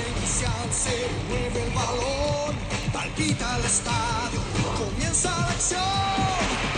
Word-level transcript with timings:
inicial 0.00 0.68
se 0.72 0.96
mueve 1.28 1.62
el 1.66 1.72
balón, 1.72 2.54
palpita 2.92 3.56
el 3.58 3.64
estadio, 3.64 4.40
comienza 4.78 5.30
la 5.30 5.46
acción. 5.48 5.82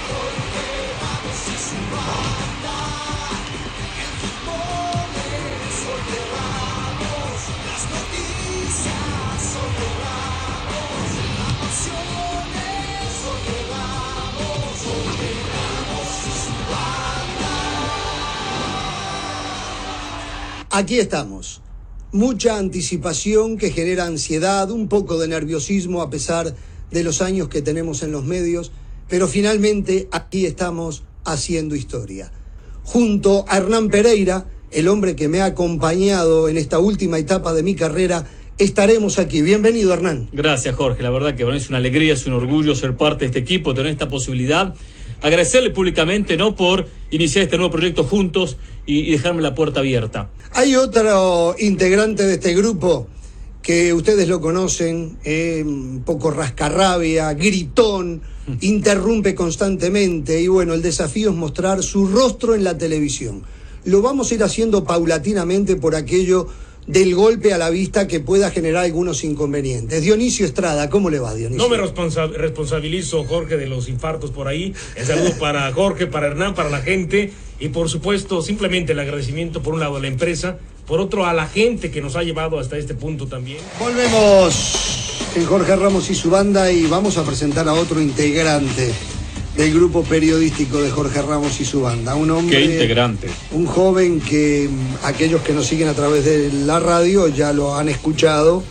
Jorge 0.08 0.68
Ramos 1.00 1.40
y 1.54 1.56
su 1.68 1.80
banda, 1.94 2.78
el 4.04 4.12
fútbol 4.20 5.10
es 5.28 5.76
Ramos, 6.34 7.40
las 7.68 7.82
noticias 7.96 9.38
son 9.52 9.70
de 9.78 9.88
Ramos, 10.02 11.08
la 11.38 11.50
pasión 11.60 12.48
es 12.56 13.14
y 16.26 16.34
su 16.44 16.54
banda. 16.70 17.56
Aquí 20.70 20.96
estamos. 21.00 21.60
Mucha 22.12 22.56
anticipación 22.56 23.58
que 23.58 23.70
genera 23.70 24.06
ansiedad, 24.06 24.70
un 24.70 24.88
poco 24.88 25.18
de 25.18 25.28
nerviosismo 25.28 26.00
a 26.00 26.08
pesar 26.08 26.54
de 26.90 27.04
los 27.04 27.20
años 27.20 27.48
que 27.48 27.60
tenemos 27.60 28.02
en 28.02 28.12
los 28.12 28.24
medios, 28.24 28.72
pero 29.10 29.28
finalmente 29.28 30.08
aquí 30.10 30.46
estamos 30.46 31.02
haciendo 31.26 31.74
historia. 31.74 32.32
Junto 32.82 33.44
a 33.46 33.58
Hernán 33.58 33.90
Pereira, 33.90 34.46
el 34.70 34.88
hombre 34.88 35.16
que 35.16 35.28
me 35.28 35.42
ha 35.42 35.46
acompañado 35.46 36.48
en 36.48 36.56
esta 36.56 36.78
última 36.78 37.18
etapa 37.18 37.52
de 37.52 37.62
mi 37.62 37.74
carrera, 37.74 38.24
estaremos 38.56 39.18
aquí. 39.18 39.42
Bienvenido, 39.42 39.92
Hernán. 39.92 40.30
Gracias, 40.32 40.74
Jorge. 40.74 41.02
La 41.02 41.10
verdad 41.10 41.34
que 41.34 41.42
es 41.54 41.68
una 41.68 41.76
alegría, 41.76 42.14
es 42.14 42.26
un 42.26 42.32
orgullo 42.32 42.74
ser 42.74 42.96
parte 42.96 43.20
de 43.20 43.26
este 43.26 43.38
equipo, 43.40 43.74
tener 43.74 43.92
esta 43.92 44.08
posibilidad. 44.08 44.74
Agradecerle 45.22 45.70
públicamente, 45.70 46.36
¿no? 46.36 46.54
Por 46.54 46.86
iniciar 47.10 47.44
este 47.44 47.56
nuevo 47.56 47.72
proyecto 47.72 48.04
juntos 48.04 48.56
y, 48.86 49.00
y 49.00 49.12
dejarme 49.12 49.42
la 49.42 49.54
puerta 49.54 49.80
abierta. 49.80 50.30
Hay 50.52 50.76
otro 50.76 51.54
integrante 51.58 52.24
de 52.24 52.34
este 52.34 52.54
grupo 52.54 53.08
que 53.68 53.92
ustedes 53.92 54.28
lo 54.28 54.40
conocen, 54.40 55.18
eh, 55.24 55.62
un 55.62 56.02
poco 56.02 56.30
rascarrabia, 56.30 57.34
gritón, 57.34 58.22
interrumpe 58.62 59.34
constantemente 59.34 60.40
y 60.40 60.48
bueno, 60.48 60.72
el 60.72 60.80
desafío 60.80 61.28
es 61.28 61.36
mostrar 61.36 61.82
su 61.82 62.06
rostro 62.06 62.54
en 62.54 62.64
la 62.64 62.78
televisión. 62.78 63.42
Lo 63.84 64.00
vamos 64.00 64.30
a 64.30 64.36
ir 64.36 64.42
haciendo 64.42 64.84
paulatinamente 64.84 65.76
por 65.76 65.94
aquello 65.94 66.46
del 66.88 67.14
golpe 67.14 67.52
a 67.52 67.58
la 67.58 67.68
vista 67.70 68.08
que 68.08 68.18
pueda 68.18 68.50
generar 68.50 68.84
algunos 68.84 69.22
inconvenientes. 69.22 70.02
Dionisio 70.02 70.46
Estrada, 70.46 70.88
¿cómo 70.90 71.10
le 71.10 71.18
va, 71.20 71.34
Dionisio? 71.34 71.62
No 71.62 71.68
me 71.68 71.76
responsa- 71.80 72.26
responsabilizo, 72.32 73.24
Jorge, 73.24 73.56
de 73.58 73.66
los 73.68 73.88
infartos 73.88 74.30
por 74.30 74.48
ahí. 74.48 74.74
El 74.96 75.06
saludo 75.06 75.32
para 75.38 75.70
Jorge, 75.72 76.06
para 76.06 76.26
Hernán, 76.28 76.54
para 76.54 76.70
la 76.70 76.80
gente. 76.80 77.30
Y 77.60 77.68
por 77.68 77.88
supuesto, 77.90 78.40
simplemente 78.42 78.92
el 78.92 78.98
agradecimiento 79.00 79.62
por 79.62 79.74
un 79.74 79.80
lado 79.80 79.96
a 79.96 80.00
la 80.00 80.08
empresa, 80.08 80.58
por 80.86 81.00
otro 81.00 81.26
a 81.26 81.34
la 81.34 81.46
gente 81.46 81.90
que 81.90 82.00
nos 82.00 82.16
ha 82.16 82.22
llevado 82.22 82.58
hasta 82.58 82.78
este 82.78 82.94
punto 82.94 83.26
también. 83.26 83.58
Volvemos 83.78 85.20
en 85.36 85.44
Jorge 85.44 85.76
Ramos 85.76 86.08
y 86.10 86.14
su 86.14 86.30
banda 86.30 86.72
y 86.72 86.86
vamos 86.86 87.18
a 87.18 87.24
presentar 87.24 87.68
a 87.68 87.74
otro 87.74 88.00
integrante 88.00 88.92
del 89.58 89.74
grupo 89.74 90.04
periodístico 90.04 90.80
de 90.80 90.88
Jorge 90.88 91.20
Ramos 91.20 91.60
y 91.60 91.64
su 91.64 91.80
banda. 91.80 92.14
Un 92.14 92.30
hombre. 92.30 92.56
Qué 92.56 92.64
integrante. 92.64 93.26
Un 93.50 93.66
joven 93.66 94.20
que 94.20 94.68
mm, 94.70 95.04
aquellos 95.04 95.42
que 95.42 95.52
nos 95.52 95.66
siguen 95.66 95.88
a 95.88 95.94
través 95.94 96.24
de 96.24 96.52
la 96.64 96.78
radio 96.78 97.26
ya 97.26 97.52
lo 97.52 97.74
han 97.76 97.88
escuchado, 97.88 98.62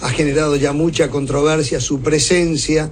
ha 0.00 0.10
generado 0.10 0.56
ya 0.56 0.72
mucha 0.72 1.10
controversia 1.10 1.80
su 1.80 2.00
presencia 2.00 2.90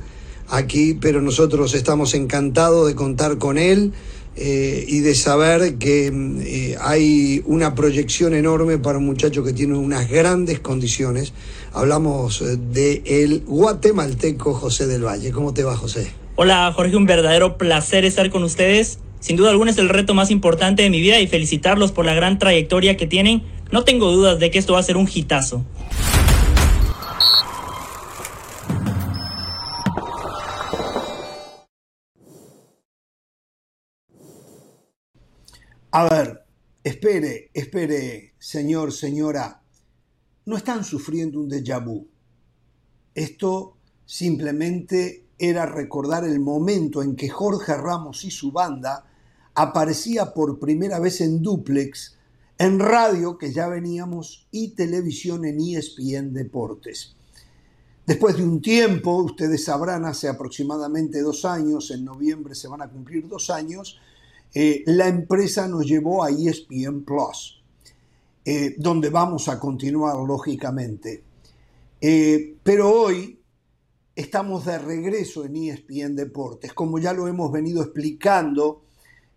aquí, 0.48 0.94
pero 0.94 1.20
nosotros 1.20 1.74
estamos 1.74 2.14
encantados 2.14 2.86
de 2.86 2.94
contar 2.94 3.38
con 3.38 3.58
él 3.58 3.92
eh, 4.36 4.84
y 4.86 5.00
de 5.00 5.16
saber 5.16 5.74
que 5.74 6.12
mm, 6.12 6.40
eh, 6.42 6.76
hay 6.80 7.42
una 7.46 7.74
proyección 7.74 8.32
enorme 8.32 8.78
para 8.78 8.98
un 8.98 9.06
muchacho 9.06 9.42
que 9.42 9.52
tiene 9.52 9.76
unas 9.76 10.08
grandes 10.08 10.60
condiciones. 10.60 11.32
Hablamos 11.72 12.42
eh, 12.42 12.56
de 12.72 13.02
el 13.04 13.40
guatemalteco 13.44 14.54
José 14.54 14.86
del 14.86 15.04
Valle. 15.04 15.32
¿Cómo 15.32 15.52
te 15.52 15.64
va, 15.64 15.76
José? 15.76 16.19
Hola 16.42 16.72
Jorge, 16.74 16.96
un 16.96 17.04
verdadero 17.04 17.58
placer 17.58 18.06
estar 18.06 18.30
con 18.30 18.42
ustedes. 18.44 18.98
Sin 19.20 19.36
duda 19.36 19.50
alguna 19.50 19.72
es 19.72 19.76
el 19.76 19.90
reto 19.90 20.14
más 20.14 20.30
importante 20.30 20.82
de 20.82 20.88
mi 20.88 20.98
vida 20.98 21.20
y 21.20 21.26
felicitarlos 21.26 21.92
por 21.92 22.06
la 22.06 22.14
gran 22.14 22.38
trayectoria 22.38 22.96
que 22.96 23.06
tienen. 23.06 23.42
No 23.70 23.84
tengo 23.84 24.10
dudas 24.10 24.38
de 24.38 24.50
que 24.50 24.58
esto 24.58 24.72
va 24.72 24.78
a 24.78 24.82
ser 24.82 24.96
un 24.96 25.06
hitazo. 25.06 25.66
A 35.90 36.08
ver, 36.08 36.46
espere, 36.82 37.50
espere, 37.52 38.32
señor, 38.38 38.92
señora. 38.92 39.60
No 40.46 40.56
están 40.56 40.84
sufriendo 40.84 41.38
un 41.38 41.50
déjà 41.50 41.84
vu. 41.84 42.08
Esto 43.14 43.76
simplemente 44.06 45.26
era 45.40 45.64
recordar 45.64 46.24
el 46.24 46.38
momento 46.38 47.02
en 47.02 47.16
que 47.16 47.30
Jorge 47.30 47.74
Ramos 47.74 48.24
y 48.24 48.30
su 48.30 48.52
banda 48.52 49.06
aparecía 49.54 50.34
por 50.34 50.58
primera 50.58 51.00
vez 51.00 51.22
en 51.22 51.42
duplex, 51.42 52.16
en 52.58 52.78
radio 52.78 53.38
que 53.38 53.50
ya 53.50 53.66
veníamos 53.66 54.46
y 54.50 54.68
televisión 54.68 55.46
en 55.46 55.58
ESPN 55.58 56.34
Deportes. 56.34 57.16
Después 58.06 58.36
de 58.36 58.42
un 58.42 58.60
tiempo, 58.60 59.22
ustedes 59.22 59.64
sabrán, 59.64 60.04
hace 60.04 60.28
aproximadamente 60.28 61.22
dos 61.22 61.46
años, 61.46 61.90
en 61.90 62.04
noviembre 62.04 62.54
se 62.54 62.68
van 62.68 62.82
a 62.82 62.90
cumplir 62.90 63.26
dos 63.26 63.48
años, 63.48 63.98
eh, 64.52 64.82
la 64.86 65.08
empresa 65.08 65.66
nos 65.68 65.86
llevó 65.86 66.22
a 66.22 66.30
ESPN 66.30 67.02
Plus, 67.02 67.62
eh, 68.44 68.74
donde 68.76 69.08
vamos 69.08 69.48
a 69.48 69.58
continuar 69.58 70.16
lógicamente. 70.16 71.22
Eh, 71.98 72.56
pero 72.62 72.90
hoy 72.90 73.39
estamos 74.20 74.66
de 74.66 74.78
regreso 74.78 75.44
en 75.44 75.56
ESPN 75.56 76.14
Deportes, 76.14 76.74
como 76.74 76.98
ya 76.98 77.12
lo 77.12 77.26
hemos 77.26 77.50
venido 77.50 77.82
explicando 77.82 78.82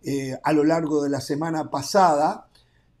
eh, 0.02 0.38
a 0.42 0.52
lo 0.52 0.62
largo 0.62 1.02
de 1.02 1.08
la 1.08 1.20
semana 1.20 1.70
pasada, 1.70 2.48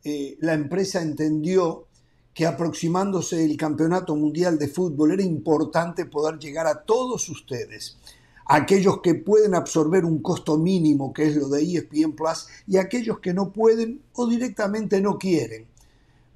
eh, 0.02 0.36
la 0.40 0.54
empresa 0.54 1.02
entendió 1.02 1.86
que 2.32 2.46
aproximándose 2.46 3.44
el 3.44 3.56
Campeonato 3.56 4.16
Mundial 4.16 4.58
de 4.58 4.68
Fútbol 4.68 5.12
era 5.12 5.22
importante 5.22 6.06
poder 6.06 6.38
llegar 6.38 6.66
a 6.66 6.82
todos 6.82 7.28
ustedes, 7.28 7.98
aquellos 8.46 9.00
que 9.02 9.14
pueden 9.14 9.54
absorber 9.54 10.06
un 10.06 10.20
costo 10.20 10.56
mínimo, 10.56 11.12
que 11.12 11.26
es 11.26 11.36
lo 11.36 11.48
de 11.48 11.62
ESPN 11.62 12.12
Plus, 12.12 12.48
y 12.66 12.78
aquellos 12.78 13.20
que 13.20 13.34
no 13.34 13.52
pueden 13.52 14.00
o 14.14 14.26
directamente 14.26 15.02
no 15.02 15.18
quieren, 15.18 15.66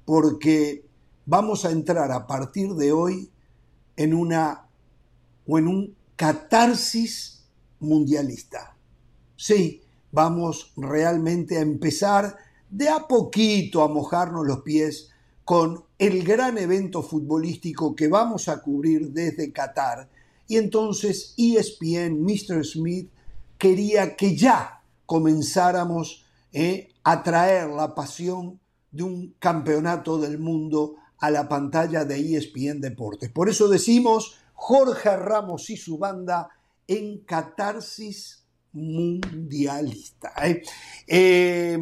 porque 0.05 0.85
vamos 1.25 1.65
a 1.65 1.71
entrar 1.71 2.11
a 2.11 2.27
partir 2.27 2.75
de 2.75 2.91
hoy 2.91 3.29
en 3.97 4.13
una 4.13 4.68
o 5.49 5.57
en 5.57 5.67
un 5.67 5.95
catarsis 6.15 7.43
mundialista. 7.79 8.77
Sí, 9.35 9.81
vamos 10.11 10.73
realmente 10.77 11.57
a 11.57 11.61
empezar 11.61 12.37
de 12.69 12.87
a 12.89 13.07
poquito 13.07 13.81
a 13.81 13.87
mojarnos 13.87 14.45
los 14.45 14.61
pies 14.61 15.09
con 15.43 15.83
el 15.97 16.23
gran 16.23 16.59
evento 16.59 17.01
futbolístico 17.01 17.95
que 17.95 18.07
vamos 18.07 18.47
a 18.47 18.61
cubrir 18.61 19.11
desde 19.11 19.51
Qatar. 19.51 20.07
Y 20.47 20.57
entonces 20.57 21.33
ESPN, 21.35 22.21
Mr. 22.21 22.63
Smith, 22.63 23.09
quería 23.57 24.15
que 24.15 24.35
ya 24.35 24.83
comenzáramos 25.07 26.25
eh, 26.53 26.89
a 27.03 27.23
traer 27.23 27.69
la 27.69 27.95
pasión 27.95 28.59
de 28.91 29.03
un 29.03 29.35
campeonato 29.39 30.19
del 30.19 30.37
mundo 30.37 30.95
a 31.17 31.31
la 31.31 31.49
pantalla 31.49 32.05
de 32.05 32.37
ESPN 32.37 32.81
Deportes. 32.81 33.31
Por 33.31 33.49
eso 33.49 33.67
decimos 33.67 34.35
Jorge 34.61 35.15
Ramos 35.15 35.69
y 35.69 35.77
su 35.77 35.97
banda 35.97 36.49
en 36.85 37.19
catarsis 37.19 38.43
mundialista. 38.73 40.33
¿eh? 40.45 40.61
Eh, 41.07 41.79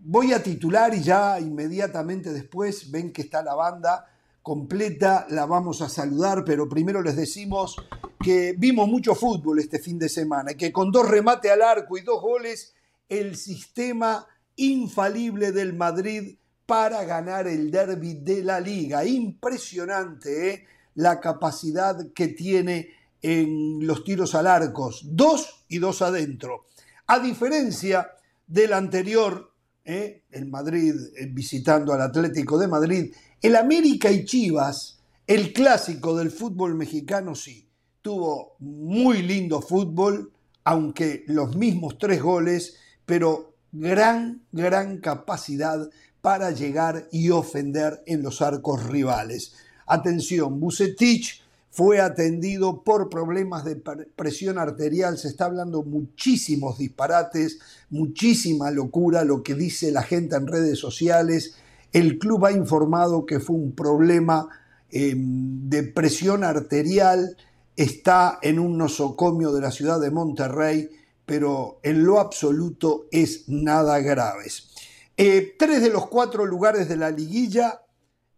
voy 0.00 0.32
a 0.32 0.42
titular 0.42 0.94
y 0.94 1.02
ya 1.02 1.38
inmediatamente 1.38 2.32
después 2.32 2.90
ven 2.90 3.12
que 3.12 3.20
está 3.20 3.42
la 3.42 3.54
banda 3.54 4.06
completa, 4.42 5.26
la 5.28 5.44
vamos 5.44 5.82
a 5.82 5.90
saludar, 5.90 6.42
pero 6.42 6.66
primero 6.68 7.02
les 7.02 7.16
decimos 7.16 7.76
que 8.24 8.54
vimos 8.56 8.88
mucho 8.88 9.14
fútbol 9.14 9.58
este 9.58 9.78
fin 9.78 9.98
de 9.98 10.08
semana 10.08 10.52
y 10.52 10.56
que 10.56 10.72
con 10.72 10.90
dos 10.90 11.06
remates 11.06 11.50
al 11.50 11.60
arco 11.60 11.98
y 11.98 12.00
dos 12.00 12.22
goles, 12.22 12.74
el 13.10 13.36
sistema 13.36 14.26
infalible 14.56 15.52
del 15.52 15.74
Madrid 15.74 16.38
para 16.64 17.04
ganar 17.04 17.46
el 17.46 17.70
derby 17.70 18.14
de 18.14 18.42
la 18.42 18.58
liga. 18.58 19.04
Impresionante 19.04 20.50
¿eh? 20.50 20.66
La 20.96 21.20
capacidad 21.20 22.12
que 22.12 22.28
tiene 22.28 22.90
en 23.22 23.86
los 23.86 24.04
tiros 24.04 24.34
al 24.34 24.46
arco. 24.46 24.92
Dos 25.04 25.64
y 25.68 25.78
dos 25.78 26.02
adentro. 26.02 26.66
A 27.06 27.20
diferencia 27.20 28.10
del 28.46 28.72
anterior, 28.72 29.52
¿eh? 29.84 30.24
el 30.30 30.46
Madrid 30.46 30.94
eh, 31.16 31.26
visitando 31.30 31.92
al 31.92 32.02
Atlético 32.02 32.58
de 32.58 32.68
Madrid, 32.68 33.14
el 33.40 33.56
América 33.56 34.10
y 34.10 34.24
Chivas, 34.24 35.00
el 35.26 35.52
clásico 35.52 36.16
del 36.16 36.30
fútbol 36.30 36.74
mexicano, 36.74 37.34
sí, 37.34 37.68
tuvo 38.00 38.56
muy 38.60 39.22
lindo 39.22 39.60
fútbol, 39.60 40.32
aunque 40.64 41.24
los 41.26 41.56
mismos 41.56 41.98
tres 41.98 42.22
goles, 42.22 42.76
pero 43.04 43.54
gran, 43.72 44.42
gran 44.52 44.98
capacidad 44.98 45.90
para 46.20 46.50
llegar 46.50 47.08
y 47.12 47.30
ofender 47.30 48.02
en 48.06 48.22
los 48.22 48.42
arcos 48.42 48.84
rivales. 48.84 49.54
Atención, 49.86 50.58
Bucetich 50.60 51.42
fue 51.76 52.00
atendido 52.00 52.82
por 52.82 53.10
problemas 53.10 53.62
de 53.64 53.76
presión 53.76 54.58
arterial, 54.58 55.18
se 55.18 55.28
está 55.28 55.44
hablando 55.44 55.82
muchísimos 55.82 56.78
disparates, 56.78 57.58
muchísima 57.90 58.70
locura 58.70 59.24
lo 59.24 59.42
que 59.42 59.54
dice 59.54 59.92
la 59.92 60.02
gente 60.02 60.36
en 60.36 60.46
redes 60.46 60.78
sociales. 60.78 61.56
El 61.92 62.18
club 62.18 62.46
ha 62.46 62.52
informado 62.52 63.26
que 63.26 63.40
fue 63.40 63.56
un 63.56 63.72
problema 63.72 64.48
em, 64.90 65.68
de 65.68 65.82
presión 65.82 66.44
arterial, 66.44 67.36
está 67.76 68.38
en 68.40 68.58
un 68.58 68.78
nosocomio 68.78 69.52
de 69.52 69.60
la 69.60 69.70
ciudad 69.70 70.00
de 70.00 70.10
Monterrey, 70.10 70.88
pero 71.26 71.78
en 71.82 72.06
lo 72.06 72.20
absoluto 72.20 73.04
es 73.10 73.50
nada 73.50 74.00
graves. 74.00 74.70
Eh, 75.18 75.54
tres 75.58 75.82
de 75.82 75.90
los 75.90 76.06
cuatro 76.06 76.46
lugares 76.46 76.88
de 76.88 76.96
la 76.96 77.10
liguilla 77.10 77.82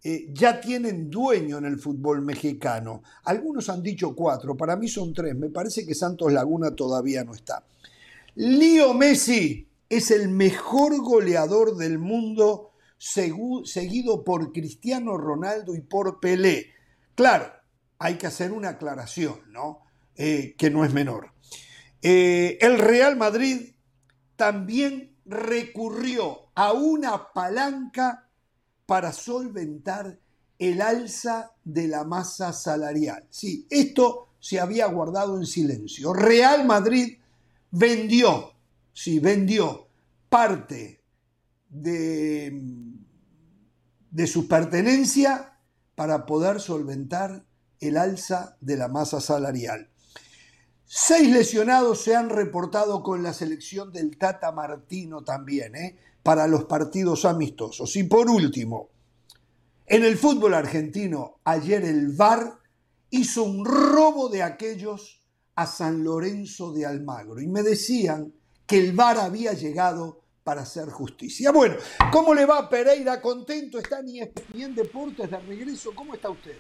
eh, 0.03 0.29
ya 0.33 0.61
tienen 0.61 1.11
dueño 1.11 1.59
en 1.59 1.65
el 1.65 1.79
fútbol 1.79 2.23
mexicano. 2.23 3.03
Algunos 3.25 3.69
han 3.69 3.83
dicho 3.83 4.15
cuatro, 4.15 4.57
para 4.57 4.77
mí 4.77 4.89
son 4.89 5.13
tres. 5.13 5.35
Me 5.35 5.51
parece 5.51 5.85
que 5.85 5.95
Santos 5.95 6.33
Laguna 6.33 6.71
todavía 6.71 7.25
no 7.25 7.35
está. 7.35 7.65
Lío 8.37 8.95
Messi 8.95 9.69
es 9.89 10.11
el 10.11 10.29
mejor 10.29 11.01
goleador 11.01 11.77
del 11.77 11.99
mundo, 11.99 12.73
seguido 12.99 14.25
por 14.25 14.53
Cristiano 14.53 15.17
Ronaldo 15.17 15.75
y 15.75 15.81
por 15.81 16.21
Pelé. 16.21 16.67
Claro, 17.15 17.51
hay 17.99 18.15
que 18.17 18.27
hacer 18.29 18.53
una 18.53 18.71
aclaración, 18.71 19.41
¿no? 19.51 19.81
Eh, 20.15 20.55
que 20.57 20.71
no 20.71 20.85
es 20.85 20.93
menor. 20.93 21.33
Eh, 22.03 22.59
el 22.61 22.79
Real 22.79 23.17
Madrid 23.17 23.73
también 24.37 25.17
recurrió 25.25 26.51
a 26.55 26.73
una 26.73 27.33
palanca 27.33 28.28
para 28.89 29.13
solventar 29.13 30.19
el 30.59 30.81
alza 30.81 31.53
de 31.63 31.89
la 31.89 32.05
masa 32.05 32.55
salarial. 32.55 33.27
Sí, 33.29 33.67
esto 33.69 34.31
se 34.41 34.61
había 34.61 34.87
guardado 34.87 35.37
en 35.37 35.45
silencio. 35.45 36.15
Real 36.15 36.65
Madrid 36.65 37.19
vendió, 37.71 38.55
sí, 38.95 39.19
vendió 39.19 39.89
parte 40.31 41.03
de, 41.69 42.59
de 44.11 44.27
su 44.27 44.49
pertenencia 44.49 45.59
para 45.95 46.25
poder 46.25 46.59
solventar 46.59 47.45
el 47.81 47.99
alza 47.99 48.57
de 48.63 48.79
la 48.79 48.89
masa 48.89 49.21
salarial. 49.21 49.91
Seis 50.87 51.31
lesionados 51.31 52.03
se 52.03 52.17
han 52.17 52.31
reportado 52.31 53.03
con 53.03 53.23
la 53.23 53.35
selección 53.35 53.93
del 53.93 54.17
Tata 54.17 54.51
Martino 54.51 55.25
también. 55.25 55.77
¿eh? 55.77 55.99
Para 56.29 56.47
los 56.47 56.65
partidos 56.65 57.25
amistosos. 57.25 57.97
Y 57.97 58.05
por 58.05 58.29
último, 58.29 58.91
en 59.87 60.05
el 60.05 60.19
fútbol 60.19 60.53
argentino, 60.53 61.41
ayer 61.43 61.83
el 61.87 62.09
VAR 62.09 62.59
hizo 63.09 63.45
un 63.45 63.65
robo 63.65 64.29
de 64.29 64.43
aquellos 64.43 65.23
a 65.55 65.65
San 65.65 66.05
Lorenzo 66.05 66.71
de 66.75 66.85
Almagro 66.85 67.41
y 67.41 67.47
me 67.47 67.63
decían 67.63 68.31
que 68.67 68.79
el 68.79 68.93
VAR 68.93 69.17
había 69.17 69.55
llegado 69.55 70.21
para 70.45 70.61
hacer 70.61 70.91
justicia. 70.91 71.51
Bueno, 71.51 71.77
¿cómo 72.13 72.35
le 72.35 72.45
va 72.45 72.69
Pereira? 72.69 73.23
¿Contento? 73.23 73.79
¿Está 73.79 74.01
en 74.01 74.09
ESPN 74.11 74.75
Deportes 74.75 75.31
de 75.31 75.39
regreso? 75.39 75.93
¿Cómo 75.95 76.13
está 76.13 76.29
usted? 76.29 76.59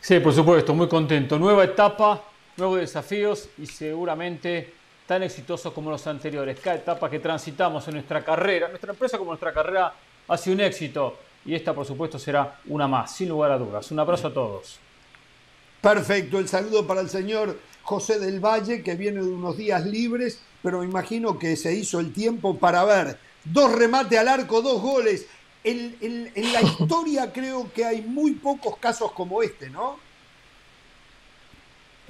Sí, 0.00 0.20
por 0.20 0.32
supuesto, 0.32 0.72
muy 0.72 0.88
contento. 0.88 1.38
Nueva 1.38 1.64
etapa, 1.64 2.24
nuevos 2.56 2.78
desafíos 2.78 3.50
y 3.58 3.66
seguramente 3.66 4.80
tan 5.06 5.22
exitosos 5.22 5.72
como 5.72 5.90
los 5.90 6.06
anteriores. 6.06 6.58
Cada 6.60 6.76
etapa 6.76 7.10
que 7.10 7.18
transitamos 7.18 7.86
en 7.88 7.94
nuestra 7.94 8.24
carrera, 8.24 8.68
nuestra 8.68 8.92
empresa 8.92 9.18
como 9.18 9.30
nuestra 9.30 9.52
carrera 9.52 9.92
ha 10.28 10.36
sido 10.36 10.54
un 10.54 10.60
éxito 10.60 11.18
y 11.44 11.54
esta 11.54 11.74
por 11.74 11.86
supuesto 11.86 12.18
será 12.18 12.60
una 12.66 12.86
más, 12.86 13.14
sin 13.14 13.28
lugar 13.28 13.50
a 13.52 13.58
dudas. 13.58 13.90
Un 13.90 13.98
abrazo 13.98 14.28
a 14.28 14.34
todos. 14.34 14.78
Perfecto, 15.80 16.38
el 16.38 16.48
saludo 16.48 16.86
para 16.86 17.00
el 17.00 17.08
señor 17.08 17.58
José 17.82 18.20
del 18.20 18.38
Valle, 18.38 18.82
que 18.82 18.94
viene 18.94 19.20
de 19.20 19.28
unos 19.28 19.56
días 19.56 19.84
libres, 19.84 20.40
pero 20.62 20.84
imagino 20.84 21.38
que 21.38 21.56
se 21.56 21.74
hizo 21.74 21.98
el 21.98 22.12
tiempo 22.12 22.56
para 22.56 22.84
ver 22.84 23.18
dos 23.44 23.72
remates 23.72 24.16
al 24.18 24.28
arco, 24.28 24.62
dos 24.62 24.80
goles. 24.80 25.26
en 25.64 26.30
la 26.52 26.62
historia 26.80 27.32
creo 27.32 27.72
que 27.72 27.84
hay 27.84 28.02
muy 28.02 28.32
pocos 28.32 28.76
casos 28.76 29.10
como 29.12 29.42
este, 29.42 29.70
¿no? 29.70 29.98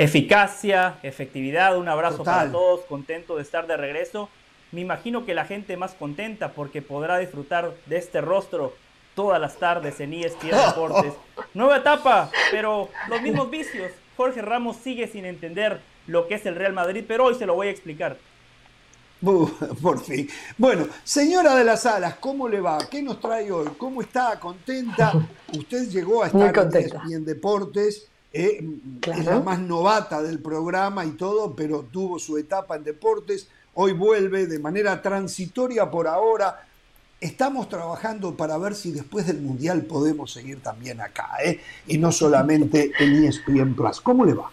Eficacia, 0.02 0.98
efectividad, 1.04 1.78
un 1.78 1.88
abrazo 1.88 2.24
para 2.24 2.50
todos, 2.50 2.80
contento 2.86 3.36
de 3.36 3.42
estar 3.42 3.68
de 3.68 3.76
regreso. 3.76 4.28
Me 4.72 4.80
imagino 4.80 5.24
que 5.24 5.32
la 5.32 5.44
gente 5.44 5.76
más 5.76 5.94
contenta 5.94 6.54
porque 6.54 6.82
podrá 6.82 7.18
disfrutar 7.18 7.72
de 7.86 7.98
este 7.98 8.20
rostro 8.20 8.74
todas 9.14 9.40
las 9.40 9.58
tardes 9.58 10.00
en 10.00 10.12
ESPN 10.14 10.50
Deportes. 10.66 11.12
Nueva 11.54 11.76
etapa, 11.76 12.32
pero 12.50 12.88
los 13.08 13.22
mismos 13.22 13.48
vicios. 13.48 13.92
Jorge 14.16 14.42
Ramos 14.42 14.76
sigue 14.76 15.06
sin 15.06 15.24
entender 15.24 15.80
lo 16.08 16.26
que 16.26 16.34
es 16.34 16.46
el 16.46 16.56
Real 16.56 16.72
Madrid, 16.72 17.04
pero 17.06 17.26
hoy 17.26 17.36
se 17.36 17.46
lo 17.46 17.54
voy 17.54 17.68
a 17.68 17.70
explicar. 17.70 18.16
por 19.82 20.02
fin. 20.02 20.28
Bueno, 20.58 20.88
señora 21.04 21.54
de 21.54 21.62
las 21.62 21.86
Alas, 21.86 22.16
¿cómo 22.16 22.48
le 22.48 22.60
va? 22.60 22.78
¿Qué 22.90 23.02
nos 23.02 23.20
trae 23.20 23.52
hoy? 23.52 23.68
¿Cómo 23.78 24.02
está? 24.02 24.40
¿Contenta? 24.40 25.12
Usted 25.56 25.88
llegó 25.90 26.24
a 26.24 26.26
estar 26.26 26.74
en, 26.74 27.12
en 27.12 27.24
Deportes 27.24 28.08
eh, 28.32 28.64
es 29.06 29.24
la 29.24 29.40
más 29.40 29.58
novata 29.58 30.22
del 30.22 30.38
programa 30.38 31.04
y 31.04 31.10
todo, 31.10 31.54
pero 31.54 31.82
tuvo 31.82 32.18
su 32.18 32.38
etapa 32.38 32.76
en 32.76 32.84
deportes. 32.84 33.48
Hoy 33.74 33.92
vuelve 33.92 34.46
de 34.46 34.58
manera 34.58 35.02
transitoria 35.02 35.90
por 35.90 36.08
ahora. 36.08 36.66
Estamos 37.20 37.68
trabajando 37.68 38.36
para 38.36 38.58
ver 38.58 38.74
si 38.74 38.90
después 38.90 39.26
del 39.26 39.40
Mundial 39.40 39.82
podemos 39.82 40.32
seguir 40.32 40.62
también 40.62 41.00
acá, 41.00 41.30
¿eh? 41.44 41.60
y 41.86 41.98
no 41.98 42.10
solamente 42.10 42.90
en 42.98 43.24
ESPN 43.24 43.74
Plus. 43.74 44.00
¿Cómo 44.00 44.24
le 44.24 44.34
va? 44.34 44.50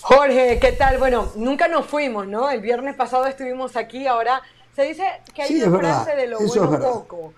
Jorge, 0.00 0.58
¿qué 0.60 0.72
tal? 0.72 0.98
Bueno, 0.98 1.32
nunca 1.36 1.66
nos 1.66 1.86
fuimos, 1.86 2.28
¿no? 2.28 2.50
El 2.50 2.60
viernes 2.60 2.94
pasado 2.94 3.26
estuvimos 3.26 3.76
aquí, 3.76 4.06
ahora 4.06 4.40
se 4.76 4.82
dice 4.84 5.04
que 5.34 5.42
hay 5.42 5.62
una 5.62 5.78
frase 5.78 6.14
de 6.14 6.26
lo 6.28 6.38
bueno 6.38 6.78
poco 6.78 7.34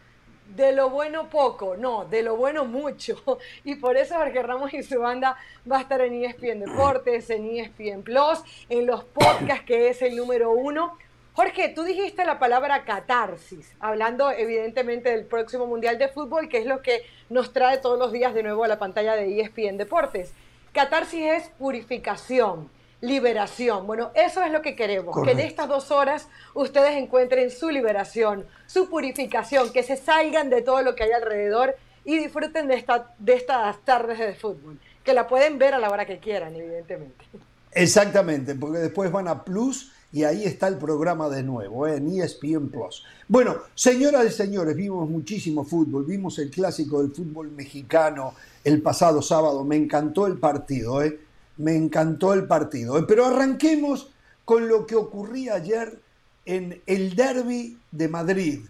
de 0.57 0.73
lo 0.73 0.91
bueno 0.91 1.29
poco, 1.29 1.77
no, 1.77 2.05
de 2.05 2.23
lo 2.23 2.37
bueno 2.37 2.65
mucho. 2.65 3.23
Y 3.65 3.77
por 3.77 3.97
eso 3.97 4.17
Jorge 4.17 4.43
Ramos 4.43 4.73
y 4.75 4.83
su 4.83 4.99
banda 5.01 5.37
va 5.71 5.79
a 5.79 5.81
estar 5.83 6.01
en 6.01 6.25
ESPN 6.25 6.61
Deportes, 6.61 7.31
en 7.31 7.47
ESPN 7.47 8.03
Plus, 8.03 8.41
en 8.69 8.87
los 8.87 9.05
podcasts 9.05 9.65
que 9.65 9.89
es 9.89 10.03
el 10.03 10.17
número 10.17 10.51
uno. 10.51 10.97
Jorge, 11.35 11.69
tú 11.69 11.85
dijiste 11.85 12.25
la 12.25 12.39
palabra 12.39 12.85
catarsis, 12.85 13.75
hablando 13.79 14.31
evidentemente 14.31 15.11
del 15.11 15.25
próximo 15.25 15.67
Mundial 15.67 15.99
de 15.99 16.09
Fútbol, 16.09 16.49
que 16.49 16.59
es 16.59 16.67
lo 16.67 16.83
que 16.83 17.03
nos 17.29 17.53
trae 17.53 17.79
todos 17.79 17.99
los 17.99 18.13
días 18.13 18.35
de 18.35 18.43
nuevo 18.43 18.65
a 18.65 18.69
la 18.69 18.79
pantalla 18.79 19.15
de 19.15 19.41
ESPN 19.41 19.77
Deportes. 19.77 20.35
Catarsis 20.73 21.25
es 21.25 21.49
purificación 21.51 22.69
liberación. 23.01 23.87
Bueno, 23.87 24.11
eso 24.15 24.43
es 24.43 24.53
lo 24.53 24.63
que 24.63 24.77
queremos, 24.77 25.17
que 25.25 25.33
en 25.33 25.41
estas 25.41 25.69
dos 25.69 25.91
horas 25.91 26.29
ustedes 26.55 26.97
encuentren 26.97 27.51
su 27.51 27.71
liberación, 27.71 28.47
su 28.67 28.89
purificación, 28.89 29.73
que 29.73 29.83
se 29.83 29.97
salgan 29.97 30.51
de 30.51 30.63
todo 30.63 30.83
lo 30.83 30.95
que 30.95 31.05
hay 31.05 31.13
alrededor 31.13 31.77
y 32.05 32.19
disfruten 32.19 32.69
de, 32.69 32.75
esta, 32.75 33.15
de 33.19 33.35
estas 33.35 33.79
tardes 33.85 34.19
de 34.19 34.35
fútbol, 34.35 34.79
que 35.05 35.15
la 35.15 35.27
pueden 35.29 35.59
ver 35.59 35.75
a 35.75 35.79
la 35.79 35.91
hora 35.91 36.07
que 36.07 36.19
quieran, 36.19 36.55
evidentemente. 36.55 37.25
Exactamente, 37.73 38.55
porque 38.55 38.79
después 38.79 39.13
van 39.13 39.29
a 39.29 39.45
Plus 39.45 39.93
y 40.13 40.25
ahí 40.25 40.45
está 40.45 40.67
el 40.67 40.77
programa 40.77 41.29
de 41.29 41.43
nuevo, 41.43 41.87
¿eh? 41.87 41.97
en 41.97 42.21
ESPN 42.21 42.69
Plus. 42.69 43.05
Bueno, 43.29 43.57
señoras 43.75 44.27
y 44.27 44.31
señores, 44.31 44.75
vimos 44.75 45.09
muchísimo 45.09 45.65
fútbol, 45.65 46.05
vimos 46.05 46.39
el 46.41 46.51
clásico 46.51 47.01
del 47.01 47.13
fútbol 47.13 47.53
mexicano 47.53 48.35
el 48.65 48.83
pasado 48.83 49.23
sábado, 49.23 49.65
me 49.65 49.77
encantó 49.77 50.27
el 50.27 50.39
partido, 50.39 51.03
¿eh? 51.03 51.19
Me 51.61 51.77
encantó 51.77 52.33
el 52.33 52.47
partido. 52.47 53.07
Pero 53.07 53.27
arranquemos 53.27 54.09
con 54.45 54.69
lo 54.69 54.87
que 54.87 54.97
ocurría 54.97 55.55
ayer 55.55 56.01
en 56.45 56.81
el 56.87 57.15
derby 57.15 57.79
de 57.93 58.09
Madrid, 58.09 58.61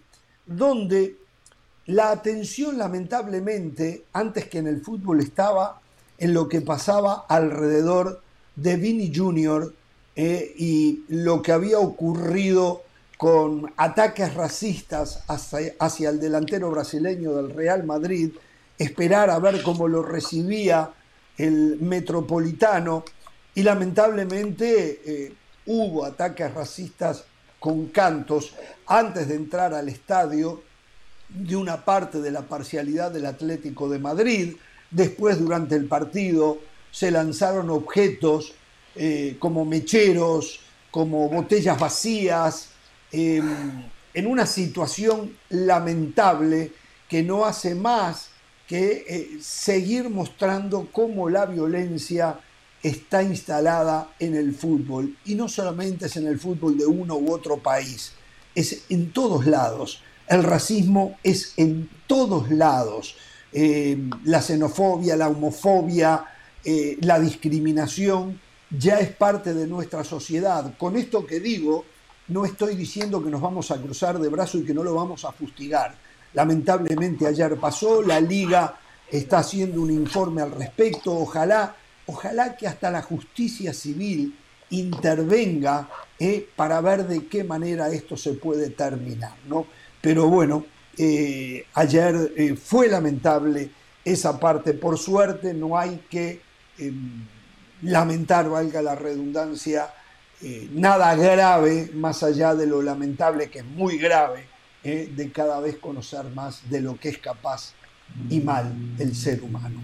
donde 0.44 1.16
la 1.86 2.10
atención 2.10 2.78
lamentablemente, 2.78 4.04
antes 4.12 4.46
que 4.46 4.58
en 4.58 4.66
el 4.66 4.82
fútbol, 4.82 5.20
estaba 5.20 5.80
en 6.18 6.34
lo 6.34 6.48
que 6.48 6.60
pasaba 6.60 7.24
alrededor 7.28 8.20
de 8.56 8.76
Vini 8.76 9.12
Jr. 9.14 9.72
Eh, 10.16 10.54
y 10.58 11.04
lo 11.08 11.40
que 11.40 11.52
había 11.52 11.78
ocurrido 11.78 12.82
con 13.16 13.72
ataques 13.76 14.34
racistas 14.34 15.22
hacia, 15.28 15.72
hacia 15.78 16.10
el 16.10 16.20
delantero 16.20 16.70
brasileño 16.70 17.32
del 17.32 17.50
Real 17.50 17.84
Madrid, 17.84 18.32
esperar 18.78 19.30
a 19.30 19.38
ver 19.38 19.62
cómo 19.62 19.88
lo 19.88 20.02
recibía 20.02 20.90
el 21.44 21.78
metropolitano 21.80 23.04
y 23.54 23.62
lamentablemente 23.62 25.00
eh, 25.04 25.32
hubo 25.66 26.04
ataques 26.04 26.52
racistas 26.52 27.24
con 27.58 27.86
cantos 27.86 28.54
antes 28.86 29.28
de 29.28 29.34
entrar 29.34 29.74
al 29.74 29.88
estadio 29.88 30.62
de 31.28 31.56
una 31.56 31.84
parte 31.84 32.20
de 32.20 32.30
la 32.30 32.42
parcialidad 32.42 33.10
del 33.10 33.26
Atlético 33.26 33.88
de 33.88 33.98
Madrid. 33.98 34.56
Después, 34.90 35.38
durante 35.38 35.76
el 35.76 35.86
partido, 35.86 36.58
se 36.90 37.10
lanzaron 37.10 37.70
objetos 37.70 38.54
eh, 38.96 39.36
como 39.38 39.64
mecheros, 39.64 40.60
como 40.90 41.28
botellas 41.28 41.78
vacías, 41.78 42.70
em, 43.12 43.84
en 44.12 44.26
una 44.26 44.46
situación 44.46 45.36
lamentable 45.50 46.72
que 47.08 47.22
no 47.22 47.44
hace 47.44 47.74
más 47.74 48.29
que 48.70 49.04
eh, 49.08 49.38
seguir 49.40 50.08
mostrando 50.10 50.90
cómo 50.92 51.28
la 51.28 51.44
violencia 51.44 52.38
está 52.80 53.20
instalada 53.20 54.12
en 54.20 54.36
el 54.36 54.54
fútbol. 54.54 55.16
Y 55.24 55.34
no 55.34 55.48
solamente 55.48 56.06
es 56.06 56.16
en 56.16 56.28
el 56.28 56.38
fútbol 56.38 56.78
de 56.78 56.86
uno 56.86 57.16
u 57.16 57.32
otro 57.32 57.56
país, 57.56 58.12
es 58.54 58.84
en 58.88 59.10
todos 59.10 59.44
lados. 59.44 60.04
El 60.28 60.44
racismo 60.44 61.18
es 61.24 61.54
en 61.56 61.90
todos 62.06 62.48
lados. 62.52 63.16
Eh, 63.52 63.98
la 64.22 64.40
xenofobia, 64.40 65.16
la 65.16 65.30
homofobia, 65.30 66.24
eh, 66.64 66.96
la 67.00 67.18
discriminación 67.18 68.40
ya 68.70 69.00
es 69.00 69.10
parte 69.10 69.52
de 69.52 69.66
nuestra 69.66 70.04
sociedad. 70.04 70.78
Con 70.78 70.96
esto 70.96 71.26
que 71.26 71.40
digo, 71.40 71.84
no 72.28 72.44
estoy 72.44 72.76
diciendo 72.76 73.20
que 73.20 73.30
nos 73.30 73.40
vamos 73.40 73.72
a 73.72 73.82
cruzar 73.82 74.20
de 74.20 74.28
brazo 74.28 74.58
y 74.58 74.64
que 74.64 74.74
no 74.74 74.84
lo 74.84 74.94
vamos 74.94 75.24
a 75.24 75.32
fustigar 75.32 75.96
Lamentablemente 76.32 77.26
ayer 77.26 77.56
pasó, 77.56 78.02
la 78.02 78.20
liga 78.20 78.76
está 79.10 79.38
haciendo 79.38 79.80
un 79.82 79.90
informe 79.90 80.42
al 80.42 80.52
respecto, 80.52 81.12
ojalá, 81.12 81.74
ojalá 82.06 82.56
que 82.56 82.66
hasta 82.66 82.90
la 82.90 83.02
justicia 83.02 83.72
civil 83.74 84.36
intervenga 84.70 85.88
eh, 86.18 86.48
para 86.54 86.80
ver 86.80 87.06
de 87.06 87.26
qué 87.26 87.44
manera 87.44 87.88
esto 87.88 88.16
se 88.16 88.34
puede 88.34 88.70
terminar. 88.70 89.34
¿no? 89.46 89.66
Pero 90.00 90.28
bueno, 90.28 90.64
eh, 90.96 91.66
ayer 91.74 92.32
eh, 92.36 92.56
fue 92.56 92.88
lamentable 92.88 93.70
esa 94.04 94.38
parte, 94.38 94.74
por 94.74 94.98
suerte 94.98 95.52
no 95.52 95.78
hay 95.78 96.02
que 96.08 96.40
em, 96.78 97.26
lamentar, 97.82 98.48
valga 98.48 98.80
la 98.80 98.94
redundancia, 98.94 99.92
nada 100.72 101.14
grave, 101.16 101.90
más 101.92 102.22
allá 102.22 102.54
de 102.54 102.66
lo 102.66 102.80
lamentable 102.80 103.50
que 103.50 103.58
es 103.58 103.64
muy 103.64 103.98
grave, 103.98 104.46
eh, 104.82 105.12
de 105.14 105.30
cada 105.30 105.60
vez 105.60 105.76
conocer 105.76 106.24
más 106.34 106.70
de 106.70 106.80
lo 106.80 106.98
que 106.98 107.10
es 107.10 107.18
capaz 107.18 107.74
y 108.30 108.40
mal 108.40 108.72
el 108.98 109.14
ser 109.14 109.42
humano. 109.42 109.78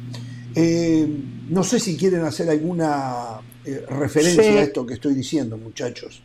Eh, 0.55 1.07
no 1.51 1.63
sé 1.65 1.79
si 1.79 1.99
quieren 1.99 2.25
hacer 2.25 2.49
alguna 2.49 3.43
eh, 3.67 3.85
referencia 3.91 4.43
a 4.43 4.63
esto 4.63 4.87
que 4.87 4.95
estoy 4.95 5.13
diciendo, 5.13 5.59
muchachos. 5.59 6.23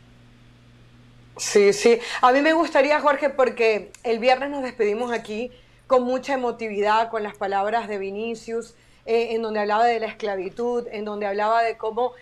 Sí, 1.36 1.74
sí. 1.74 1.98
A 2.22 2.32
mí 2.32 2.40
me 2.40 2.54
gustaría, 2.54 2.98
Jorge, 3.00 3.28
porque 3.28 3.92
el 4.04 4.18
viernes 4.18 4.48
nos 4.48 4.62
despedimos 4.62 5.12
aquí 5.12 5.50
con 5.86 6.04
mucha 6.04 6.32
emotividad, 6.32 7.10
con 7.10 7.22
las 7.22 7.36
palabras 7.36 7.88
de 7.88 7.98
Vinicius, 7.98 8.74
en 9.04 9.42
donde 9.42 9.60
hablaba 9.60 9.84
de 9.84 10.00
la 10.00 10.06
esclavitud, 10.06 10.86
en 10.90 11.04
donde 11.04 11.26
hablaba 11.26 11.62
de 11.62 11.76
cómo 11.76 12.12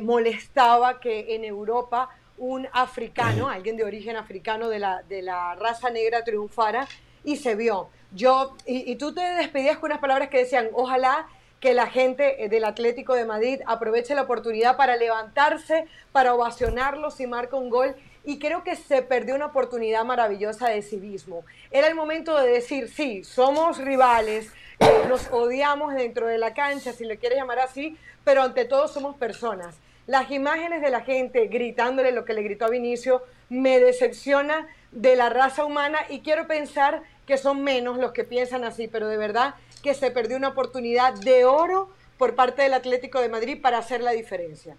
molestaba 0.00 0.98
que 0.98 1.36
en 1.36 1.44
Europa 1.44 2.08
un 2.40 2.66
africano, 2.72 3.50
alguien 3.50 3.76
de 3.76 3.84
origen 3.84 4.16
africano 4.16 4.70
de 4.70 4.78
la, 4.78 5.02
de 5.02 5.20
la 5.20 5.54
raza 5.56 5.90
negra 5.90 6.24
triunfara 6.24 6.88
y 7.22 7.36
se 7.36 7.54
vio. 7.54 7.90
Yo, 8.12 8.56
y, 8.64 8.96
tú 8.96 9.14
te 9.14 9.20
despedías 9.20 9.76
con 9.76 9.90
unas 9.90 10.00
palabras 10.00 10.30
que 10.30 10.38
decían, 10.38 10.70
ojalá 10.72 11.28
que 11.60 11.74
la 11.74 11.86
gente 11.86 12.42
eh, 12.42 12.48
del 12.48 12.64
Atlético 12.64 13.14
de 13.14 13.26
Madrid 13.26 13.60
aproveche 13.66 14.14
la 14.14 14.22
oportunidad 14.22 14.78
para 14.78 14.96
levantarse, 14.96 15.86
para 16.12 16.34
ovacionarlo 16.34 17.10
si 17.10 17.26
marca 17.26 17.56
un 17.56 17.68
gol. 17.68 17.94
Y 18.24 18.38
creo 18.38 18.64
que 18.64 18.74
se 18.74 19.02
perdió 19.02 19.34
una 19.34 19.46
oportunidad 19.46 20.04
maravillosa 20.04 20.70
de 20.70 20.80
civismo. 20.80 21.44
Era 21.70 21.88
el 21.88 21.94
momento 21.94 22.38
de 22.38 22.48
decir, 22.50 22.88
sí, 22.88 23.22
somos 23.22 23.76
rivales, 23.76 24.50
eh, 24.78 25.04
nos 25.08 25.28
odiamos 25.30 25.94
dentro 25.94 26.26
de 26.26 26.38
la 26.38 26.54
cancha, 26.54 26.94
si 26.94 27.04
le 27.04 27.18
quieres 27.18 27.38
llamar 27.38 27.58
así, 27.58 27.98
pero 28.24 28.42
ante 28.42 28.64
todo 28.64 28.88
somos 28.88 29.14
personas. 29.16 29.76
Las 30.06 30.30
imágenes 30.30 30.82
de 30.82 30.90
la 30.90 31.02
gente 31.02 31.46
gritándole 31.46 32.12
lo 32.12 32.24
que 32.24 32.34
le 32.34 32.42
gritó 32.42 32.66
a 32.66 32.70
Vinicio 32.70 33.22
me 33.48 33.78
decepciona 33.78 34.66
de 34.92 35.16
la 35.16 35.28
raza 35.28 35.64
humana 35.64 35.98
y 36.08 36.20
quiero 36.20 36.46
pensar 36.46 37.02
que 37.26 37.38
son 37.38 37.62
menos 37.62 37.98
los 37.98 38.12
que 38.12 38.24
piensan 38.24 38.64
así, 38.64 38.88
pero 38.88 39.08
de 39.08 39.16
verdad 39.16 39.54
que 39.82 39.94
se 39.94 40.10
perdió 40.10 40.36
una 40.36 40.48
oportunidad 40.48 41.14
de 41.14 41.44
oro 41.44 41.90
por 42.18 42.34
parte 42.34 42.62
del 42.62 42.74
Atlético 42.74 43.20
de 43.20 43.28
Madrid 43.28 43.60
para 43.62 43.78
hacer 43.78 44.02
la 44.02 44.10
diferencia. 44.10 44.76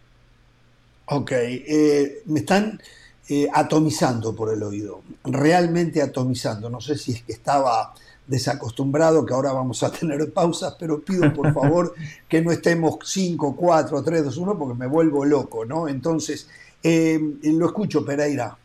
Ok, 1.05 1.31
eh, 1.33 2.21
me 2.25 2.39
están 2.39 2.81
eh, 3.29 3.47
atomizando 3.53 4.35
por 4.35 4.53
el 4.53 4.61
oído, 4.61 5.01
realmente 5.23 6.01
atomizando. 6.01 6.69
No 6.69 6.81
sé 6.81 6.97
si 6.97 7.13
es 7.13 7.23
que 7.23 7.31
estaba 7.31 7.93
desacostumbrado, 8.31 9.25
que 9.25 9.33
ahora 9.33 9.51
vamos 9.51 9.83
a 9.83 9.91
tener 9.91 10.31
pausas, 10.33 10.75
pero 10.79 11.01
pido 11.01 11.31
por 11.33 11.53
favor 11.59 11.93
que 12.27 12.41
no 12.41 12.51
estemos 12.51 12.97
5, 13.03 13.55
4, 13.55 14.03
3, 14.03 14.23
2, 14.25 14.37
1, 14.37 14.57
porque 14.57 14.73
me 14.73 14.87
vuelvo 14.87 15.25
loco, 15.25 15.65
¿no? 15.65 15.87
Entonces, 15.87 16.49
eh, 16.81 17.19
lo 17.43 17.67
escucho, 17.67 18.03
Pereira. 18.03 18.57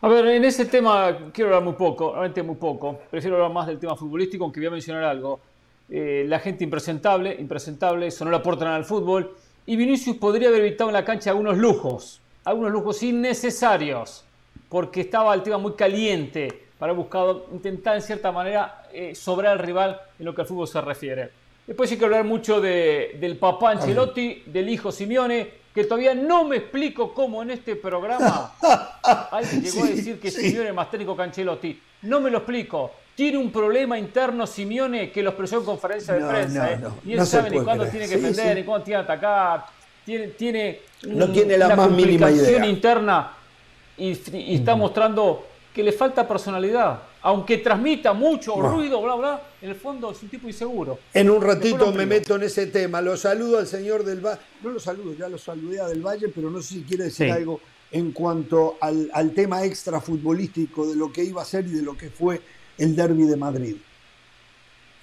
A 0.00 0.08
ver, 0.08 0.26
en 0.26 0.44
ese 0.44 0.66
tema 0.66 1.30
quiero 1.32 1.48
hablar 1.48 1.64
muy 1.64 1.72
poco, 1.72 2.12
realmente 2.12 2.42
muy 2.44 2.54
poco. 2.54 3.00
Prefiero 3.10 3.36
hablar 3.36 3.50
más 3.50 3.66
del 3.66 3.80
tema 3.80 3.96
futbolístico, 3.96 4.44
aunque 4.44 4.60
voy 4.60 4.68
a 4.68 4.70
mencionar 4.70 5.04
algo. 5.04 5.40
Eh, 5.88 6.24
la 6.28 6.38
gente 6.38 6.62
impresentable, 6.62 7.34
impresentable, 7.34 8.06
eso 8.06 8.24
no 8.24 8.30
le 8.30 8.36
aportan 8.36 8.68
al 8.68 8.84
fútbol. 8.84 9.34
Y 9.66 9.74
Vinicius 9.74 10.16
podría 10.18 10.48
haber 10.48 10.60
evitado 10.60 10.90
en 10.90 10.94
la 10.94 11.04
cancha 11.04 11.30
algunos 11.30 11.58
lujos, 11.58 12.20
algunos 12.44 12.70
lujos 12.70 13.02
innecesarios, 13.02 14.24
porque 14.68 15.00
estaba 15.00 15.34
el 15.34 15.42
tema 15.42 15.58
muy 15.58 15.72
caliente 15.72 16.67
para 16.78 16.92
buscar 16.92 17.36
intentar 17.52 17.96
en 17.96 18.02
cierta 18.02 18.30
manera 18.30 18.84
eh, 18.92 19.14
sobrar 19.14 19.52
al 19.52 19.58
rival 19.58 20.00
en 20.18 20.24
lo 20.24 20.34
que 20.34 20.42
al 20.42 20.46
fútbol 20.46 20.68
se 20.68 20.80
refiere. 20.80 21.30
Después 21.66 21.90
hay 21.90 21.98
que 21.98 22.04
hablar 22.04 22.24
mucho 22.24 22.60
del 22.60 23.36
papá 23.38 23.72
Ancelotti, 23.72 24.44
del 24.46 24.70
hijo 24.70 24.90
Simeone, 24.90 25.50
que 25.74 25.84
todavía 25.84 26.14
no 26.14 26.44
me 26.44 26.56
explico 26.56 27.12
cómo 27.12 27.42
en 27.42 27.50
este 27.50 27.76
programa 27.76 28.54
alguien 29.30 29.62
llegó 29.62 29.84
a 29.84 29.88
decir 29.88 30.18
que 30.18 30.30
Simeone 30.30 30.70
es 30.70 30.74
más 30.74 30.90
técnico 30.90 31.14
que 31.14 31.22
Ancelotti. 31.22 31.78
No 32.02 32.20
me 32.20 32.30
lo 32.30 32.38
explico. 32.38 32.92
Tiene 33.14 33.36
un 33.36 33.50
problema 33.50 33.98
interno 33.98 34.46
Simeone 34.46 35.10
que 35.10 35.22
los 35.22 35.32
expresó 35.32 35.58
en 35.58 35.64
conferencia 35.64 36.14
de 36.14 36.24
prensa. 36.24 36.72
¿eh? 36.72 36.78
y 37.04 37.12
él 37.12 37.26
sabe 37.26 37.50
ni 37.50 37.60
cuándo 37.60 37.86
tiene 37.86 38.08
que 38.08 38.16
defender, 38.16 38.56
ni 38.56 38.64
cuándo 38.64 38.84
tiene 38.84 39.00
que 39.00 39.12
atacar. 39.12 39.66
Tiene, 40.06 40.28
tiene, 40.28 40.80
no 41.02 41.30
tiene 41.30 41.58
la 41.58 41.76
más 41.76 41.90
mínima 41.90 42.30
idea. 42.30 42.64
interna 42.64 43.32
y, 43.98 44.54
está 44.54 44.74
mostrando 44.74 45.44
que 45.78 45.84
le 45.84 45.92
falta 45.92 46.26
personalidad. 46.26 47.02
Aunque 47.22 47.58
transmita 47.58 48.12
mucho 48.12 48.60
ruido, 48.60 49.00
bla, 49.00 49.14
bla, 49.14 49.42
en 49.62 49.70
el 49.70 49.76
fondo 49.76 50.10
es 50.10 50.20
un 50.24 50.28
tipo 50.28 50.48
inseguro. 50.48 50.98
En 51.14 51.30
un 51.30 51.40
ratito 51.40 51.92
me 51.92 52.04
meto 52.04 52.34
en 52.34 52.42
ese 52.42 52.66
tema. 52.66 53.00
Lo 53.00 53.16
saludo 53.16 53.60
al 53.60 53.68
señor 53.68 54.02
del 54.02 54.18
Valle. 54.20 54.40
No 54.60 54.70
lo 54.70 54.80
saludo, 54.80 55.14
ya 55.14 55.28
lo 55.28 55.38
saludé 55.38 55.80
a 55.80 55.86
del 55.86 56.04
Valle, 56.04 56.32
pero 56.34 56.50
no 56.50 56.60
sé 56.60 56.74
si 56.74 56.82
quiere 56.82 57.04
decir 57.04 57.30
algo 57.30 57.60
en 57.92 58.10
cuanto 58.10 58.76
al, 58.80 59.08
al 59.14 59.30
tema 59.30 59.64
extra 59.64 60.00
futbolístico 60.00 60.84
de 60.84 60.96
lo 60.96 61.12
que 61.12 61.22
iba 61.22 61.42
a 61.42 61.44
ser 61.44 61.64
y 61.66 61.70
de 61.70 61.82
lo 61.82 61.96
que 61.96 62.10
fue 62.10 62.40
el 62.76 62.96
derby 62.96 63.22
de 63.22 63.36
Madrid. 63.36 63.76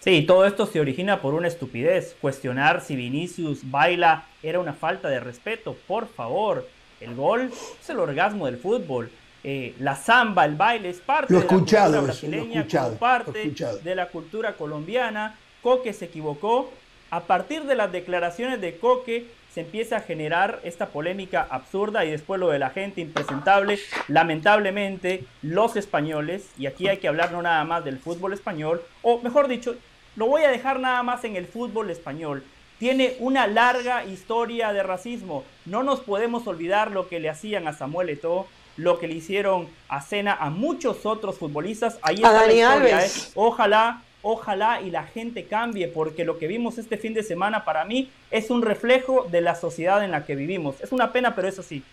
Sí, 0.02 0.24
todo 0.28 0.46
esto 0.46 0.66
se 0.66 0.82
origina 0.82 1.22
por 1.22 1.36
una 1.36 1.48
estupidez. 1.48 2.18
Cuestionar 2.20 2.82
si 2.82 2.98
Vinicius 2.98 3.72
baila 3.72 4.26
era 4.44 4.60
una 4.60 4.74
falta 4.74 5.08
de 5.08 5.22
respeto. 5.22 5.78
Por 5.88 6.10
favor, 6.10 6.68
el 7.00 7.16
gol 7.16 7.50
es 7.82 7.90
el 7.90 8.00
orgasmo 8.00 8.46
del 8.46 8.58
fútbol. 8.58 9.10
Eh, 9.48 9.76
la 9.78 9.96
samba, 9.96 10.44
el 10.44 10.56
baile, 10.56 10.90
es 10.90 10.98
parte 10.98 11.32
de 11.32 11.40
la 11.40 11.46
cultura 11.46 12.02
brasileña, 12.02 12.66
parte 12.98 13.54
de 13.84 13.96
la 13.96 14.08
cultura 14.08 14.54
colombiana. 14.54 15.36
Coque 15.62 15.94
se 15.94 16.06
equivocó. 16.06 16.72
A 17.12 17.20
partir 17.26 17.66
de 17.66 17.76
las 17.76 17.92
declaraciones 17.92 18.60
de 18.60 18.80
Coque 18.80 19.28
se 19.54 19.62
empieza 19.62 19.98
a 19.98 20.00
generar 20.00 20.62
esta 20.64 20.88
polémica 20.88 21.46
absurda 21.48 22.04
y 22.06 22.10
después 22.10 22.40
lo 22.40 22.50
de 22.50 22.58
la 22.58 22.72
gente 22.72 23.02
impresentable. 23.02 23.78
Lamentablemente, 24.08 25.26
los 25.44 25.76
españoles, 25.76 26.50
y 26.58 26.66
aquí 26.66 26.88
hay 26.88 26.98
que 26.98 27.08
hablar 27.08 27.32
no 27.32 27.44
nada 27.44 27.64
más 27.66 27.86
del 27.86 28.00
fútbol 28.00 28.34
español, 28.34 28.82
o 29.04 29.22
mejor 29.22 29.48
dicho, 29.48 29.76
lo 30.16 30.26
voy 30.26 30.42
a 30.42 30.50
dejar 30.50 30.80
nada 30.80 31.04
más 31.04 31.24
en 31.24 31.36
el 31.36 31.46
fútbol 31.46 31.92
español. 31.92 32.44
Tiene 32.80 33.16
una 33.20 33.46
larga 33.46 34.06
historia 34.06 34.74
de 34.74 34.82
racismo. 34.82 35.44
No 35.66 35.84
nos 35.84 36.00
podemos 36.00 36.48
olvidar 36.48 36.90
lo 36.90 37.08
que 37.08 37.20
le 37.20 37.30
hacían 37.30 37.68
a 37.68 37.74
Samuel 37.74 38.10
Eto'o, 38.10 38.48
lo 38.78 39.00
que 39.00 39.08
le 39.08 39.16
hicieron 39.16 39.68
a 39.88 40.02
Cena 40.02 40.38
a 40.40 40.50
muchos 40.50 41.06
otros 41.06 41.38
futbolistas. 41.38 41.98
Ahí 42.02 42.16
está 42.16 42.46
la 42.46 42.54
historia. 42.54 43.06
¿eh? 43.06 43.10
Ojalá, 43.36 44.02
ojalá 44.22 44.82
y 44.82 44.92
la 44.92 45.04
gente 45.04 45.46
cambie, 45.46 45.88
porque 45.88 46.26
lo 46.26 46.38
que 46.38 46.48
vimos 46.48 46.78
este 46.78 46.98
fin 46.98 47.14
de 47.14 47.24
semana 47.24 47.66
para 47.66 47.86
mí 47.86 48.10
es 48.32 48.50
un 48.50 48.62
reflejo 48.62 49.28
de 49.30 49.42
la 49.42 49.56
sociedad 49.56 50.04
en 50.04 50.12
la 50.12 50.26
que 50.26 50.36
vivimos. 50.36 50.76
Es 50.82 50.92
una 50.92 51.12
pena, 51.12 51.36
pero 51.36 51.48
eso 51.48 51.64
sí. 51.64 51.84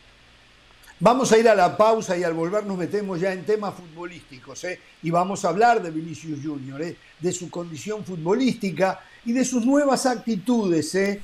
Vamos 1.05 1.33
a 1.33 1.39
ir 1.39 1.49
a 1.49 1.57
la 1.57 1.77
pausa 1.77 2.17
y 2.17 2.23
al 2.23 2.33
volver 2.33 2.65
nos 2.65 2.79
metemos 2.79 3.19
ya 3.19 3.33
en 3.33 3.45
temas 3.45 3.75
futbolísticos 3.75 4.63
¿eh? 4.63 4.79
y 5.03 5.11
vamos 5.11 5.45
a 5.45 5.49
hablar 5.49 5.83
de 5.83 5.91
Vinicius 5.91 6.39
Junior, 6.41 6.81
¿eh? 6.81 6.97
de 7.19 7.33
su 7.33 7.51
condición 7.51 8.05
futbolística 8.05 9.01
y 9.25 9.33
de 9.33 9.45
sus 9.45 9.67
nuevas 9.67 10.07
actitudes. 10.07 10.95
¿eh? 10.95 11.21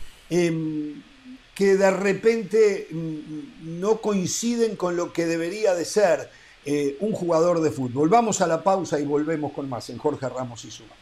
Que 1.59 1.75
de 1.75 1.91
repente 1.91 2.87
mm, 2.89 3.81
no 3.81 4.01
coinciden 4.01 4.77
con 4.77 4.97
lo 4.97 5.13
que 5.13 5.27
debería 5.27 5.75
de 5.75 5.85
ser 5.85 6.31
eh, 6.65 6.97
un 7.01 7.11
jugador 7.11 7.61
de 7.61 7.73
fútbol. 7.73 8.09
Vamos 8.09 8.41
a 8.41 8.47
la 8.47 8.63
pausa 8.63 9.01
y 9.01 9.05
volvemos 9.05 9.53
con 9.53 9.69
más 9.69 9.91
en 9.91 9.99
Jorge 9.99 10.29
Ramos 10.29 10.65
y 10.65 10.71
Suma. 10.71 10.95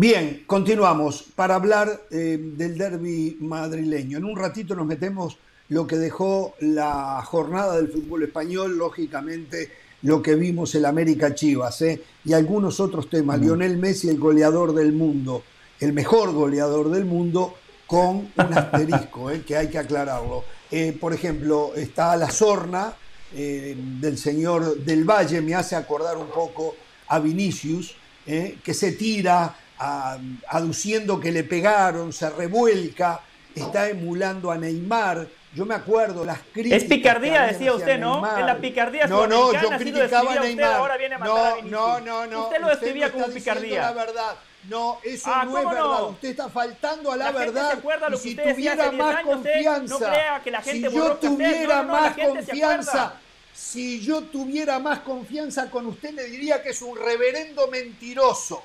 Bien, 0.00 0.44
continuamos 0.46 1.24
para 1.36 1.56
hablar 1.56 2.06
eh, 2.10 2.38
del 2.40 2.78
derby 2.78 3.36
madrileño. 3.38 4.16
En 4.16 4.24
un 4.24 4.34
ratito 4.34 4.74
nos 4.74 4.86
metemos 4.86 5.36
lo 5.68 5.86
que 5.86 5.96
dejó 5.96 6.54
la 6.60 7.20
jornada 7.22 7.76
del 7.76 7.88
fútbol 7.88 8.22
español, 8.22 8.78
lógicamente 8.78 9.70
lo 10.00 10.22
que 10.22 10.36
vimos 10.36 10.74
el 10.74 10.86
América 10.86 11.34
Chivas 11.34 11.82
¿eh? 11.82 12.00
y 12.24 12.32
algunos 12.32 12.80
otros 12.80 13.10
temas. 13.10 13.40
Lionel 13.40 13.76
Messi, 13.76 14.08
el 14.08 14.18
goleador 14.18 14.72
del 14.72 14.94
mundo, 14.94 15.42
el 15.80 15.92
mejor 15.92 16.32
goleador 16.32 16.90
del 16.90 17.04
mundo, 17.04 17.56
con 17.86 18.32
un 18.34 18.54
asterisco, 18.54 19.30
¿eh? 19.30 19.42
que 19.46 19.58
hay 19.58 19.68
que 19.68 19.76
aclararlo. 19.76 20.44
Eh, 20.70 20.96
por 20.98 21.12
ejemplo, 21.12 21.72
está 21.76 22.16
la 22.16 22.30
sorna 22.30 22.94
del 23.32 24.16
señor 24.16 24.78
del 24.78 25.04
Valle, 25.04 25.42
me 25.42 25.54
hace 25.54 25.76
acordar 25.76 26.16
un 26.16 26.28
poco 26.28 26.74
a 27.08 27.18
Vinicius, 27.18 27.94
que 28.24 28.74
se 28.74 28.92
tira 28.92 29.54
aduciendo 29.80 31.18
que 31.18 31.32
le 31.32 31.44
pegaron, 31.44 32.12
se 32.12 32.28
revuelca, 32.30 33.20
está 33.54 33.88
emulando 33.88 34.50
a 34.50 34.58
Neymar 34.58 35.26
yo 35.52 35.66
me 35.66 35.74
acuerdo 35.74 36.24
las 36.24 36.38
críticas. 36.52 36.82
Es 36.82 36.88
picardía, 36.88 37.42
decía 37.42 37.74
usted, 37.74 37.98
¿no? 37.98 38.38
En 38.38 38.46
la 38.46 38.58
picardía 38.58 39.06
No, 39.06 39.26
no, 39.26 39.52
yo 39.52 39.70
criticaba 39.70 40.32
a 40.32 40.40
Neymar. 40.40 40.74
ahora 40.74 40.96
viene 40.96 41.16
a 41.16 41.18
matar 41.18 41.64
no, 41.64 41.98
no, 41.98 42.00
no, 42.00 42.26
no. 42.26 42.44
Usted 42.44 42.60
lo 42.60 42.68
describía 42.68 43.10
como 43.10 43.26
picardía. 43.26 43.82
la 43.82 43.92
verdad. 43.92 44.36
No, 44.68 44.98
eso 45.02 45.30
ah, 45.32 45.44
no 45.46 45.56
es 45.58 45.64
verdad. 45.64 46.02
Usted 46.10 46.28
está 46.28 46.48
faltando 46.50 47.10
a 47.10 47.16
la, 47.16 47.32
verdad. 47.32 47.78
lo 47.82 48.10
que 48.10 48.16
si 48.18 48.36
tuviera 48.36 48.92
más 48.92 49.22
confianza, 49.22 49.94
no 49.94 49.98
crea 49.98 50.40
que 50.44 50.50
la 50.50 50.60
gente 50.60 50.90
si 50.90 50.94
yo 50.96 51.16
tuviera 51.16 51.82
más 51.82 52.14
confianza, 52.14 53.14
si 53.54 54.00
yo 54.00 54.22
tuviera 54.24 54.78
más 54.78 55.00
confianza 55.00 55.70
con 55.70 55.86
usted, 55.86 56.12
le 56.12 56.24
diría 56.24 56.62
que 56.62 56.70
es 56.70 56.82
un 56.82 56.96
reverendo 56.96 57.68
mentiroso. 57.68 58.62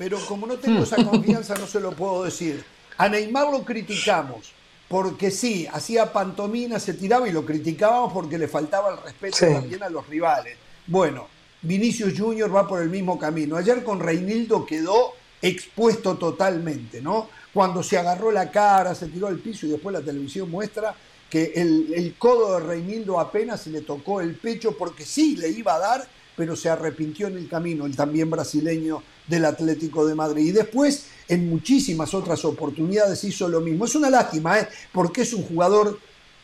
Pero 0.00 0.18
como 0.26 0.46
no 0.46 0.56
tengo 0.56 0.82
esa 0.82 0.96
confianza, 1.04 1.54
no 1.56 1.66
se 1.66 1.78
lo 1.78 1.92
puedo 1.92 2.24
decir. 2.24 2.64
A 2.96 3.06
Neymar 3.10 3.50
lo 3.50 3.62
criticamos 3.66 4.50
porque 4.88 5.30
sí, 5.30 5.68
hacía 5.70 6.10
pantomina, 6.10 6.80
se 6.80 6.94
tiraba 6.94 7.28
y 7.28 7.32
lo 7.32 7.44
criticábamos 7.44 8.10
porque 8.10 8.38
le 8.38 8.48
faltaba 8.48 8.92
el 8.92 8.96
respeto 8.96 9.36
también 9.40 9.82
a 9.82 9.90
los 9.90 10.08
rivales. 10.08 10.56
Bueno, 10.86 11.26
Vinicius 11.60 12.18
Junior 12.18 12.54
va 12.54 12.66
por 12.66 12.80
el 12.80 12.88
mismo 12.88 13.18
camino. 13.18 13.58
Ayer 13.58 13.84
con 13.84 14.00
Reinildo 14.00 14.64
quedó 14.64 15.12
expuesto 15.42 16.16
totalmente, 16.16 17.02
¿no? 17.02 17.28
Cuando 17.52 17.82
se 17.82 17.98
agarró 17.98 18.32
la 18.32 18.50
cara, 18.50 18.94
se 18.94 19.08
tiró 19.08 19.26
al 19.26 19.38
piso 19.38 19.66
y 19.66 19.68
después 19.68 19.92
la 19.92 20.00
televisión 20.00 20.50
muestra 20.50 20.94
que 21.28 21.52
el, 21.56 21.92
el 21.94 22.14
codo 22.14 22.58
de 22.58 22.66
Reinildo 22.66 23.20
apenas 23.20 23.60
se 23.60 23.68
le 23.68 23.82
tocó 23.82 24.22
el 24.22 24.34
pecho 24.34 24.78
porque 24.78 25.04
sí 25.04 25.36
le 25.36 25.50
iba 25.50 25.74
a 25.74 25.78
dar, 25.78 26.08
pero 26.34 26.56
se 26.56 26.70
arrepintió 26.70 27.26
en 27.26 27.36
el 27.36 27.50
camino, 27.50 27.84
el 27.84 27.94
también 27.94 28.30
brasileño 28.30 29.02
del 29.30 29.44
Atlético 29.44 30.04
de 30.04 30.14
Madrid. 30.14 30.48
Y 30.48 30.52
después, 30.52 31.06
en 31.28 31.48
muchísimas 31.48 32.12
otras 32.12 32.44
oportunidades, 32.44 33.22
hizo 33.24 33.48
lo 33.48 33.60
mismo. 33.60 33.84
Es 33.84 33.94
una 33.94 34.10
lástima, 34.10 34.58
¿eh? 34.58 34.68
porque 34.92 35.22
es 35.22 35.32
un 35.32 35.44
jugador 35.44 35.98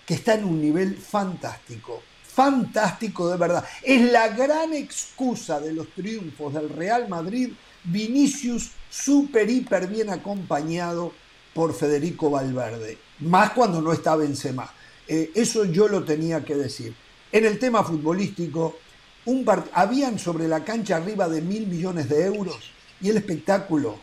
que 0.06 0.14
está 0.14 0.34
en 0.34 0.44
un 0.44 0.62
nivel 0.62 0.96
fantástico. 0.96 2.00
Fantástico 2.22 3.28
de 3.28 3.36
verdad. 3.36 3.64
Es 3.82 4.00
la 4.12 4.28
gran 4.28 4.72
excusa 4.72 5.58
de 5.58 5.72
los 5.72 5.88
triunfos 5.88 6.54
del 6.54 6.68
Real 6.68 7.08
Madrid. 7.08 7.52
Vinicius 7.82 8.70
súper, 8.88 9.50
hiper 9.50 9.88
bien 9.88 10.10
acompañado 10.10 11.12
por 11.52 11.74
Federico 11.74 12.30
Valverde. 12.30 12.98
Más 13.20 13.50
cuando 13.50 13.82
no 13.82 13.92
está 13.92 14.14
Benzema. 14.14 14.70
Eh, 15.08 15.32
eso 15.34 15.64
yo 15.64 15.88
lo 15.88 16.04
tenía 16.04 16.44
que 16.44 16.54
decir. 16.54 16.94
En 17.32 17.44
el 17.44 17.58
tema 17.58 17.82
futbolístico, 17.82 18.76
un 19.24 19.44
habían 19.72 20.18
sobre 20.18 20.46
la 20.46 20.64
cancha 20.64 20.96
arriba 20.96 21.28
de 21.28 21.40
mil 21.40 21.66
millones 21.66 22.08
de 22.08 22.26
euros 22.26 22.75
y 23.00 23.10
el 23.10 23.16
espectáculo 23.16 23.98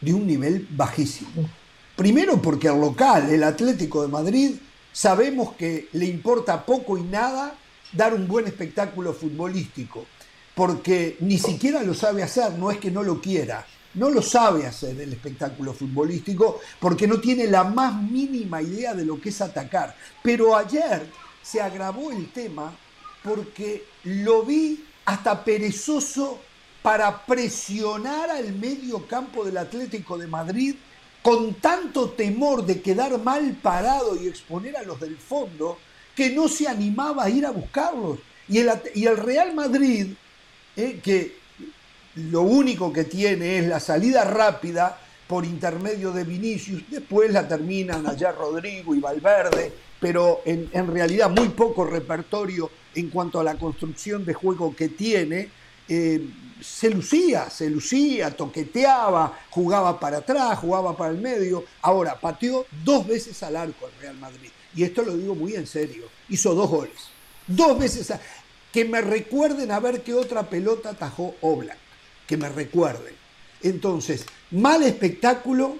de 0.00 0.14
un 0.14 0.26
nivel 0.26 0.66
bajísimo. 0.70 1.48
Primero 1.96 2.40
porque 2.42 2.68
al 2.68 2.80
local, 2.80 3.30
el 3.30 3.44
Atlético 3.44 4.02
de 4.02 4.08
Madrid, 4.08 4.56
sabemos 4.92 5.54
que 5.54 5.88
le 5.92 6.06
importa 6.06 6.64
poco 6.64 6.98
y 6.98 7.02
nada 7.02 7.54
dar 7.92 8.14
un 8.14 8.26
buen 8.26 8.46
espectáculo 8.46 9.12
futbolístico, 9.12 10.06
porque 10.54 11.16
ni 11.20 11.38
siquiera 11.38 11.82
lo 11.82 11.94
sabe 11.94 12.22
hacer, 12.22 12.52
no 12.54 12.70
es 12.70 12.78
que 12.78 12.90
no 12.90 13.02
lo 13.02 13.20
quiera, 13.20 13.64
no 13.94 14.10
lo 14.10 14.22
sabe 14.22 14.66
hacer 14.66 15.00
el 15.00 15.12
espectáculo 15.12 15.72
futbolístico 15.72 16.60
porque 16.80 17.06
no 17.06 17.20
tiene 17.20 17.46
la 17.46 17.64
más 17.64 18.00
mínima 18.02 18.60
idea 18.60 18.94
de 18.94 19.04
lo 19.04 19.20
que 19.20 19.28
es 19.28 19.40
atacar. 19.40 19.96
Pero 20.22 20.56
ayer 20.56 21.06
se 21.42 21.60
agravó 21.60 22.10
el 22.10 22.32
tema 22.32 22.76
porque 23.22 23.84
lo 24.04 24.42
vi 24.42 24.84
hasta 25.04 25.44
perezoso 25.44 26.40
para 26.84 27.24
presionar 27.24 28.28
al 28.28 28.52
medio 28.52 29.06
campo 29.06 29.42
del 29.42 29.56
Atlético 29.56 30.18
de 30.18 30.26
Madrid 30.26 30.74
con 31.22 31.54
tanto 31.54 32.10
temor 32.10 32.66
de 32.66 32.82
quedar 32.82 33.18
mal 33.20 33.56
parado 33.62 34.22
y 34.22 34.28
exponer 34.28 34.76
a 34.76 34.82
los 34.82 35.00
del 35.00 35.16
fondo 35.16 35.78
que 36.14 36.28
no 36.28 36.46
se 36.46 36.68
animaba 36.68 37.24
a 37.24 37.30
ir 37.30 37.46
a 37.46 37.52
buscarlos. 37.52 38.18
Y 38.46 38.58
el, 38.58 38.70
y 38.94 39.06
el 39.06 39.16
Real 39.16 39.54
Madrid, 39.54 40.08
eh, 40.76 41.00
que 41.02 41.38
lo 42.16 42.42
único 42.42 42.92
que 42.92 43.04
tiene 43.04 43.60
es 43.60 43.66
la 43.66 43.80
salida 43.80 44.24
rápida 44.24 45.00
por 45.26 45.46
intermedio 45.46 46.12
de 46.12 46.24
Vinicius, 46.24 46.82
después 46.90 47.32
la 47.32 47.48
terminan 47.48 48.06
allá 48.06 48.30
Rodrigo 48.32 48.94
y 48.94 49.00
Valverde, 49.00 49.72
pero 49.98 50.42
en, 50.44 50.86
realidad 50.92 51.30
muy 51.30 51.48
poco 51.48 51.86
repertorio 51.86 52.70
en 52.94 53.08
cuanto 53.08 53.40
a 53.40 53.44
la 53.44 53.54
construcción 53.54 54.26
de 54.26 54.34
juego 54.34 54.76
que 54.76 54.90
tiene. 54.90 55.48
Eh, 55.88 56.28
se 56.60 56.90
lucía, 56.90 57.50
se 57.50 57.68
lucía, 57.68 58.30
toqueteaba, 58.30 59.38
jugaba 59.50 59.98
para 59.98 60.18
atrás, 60.18 60.58
jugaba 60.58 60.96
para 60.96 61.10
el 61.12 61.18
medio. 61.18 61.64
Ahora, 61.82 62.18
pateó 62.20 62.66
dos 62.84 63.06
veces 63.06 63.42
al 63.42 63.56
arco 63.56 63.88
el 63.88 64.00
Real 64.00 64.16
Madrid. 64.18 64.50
Y 64.74 64.82
esto 64.84 65.02
lo 65.02 65.16
digo 65.16 65.34
muy 65.34 65.54
en 65.54 65.66
serio. 65.66 66.04
Hizo 66.28 66.54
dos 66.54 66.68
goles. 66.70 67.08
Dos 67.46 67.78
veces. 67.78 68.12
Que 68.72 68.84
me 68.84 69.00
recuerden 69.00 69.70
a 69.70 69.80
ver 69.80 70.02
qué 70.02 70.14
otra 70.14 70.48
pelota 70.48 70.90
atajó 70.90 71.34
Oblak. 71.40 71.78
Que 72.26 72.36
me 72.36 72.48
recuerden. 72.48 73.14
Entonces, 73.62 74.26
mal 74.50 74.82
espectáculo 74.82 75.76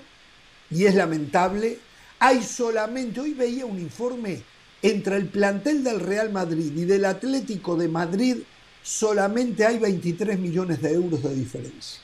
y 0.70 0.87
es 0.87 0.94
lamentable. 0.94 1.78
Hay 2.18 2.42
solamente, 2.42 3.20
hoy 3.20 3.34
veía 3.34 3.66
un 3.66 3.78
informe 3.78 4.42
entre 4.82 5.16
el 5.16 5.28
plantel 5.28 5.82
del 5.82 6.00
Real 6.00 6.30
Madrid 6.30 6.72
y 6.76 6.84
del 6.84 7.04
Atlético 7.04 7.76
de 7.76 7.88
Madrid 7.88 8.37
solamente 8.85 9.64
hay 9.64 9.79
23 9.79 10.38
millones 10.38 10.81
de 10.83 10.92
euros 10.92 11.23
de 11.23 11.35
diferencia. 11.35 12.01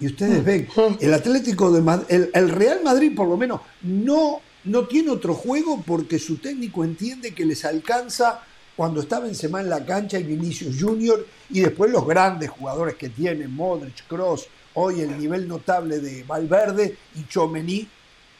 Y 0.00 0.06
ustedes 0.06 0.44
ven, 0.44 0.68
el 1.00 1.14
Atlético 1.14 1.72
de 1.72 1.80
Madrid, 1.80 2.26
el, 2.32 2.50
Real 2.50 2.80
Madrid 2.84 3.14
por 3.14 3.28
lo 3.28 3.36
menos 3.36 3.60
no, 3.82 4.40
no 4.64 4.86
tiene 4.86 5.10
otro 5.10 5.34
juego 5.34 5.82
porque 5.86 6.18
su 6.18 6.36
técnico 6.36 6.84
entiende 6.84 7.34
que 7.34 7.44
les 7.44 7.64
alcanza 7.64 8.42
cuando 8.76 9.00
está 9.00 9.18
Benzema 9.20 9.60
en 9.60 9.68
la 9.68 9.84
cancha 9.84 10.18
y 10.18 10.24
Vinicius 10.24 10.80
Junior 10.80 11.24
y 11.50 11.60
después 11.60 11.90
los 11.90 12.06
grandes 12.06 12.50
jugadores 12.50 12.94
que 12.96 13.08
tienen, 13.08 13.52
Modric, 13.52 14.06
Cross, 14.06 14.46
hoy 14.74 15.00
el 15.00 15.18
nivel 15.18 15.48
notable 15.48 15.98
de 15.98 16.22
Valverde 16.22 16.96
y 17.16 17.26
Chomení, 17.26 17.88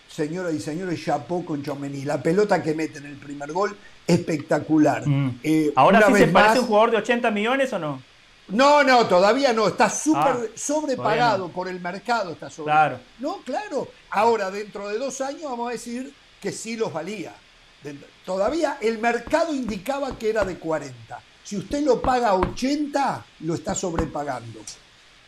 señoras 0.08 0.54
y 0.54 0.60
señores, 0.60 1.02
chapó 1.04 1.44
con 1.44 1.62
Chomení. 1.62 2.04
La 2.04 2.22
pelota 2.22 2.62
que 2.62 2.74
mete 2.74 2.98
en 2.98 3.06
el 3.06 3.16
primer 3.16 3.52
gol 3.52 3.76
espectacular. 4.08 5.06
Mm. 5.06 5.40
Eh, 5.44 5.72
Ahora 5.76 6.04
sí 6.06 6.14
se 6.14 6.26
parece 6.28 6.60
un 6.60 6.66
jugador 6.66 6.90
de 6.90 6.96
80 6.96 7.30
millones 7.30 7.72
o 7.72 7.78
no? 7.78 8.02
No, 8.48 8.82
no, 8.82 9.06
todavía 9.06 9.52
no. 9.52 9.68
Está 9.68 9.90
súper 9.90 10.22
ah, 10.22 10.46
sobrepagado 10.56 11.48
por 11.50 11.68
el 11.68 11.80
mercado. 11.80 12.32
Está 12.32 12.50
sobre... 12.50 12.72
Claro. 12.72 13.00
No, 13.20 13.42
claro. 13.44 13.88
Ahora, 14.10 14.50
dentro 14.50 14.88
de 14.88 14.98
dos 14.98 15.20
años, 15.20 15.42
vamos 15.44 15.68
a 15.68 15.72
decir 15.72 16.12
que 16.40 16.50
sí 16.50 16.76
los 16.76 16.92
valía. 16.92 17.34
Todavía 18.24 18.78
el 18.80 18.98
mercado 18.98 19.54
indicaba 19.54 20.16
que 20.18 20.30
era 20.30 20.44
de 20.44 20.58
40. 20.58 21.20
Si 21.44 21.56
usted 21.56 21.82
lo 21.82 22.00
paga 22.00 22.34
80, 22.34 23.24
lo 23.40 23.54
está 23.54 23.74
sobrepagando. 23.74 24.60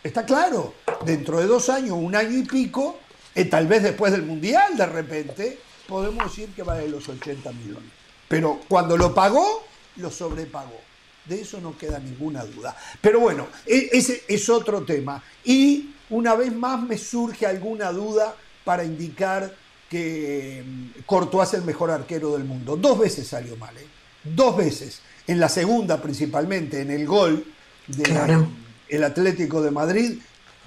Está 0.02 0.24
claro. 0.24 0.74
Dentro 1.04 1.38
de 1.38 1.46
dos 1.46 1.68
años, 1.68 1.92
un 1.92 2.16
año 2.16 2.38
y 2.38 2.42
pico, 2.42 2.98
eh, 3.34 3.44
tal 3.44 3.66
vez 3.66 3.82
después 3.82 4.12
del 4.12 4.22
Mundial, 4.22 4.76
de 4.76 4.86
repente, 4.86 5.58
podemos 5.86 6.24
decir 6.24 6.48
que 6.54 6.62
vale 6.62 6.88
los 6.88 7.06
80 7.08 7.52
millones. 7.52 7.99
Pero 8.30 8.60
cuando 8.68 8.96
lo 8.96 9.12
pagó, 9.12 9.64
lo 9.96 10.08
sobrepagó. 10.08 10.80
De 11.24 11.40
eso 11.40 11.60
no 11.60 11.76
queda 11.76 11.98
ninguna 11.98 12.44
duda. 12.44 12.76
Pero 13.00 13.18
bueno, 13.18 13.48
e, 13.66 13.90
ese 13.92 14.22
es 14.28 14.48
otro 14.48 14.84
tema. 14.84 15.20
Y 15.44 15.96
una 16.10 16.36
vez 16.36 16.54
más 16.54 16.80
me 16.80 16.96
surge 16.96 17.44
alguna 17.44 17.90
duda 17.90 18.36
para 18.64 18.84
indicar 18.84 19.52
que 19.88 20.62
mm, 20.64 21.02
Courtois 21.06 21.48
es 21.48 21.54
el 21.54 21.64
mejor 21.64 21.90
arquero 21.90 22.34
del 22.34 22.44
mundo. 22.44 22.76
Dos 22.76 23.00
veces 23.00 23.26
salió 23.26 23.56
mal, 23.56 23.76
¿eh? 23.76 23.88
Dos 24.22 24.56
veces. 24.56 25.00
En 25.26 25.40
la 25.40 25.48
segunda 25.48 26.00
principalmente, 26.00 26.82
en 26.82 26.92
el 26.92 27.06
gol 27.06 27.44
del 27.88 29.02
Atlético 29.02 29.60
de 29.60 29.72
Madrid. 29.72 30.20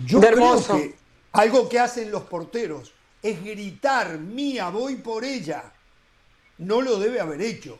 Yo 0.05 0.19
creo 0.19 0.61
que 0.67 0.95
algo 1.31 1.69
que 1.69 1.79
hacen 1.79 2.11
los 2.11 2.23
porteros 2.23 2.91
es 3.21 3.41
gritar, 3.41 4.19
mía, 4.19 4.67
voy 4.67 4.95
por 4.97 5.23
ella 5.23 5.72
no 6.63 6.81
lo 6.81 6.99
debe 6.99 7.19
haber 7.19 7.41
hecho. 7.41 7.79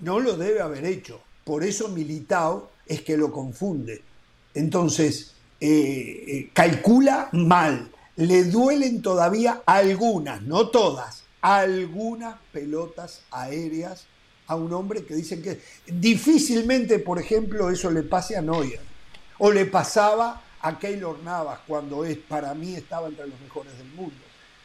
No 0.00 0.20
lo 0.20 0.36
debe 0.36 0.60
haber 0.60 0.84
hecho. 0.84 1.20
Por 1.44 1.62
eso 1.64 1.88
Militao 1.88 2.70
es 2.86 3.02
que 3.02 3.16
lo 3.16 3.30
confunde. 3.30 4.02
Entonces, 4.54 5.34
eh, 5.60 6.50
calcula 6.52 7.28
mal. 7.32 7.90
Le 8.16 8.44
duelen 8.44 9.02
todavía 9.02 9.62
algunas, 9.66 10.42
no 10.42 10.68
todas, 10.68 11.24
algunas 11.40 12.36
pelotas 12.52 13.22
aéreas 13.30 14.06
a 14.46 14.56
un 14.56 14.72
hombre 14.72 15.04
que 15.04 15.14
dicen 15.14 15.42
que 15.42 15.60
difícilmente, 15.86 16.98
por 16.98 17.18
ejemplo, 17.18 17.70
eso 17.70 17.90
le 17.90 18.02
pase 18.02 18.36
a 18.36 18.42
Neuer. 18.42 18.80
O 19.38 19.50
le 19.50 19.66
pasaba 19.66 20.42
a 20.60 20.78
Keylor 20.78 21.22
Navas 21.22 21.60
cuando 21.66 22.04
es, 22.04 22.16
para 22.18 22.54
mí 22.54 22.74
estaba 22.74 23.08
entre 23.08 23.26
los 23.26 23.40
mejores 23.40 23.76
del 23.76 23.88
mundo. 23.88 24.14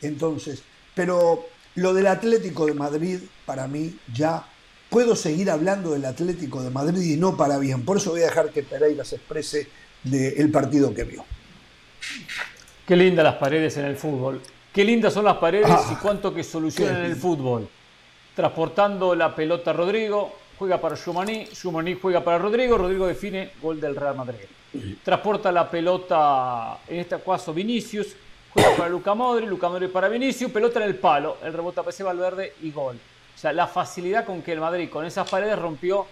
Entonces, 0.02 0.64
pero 0.94 1.48
lo 1.76 1.94
del 1.94 2.08
Atlético 2.08 2.66
de 2.66 2.74
Madrid, 2.74 3.20
para 3.46 3.68
mí, 3.68 3.96
ya 4.14 4.46
puedo 4.90 5.16
seguir 5.16 5.50
hablando 5.50 5.92
del 5.92 6.06
Atlético 6.06 6.62
de 6.62 6.70
Madrid 6.70 7.02
y 7.02 7.18
no 7.18 7.38
para 7.38 7.58
bien. 7.58 7.86
Por 7.86 7.98
eso 7.98 8.12
voy 8.12 8.22
a 8.22 8.26
dejar 8.26 8.50
que 8.50 8.64
Pereira 8.64 9.06
se 9.06 9.18
exprese 9.18 9.68
del 10.04 10.52
partido 10.52 10.94
que 10.94 11.04
vio. 11.04 11.26
Qué 12.86 12.96
lindas 12.96 13.24
las 13.24 13.36
paredes 13.36 13.78
en 13.78 13.86
el 13.86 13.96
fútbol. 13.96 14.42
Qué 14.74 14.84
lindas 14.84 15.14
son 15.14 15.26
las 15.26 15.38
paredes 15.38 15.70
y 15.70 15.94
ah, 15.94 16.00
cuánto 16.02 16.34
que 16.34 16.44
solucionan 16.44 17.06
el 17.06 17.16
fútbol. 17.16 17.68
Transportando 18.36 19.16
la 19.16 19.36
pelota 19.36 19.72
a 19.72 19.74
Rodrigo, 19.74 20.34
juega 20.58 20.80
para 20.80 20.96
Schumanni, 20.96 21.48
Schumanni 21.54 21.98
juega 22.00 22.24
para 22.24 22.38
Rodrigo, 22.38 22.78
Rodrigo 22.78 23.08
define 23.08 23.52
gol 23.62 23.80
del 23.80 23.96
Real 23.96 24.16
Madrid. 24.16 24.40
Transporta 25.04 25.52
la 25.52 25.70
pelota, 25.70 26.80
en 26.88 27.00
este 27.00 27.20
caso 27.20 27.54
Vinicius, 27.54 28.16
para 28.78 28.90
Luca 28.90 29.14
Modri, 29.14 29.46
Luca 29.46 29.70
Modri 29.70 29.88
para 29.88 30.08
Vinicius, 30.08 30.52
pelota 30.52 30.80
en 30.80 30.86
el 30.86 30.96
palo, 30.96 31.38
el 31.44 31.54
rebote 31.54 31.80
a 31.80 32.10
al 32.10 32.18
verde 32.18 32.54
y 32.62 32.72
gol. 32.72 32.96
O 32.96 33.38
sea, 33.38 33.54
la 33.54 33.68
facilidad 33.68 34.26
con 34.26 34.42
que 34.42 34.52
el 34.52 34.60
Madrid 34.60 34.90
con 34.90 35.06
esas 35.06 35.30
paredes 35.30 35.58
rompió 35.58 36.06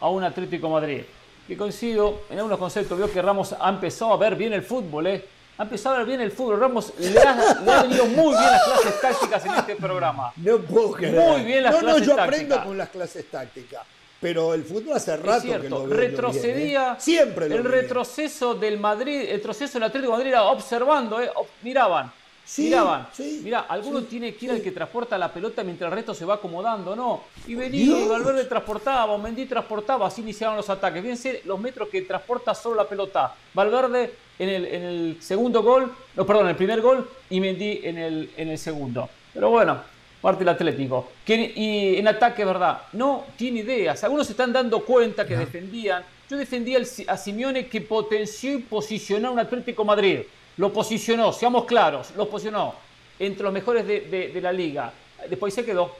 a 0.00 0.08
un 0.08 0.24
Atlético 0.24 0.68
Madrid. 0.68 1.02
Que 1.46 1.56
coincido 1.56 2.22
en 2.30 2.38
algunos 2.38 2.58
conceptos, 2.58 2.98
veo 2.98 3.10
que 3.10 3.20
Ramos 3.20 3.54
ha 3.58 3.68
empezado 3.68 4.12
a 4.12 4.16
ver 4.16 4.36
bien 4.36 4.52
el 4.52 4.62
fútbol, 4.62 5.06
¿eh? 5.06 5.24
ha 5.58 5.62
empezado 5.62 5.94
a 5.94 5.98
ver 5.98 6.06
bien 6.06 6.20
el 6.20 6.32
fútbol. 6.32 6.58
Ramos 6.58 6.92
le 6.98 7.18
ha, 7.20 7.82
venido 7.82 8.06
muy 8.06 8.30
bien 8.30 8.50
las 8.50 8.62
clases 8.62 9.00
tácticas 9.00 9.46
en 9.46 9.54
este 9.54 9.76
programa. 9.76 10.32
No 10.36 10.58
puedo 10.58 10.92
creer. 10.92 11.14
Muy 11.14 11.42
bien 11.42 11.62
las 11.62 11.76
clases 11.76 12.06
tácticas. 12.06 12.08
No, 12.08 12.16
yo 12.16 12.22
aprendo 12.22 12.64
con 12.64 12.78
las 12.78 12.88
clases 12.88 13.30
tácticas. 13.30 13.82
Pero 14.22 14.54
el 14.54 14.62
fútbol 14.62 14.94
hace 14.94 15.16
rato 15.16 15.60
que 15.60 15.68
lo 15.68 15.84
veo 15.84 15.96
Retrocedía. 15.96 16.92
¿eh? 16.92 16.96
Siempre 17.00 17.46
El 17.46 17.64
retroceso 17.64 18.54
del 18.54 18.78
Madrid, 18.78 19.22
el 19.22 19.36
retroceso 19.38 19.74
del 19.74 19.82
Atlético 19.82 20.12
de 20.12 20.18
Madrid 20.18 20.30
era 20.30 20.44
observando, 20.44 21.20
¿eh? 21.20 21.28
miraban. 21.62 22.12
miraban. 22.56 23.08
Mira, 23.42 23.66
alguno 23.68 24.04
tiene 24.04 24.32
que 24.36 24.44
ir 24.44 24.52
al 24.52 24.62
que 24.62 24.70
transporta 24.70 25.18
la 25.18 25.32
pelota 25.32 25.64
mientras 25.64 25.90
el 25.90 25.96
resto 25.96 26.14
se 26.14 26.24
va 26.24 26.34
acomodando, 26.34 26.94
¿no? 26.94 27.24
Y 27.48 27.56
venía, 27.56 27.98
y 27.98 28.06
Valverde 28.06 28.44
transportaba, 28.44 29.18
Mendy 29.18 29.46
transportaba, 29.46 30.06
así 30.06 30.20
iniciaban 30.20 30.56
los 30.56 30.70
ataques. 30.70 31.02
Fíjense 31.02 31.42
los 31.44 31.58
metros 31.58 31.88
que 31.88 32.02
transporta 32.02 32.54
solo 32.54 32.76
la 32.76 32.88
pelota. 32.88 33.34
Valverde 33.52 34.14
en 34.38 34.48
el, 34.48 34.64
en 34.66 34.82
el 34.84 35.16
segundo 35.20 35.64
gol, 35.64 35.92
no, 36.14 36.24
perdón, 36.24 36.44
en 36.44 36.50
el 36.50 36.56
primer 36.56 36.80
gol 36.80 37.10
y 37.28 37.40
Mendy 37.40 37.80
en 37.82 37.98
el, 37.98 38.30
en 38.36 38.50
el 38.50 38.58
segundo. 38.58 39.10
Pero 39.34 39.50
bueno, 39.50 39.80
parte 40.22 40.38
del 40.38 40.48
Atlético. 40.48 41.10
y 41.26 41.96
en 41.98 42.08
ataque, 42.08 42.44
¿verdad? 42.44 42.82
No 42.92 43.26
tiene 43.36 43.60
ideas. 43.60 44.02
Algunos 44.04 44.26
se 44.26 44.32
están 44.32 44.52
dando 44.52 44.82
cuenta 44.84 45.26
que 45.26 45.36
defendían. 45.36 46.02
Yo 46.30 46.38
defendía 46.38 46.78
a 47.08 47.16
Simeone 47.18 47.66
que 47.66 47.82
potenció 47.82 48.54
y 48.54 48.58
posicionó 48.58 49.28
a 49.28 49.30
un 49.32 49.38
Atlético 49.40 49.84
Madrid. 49.84 50.20
Lo 50.56 50.72
posicionó, 50.72 51.32
seamos 51.32 51.64
claros, 51.64 52.12
lo 52.16 52.28
posicionó 52.28 52.74
entre 53.18 53.42
los 53.42 53.52
mejores 53.52 53.86
de, 53.86 54.38
la 54.40 54.52
liga. 54.52 54.92
Después 55.28 55.52
se 55.52 55.64
quedó. 55.64 55.94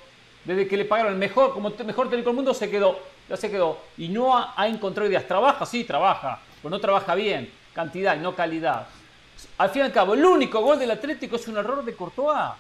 Desde 0.45 0.67
que 0.67 0.77
le 0.77 0.85
pagaron 0.85 1.13
el 1.13 1.19
mejor, 1.19 1.53
como 1.53 1.71
mejor 1.85 2.09
técnico 2.09 2.31
del 2.31 2.37
mundo, 2.37 2.55
se 2.55 2.71
quedó. 2.71 2.99
Ya 3.29 3.37
se 3.37 3.51
quedó. 3.51 3.79
Y 3.99 4.09
no 4.09 4.37
ha, 4.37 4.55
ha 4.57 4.69
encontrado 4.69 5.09
ideas. 5.09 5.27
¿Trabaja? 5.27 5.67
Sí, 5.67 5.85
trabaja. 5.85 6.41
Pero 6.63 6.71
no 6.71 6.81
trabaja 6.81 7.15
bien. 7.15 7.51
Cantidad 7.75 8.17
y 8.17 8.21
no 8.21 8.35
calidad. 8.35 8.87
Al 9.59 9.71
fin 9.71 9.83
y 9.83 9.85
al 9.87 9.93
cabo, 9.93 10.15
el 10.15 10.25
único 10.25 10.61
gol 10.61 10.79
del 10.79 10.91
Atlético 10.91 11.37
es 11.37 11.47
un 11.49 11.57
error 11.57 11.85
de 11.85 11.95
Courtois. 11.95 12.53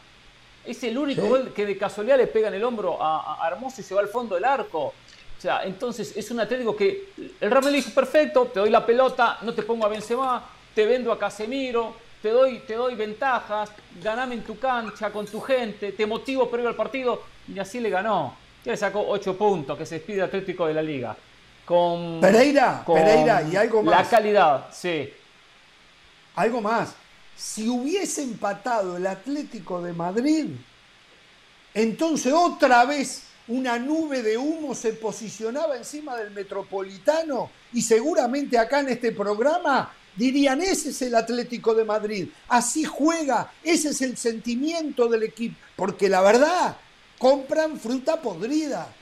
Es 0.65 0.83
el 0.85 0.97
único 0.97 1.23
gol 1.23 1.53
que 1.53 1.67
de 1.67 1.77
casualidad 1.77 2.17
le 2.17 2.29
pega 2.29 2.49
en 2.49 2.55
el 2.55 2.65
hombro 2.65 2.99
a, 3.01 3.41
Hermoso 3.49 3.81
y 3.81 3.85
se 3.85 3.95
va 3.95 4.01
al 4.01 4.09
fondo 4.09 4.37
del 4.37 4.45
arco. 4.45 4.87
O 4.87 5.41
sea, 5.41 5.65
entonces 5.65 6.17
es 6.17 6.31
un 6.31 6.39
Atlético 6.39 6.77
que 6.77 7.09
el 7.41 7.51
Real 7.51 7.65
Madrid 7.65 7.79
dijo, 7.79 7.91
perfecto, 7.91 8.47
te 8.47 8.61
doy 8.61 8.71
la 8.71 8.87
pelota, 8.87 9.39
no 9.43 9.53
te 9.53 9.63
pongo 9.63 9.85
a 9.85 9.89
Benzema, 9.89 10.45
te 10.73 10.87
vendo 10.87 11.11
a 11.11 11.19
Casemiro, 11.19 11.97
te 12.23 12.31
doy, 12.31 12.61
te 12.61 12.75
doy 12.75 12.95
ventajas, 12.95 13.73
ganame 14.01 14.37
en 14.37 14.45
tu 14.45 14.57
cancha, 14.59 15.11
con 15.11 15.27
tu 15.27 15.41
gente, 15.41 15.91
te 15.93 16.07
motivo 16.07 16.49
previo 16.49 16.69
al 16.69 16.77
partido. 16.77 17.23
Y 17.53 17.59
así 17.59 17.81
le 17.81 17.91
ganó. 17.91 18.37
Ya 18.65 18.71
le 18.71 18.79
sacó 18.79 19.05
8 19.09 19.37
puntos, 19.37 19.77
que 19.77 19.85
se 19.85 19.97
despide 19.97 20.23
Atlético 20.23 20.69
de 20.69 20.75
la 20.75 20.83
Liga. 20.83 21.17
Con, 21.65 22.21
Pereira, 22.21 22.85
Pereira, 22.87 23.43
y 23.43 23.57
algo 23.57 23.83
más. 23.83 24.05
La 24.05 24.09
calidad, 24.09 24.67
sí. 24.71 25.13
Algo 26.37 26.61
más 26.61 27.02
si 27.43 27.69
hubiese 27.69 28.23
empatado 28.23 28.97
el 28.97 29.07
Atlético 29.07 29.83
de 29.83 29.93
Madrid, 29.93 30.47
entonces 31.75 32.33
otra 32.33 32.85
vez 32.85 33.25
una 33.49 33.79
nube 33.81 34.23
de 34.23 34.39
humo 34.39 34.75
se 34.77 34.93
posicionaba 34.93 35.77
encima 35.77 36.17
del 36.17 36.31
Metropolitano 36.31 37.51
y 37.73 37.83
seguramente 37.83 38.57
acá 38.57 38.81
en 38.81 38.91
este 38.91 39.11
programa 39.11 39.93
dirían, 40.15 40.63
ese 40.63 40.91
es 40.91 41.03
el 41.03 41.17
Atlético 41.17 41.75
de 41.75 41.85
Madrid, 41.85 42.29
así 42.49 42.85
juega, 42.85 43.53
ese 43.65 43.89
es 43.89 44.03
el 44.03 44.17
sentimiento 44.17 45.09
del 45.09 45.25
equipo, 45.25 45.57
porque 45.75 46.09
la 46.09 46.21
verdad, 46.21 46.77
compran 47.19 47.79
fruta 47.81 48.21
podrida, 48.21 48.95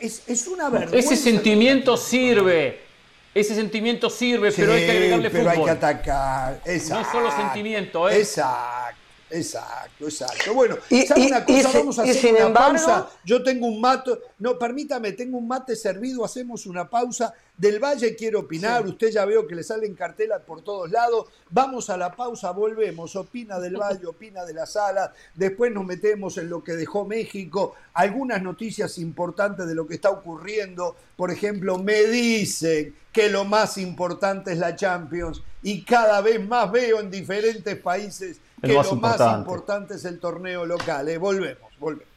es, 0.00 0.48
una 0.48 0.68
vergüenza. 0.68 0.98
Ese 0.98 1.16
sentimiento 1.16 1.96
sirve 1.96 2.91
ese 3.34 3.54
sentimiento 3.54 4.10
sirve, 4.10 4.52
pero 4.52 4.72
hay 4.72 4.84
que 4.84 4.90
agregarle 4.90 5.30
pero 5.30 5.50
hay 5.50 5.64
que 5.64 5.70
atacar. 5.70 6.60
Exacto, 6.64 7.04
no 7.04 7.12
solo 7.12 7.36
sentimiento, 7.36 8.08
¿eh? 8.08 8.18
Exacto. 8.18 9.01
Exacto, 9.32 10.04
exacto. 10.04 10.52
Bueno, 10.52 10.76
¿sabe 11.06 11.26
una 11.26 11.44
cosa? 11.44 11.70
Vamos 11.72 11.98
a 11.98 12.02
hacer 12.02 12.34
una 12.34 12.52
pausa. 12.52 13.08
Yo 13.24 13.42
tengo 13.42 13.66
un 13.66 13.80
mate, 13.80 14.10
no, 14.38 14.58
permítame, 14.58 15.12
tengo 15.12 15.38
un 15.38 15.48
mate 15.48 15.74
servido, 15.74 16.24
hacemos 16.24 16.66
una 16.66 16.88
pausa. 16.88 17.32
Del 17.56 17.78
Valle 17.78 18.14
quiero 18.16 18.40
opinar, 18.40 18.86
usted 18.86 19.10
ya 19.10 19.24
veo 19.24 19.46
que 19.46 19.54
le 19.54 19.62
salen 19.62 19.94
cartelas 19.94 20.42
por 20.42 20.62
todos 20.62 20.90
lados. 20.90 21.26
Vamos 21.48 21.88
a 21.88 21.96
la 21.96 22.14
pausa, 22.14 22.50
volvemos. 22.50 23.16
Opina 23.16 23.58
del 23.58 23.76
Valle, 23.76 24.06
opina 24.06 24.44
de 24.44 24.52
la 24.52 24.66
sala. 24.66 25.12
Después 25.34 25.72
nos 25.72 25.86
metemos 25.86 26.36
en 26.38 26.50
lo 26.50 26.62
que 26.62 26.72
dejó 26.72 27.06
México. 27.06 27.74
Algunas 27.94 28.42
noticias 28.42 28.98
importantes 28.98 29.66
de 29.66 29.74
lo 29.74 29.86
que 29.86 29.94
está 29.94 30.10
ocurriendo. 30.10 30.96
Por 31.16 31.30
ejemplo, 31.30 31.78
me 31.78 32.02
dicen 32.04 32.94
que 33.12 33.28
lo 33.28 33.44
más 33.44 33.78
importante 33.78 34.52
es 34.52 34.58
la 34.58 34.74
Champions 34.74 35.42
y 35.62 35.84
cada 35.84 36.20
vez 36.20 36.44
más 36.44 36.70
veo 36.72 37.00
en 37.00 37.10
diferentes 37.10 37.76
países 37.76 38.40
que 38.62 38.74
lo 38.74 38.96
más 38.96 39.38
importante 39.38 39.94
es 39.94 40.04
el 40.04 40.20
torneo 40.20 40.64
local. 40.64 41.08
¿eh? 41.08 41.18
Volvemos, 41.18 41.70
volvemos. 41.78 42.12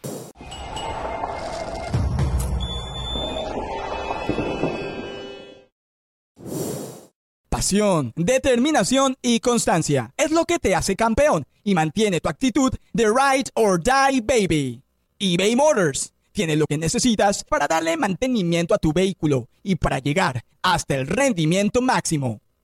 Pasión, 7.49 8.13
determinación 8.15 9.15
y 9.21 9.39
constancia 9.39 10.13
es 10.17 10.29
lo 10.31 10.45
que 10.45 10.59
te 10.59 10.75
hace 10.75 10.95
campeón 10.95 11.45
y 11.63 11.73
mantiene 11.73 12.19
tu 12.19 12.29
actitud 12.29 12.71
de 12.93 13.05
ride 13.05 13.49
or 13.55 13.81
die 13.81 14.21
baby. 14.21 14.83
eBay 15.17 15.55
Motors 15.55 16.13
tiene 16.31 16.57
lo 16.57 16.65
que 16.67 16.77
necesitas 16.77 17.43
para 17.45 17.65
darle 17.67 17.97
mantenimiento 17.97 18.75
a 18.75 18.77
tu 18.77 18.91
vehículo 18.91 19.47
y 19.63 19.77
para 19.77 19.99
llegar 19.99 20.43
hasta 20.61 20.95
el 20.95 21.07
rendimiento 21.07 21.81
máximo 21.81 22.41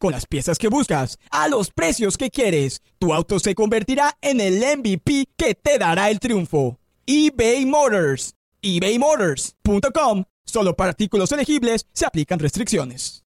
con 0.00 0.10
las 0.10 0.26
piezas 0.26 0.58
que 0.58 0.66
buscas, 0.66 1.20
a 1.30 1.46
los 1.46 1.70
precios 1.70 2.18
que 2.18 2.30
quieres. 2.30 2.82
Tu 2.98 3.14
auto 3.14 3.38
se 3.38 3.54
convertirá 3.54 4.16
en 4.20 4.40
el 4.40 4.56
MVP 4.56 5.28
que 5.36 5.54
te 5.54 5.78
dará 5.78 6.10
el 6.10 6.18
triunfo. 6.18 6.80
eBay 7.06 7.64
Motors. 7.66 8.34
ebaymotors.com. 8.62 10.24
Solo 10.44 10.74
para 10.74 10.90
artículos 10.90 11.30
elegibles 11.30 11.86
se 11.92 12.06
aplican 12.06 12.40
restricciones. 12.40 13.22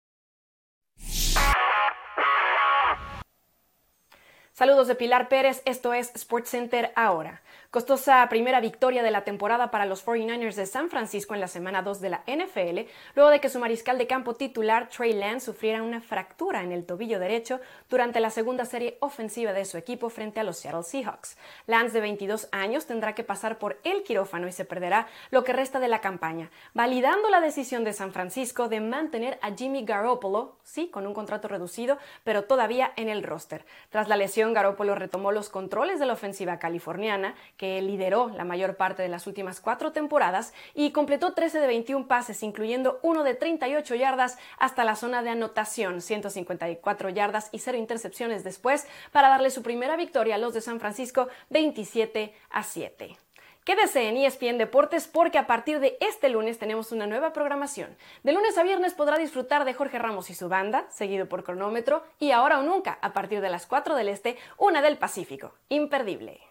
Saludos 4.52 4.88
de 4.88 4.96
Pilar 4.96 5.28
Pérez, 5.28 5.62
esto 5.66 5.94
es 5.94 6.11
SportsCenter 6.18 6.92
ahora. 6.96 7.42
Costosa 7.70 8.26
primera 8.31 8.62
victoria 8.62 9.02
de 9.02 9.11
la 9.11 9.24
temporada 9.24 9.70
para 9.70 9.85
los 9.85 10.02
49ers 10.07 10.54
de 10.54 10.64
San 10.64 10.88
Francisco 10.88 11.35
en 11.35 11.40
la 11.42 11.48
semana 11.48 11.83
2 11.83 12.00
de 12.00 12.09
la 12.09 12.22
NFL, 12.26 12.88
luego 13.14 13.28
de 13.28 13.40
que 13.40 13.50
su 13.50 13.59
mariscal 13.59 13.98
de 13.98 14.07
campo 14.07 14.37
titular, 14.37 14.88
Trey 14.88 15.12
Lance, 15.12 15.44
sufriera 15.44 15.83
una 15.83 16.00
fractura 16.00 16.62
en 16.62 16.72
el 16.72 16.87
tobillo 16.87 17.20
derecho 17.20 17.61
durante 17.90 18.20
la 18.20 18.31
segunda 18.31 18.64
serie 18.64 18.96
ofensiva 19.00 19.52
de 19.52 19.66
su 19.66 19.76
equipo 19.76 20.09
frente 20.09 20.40
a 20.40 20.44
los 20.44 20.57
Seattle 20.57 20.83
Seahawks. 20.83 21.37
Lance, 21.66 21.92
de 21.92 22.00
22 22.00 22.48
años, 22.52 22.87
tendrá 22.87 23.14
que 23.14 23.22
pasar 23.22 23.59
por 23.59 23.78
el 23.85 24.02
quirófano 24.02 24.48
y 24.48 24.52
se 24.52 24.64
perderá 24.64 25.07
lo 25.31 25.44
que 25.44 25.52
resta 25.52 25.78
de 25.78 25.88
la 25.88 26.00
campaña, 26.00 26.50
validando 26.72 27.28
la 27.28 27.42
decisión 27.42 27.85
de 27.85 27.92
San 27.92 28.14
Francisco 28.14 28.70
de 28.70 28.81
mantener 28.81 29.38
a 29.42 29.54
Jimmy 29.54 29.85
Garoppolo, 29.85 30.57
sí, 30.62 30.88
con 30.88 31.07
un 31.07 31.12
contrato 31.12 31.48
reducido, 31.48 31.98
pero 32.24 32.44
todavía 32.44 32.94
en 32.96 33.11
el 33.11 33.22
roster. 33.22 33.66
Tras 33.90 34.09
la 34.09 34.16
lesión, 34.16 34.54
Garoppolo 34.54 34.94
retomó 34.94 35.33
los 35.33 35.50
controles 35.50 36.00
de 36.00 36.07
la 36.07 36.14
ofensiva 36.14 36.59
californiana, 36.59 37.35
que 37.59 37.83
lideró 37.83 38.31
la 38.31 38.44
mayor 38.44 38.77
parte 38.77 39.03
de 39.03 39.09
las 39.09 39.27
últimas 39.27 39.61
cuatro 39.61 39.92
temporadas 39.92 40.55
y 40.75 40.92
completó 40.92 41.35
13 41.35 41.61
de 41.61 41.66
21 41.66 42.07
pases, 42.07 42.42
incluyendo 42.42 43.01
uno 43.03 43.25
de 43.25 43.35
38 43.35 43.97
yardas 43.97 44.38
hasta 44.59 44.85
la 44.85 44.97
zona 44.97 45.23
de 45.23 45.31
anotación, 45.31 46.01
154 46.01 47.11
yardas 47.11 47.51
y 47.53 47.59
cero 47.59 47.77
intercepciones 47.77 48.44
después, 48.44 48.87
para 49.12 49.29
darle 49.29 49.51
su 49.51 49.62
primera 49.62 49.97
victoria 49.97 50.37
a 50.37 50.38
los 50.38 50.55
de 50.55 50.62
San 50.62 50.81
Francisco 50.81 51.29
27 51.51 52.33
a 52.51 52.62
7. 52.62 53.18
Quédese 53.64 54.09
en 54.09 54.16
ESPN 54.16 54.57
Deportes 54.57 55.09
porque 55.09 55.37
a 55.37 55.47
partir 55.47 55.79
de 55.79 55.99
este 56.01 56.31
lunes 56.31 56.59
tenemos 56.59 56.90
una 56.90 57.07
nueva 57.07 57.35
programación. 57.35 57.94
De 58.23 58.33
lunes 58.33 58.57
a 58.57 58.62
viernes 58.62 58.94
podrá 58.94 59.18
disfrutar 59.18 59.66
de 59.66 59.75
Jorge 59.75 59.99
Ramos 59.99 60.31
y 60.31 60.35
su 60.35 60.49
banda, 60.49 60.87
seguido 60.88 61.29
por 61.29 61.44
cronómetro, 61.44 62.03
y 62.18 62.31
ahora 62.31 62.61
o 62.61 62.62
nunca, 62.62 62.99
a 63.03 63.12
partir 63.12 63.42
de 63.42 63.51
las 63.51 63.66
4 63.66 63.94
del 63.94 64.09
Este, 64.09 64.38
una 64.57 64.81
del 64.81 64.97
Pacífico. 64.97 65.53
Imperdible. 65.68 66.48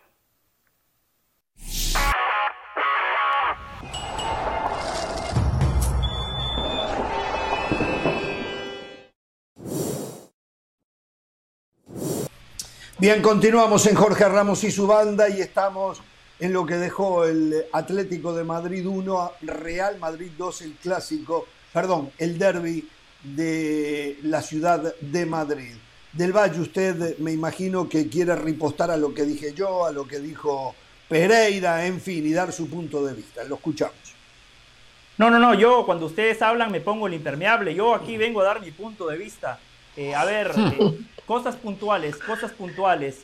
Bien, 12.99 13.21
continuamos 13.21 13.85
en 13.85 13.93
Jorge 13.93 14.27
Ramos 14.27 14.63
y 14.63 14.71
su 14.71 14.87
banda 14.87 15.29
y 15.29 15.39
estamos 15.39 16.01
en 16.39 16.51
lo 16.51 16.65
que 16.65 16.77
dejó 16.77 17.25
el 17.25 17.65
Atlético 17.71 18.33
de 18.33 18.43
Madrid 18.43 18.87
1, 18.87 19.33
Real 19.43 19.99
Madrid 19.99 20.31
2, 20.35 20.61
el 20.63 20.71
clásico, 20.73 21.45
perdón, 21.71 22.09
el 22.17 22.39
derby 22.39 22.89
de 23.21 24.17
la 24.23 24.41
ciudad 24.41 24.95
de 24.99 25.25
Madrid. 25.27 25.75
Del 26.11 26.35
Valle, 26.35 26.59
usted 26.59 27.19
me 27.19 27.31
imagino 27.31 27.87
que 27.87 28.09
quiere 28.09 28.35
ripostar 28.35 28.89
a 28.89 28.97
lo 28.97 29.13
que 29.13 29.25
dije 29.25 29.53
yo, 29.53 29.85
a 29.85 29.91
lo 29.91 30.07
que 30.07 30.19
dijo 30.19 30.73
Pereira, 31.07 31.85
en 31.85 32.01
fin, 32.01 32.25
y 32.25 32.33
dar 32.33 32.51
su 32.51 32.67
punto 32.67 33.05
de 33.05 33.13
vista. 33.13 33.43
Lo 33.43 33.57
escuchamos. 33.57 33.93
No, 35.19 35.29
no, 35.29 35.37
no, 35.37 35.53
yo 35.53 35.85
cuando 35.85 36.07
ustedes 36.07 36.41
hablan 36.41 36.71
me 36.71 36.81
pongo 36.81 37.05
el 37.05 37.13
impermeable. 37.13 37.75
Yo 37.75 37.93
aquí 37.93 38.17
vengo 38.17 38.41
a 38.41 38.45
dar 38.45 38.59
mi 38.59 38.71
punto 38.71 39.07
de 39.07 39.17
vista. 39.17 39.59
Eh, 39.95 40.15
a 40.15 40.25
ver, 40.25 40.51
eh, 40.57 40.97
cosas 41.27 41.55
puntuales, 41.55 42.15
cosas 42.15 42.51
puntuales. 42.51 43.21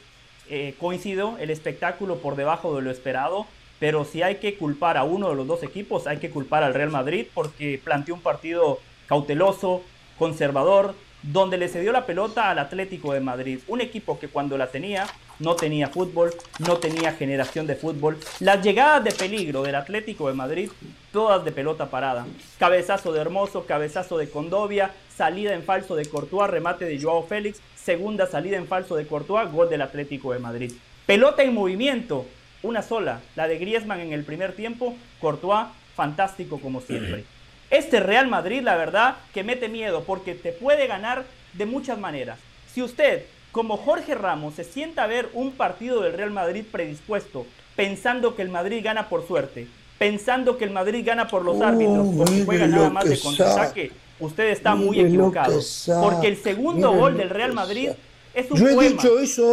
Eh, 0.50 0.76
coincido, 0.78 1.38
el 1.40 1.50
espectáculo 1.50 2.18
por 2.18 2.36
debajo 2.36 2.76
de 2.76 2.82
lo 2.82 2.92
esperado, 2.92 3.48
pero 3.80 4.04
si 4.04 4.22
hay 4.22 4.36
que 4.36 4.58
culpar 4.58 4.98
a 4.98 5.04
uno 5.04 5.30
de 5.30 5.36
los 5.36 5.48
dos 5.48 5.64
equipos, 5.64 6.06
hay 6.06 6.18
que 6.18 6.30
culpar 6.30 6.64
al 6.64 6.74
Real 6.74 6.92
Madrid 6.92 7.28
porque 7.34 7.80
planteó 7.82 8.14
un 8.16 8.22
partido 8.22 8.80
cauteloso, 9.08 9.82
conservador, 10.20 10.96
donde 11.24 11.58
le 11.58 11.70
cedió 11.70 11.94
la 11.94 12.06
pelota 12.06 12.50
al 12.50 12.60
Atlético 12.60 13.14
de 13.14 13.22
Madrid, 13.22 13.60
un 13.68 13.80
equipo 13.80 14.20
que 14.20 14.28
cuando 14.28 14.58
la 14.58 14.68
tenía 14.68 15.08
no 15.40 15.56
tenía 15.56 15.88
fútbol, 15.88 16.32
no 16.60 16.78
tenía 16.78 17.14
generación 17.14 17.66
de 17.66 17.76
fútbol. 17.76 18.18
Las 18.40 18.64
llegadas 18.64 19.04
de 19.04 19.12
peligro 19.12 19.64
del 19.64 19.76
Atlético 19.76 20.28
de 20.28 20.34
Madrid, 20.34 20.70
todas 21.12 21.44
de 21.44 21.52
pelota 21.52 21.90
parada. 21.90 22.26
Cabezazo 22.60 23.14
de 23.14 23.22
Hermoso, 23.22 23.66
cabezazo 23.66 24.18
de 24.18 24.30
Condovia, 24.30 24.92
salida 25.16 25.54
en 25.54 25.64
falso 25.64 25.96
de 25.96 26.06
Courtois, 26.06 26.50
remate 26.50 26.86
de 26.86 27.02
Joao 27.02 27.24
Félix, 27.24 27.62
segunda 27.84 28.28
salida 28.28 28.58
en 28.58 28.68
falso 28.68 28.96
de 28.96 29.06
Courtois, 29.06 29.52
gol 29.52 29.70
del 29.70 29.82
Atlético 29.82 30.34
de 30.34 30.40
Madrid. 30.40 30.72
Pelota 31.06 31.44
en 31.44 31.54
movimiento, 31.54 32.26
una 32.62 32.82
sola, 32.82 33.22
la 33.36 33.48
de 33.48 33.58
Griezmann 33.58 34.00
en 34.00 34.14
el 34.14 34.24
primer 34.24 34.54
tiempo, 34.54 34.96
Courtois, 35.20 35.68
fantástico 35.96 36.60
como 36.60 36.82
siempre. 36.82 37.26
Este 37.70 38.00
Real 38.00 38.28
Madrid, 38.28 38.62
la 38.62 38.78
verdad, 38.78 39.16
que 39.34 39.44
mete 39.44 39.68
miedo 39.68 40.04
porque 40.04 40.36
te 40.36 40.52
puede 40.52 40.86
ganar 40.86 41.24
de 41.54 41.66
muchas 41.66 41.98
maneras. 41.98 42.38
Si 42.72 42.84
usted, 42.84 43.26
como 43.52 43.78
Jorge 43.78 44.14
Ramos, 44.14 44.54
se 44.54 44.64
sienta 44.64 45.04
a 45.04 45.08
ver 45.08 45.28
un 45.34 45.54
partido 45.54 46.02
del 46.02 46.14
Real 46.14 46.30
Madrid 46.30 46.66
predispuesto, 46.72 47.48
pensando 47.76 48.36
que 48.36 48.44
el 48.44 48.50
Madrid 48.50 48.82
gana 48.84 49.10
por 49.10 49.28
suerte, 49.28 49.68
pensando 49.98 50.60
que 50.60 50.66
el 50.66 50.72
Madrid 50.72 51.04
gana 51.04 51.28
por 51.28 51.44
los 51.44 51.62
árbitros, 51.62 52.10
porque 52.16 52.46
juega 52.46 52.68
nada 52.68 52.92
más 52.92 53.06
de 53.06 53.20
contraataque, 53.20 53.92
usted 54.26 54.50
está 54.50 54.76
muy 54.76 55.00
equivocado. 55.00 55.60
Porque 56.02 56.28
el 56.28 56.38
segundo 56.38 56.92
gol 56.92 57.18
del 57.18 57.30
Real 57.30 57.54
Madrid 57.54 57.92
es 58.34 58.50
un 58.50 58.60
poema, 58.60 59.02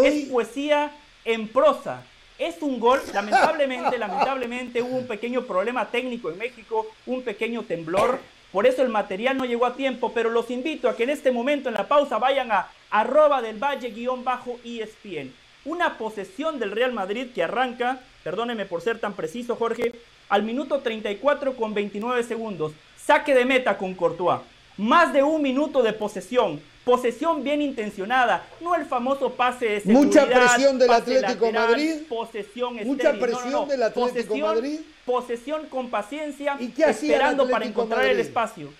es 0.04 0.28
poesía 0.28 0.92
en 1.24 1.48
prosa. 1.48 2.02
Es 2.38 2.62
un 2.62 2.80
gol, 2.80 3.00
lamentablemente, 3.12 3.98
lamentablemente 3.98 4.80
hubo 4.80 4.96
un 4.96 5.06
pequeño 5.06 5.42
problema 5.42 5.90
técnico 5.90 6.30
en 6.30 6.38
México, 6.38 6.86
un 7.04 7.22
pequeño 7.22 7.64
temblor. 7.64 8.18
Por 8.50 8.66
eso 8.66 8.82
el 8.82 8.88
material 8.88 9.36
no 9.36 9.44
llegó 9.44 9.66
a 9.66 9.76
tiempo, 9.76 10.12
pero 10.14 10.30
los 10.30 10.50
invito 10.50 10.88
a 10.88 10.96
que 10.96 11.02
en 11.02 11.10
este 11.10 11.30
momento, 11.32 11.68
en 11.68 11.74
la 11.74 11.86
pausa, 11.86 12.16
vayan 12.18 12.50
a 12.50 12.68
arroba 12.90 13.42
del 13.42 13.62
valle 13.62 13.90
guion 13.90 14.24
bajo 14.24 14.58
ESPN. 14.64 15.32
Una 15.66 15.98
posesión 15.98 16.58
del 16.58 16.70
Real 16.70 16.92
Madrid 16.92 17.28
que 17.34 17.42
arranca, 17.42 18.00
perdóneme 18.24 18.64
por 18.64 18.80
ser 18.80 18.98
tan 18.98 19.12
preciso, 19.12 19.56
Jorge, 19.56 19.92
al 20.30 20.42
minuto 20.42 20.80
34 20.80 21.54
con 21.54 21.74
29 21.74 22.22
segundos. 22.22 22.72
Saque 22.96 23.34
de 23.34 23.44
meta 23.44 23.76
con 23.76 23.94
Courtois. 23.94 24.40
Más 24.80 25.12
de 25.12 25.22
un 25.22 25.42
minuto 25.42 25.82
de 25.82 25.92
posesión 25.92 26.58
posesión 26.84 27.44
bien 27.44 27.60
intencionada, 27.60 28.42
no 28.60 28.74
el 28.74 28.86
famoso 28.86 29.30
pase 29.34 29.66
de 29.66 29.80
seguridad, 29.80 30.26
Mucha 30.26 30.26
presión 30.26 30.78
del 30.78 30.90
Atlético 30.90 31.52
Madrid. 31.52 31.94
Posesión 32.08 32.76
Mucha 32.84 33.12
presión 33.12 33.68
del 33.68 33.82
Atlético 33.82 34.36
Madrid. 34.38 34.80
Posesión 35.04 35.66
con 35.66 35.90
paciencia, 35.90 36.56
¿Y 36.58 36.68
qué 36.68 36.84
esperando 36.84 37.48
para 37.48 37.66
encontrar 37.66 38.06
el 38.06 38.20
espacio. 38.20 38.72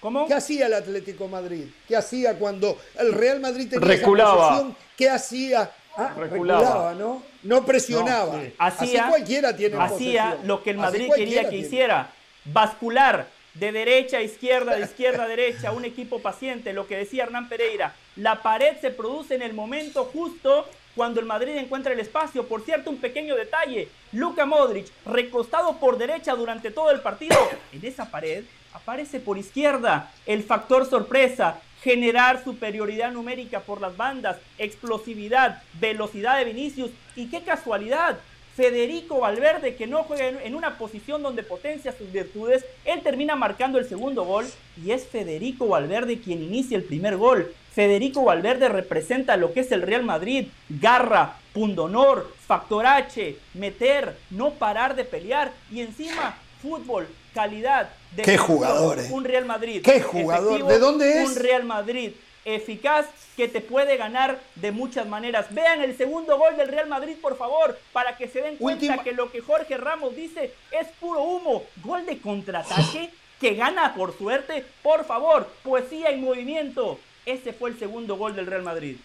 ¿Cómo? 0.00 0.26
¿Qué 0.26 0.34
hacía 0.34 0.66
el 0.66 0.74
Atlético 0.74 1.28
Madrid? 1.28 1.66
¿Qué 1.86 1.96
hacía 1.96 2.38
cuando 2.38 2.78
el 2.98 3.12
Real 3.12 3.38
Madrid 3.40 3.68
tenía 3.68 3.86
reculaba. 3.86 4.48
posesión? 4.48 4.76
¿Qué 4.96 5.10
hacía? 5.10 5.70
Ah, 5.96 6.14
reculaba. 6.16 6.94
¿no? 6.94 7.22
No 7.42 7.64
presionaba. 7.64 8.40
Hacía, 8.58 9.04
Así 9.04 9.10
cualquiera 9.10 9.54
tiene 9.54 9.76
Hacía 9.76 10.38
lo 10.44 10.62
que 10.62 10.70
el 10.70 10.78
Madrid 10.78 11.10
quería 11.14 11.48
que 11.48 11.58
hiciera, 11.58 12.10
bascular 12.44 13.35
de 13.58 13.72
derecha 13.72 14.18
a 14.18 14.22
izquierda, 14.22 14.76
de 14.76 14.82
izquierda 14.82 15.24
a 15.24 15.28
derecha, 15.28 15.72
un 15.72 15.84
equipo 15.84 16.20
paciente, 16.20 16.72
lo 16.72 16.86
que 16.86 16.96
decía 16.96 17.24
Hernán 17.24 17.48
Pereira, 17.48 17.94
la 18.16 18.42
pared 18.42 18.76
se 18.80 18.90
produce 18.90 19.34
en 19.34 19.42
el 19.42 19.54
momento 19.54 20.04
justo 20.04 20.66
cuando 20.94 21.20
el 21.20 21.26
Madrid 21.26 21.56
encuentra 21.56 21.92
el 21.92 22.00
espacio. 22.00 22.46
Por 22.48 22.62
cierto, 22.62 22.90
un 22.90 22.98
pequeño 22.98 23.36
detalle, 23.36 23.88
Luka 24.12 24.46
Modric, 24.46 24.86
recostado 25.04 25.78
por 25.78 25.98
derecha 25.98 26.34
durante 26.34 26.70
todo 26.70 26.90
el 26.90 27.00
partido, 27.00 27.36
en 27.72 27.84
esa 27.84 28.10
pared 28.10 28.44
aparece 28.72 29.20
por 29.20 29.38
izquierda 29.38 30.12
el 30.26 30.42
factor 30.42 30.88
sorpresa, 30.88 31.60
generar 31.82 32.42
superioridad 32.44 33.10
numérica 33.12 33.60
por 33.60 33.80
las 33.80 33.96
bandas, 33.96 34.38
explosividad, 34.58 35.62
velocidad 35.74 36.38
de 36.38 36.44
Vinicius 36.44 36.90
y 37.14 37.28
qué 37.28 37.42
casualidad, 37.42 38.18
Federico 38.56 39.20
Valverde, 39.20 39.76
que 39.76 39.86
no 39.86 40.02
juega 40.04 40.28
en 40.42 40.54
una 40.54 40.78
posición 40.78 41.22
donde 41.22 41.42
potencia 41.42 41.92
sus 41.92 42.10
virtudes, 42.10 42.64
él 42.86 43.02
termina 43.02 43.36
marcando 43.36 43.78
el 43.78 43.86
segundo 43.86 44.24
gol 44.24 44.46
y 44.82 44.92
es 44.92 45.06
Federico 45.06 45.68
Valverde 45.68 46.20
quien 46.20 46.42
inicia 46.42 46.78
el 46.78 46.84
primer 46.84 47.18
gol. 47.18 47.52
Federico 47.74 48.24
Valverde 48.24 48.70
representa 48.70 49.36
lo 49.36 49.52
que 49.52 49.60
es 49.60 49.72
el 49.72 49.82
Real 49.82 50.04
Madrid, 50.04 50.46
garra, 50.70 51.36
pundonor, 51.52 52.32
factor 52.46 52.86
H, 52.86 53.36
meter, 53.52 54.16
no 54.30 54.52
parar 54.54 54.96
de 54.96 55.04
pelear 55.04 55.52
y 55.70 55.82
encima 55.82 56.38
fútbol, 56.62 57.06
calidad. 57.34 57.90
De 58.12 58.22
¿Qué 58.22 58.38
jugadores? 58.38 59.10
Un 59.10 59.24
Real 59.24 59.44
Madrid. 59.44 59.82
¿Qué 59.84 60.00
jugador? 60.00 60.66
¿De 60.66 60.78
dónde 60.78 61.22
es? 61.22 61.28
Un 61.28 61.36
Real 61.36 61.64
Madrid 61.64 62.12
eficaz 62.46 63.06
que 63.36 63.48
te 63.48 63.60
puede 63.60 63.96
ganar 63.96 64.40
de 64.54 64.72
muchas 64.72 65.06
maneras. 65.06 65.46
Vean 65.50 65.82
el 65.82 65.96
segundo 65.96 66.38
gol 66.38 66.56
del 66.56 66.68
Real 66.68 66.88
Madrid, 66.88 67.16
por 67.20 67.36
favor, 67.36 67.78
para 67.92 68.16
que 68.16 68.28
se 68.28 68.40
den 68.40 68.56
cuenta 68.56 69.02
que 69.02 69.12
lo 69.12 69.30
que 69.30 69.42
Jorge 69.42 69.76
Ramos 69.76 70.14
dice 70.16 70.54
es 70.70 70.86
puro 71.00 71.22
humo. 71.22 71.64
Gol 71.82 72.06
de 72.06 72.18
contraataque 72.18 73.10
que 73.40 73.54
gana 73.54 73.94
por 73.94 74.16
suerte. 74.16 74.64
Por 74.82 75.04
favor, 75.04 75.46
poesía 75.62 76.12
y 76.12 76.20
movimiento. 76.20 76.98
Ese 77.26 77.52
fue 77.52 77.70
el 77.70 77.78
segundo 77.78 78.16
gol 78.16 78.36
del 78.36 78.46
Real 78.46 78.62
Madrid. 78.62 78.96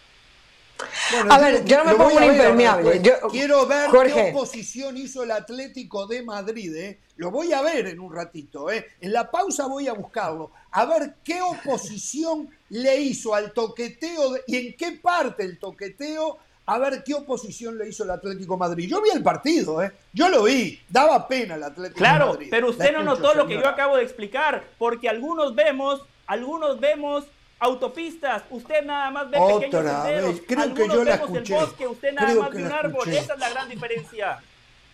a 1.29 1.39
ver, 1.39 1.65
yo 1.65 1.77
no 1.77 1.85
me 1.85 1.95
pongo 1.95 2.17
un 2.17 2.23
impermeable. 2.23 3.01
quiero 3.31 3.65
ver 3.65 3.89
qué 4.13 4.29
oposición 4.29 4.97
hizo 4.97 5.23
el 5.23 5.31
Atlético 5.31 6.05
de 6.05 6.21
Madrid. 6.21 6.75
¿eh? 6.75 6.99
Lo 7.15 7.31
voy 7.31 7.51
a 7.53 7.63
ver 7.63 7.87
en 7.87 7.99
un 7.99 8.13
ratito. 8.13 8.69
¿eh? 8.69 8.85
En 9.01 9.11
la 9.11 9.31
pausa 9.31 9.65
voy 9.65 9.87
a 9.87 9.93
buscarlo. 9.93 10.51
A 10.71 10.85
ver 10.85 11.15
qué 11.23 11.41
oposición 11.41 12.49
le 12.69 13.01
hizo 13.01 13.35
al 13.35 13.51
toqueteo 13.51 14.37
y 14.47 14.55
en 14.55 14.77
qué 14.77 14.93
parte 14.93 15.43
el 15.43 15.59
toqueteo 15.59 16.39
a 16.65 16.77
ver 16.77 17.03
qué 17.03 17.13
oposición 17.13 17.77
le 17.77 17.89
hizo 17.89 18.03
el 18.03 18.11
Atlético 18.11 18.55
Madrid. 18.55 18.87
Yo 18.87 19.01
vi 19.01 19.09
el 19.09 19.21
partido, 19.23 19.83
¿eh? 19.83 19.91
Yo 20.13 20.29
lo 20.29 20.43
vi, 20.43 20.79
daba 20.87 21.27
pena 21.27 21.55
el 21.55 21.63
Atlético 21.63 21.97
claro, 21.97 22.27
Madrid. 22.27 22.49
Claro, 22.49 22.49
pero 22.51 22.69
usted 22.69 22.93
no 22.93 23.03
notó 23.03 23.33
lo 23.33 23.47
que 23.47 23.55
yo 23.55 23.67
acabo 23.67 23.97
de 23.97 24.03
explicar, 24.03 24.63
porque 24.77 25.09
algunos 25.09 25.53
vemos, 25.55 26.01
algunos 26.27 26.79
vemos 26.79 27.25
autopistas, 27.59 28.43
usted 28.49 28.85
nada 28.85 29.11
más 29.11 29.29
ve 29.29 29.37
pequeños 29.37 29.85
senderos, 29.85 30.41
creo 30.47 30.61
algunos 30.61 30.77
que 30.77 30.95
yo 30.95 31.03
vemos 31.03 31.31
la 31.31 31.37
el 31.39 31.53
bosque, 31.53 31.87
usted 31.87 32.13
nada 32.13 32.27
creo 32.27 32.41
más 32.41 32.51
ve 32.51 32.63
un 32.63 32.71
árbol, 32.71 33.09
esa 33.09 33.33
es 33.33 33.39
la 33.39 33.49
gran 33.49 33.69
diferencia. 33.69 34.39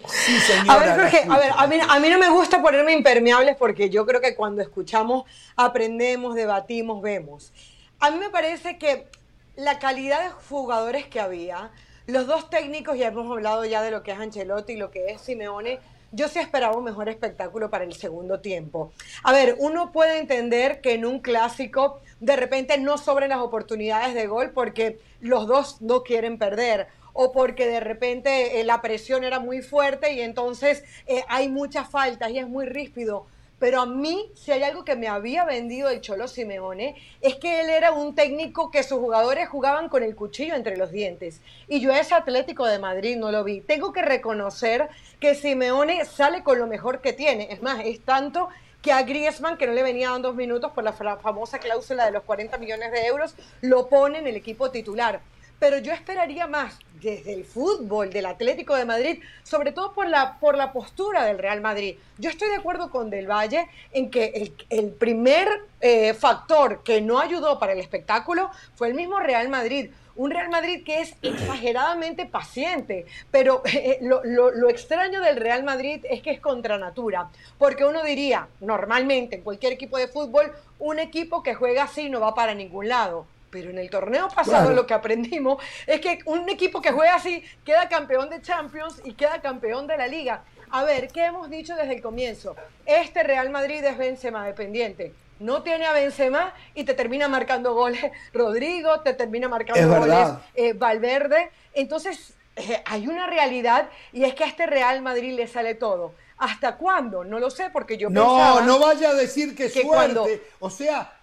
Sí, 0.06 0.40
señora, 0.40 0.74
a 0.74 0.78
ver, 0.78 1.00
Jorge, 1.00 1.26
a 1.30 1.38
ver, 1.38 1.52
a 1.56 1.68
mí, 1.68 1.78
a 1.88 2.00
mí 2.00 2.10
no 2.10 2.20
me 2.20 2.30
gusta 2.30 2.62
ponerme 2.62 2.94
impermeables 2.94 3.56
porque 3.56 3.90
yo 3.90 4.06
creo 4.06 4.22
que 4.22 4.36
cuando 4.36 4.62
escuchamos, 4.62 5.26
aprendemos, 5.56 6.36
debatimos, 6.36 7.02
vemos. 7.02 7.52
A 8.00 8.12
mí 8.12 8.18
me 8.20 8.30
parece 8.30 8.78
que 8.78 9.08
la 9.56 9.80
calidad 9.80 10.22
de 10.22 10.30
jugadores 10.50 11.08
que 11.08 11.20
había, 11.20 11.72
los 12.06 12.28
dos 12.28 12.50
técnicos, 12.50 12.98
ya 12.98 13.08
hemos 13.08 13.30
hablado 13.30 13.66
ya 13.66 13.82
de 13.82 13.92
lo 13.92 14.04
que 14.04 14.12
es 14.12 14.20
Ancelotti 14.20 14.74
y 14.74 14.78
lo 14.78 14.92
que 14.92 15.08
es 15.08 15.22
Simeone, 15.22 15.80
yo 16.12 16.28
sí 16.30 16.40
esperaba 16.40 16.78
un 16.78 16.84
mejor 16.84 17.10
espectáculo 17.10 17.70
para 17.70 17.84
el 17.84 17.94
segundo 17.94 18.40
tiempo. 18.40 18.94
A 19.24 19.34
ver, 19.34 19.56
uno 19.60 19.92
puede 19.92 20.20
entender 20.20 20.80
que 20.80 20.94
en 20.94 21.06
un 21.06 21.20
clásico 21.20 22.00
de 22.20 22.36
repente 22.36 22.78
no 22.78 22.98
sobren 22.98 23.30
las 23.30 23.40
oportunidades 23.40 24.14
de 24.14 24.28
gol 24.28 24.52
porque 24.52 25.00
los 25.20 25.48
dos 25.48 25.82
no 25.82 26.04
quieren 26.04 26.38
perder 26.38 26.88
o 27.20 27.32
porque 27.32 27.66
de 27.66 27.80
repente 27.80 28.60
eh, 28.60 28.64
la 28.64 28.80
presión 28.80 29.24
era 29.24 29.40
muy 29.40 29.64
fuerte 29.64 30.14
y 30.14 30.22
entonces 30.22 30.84
eh, 31.08 31.24
hay 31.28 31.50
muchas 31.50 31.90
faltas 31.90 32.30
y 32.30 32.38
es 32.38 32.48
muy 32.48 32.68
ríspido. 32.68 33.26
Pero 33.58 33.82
a 33.82 33.88
mí, 33.88 34.32
si 34.36 34.52
hay 34.52 34.62
algo 34.62 34.86
que 34.86 34.96
me 34.96 35.08
había 35.08 35.44
vendido 35.44 35.90
el 35.90 36.02
Cholo 36.02 36.28
Simeone, 36.28 36.96
es 37.22 37.38
que 37.38 37.62
él 37.62 37.72
era 37.72 37.92
un 37.92 38.14
técnico 38.14 38.70
que 38.70 38.84
sus 38.84 39.00
jugadores 39.00 39.50
jugaban 39.50 39.90
con 39.90 40.04
el 40.04 40.16
cuchillo 40.16 40.54
entre 40.54 40.78
los 40.78 40.92
dientes. 40.92 41.42
Y 41.68 41.80
yo 41.80 41.92
ese 41.92 42.14
Atlético 42.14 42.68
de 42.68 42.78
Madrid 42.78 43.18
no 43.18 43.32
lo 43.32 43.44
vi. 43.44 43.62
Tengo 43.62 43.92
que 43.92 44.04
reconocer 44.04 44.88
que 45.20 45.34
Simeone 45.34 46.06
sale 46.06 46.44
con 46.44 46.60
lo 46.60 46.68
mejor 46.68 47.02
que 47.02 47.14
tiene. 47.14 47.48
Es 47.50 47.64
más, 47.64 47.82
es 47.84 48.00
tanto 48.02 48.50
que 48.84 48.92
a 48.92 49.02
Griezmann, 49.02 49.58
que 49.58 49.66
no 49.66 49.74
le 49.74 49.82
venían 49.82 50.22
dos 50.22 50.36
minutos 50.36 50.72
por 50.74 50.84
la 50.84 50.94
famosa 50.94 51.58
cláusula 51.58 52.06
de 52.06 52.12
los 52.12 52.22
40 52.26 52.60
millones 52.60 52.92
de 52.92 53.08
euros, 53.08 53.34
lo 53.62 53.88
pone 53.88 54.20
en 54.20 54.28
el 54.28 54.36
equipo 54.36 54.70
titular 54.70 55.20
pero 55.60 55.78
yo 55.80 55.92
esperaría 55.94 56.48
más 56.48 56.78
desde 57.02 57.34
el 57.34 57.46
fútbol 57.46 58.10
del 58.10 58.26
Atlético 58.26 58.76
de 58.76 58.86
Madrid, 58.86 59.22
sobre 59.44 59.72
todo 59.72 59.94
por 59.94 60.08
la, 60.08 60.40
por 60.40 60.58
la 60.58 60.72
postura 60.72 61.26
del 61.26 61.38
Real 61.38 61.62
Madrid. 61.62 61.96
Yo 62.18 62.30
estoy 62.30 62.50
de 62.50 62.56
acuerdo 62.56 62.90
con 62.90 63.10
Del 63.10 63.30
Valle 63.30 63.68
en 63.92 64.10
que 64.10 64.52
el, 64.70 64.92
primer 64.92 65.48
eh, 65.82 66.14
factor 66.14 66.84
que 66.84 67.02
no 67.02 67.20
ayudó 67.20 67.60
para 67.60 67.74
el 67.74 67.80
espectáculo 67.80 68.50
fue 68.76 68.88
el 68.88 68.94
mismo 68.94 69.20
Real 69.20 69.50
Madrid. 69.50 69.92
Un 70.16 70.32
Real 70.32 70.50
Madrid 70.50 70.84
que 70.84 71.02
es 71.02 71.16
exageradamente 71.22 72.26
paciente, 72.26 73.06
pero 73.30 73.62
eh, 73.66 74.00
lo, 74.02 74.24
lo, 74.24 74.70
extraño 74.70 75.22
del 75.22 75.38
Real 75.38 75.64
Madrid 75.64 76.04
es 76.10 76.22
que 76.24 76.32
es 76.32 76.40
contra 76.40 76.78
natura, 76.80 77.30
porque 77.60 77.86
uno 77.86 78.04
diría, 78.04 78.48
normalmente 78.60 79.36
en 79.36 79.44
cualquier 79.44 79.74
equipo 79.74 79.98
de 79.98 80.08
fútbol, 80.08 80.52
un 80.80 80.98
equipo 81.00 81.44
que 81.44 81.54
juega 81.54 81.84
así 81.84 82.10
no 82.10 82.20
va 82.20 82.34
para 82.34 82.56
ningún 82.56 82.90
lado 82.90 83.28
pero 83.50 83.70
en 83.70 83.78
el 83.78 83.90
torneo 83.90 84.28
pasado 84.30 84.72
lo 84.72 84.86
que 84.86 84.94
aprendimos 84.94 85.64
es 85.86 86.02
que 86.02 86.20
un 86.26 86.48
equipo 86.50 86.82
que 86.82 86.92
juega 86.92 87.16
así 87.16 87.44
queda 87.66 87.88
campeón 87.90 88.30
de 88.30 88.42
Champions 88.42 89.02
y 89.04 89.14
queda 89.14 89.42
campeón 89.42 89.88
de 89.88 89.98
la 89.98 90.08
liga. 90.08 90.44
A 90.70 90.84
ver, 90.84 91.08
¿qué 91.08 91.26
hemos 91.26 91.50
dicho 91.50 91.76
desde 91.76 91.96
el 91.96 92.02
comienzo? 92.02 92.56
Este 92.86 93.24
Real 93.24 93.50
Madrid 93.50 93.84
es 93.84 93.98
Benzema 93.98 94.46
dependiente. 94.46 95.14
No 95.40 95.62
tiene 95.62 95.86
a 95.86 95.94
Benzema 95.94 96.54
y 96.74 96.84
te 96.84 96.94
termina 96.94 97.28
marcando 97.28 97.74
goles 97.74 98.12
Rodrigo, 98.34 99.02
te 99.02 99.14
termina 99.14 99.48
marcando 99.48 100.00
goles 100.00 100.30
eh, 100.56 100.74
Valverde. 100.74 101.52
Entonces, 101.74 102.34
eh, 102.56 102.82
hay 102.86 103.08
una 103.08 103.28
realidad 103.28 103.90
y 104.12 104.24
es 104.24 104.34
que 104.34 104.44
a 104.44 104.48
este 104.48 104.66
Real 104.66 105.02
Madrid 105.02 105.34
le 105.34 105.48
sale 105.48 105.76
todo. 105.76 106.14
¿Hasta 106.40 106.76
cuándo? 106.78 107.24
No 107.24 107.40
lo 107.40 107.50
sé, 107.50 107.70
porque 107.72 107.98
yo 107.98 108.10
no, 108.10 108.62
No, 108.62 108.80
vaya 108.80 109.10
a 109.10 109.14
decir 109.14 109.56
que, 109.56 109.70
suerte. 109.70 109.88
Cuando... 109.88 110.28
O 110.60 110.70
sea, 110.70 111.17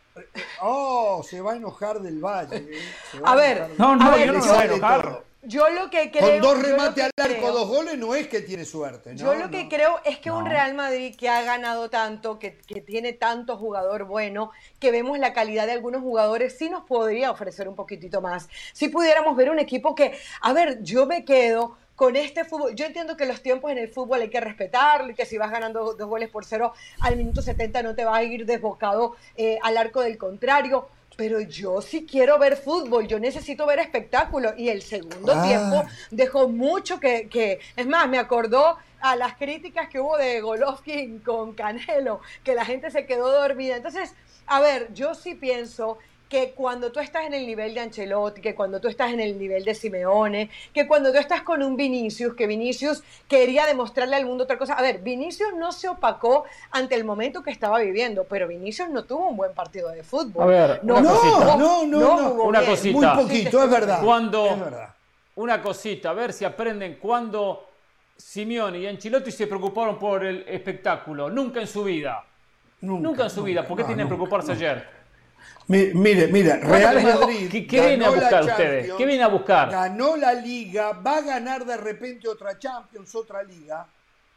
Oh, 0.60 1.22
se 1.28 1.40
va 1.40 1.52
a 1.52 1.56
enojar 1.56 2.00
del 2.00 2.18
Valle. 2.24 2.56
¿eh? 2.56 2.82
A, 3.24 3.34
ver, 3.34 3.70
no, 3.78 3.96
no, 3.96 4.16
yo 4.18 4.32
no 4.32 4.40
se 4.42 4.48
va 4.50 4.60
a 4.60 4.64
enojar. 4.64 5.24
Yo 5.46 5.68
lo 5.68 5.90
que 5.90 6.10
creo. 6.10 6.40
Con 6.40 6.40
dos 6.40 6.62
remates 6.62 7.04
al 7.04 7.10
arco, 7.18 7.52
dos 7.52 7.68
goles, 7.68 7.98
no 7.98 8.14
es 8.14 8.28
que 8.28 8.40
tiene 8.40 8.64
suerte. 8.64 9.14
yo 9.14 9.34
lo 9.34 9.50
que 9.50 9.68
creo 9.68 10.00
es 10.04 10.18
que 10.18 10.30
un 10.30 10.46
Real 10.46 10.74
Madrid 10.74 11.14
que 11.16 11.28
ha 11.28 11.42
ganado 11.42 11.90
tanto, 11.90 12.38
que, 12.38 12.56
que, 12.66 12.80
tiene 12.80 13.12
tanto 13.12 13.58
jugador 13.58 14.04
bueno, 14.04 14.50
que 14.78 14.90
vemos 14.90 15.18
la 15.18 15.34
calidad 15.34 15.66
de 15.66 15.72
algunos 15.72 16.00
jugadores, 16.00 16.56
sí 16.56 16.70
nos 16.70 16.84
podría 16.84 17.30
ofrecer 17.30 17.68
un 17.68 17.74
poquitito 17.74 18.22
más. 18.22 18.48
Si 18.72 18.88
pudiéramos 18.88 19.36
ver 19.36 19.50
un 19.50 19.58
equipo 19.58 19.94
que, 19.94 20.18
a 20.40 20.52
ver, 20.54 20.82
yo 20.82 21.04
me 21.06 21.24
quedo 21.24 21.76
con 21.96 22.16
este 22.16 22.44
fútbol. 22.44 22.74
Yo 22.74 22.86
entiendo 22.86 23.16
que 23.16 23.26
los 23.26 23.42
tiempos 23.42 23.70
en 23.70 23.78
el 23.78 23.88
fútbol 23.88 24.20
hay 24.20 24.30
que 24.30 24.40
respetarlo 24.40 25.10
y 25.10 25.14
que 25.14 25.26
si 25.26 25.38
vas 25.38 25.50
ganando 25.50 25.94
dos 25.94 26.08
goles 26.08 26.28
por 26.28 26.44
cero 26.44 26.72
al 27.00 27.16
minuto 27.16 27.42
70 27.42 27.82
no 27.82 27.94
te 27.94 28.04
vas 28.04 28.18
a 28.18 28.22
ir 28.22 28.46
desbocado 28.46 29.16
eh, 29.36 29.58
al 29.62 29.76
arco 29.76 30.00
del 30.00 30.18
contrario. 30.18 30.88
Pero 31.16 31.40
yo 31.40 31.80
sí 31.80 32.06
quiero 32.10 32.40
ver 32.40 32.56
fútbol, 32.56 33.06
yo 33.06 33.20
necesito 33.20 33.66
ver 33.66 33.78
espectáculo. 33.78 34.52
Y 34.56 34.68
el 34.68 34.82
segundo 34.82 35.32
ah. 35.36 35.42
tiempo 35.44 35.84
dejó 36.10 36.48
mucho 36.48 36.98
que, 36.98 37.28
que. 37.28 37.60
Es 37.76 37.86
más, 37.86 38.08
me 38.08 38.18
acordó 38.18 38.78
a 39.00 39.14
las 39.14 39.34
críticas 39.36 39.88
que 39.88 40.00
hubo 40.00 40.16
de 40.16 40.40
Golovkin 40.40 41.20
con 41.20 41.54
Canelo, 41.54 42.20
que 42.42 42.54
la 42.54 42.64
gente 42.64 42.90
se 42.90 43.06
quedó 43.06 43.30
dormida. 43.30 43.76
Entonces, 43.76 44.14
a 44.46 44.60
ver, 44.60 44.92
yo 44.92 45.14
sí 45.14 45.34
pienso 45.34 45.98
que 46.28 46.52
cuando 46.52 46.90
tú 46.90 47.00
estás 47.00 47.26
en 47.26 47.34
el 47.34 47.46
nivel 47.46 47.74
de 47.74 47.80
Ancelotti, 47.80 48.40
que 48.40 48.54
cuando 48.54 48.80
tú 48.80 48.88
estás 48.88 49.12
en 49.12 49.20
el 49.20 49.38
nivel 49.38 49.64
de 49.64 49.74
Simeone, 49.74 50.50
que 50.72 50.86
cuando 50.86 51.12
tú 51.12 51.18
estás 51.18 51.42
con 51.42 51.62
un 51.62 51.76
Vinicius, 51.76 52.34
que 52.34 52.46
Vinicius 52.46 53.02
quería 53.28 53.66
demostrarle 53.66 54.16
al 54.16 54.26
mundo 54.26 54.44
otra 54.44 54.58
cosa. 54.58 54.74
A 54.74 54.82
ver, 54.82 55.00
Vinicius 55.00 55.54
no 55.54 55.72
se 55.72 55.88
opacó 55.88 56.44
ante 56.70 56.94
el 56.94 57.04
momento 57.04 57.42
que 57.42 57.50
estaba 57.50 57.78
viviendo, 57.78 58.24
pero 58.24 58.48
Vinicius 58.48 58.88
no 58.88 59.04
tuvo 59.04 59.28
un 59.28 59.36
buen 59.36 59.52
partido 59.52 59.90
de 59.90 60.02
fútbol. 60.02 60.42
A 60.42 60.46
ver, 60.46 60.80
no, 60.82 61.00
no, 61.00 61.56
no, 61.56 61.86
no, 61.86 62.32
una 62.44 62.64
cosita. 62.64 63.14
Muy 63.14 63.24
poquito, 63.24 63.62
es 63.62 63.70
verdad. 63.70 64.02
Cuando, 64.02 64.46
es 64.46 64.60
verdad. 64.60 64.94
Una 65.36 65.60
cosita, 65.60 66.10
a 66.10 66.14
ver 66.14 66.32
si 66.32 66.44
aprenden 66.44 66.96
cuando 67.00 67.68
Simeone 68.16 68.78
y 68.78 68.86
Ancelotti 68.86 69.30
se 69.30 69.46
preocuparon 69.46 69.98
por 69.98 70.24
el 70.24 70.44
espectáculo. 70.48 71.28
Nunca 71.28 71.60
en 71.60 71.66
su 71.66 71.84
vida. 71.84 72.24
Nunca, 72.80 73.24
en 73.24 73.30
su 73.30 73.42
vida. 73.42 73.66
¿Por 73.66 73.76
qué 73.78 73.84
tienen 73.84 74.06
que 74.06 74.14
preocuparse 74.14 74.52
ayer? 74.52 75.03
Mire, 75.66 76.26
mire, 76.28 76.56
Real 76.58 77.02
Madrid. 77.02 77.48
¿Qué, 77.50 77.66
qué 77.66 77.86
viene 77.88 78.04
a 78.04 78.10
buscar 78.10 78.44
ustedes? 78.44 78.92
¿Qué 78.92 79.06
viene 79.06 79.22
a 79.22 79.28
buscar? 79.28 79.70
Ganó 79.70 80.16
la 80.16 80.34
liga, 80.34 80.92
va 80.92 81.18
a 81.18 81.20
ganar 81.22 81.64
de 81.64 81.76
repente 81.76 82.28
otra 82.28 82.58
Champions, 82.58 83.14
otra 83.14 83.42
liga, 83.42 83.86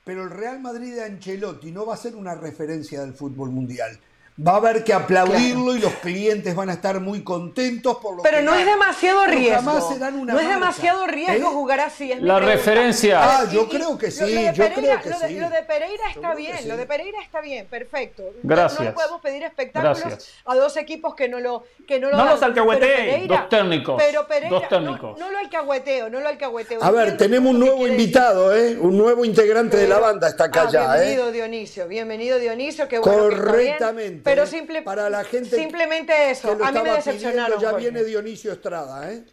pero 0.04 0.24
el 0.24 0.30
Real 0.30 0.60
Madrid 0.60 0.96
de 0.96 1.04
Ancelotti 1.04 1.72
no 1.72 1.86
va 1.86 1.96
a 1.96 1.98
ser 1.98 2.16
una 2.16 2.36
referencia 2.36 3.02
del 3.02 3.14
fútbol 3.14 3.52
mundial 3.52 4.00
va 4.46 4.54
a 4.54 4.56
haber 4.58 4.84
que 4.84 4.94
aplaudirlo 4.94 5.76
y 5.76 5.80
los 5.80 5.94
clientes 5.96 6.56
van 6.56 6.70
a 6.70 6.74
estar 6.74 7.00
muy 7.00 7.24
contentos 7.24 7.98
por 7.98 8.18
lo 8.18 8.24
Pero 8.24 8.42
no 8.44 8.54
es 8.54 8.66
demasiado 8.66 9.26
riesgo. 9.26 9.98
no 10.26 10.40
es 10.40 10.48
demasiado 10.48 11.08
riesgo 11.08 11.50
jugar 11.50 11.80
así. 11.80 12.12
Es 12.12 12.22
la 12.22 12.40
referencia. 12.40 13.20
Ah, 13.22 13.46
yo 13.52 13.68
creo 13.68 13.98
que 13.98 14.12
sí, 14.12 14.48
yo 14.54 14.66
creo 14.66 15.02
que 15.02 15.10
lo 15.10 15.20
de, 15.20 15.28
sí. 15.28 15.40
Lo 15.40 15.50
de 15.50 15.64
Pereira 15.64 16.04
está 16.14 16.36
bien, 16.36 16.68
lo 16.68 16.78
de 16.78 16.86
Pereira 16.86 17.18
está 17.24 17.42
bien, 17.42 17.66
perfecto. 17.68 18.24
Gracias. 18.44 18.80
No, 18.82 18.94
podemos 18.94 19.22
pedir 19.22 19.44
espectáculos 19.44 20.30
a 20.46 20.56
dos 20.56 20.78
equipos 20.78 21.16
que 21.16 21.28
no 21.28 21.40
lo 21.40 21.64
que 21.88 22.00
no 22.00 22.10
lo 22.10 22.18
No 22.18 22.26
los 22.26 22.42
alcahueteen, 22.42 23.28
dos 23.28 23.50
técnicos. 23.50 23.96
Pero 23.98 24.28
Pereira, 24.28 24.50
dos 24.50 24.70
técnicos. 24.70 25.18
No, 25.18 25.32
lo 25.32 25.38
alcahueteo, 25.40 26.10
no 26.10 26.20
lo 26.20 26.28
alcahueteo. 26.28 26.84
A 26.84 26.92
ver, 26.92 27.18
tenemos 27.18 27.54
un 27.54 27.60
nuevo 27.60 27.88
invitado, 27.88 28.56
¿eh? 28.56 28.78
Un 28.80 28.98
nuevo 28.98 29.26
integrante 29.26 29.78
de 29.78 29.88
la 29.88 30.00
banda 30.00 30.28
está 30.28 30.46
acá 30.46 30.66
ah, 30.68 30.72
ya, 30.72 30.98
¿eh? 30.98 31.00
Bienvenido 31.00 31.32
Dionisio, 31.32 31.88
bienvenido 31.88 32.40
Dionisio, 32.40 32.88
qué 32.88 33.00
bueno 33.00 33.18
Correctamente. 33.18 34.27
Pero 34.28 34.46
simple 34.46 34.84
la 35.10 35.24
gente. 35.24 35.56
Simplemente 35.56 36.32
eso. 36.32 36.52
a 36.64 36.72
mí 36.72 36.82
me 36.82 36.92
decepcionaron. 36.92 37.60
Ya 37.60 37.74
viene 37.74 38.04
Dionisio 38.04 38.52
Estrada, 38.52 39.12
¿eh? 39.12 39.24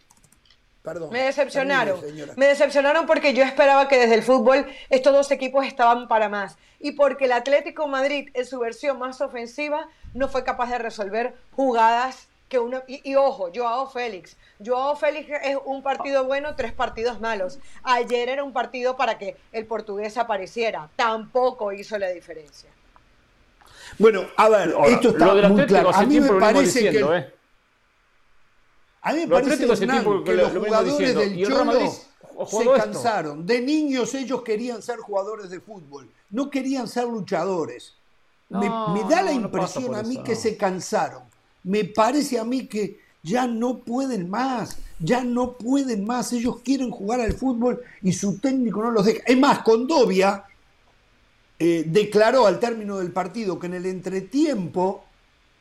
Perdón. 0.83 1.11
Me 1.13 1.23
decepcionaron. 1.23 1.99
me 2.37 2.47
decepcionaron 2.47 3.07
porque 3.07 3.33
yo 3.33 3.43
esperaba 3.43 3.89
que 3.89 3.99
desde 3.99 4.17
el 4.17 4.23
fútbol 4.23 4.67
estos 4.91 5.15
dos 5.15 5.31
equipos 5.31 5.67
estaban 5.67 6.09
para 6.09 6.29
más. 6.29 6.59
Y 6.79 6.93
porque 6.93 7.25
el 7.25 7.33
Atlético 7.33 7.89
Madrid, 7.89 8.29
en 8.35 8.45
su 8.45 8.59
versión 8.59 8.99
más 8.99 9.23
ofensiva, 9.23 9.89
no 10.13 10.29
fue 10.29 10.45
capaz 10.45 10.69
de 10.69 10.77
resolver 10.77 11.35
jugadas 11.53 12.29
que 12.51 12.59
uno. 12.59 12.83
Y, 12.87 13.15
ojo, 13.15 13.51
Joao 13.55 13.91
Félix. 13.91 14.37
Joao 14.63 14.95
Félix 14.95 15.31
es 15.43 15.57
un 15.65 15.83
partido 15.83 16.25
bueno, 16.25 16.55
tres 16.55 16.75
partidos 16.75 17.19
malos. 17.19 17.59
Ayer 17.83 18.29
era 18.29 18.45
un 18.45 18.53
partido 18.53 18.95
para 18.99 19.17
que 19.17 19.39
el 19.53 19.65
portugués 19.65 20.19
apareciera. 20.19 20.91
Tampoco 20.97 21.73
hizo 21.73 21.97
la 21.97 22.11
diferencia. 22.11 22.69
Bueno, 23.99 24.23
a 24.37 24.49
ver, 24.49 24.75
esto 24.87 25.11
está 25.11 25.49
muy 25.49 25.67
claro. 25.67 25.95
A 25.95 26.05
mí 26.05 26.21
me 26.21 26.33
parece 26.41 26.91
que... 26.91 27.01
¿eh? 27.01 27.35
A 29.03 29.13
mí 29.13 29.21
me 29.21 29.29
parece 29.29 29.59
que, 29.59 29.67
los 29.67 30.53
jugadores 30.53 31.15
del 31.15 31.47
Cholo 31.47 31.93
se 32.47 32.65
cansaron. 32.77 33.47
De 33.47 33.61
niños 33.61 34.15
ellos 34.15 34.43
querían 34.43 34.81
ser 34.83 34.99
jugadores 34.99 35.51
de 35.51 35.61
fútbol, 35.61 36.09
no 36.31 36.49
querían 36.51 36.89
ser 36.89 37.05
luchadores. 37.05 37.93
me, 38.49 38.69
da 39.09 39.23
la 39.23 39.33
impresión 39.33 39.95
a 39.95 40.03
mí 40.03 40.23
que 40.23 40.35
se 40.35 40.57
cansaron. 40.57 41.23
Me 41.63 41.85
parece 41.85 42.39
a 42.39 42.45
mí 42.45 42.67
que 42.67 43.01
ya 43.23 43.47
no 43.47 43.79
pueden 43.79 44.29
más. 44.29 44.79
ya 44.99 45.23
no 45.23 45.53
pueden 45.53 46.07
más, 46.07 46.33
ellos 46.33 46.61
quieren 46.63 46.91
jugar 46.91 47.21
al 47.21 47.33
fútbol 47.35 47.83
y 48.03 48.13
su 48.13 48.39
técnico 48.39 48.83
no 48.83 48.91
los 48.91 49.05
deja. 49.05 49.23
Es 49.27 49.39
más, 49.39 49.59
Condovia 49.61 50.45
eh, 51.59 51.85
declaró 51.87 52.47
al 52.47 52.59
término 52.59 52.99
del 52.99 53.13
partido 53.13 53.59
que 53.59 53.67
en 53.67 53.75
el 53.75 53.87
entretiempo 53.87 55.05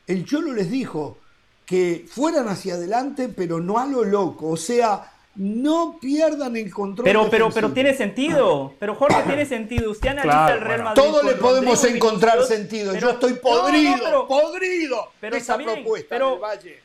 el 0.07 0.25
Cholo 0.25 0.53
les 0.53 0.69
dijo 0.69 1.17
que 1.65 2.05
fueran 2.09 2.47
hacia 2.49 2.75
adelante, 2.75 3.29
pero 3.29 3.59
no 3.59 3.77
a 3.77 3.85
lo 3.85 4.03
loco, 4.03 4.49
o 4.49 4.57
sea, 4.57 5.11
no 5.35 5.97
pierdan 5.99 6.55
el 6.55 6.71
control. 6.71 7.05
Pero, 7.05 7.29
pero, 7.29 7.49
pero 7.49 7.71
tiene 7.71 7.93
sentido. 7.93 8.73
Pero 8.79 8.95
Jorge 8.95 9.23
tiene 9.23 9.45
sentido. 9.45 9.91
Usted 9.91 10.09
analiza 10.09 10.53
el 10.53 10.61
Real 10.61 10.83
Madrid. 10.83 11.01
Todo 11.01 11.23
le 11.23 11.33
podemos 11.33 11.83
encontrar 11.85 12.43
sentido. 12.43 12.95
Yo 12.95 13.11
estoy 13.11 13.33
podrido, 13.33 14.27
podrido 14.27 15.11
pero 15.19 15.35
esa 15.35 15.57
propuesta 15.57 16.07
pero, 16.09 16.39
Valle. 16.39 16.81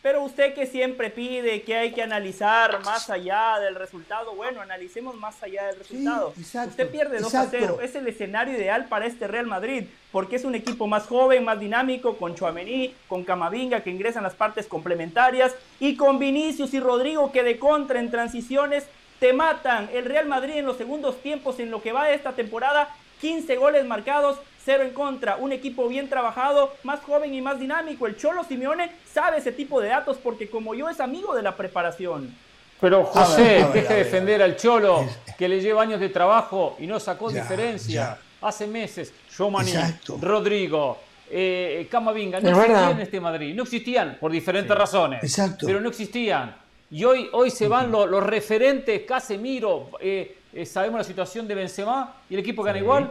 Pero 0.00 0.22
usted 0.22 0.54
que 0.54 0.66
siempre 0.66 1.10
pide 1.10 1.62
que 1.62 1.76
hay 1.76 1.92
que 1.92 2.02
analizar 2.02 2.80
más 2.84 3.10
allá 3.10 3.58
del 3.58 3.74
resultado, 3.74 4.34
bueno, 4.36 4.60
analicemos 4.60 5.16
más 5.16 5.42
allá 5.42 5.66
del 5.66 5.76
resultado. 5.76 6.32
usted 6.36 6.90
pierde 6.90 7.18
2 7.18 7.34
a 7.34 7.46
0, 7.50 7.80
es 7.82 7.96
el 7.96 8.06
escenario 8.06 8.56
ideal 8.56 8.86
para 8.86 9.06
este 9.06 9.26
Real 9.26 9.46
Madrid, 9.46 9.84
porque 10.12 10.36
es 10.36 10.44
un 10.44 10.54
equipo 10.54 10.86
más 10.86 11.06
joven, 11.06 11.44
más 11.44 11.58
dinámico, 11.58 12.16
con 12.16 12.36
Chuamení, 12.36 12.94
con 13.08 13.24
Camavinga 13.24 13.80
que 13.80 13.90
ingresan 13.90 14.22
las 14.22 14.34
partes 14.34 14.66
complementarias 14.66 15.54
y 15.80 15.96
con 15.96 16.20
Vinicius 16.20 16.74
y 16.74 16.80
Rodrigo 16.80 17.32
que 17.32 17.42
de 17.42 17.58
contra 17.58 17.98
en 17.98 18.10
transiciones 18.10 18.84
te 19.18 19.32
matan. 19.32 19.90
El 19.92 20.04
Real 20.04 20.26
Madrid 20.26 20.58
en 20.58 20.66
los 20.66 20.76
segundos 20.76 21.20
tiempos 21.22 21.58
en 21.58 21.72
lo 21.72 21.82
que 21.82 21.92
va 21.92 22.06
de 22.06 22.14
esta 22.14 22.32
temporada, 22.32 22.88
15 23.20 23.56
goles 23.56 23.84
marcados, 23.84 24.38
cero 24.68 24.84
en 24.84 24.90
contra, 24.90 25.36
un 25.36 25.50
equipo 25.50 25.88
bien 25.88 26.10
trabajado, 26.10 26.74
más 26.82 27.00
joven 27.00 27.32
y 27.32 27.40
más 27.40 27.58
dinámico. 27.58 28.06
El 28.06 28.18
Cholo 28.18 28.44
Simeone 28.44 28.92
sabe 29.10 29.38
ese 29.38 29.50
tipo 29.50 29.80
de 29.80 29.88
datos 29.88 30.18
porque 30.22 30.50
como 30.50 30.74
yo 30.74 30.90
es 30.90 31.00
amigo 31.00 31.34
de 31.34 31.40
la 31.40 31.56
preparación. 31.56 32.34
Pero 32.78 33.06
José, 33.06 33.66
deje 33.72 33.94
de 33.94 34.04
defender 34.04 34.42
al 34.42 34.56
Cholo, 34.56 35.06
que 35.38 35.48
le 35.48 35.62
lleva 35.62 35.80
años 35.80 35.98
de 35.98 36.10
trabajo 36.10 36.76
y 36.78 36.86
no 36.86 37.00
sacó 37.00 37.30
diferencia. 37.30 38.18
Hace 38.42 38.66
meses, 38.66 39.10
Shomani, 39.34 39.72
Rodrigo, 40.20 40.98
eh, 41.30 41.88
Camavinga, 41.90 42.38
no 42.38 42.50
existían 42.50 42.90
en 42.90 43.00
este 43.00 43.20
Madrid. 43.20 43.54
No 43.54 43.62
existían 43.62 44.18
por 44.20 44.30
diferentes 44.30 44.76
razones. 44.76 45.24
Exacto. 45.24 45.64
Pero 45.64 45.80
no 45.80 45.88
existían. 45.88 46.54
Y 46.90 47.04
hoy, 47.04 47.30
hoy 47.32 47.50
se 47.50 47.68
van 47.68 47.90
los, 47.90 48.22
referentes, 48.22 49.00
Casemiro, 49.06 49.92
eh, 49.98 50.36
eh, 50.52 50.66
sabemos 50.66 50.98
la 50.98 51.04
situación 51.04 51.48
de 51.48 51.54
Benzema 51.54 52.16
y 52.28 52.34
el 52.34 52.40
equipo 52.40 52.62
gana 52.62 52.78
igual. 52.78 53.10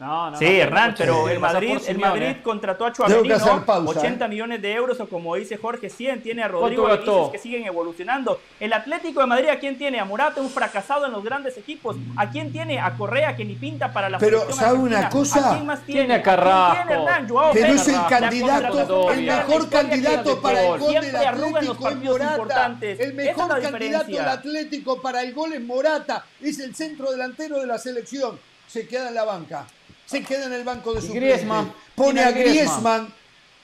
No, 0.00 0.30
no, 0.30 0.38
sí, 0.38 0.46
Hernán, 0.46 0.94
pero 0.96 1.28
el 1.28 1.38
Madrid, 1.38 1.76
el 1.86 1.98
Madrid 1.98 2.36
contrató 2.42 2.86
a 2.86 2.92
Chuamení, 2.92 3.32
80 3.32 4.24
¿eh? 4.24 4.28
millones 4.28 4.62
de 4.62 4.72
euros 4.72 4.98
o 4.98 5.06
como 5.06 5.34
dice 5.34 5.58
Jorge, 5.58 5.90
100 5.90 6.22
tiene 6.22 6.42
a 6.42 6.48
Rodrigo 6.48 6.86
Vinicius 6.86 7.28
que 7.28 7.36
siguen 7.36 7.66
evolucionando. 7.66 8.40
El 8.58 8.72
Atlético 8.72 9.20
de 9.20 9.26
Madrid, 9.26 9.48
¿a 9.50 9.58
quién 9.58 9.76
tiene? 9.76 10.00
A 10.00 10.06
Morata, 10.06 10.40
un 10.40 10.48
fracasado 10.48 11.04
en 11.04 11.12
los 11.12 11.22
grandes 11.22 11.58
equipos. 11.58 11.96
¿A 12.16 12.30
quién 12.30 12.50
tiene? 12.50 12.80
A 12.80 12.96
Correa, 12.96 13.36
que 13.36 13.44
ni 13.44 13.56
pinta 13.56 13.92
para 13.92 14.08
la 14.08 14.16
Pero, 14.16 14.50
¿sabe 14.52 14.78
una 14.78 15.10
cosa? 15.10 15.50
¿A 15.50 15.52
quién 15.52 15.66
más 15.66 15.84
tiene? 15.84 16.00
Tiene 16.00 16.14
a 16.14 16.22
Carrasco. 16.22 16.86
Tiene 16.86 17.02
Hernán, 17.02 17.28
Joao 17.28 17.52
Pero 17.52 17.74
es 17.74 17.88
el 17.88 18.06
candidato, 18.08 19.10
el 19.10 19.22
mejor 19.22 19.68
candidato 19.68 20.40
para 20.40 20.62
el 20.62 20.78
gol 20.78 20.94
del 20.94 21.16
Atlético 21.16 21.88
es 21.90 21.96
Morata. 21.96 22.78
El 22.80 23.14
mejor 23.14 23.60
candidato 23.60 24.06
del 24.06 24.28
Atlético 24.28 25.02
para 25.02 25.22
el 25.22 25.34
gol 25.34 25.52
es 25.52 25.60
Morata. 25.60 26.24
Es 26.40 26.58
el 26.58 26.74
centro 26.74 27.10
delantero 27.10 27.60
de 27.60 27.66
la 27.66 27.76
selección. 27.76 28.38
Se 28.66 28.88
queda 28.88 29.08
en 29.08 29.14
la 29.14 29.24
banca 29.24 29.66
se 30.10 30.22
queda 30.22 30.46
en 30.46 30.52
el 30.52 30.64
banco 30.64 30.92
de 30.92 31.02
su 31.02 31.12
Griezmann. 31.12 31.72
Pone 31.94 32.20
a 32.20 32.32
Griezmann. 32.32 33.14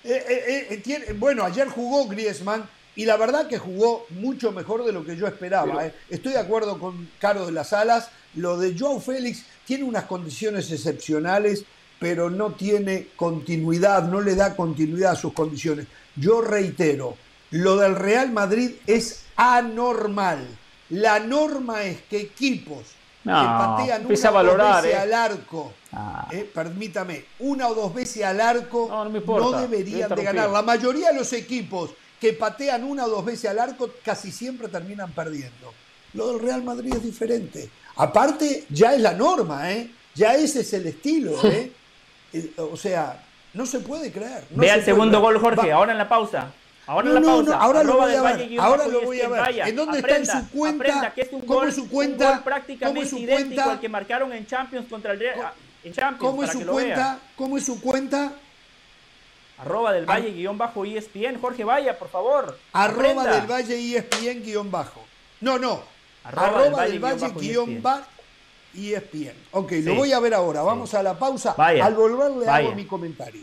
Eh, 0.05 0.25
eh, 0.71 0.83
eh, 0.87 1.13
bueno, 1.19 1.45
ayer 1.45 1.69
jugó 1.69 2.07
Griezmann 2.07 2.69
y 2.95 3.05
la 3.05 3.17
verdad 3.17 3.49
que 3.49 3.59
jugó 3.59 4.07
mucho 4.11 4.53
mejor 4.53 4.85
de 4.85 4.93
lo 4.93 5.05
que 5.05 5.17
yo 5.17 5.27
esperaba. 5.27 5.91
Estoy 6.09 6.35
de 6.35 6.39
acuerdo 6.39 6.79
con 6.79 7.11
Caro 7.19 7.47
de 7.47 7.53
las 7.53 7.73
Alas. 7.73 8.11
Lo 8.35 8.57
de 8.59 8.79
Joao 8.79 9.01
Félix 9.01 9.43
tiene 9.65 9.83
unas 9.83 10.05
condiciones 10.05 10.71
excepcionales, 10.71 11.65
pero 11.99 12.31
no 12.31 12.53
tiene 12.53 13.09
continuidad, 13.17 14.05
no 14.05 14.21
le 14.21 14.37
da 14.37 14.55
continuidad 14.55 15.13
a 15.13 15.17
sus 15.17 15.33
condiciones. 15.33 15.87
Yo 16.15 16.43
reitero, 16.43 17.17
lo 17.51 17.77
del 17.77 17.97
Real 17.97 18.31
Madrid 18.31 18.71
es 18.87 19.23
anormal. 19.35 20.47
La 20.91 21.19
norma 21.19 21.83
es 21.83 22.03
que 22.03 22.21
equipos 22.21 22.85
que 23.35 23.49
patean 23.67 24.07
una 24.07 24.29
a 24.29 24.31
valorar, 24.31 24.83
veces 24.85 24.99
al 24.99 25.13
arco 25.15 25.73
Ah. 25.99 26.29
Eh, 26.31 26.49
permítame, 26.53 27.25
una 27.39 27.69
o 27.69 27.75
dos 27.75 27.95
veces 27.95 28.23
al 28.23 28.39
arco 28.39 28.87
no, 28.91 29.53
deberían 29.53 30.15
de 30.15 30.23
ganar. 30.23 30.51
La 30.51 30.61
mayoría 30.61 31.09
de 31.09 31.15
los 31.17 31.33
equipos 31.33 31.91
que 32.21 32.35
patean 32.35 32.85
una 32.85 33.07
o 33.07 33.09
dos 33.09 33.25
veces 33.25 33.49
al 33.49 33.59
arco 33.59 33.91
casi 34.05 34.31
siempre 34.31 34.69
terminan 34.69 35.13
perdiendo. 35.13 35.73
Lo 36.13 36.29
del 36.29 36.41
Real 36.41 36.63
Madrid 36.63 36.93
es 36.95 37.03
diferente. 37.03 37.71
Aparte, 37.97 38.67
ya 38.69 38.93
es 38.93 39.01
la 39.01 39.15
norma, 39.15 39.73
¿eh? 39.73 39.91
Ya 40.15 40.35
ese 40.35 40.61
es 40.61 40.73
el 40.75 40.87
estilo, 40.87 41.33
¿eh? 41.45 41.73
eh 42.35 42.53
o 42.59 42.77
sea, 42.77 43.25
no 43.55 43.65
se 43.65 43.81
puede 43.81 44.13
creer. 44.13 44.45
Vea 44.51 44.75
el 44.75 44.85
segundo 44.85 45.19
gol, 45.23 45.39
Jorge, 45.39 45.73
ahora 45.73 45.93
en 45.93 45.99
la 45.99 46.11
pausa. 46.11 46.53
Ahora 46.87 47.09
en 47.09 47.15
la 47.15 47.21
pausa. 47.21 47.57
ahora 47.59 47.83
lo 47.83 47.97
voy 47.97 48.15
a 48.15 48.23
ver. 48.23 48.61
Ahora 48.61 48.87
lo 48.87 49.01
voy 49.03 49.21
a 49.21 49.29
ver. 49.29 49.69
¿En 49.69 49.77
dónde 49.77 49.99
está 49.99 50.17
en 50.17 50.27
su 50.27 50.51
cuenta? 50.51 51.13
que 51.15 51.23
es 51.23 51.33
un 51.33 51.41
¿Cómo 51.41 51.61
gol, 51.61 51.73
su 51.73 51.89
cuenta? 51.89 52.27
Un 52.27 52.35
gol 52.35 52.45
prácticamente 52.45 53.19
idéntico 53.19 53.71
al 53.71 53.81
que 53.81 53.89
marcaron 53.89 54.33
en 54.33 54.47
Champions 54.47 54.89
contra 54.89 55.13
el 55.13 55.19
Real. 55.19 55.53
¿Cómo 56.19 56.45
es 56.45 56.53
su 56.53 56.67
cuenta? 56.67 57.19
¿Cómo 57.37 57.59
es 57.59 57.65
su 57.65 57.81
cuenta? 57.81 58.33
Arroba 59.59 59.93
del 59.93 60.05
Valle 60.05 60.33
guion 60.33 60.59
bajo 60.59 60.85
ESPN. 60.85 61.41
Jorge 61.41 61.65
Vaya, 61.65 61.99
por 61.99 62.09
favor. 62.09 62.59
Arroba 62.73 63.27
del 63.27 63.47
Valle 63.51 63.97
ESPN 63.97 64.43
guion 64.43 64.71
bajo. 64.71 65.03
No, 65.41 65.59
no. 65.59 65.83
Arroba, 66.25 66.85
del 66.85 66.99
Valle, 66.99 67.33
guion 67.39 67.83
bajo 67.83 68.07
ESPN. 68.75 69.35
Ok, 69.53 69.73
lo 69.83 69.95
voy 69.95 70.13
a 70.13 70.21
ver 70.21 70.35
ahora. 70.35 70.63
Vamos 70.63 70.93
a 70.95 71.03
la 71.03 71.19
pausa. 71.19 71.55
Al 71.57 71.95
volver 71.95 72.33
le 72.33 72.49
hago 72.49 72.75
mi 72.75 72.85
comentario. 72.85 73.43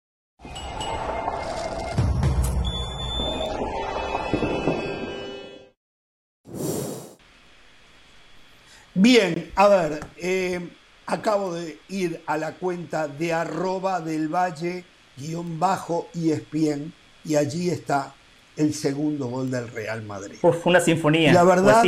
Bien, 8.93 9.51
a 9.55 9.67
ver, 9.67 10.05
eh, 10.17 10.69
acabo 11.05 11.53
de 11.53 11.79
ir 11.89 12.21
a 12.25 12.37
la 12.37 12.53
cuenta 12.53 13.07
de 13.07 13.31
arroba 13.31 14.01
del 14.01 14.27
valle 14.27 14.83
guion 15.17 15.59
bajo 15.59 16.09
y 16.13 16.31
espien 16.31 16.93
y 17.23 17.35
allí 17.35 17.69
está 17.69 18.13
el 18.57 18.73
segundo 18.73 19.27
gol 19.27 19.49
del 19.49 19.69
Real 19.69 20.03
Madrid. 20.03 20.35
Fue 20.41 20.57
una 20.65 20.81
sinfonía. 20.81 21.31
La 21.31 21.43
verdad, 21.43 21.83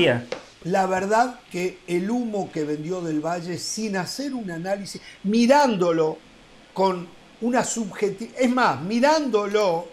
la 0.64 0.86
verdad 0.86 1.40
que 1.52 1.80
el 1.88 2.10
humo 2.10 2.50
que 2.52 2.64
vendió 2.64 3.02
del 3.02 3.20
Valle 3.20 3.58
sin 3.58 3.98
hacer 3.98 4.34
un 4.34 4.50
análisis, 4.50 5.02
mirándolo 5.24 6.18
con 6.74 7.08
una 7.42 7.64
subjetividad, 7.64 8.40
es 8.40 8.50
más, 8.50 8.82
mirándolo 8.82 9.88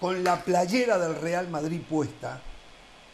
con 0.00 0.22
la 0.22 0.40
playera 0.42 0.98
del 0.98 1.20
Real 1.20 1.48
Madrid 1.48 1.80
puesta, 1.88 2.40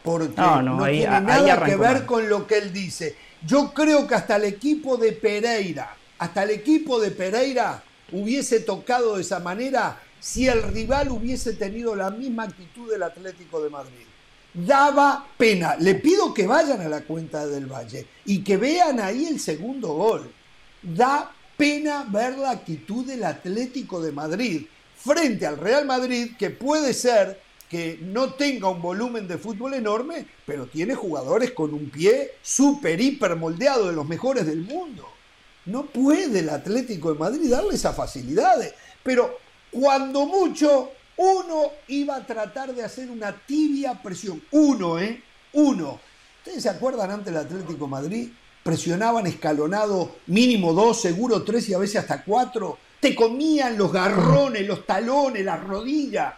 porque 0.03 0.39
no, 0.39 0.85
tiene 0.85 1.21
nada 1.21 1.63
que 1.63 1.75
ver 1.75 2.05
con 2.05 2.29
lo 2.29 2.45
que 2.45 2.59
él 2.59 2.71
dice 2.71 3.15
yo 3.45 3.73
creo 3.73 4.07
que 4.07 4.15
hasta 4.15 4.35
el 4.35 4.45
equipo 4.45 4.97
de 4.97 5.13
Pereira, 5.13 5.95
hasta 6.17 6.43
el 6.43 6.51
equipo 6.51 6.99
de 6.99 7.11
Pereira 7.11 7.83
hubiese 8.11 8.59
tocado 8.61 9.15
de 9.15 9.21
esa 9.21 9.39
manera 9.39 10.01
si 10.19 10.47
el 10.47 10.63
rival 10.63 11.09
hubiese 11.09 11.53
tenido 11.53 11.95
la 11.95 12.09
misma 12.09 12.43
actitud 12.43 12.91
del 12.91 13.03
Atlético 13.03 13.61
de 13.61 13.69
Madrid. 13.69 14.05
Daba 14.53 15.27
pena. 15.37 15.75
Le 15.77 15.95
pido 15.95 16.33
que 16.33 16.47
vayan 16.47 16.81
a 16.81 16.89
la 16.89 17.01
cuenta 17.01 17.45
del 17.47 17.67
Valle 17.67 18.07
y 18.25 18.43
que 18.43 18.57
vean 18.57 18.99
ahí 18.99 19.27
el 19.27 19.39
segundo 19.39 19.89
gol. 19.93 20.31
Da 20.81 21.31
pena 21.55 22.05
ver 22.09 22.37
la 22.37 22.51
actitud 22.51 23.05
del 23.05 23.23
Atlético 23.23 24.01
de 24.01 24.11
Madrid 24.11 24.65
frente 24.97 25.45
al 25.45 25.57
Real 25.57 25.85
Madrid, 25.85 26.31
que 26.37 26.49
puede 26.49 26.93
ser 26.93 27.39
que 27.69 27.99
no 28.01 28.33
tenga 28.33 28.67
un 28.67 28.81
volumen 28.81 29.27
de 29.27 29.37
fútbol 29.37 29.75
enorme, 29.75 30.25
pero 30.45 30.65
tiene 30.65 30.95
jugadores 30.95 31.51
con 31.51 31.73
un 31.73 31.89
pie 31.89 32.31
súper, 32.41 32.99
hiper 32.99 33.35
moldeado 33.35 33.87
de 33.87 33.93
los 33.93 34.07
mejores 34.07 34.47
del 34.47 34.61
mundo. 34.61 35.07
No 35.65 35.85
puede 35.85 36.39
el 36.39 36.49
Atlético 36.49 37.13
de 37.13 37.19
Madrid 37.19 37.51
darle 37.51 37.75
esas 37.75 37.95
facilidades. 37.95 38.73
Pero 39.03 39.37
cuando 39.71 40.25
mucho, 40.25 40.91
Uno 41.21 41.73
iba 41.89 42.15
a 42.15 42.25
tratar 42.25 42.73
de 42.73 42.81
hacer 42.81 43.11
una 43.11 43.35
tibia 43.45 44.01
presión. 44.01 44.41
Uno, 44.51 44.97
¿eh? 44.97 45.21
Uno. 45.51 45.99
¿Ustedes 46.37 46.63
se 46.63 46.69
acuerdan 46.69 47.11
antes 47.11 47.33
del 47.33 47.43
Atlético 47.43 47.87
Madrid? 47.89 48.29
Presionaban 48.63 49.27
escalonado 49.27 50.15
mínimo 50.27 50.71
dos, 50.71 51.01
seguro 51.01 51.43
tres 51.43 51.67
y 51.67 51.73
a 51.73 51.77
veces 51.77 51.97
hasta 51.97 52.23
cuatro. 52.23 52.77
Te 53.01 53.13
comían 53.15 53.77
los 53.77 53.91
garrones, 53.91 54.65
los 54.65 54.85
talones, 54.85 55.43
las 55.43 55.61
rodillas. 55.61 56.35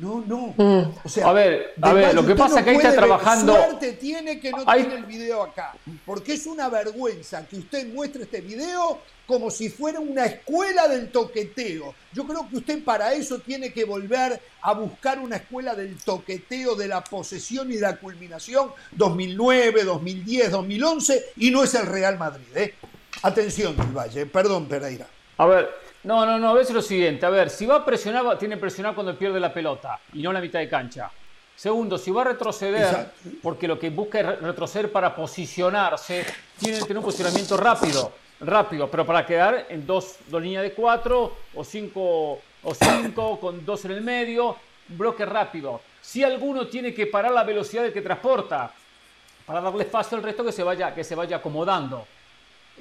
No, 0.00 0.24
no. 0.26 0.54
Mm. 0.56 0.94
O 1.04 1.08
sea, 1.08 1.28
a 1.28 1.32
ver, 1.34 1.74
a 1.82 1.92
ver, 1.92 2.14
lo 2.14 2.26
que 2.26 2.34
pasa 2.34 2.60
es 2.60 2.64
que 2.64 2.70
ahí 2.70 2.76
está 2.76 2.94
trabajando. 2.94 3.52
Suerte 3.52 3.92
tiene 3.92 4.40
que 4.40 4.50
no 4.50 4.64
tiene 4.64 4.94
el 4.94 5.04
video 5.04 5.42
acá. 5.42 5.74
Porque 6.06 6.32
es 6.32 6.46
una 6.46 6.70
vergüenza 6.70 7.46
que 7.46 7.56
usted 7.58 7.86
muestre 7.92 8.22
este 8.22 8.40
video 8.40 8.98
como 9.26 9.50
si 9.50 9.68
fuera 9.68 10.00
una 10.00 10.24
escuela 10.24 10.88
del 10.88 11.12
toqueteo. 11.12 11.94
Yo 12.14 12.26
creo 12.26 12.48
que 12.48 12.56
usted 12.56 12.82
para 12.82 13.12
eso 13.12 13.40
tiene 13.40 13.72
que 13.74 13.84
volver 13.84 14.40
a 14.62 14.72
buscar 14.72 15.18
una 15.18 15.36
escuela 15.36 15.74
del 15.74 15.96
toqueteo, 15.96 16.74
de 16.74 16.88
la 16.88 17.04
posesión 17.04 17.70
y 17.70 17.74
de 17.74 17.82
la 17.82 17.96
culminación 17.96 18.72
2009, 18.92 19.84
2010, 19.84 20.50
2011 20.50 21.24
y 21.36 21.50
no 21.50 21.62
es 21.62 21.74
el 21.74 21.86
Real 21.86 22.18
Madrid. 22.18 22.56
¿eh? 22.56 22.74
Atención, 23.22 23.76
del 23.76 23.92
Valle. 23.96 24.24
Perdón, 24.24 24.66
Pereira. 24.66 25.06
A 25.36 25.46
ver, 25.46 25.68
no, 26.04 26.24
no, 26.24 26.38
no, 26.38 26.58
es 26.58 26.70
lo 26.70 26.82
siguiente. 26.82 27.26
A 27.26 27.30
ver, 27.30 27.50
si 27.50 27.66
va 27.66 27.76
a 27.76 27.84
presionar, 27.84 28.38
tiene 28.38 28.54
que 28.54 28.60
presionar 28.60 28.94
cuando 28.94 29.16
pierde 29.16 29.38
la 29.38 29.52
pelota 29.52 30.00
y 30.12 30.22
no 30.22 30.30
en 30.30 30.34
la 30.34 30.40
mitad 30.40 30.58
de 30.58 30.68
cancha. 30.68 31.10
Segundo, 31.54 31.98
si 31.98 32.10
va 32.10 32.22
a 32.22 32.24
retroceder, 32.24 33.12
porque 33.42 33.68
lo 33.68 33.78
que 33.78 33.90
busca 33.90 34.20
es 34.20 34.40
retroceder 34.40 34.90
para 34.90 35.14
posicionarse, 35.14 36.24
tiene 36.58 36.78
que 36.78 36.84
tener 36.84 36.98
un 36.98 37.04
posicionamiento 37.04 37.54
rápido, 37.58 38.12
rápido, 38.40 38.90
pero 38.90 39.04
para 39.04 39.26
quedar 39.26 39.66
en 39.68 39.86
dos, 39.86 40.16
dos 40.28 40.40
líneas 40.40 40.62
de 40.62 40.72
cuatro 40.72 41.36
o 41.54 41.62
cinco, 41.62 42.40
o 42.62 42.74
cinco 42.74 43.38
con 43.42 43.66
dos 43.66 43.84
en 43.84 43.90
el 43.90 44.00
medio, 44.00 44.56
un 44.88 44.96
bloque 44.96 45.26
rápido. 45.26 45.82
Si 46.00 46.24
alguno 46.24 46.66
tiene 46.66 46.94
que 46.94 47.06
parar 47.08 47.32
la 47.32 47.44
velocidad 47.44 47.82
del 47.82 47.92
que 47.92 48.00
transporta, 48.00 48.72
para 49.44 49.60
darle 49.60 49.82
espacio 49.82 50.16
al 50.16 50.22
resto 50.22 50.44
que 50.44 50.52
se 50.52 50.62
vaya, 50.62 50.94
que 50.94 51.04
se 51.04 51.14
vaya 51.14 51.38
acomodando. 51.38 52.06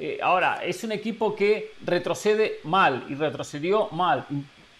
Eh, 0.01 0.17
ahora, 0.21 0.63
es 0.63 0.81
un 0.85 0.93
equipo 0.93 1.35
que 1.35 1.73
retrocede 1.85 2.61
mal 2.63 3.05
y 3.09 3.15
retrocedió 3.15 3.89
mal. 3.91 4.25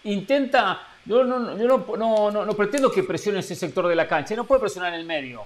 Intenta, 0.04 0.80
yo 1.04 1.24
no, 1.24 1.38
no, 1.38 2.30
no, 2.30 2.54
pretendo 2.54 2.90
que 2.90 3.02
presione 3.02 3.40
ese 3.40 3.54
sector 3.54 3.86
de 3.86 3.94
la 3.94 4.08
cancha, 4.08 4.34
no 4.34 4.44
puede 4.44 4.62
presionar 4.62 4.94
en 4.94 5.00
el 5.00 5.06
medio. 5.06 5.44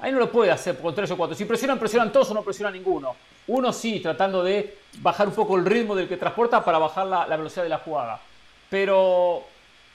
Ahí 0.00 0.10
no 0.10 0.18
lo 0.18 0.30
puede 0.30 0.50
hacer 0.50 0.76
con 0.78 0.92
tres 0.92 1.08
o 1.12 1.16
cuatro. 1.16 1.36
Si 1.36 1.44
presionan, 1.44 1.78
presionan 1.78 2.10
todos 2.10 2.30
o 2.32 2.34
no 2.34 2.42
presionan 2.42 2.74
ninguno. 2.74 3.14
Uno 3.46 3.72
sí, 3.72 4.00
tratando 4.00 4.42
de 4.42 4.76
bajar 4.98 5.28
un 5.28 5.34
poco 5.34 5.56
el 5.56 5.64
ritmo 5.64 5.94
del 5.94 6.08
que 6.08 6.16
transporta 6.16 6.64
para 6.64 6.78
bajar 6.78 7.06
la, 7.06 7.28
la 7.28 7.36
velocidad 7.36 7.62
de 7.62 7.68
la 7.68 7.78
jugada. 7.78 8.20
Pero 8.68 9.44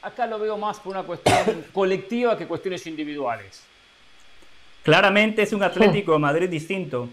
acá 0.02 0.26
lo 0.26 0.40
veo 0.40 0.58
más 0.58 0.80
por 0.80 0.94
una 0.94 1.04
cuestión 1.04 1.66
colectiva 1.74 2.38
que 2.38 2.48
cuestiones 2.48 2.88
individuales. 2.88 3.62
Claramente 4.84 5.42
es 5.42 5.52
un 5.52 5.64
Atlético 5.64 6.14
de 6.14 6.20
Madrid 6.20 6.50
distinto. 6.50 7.10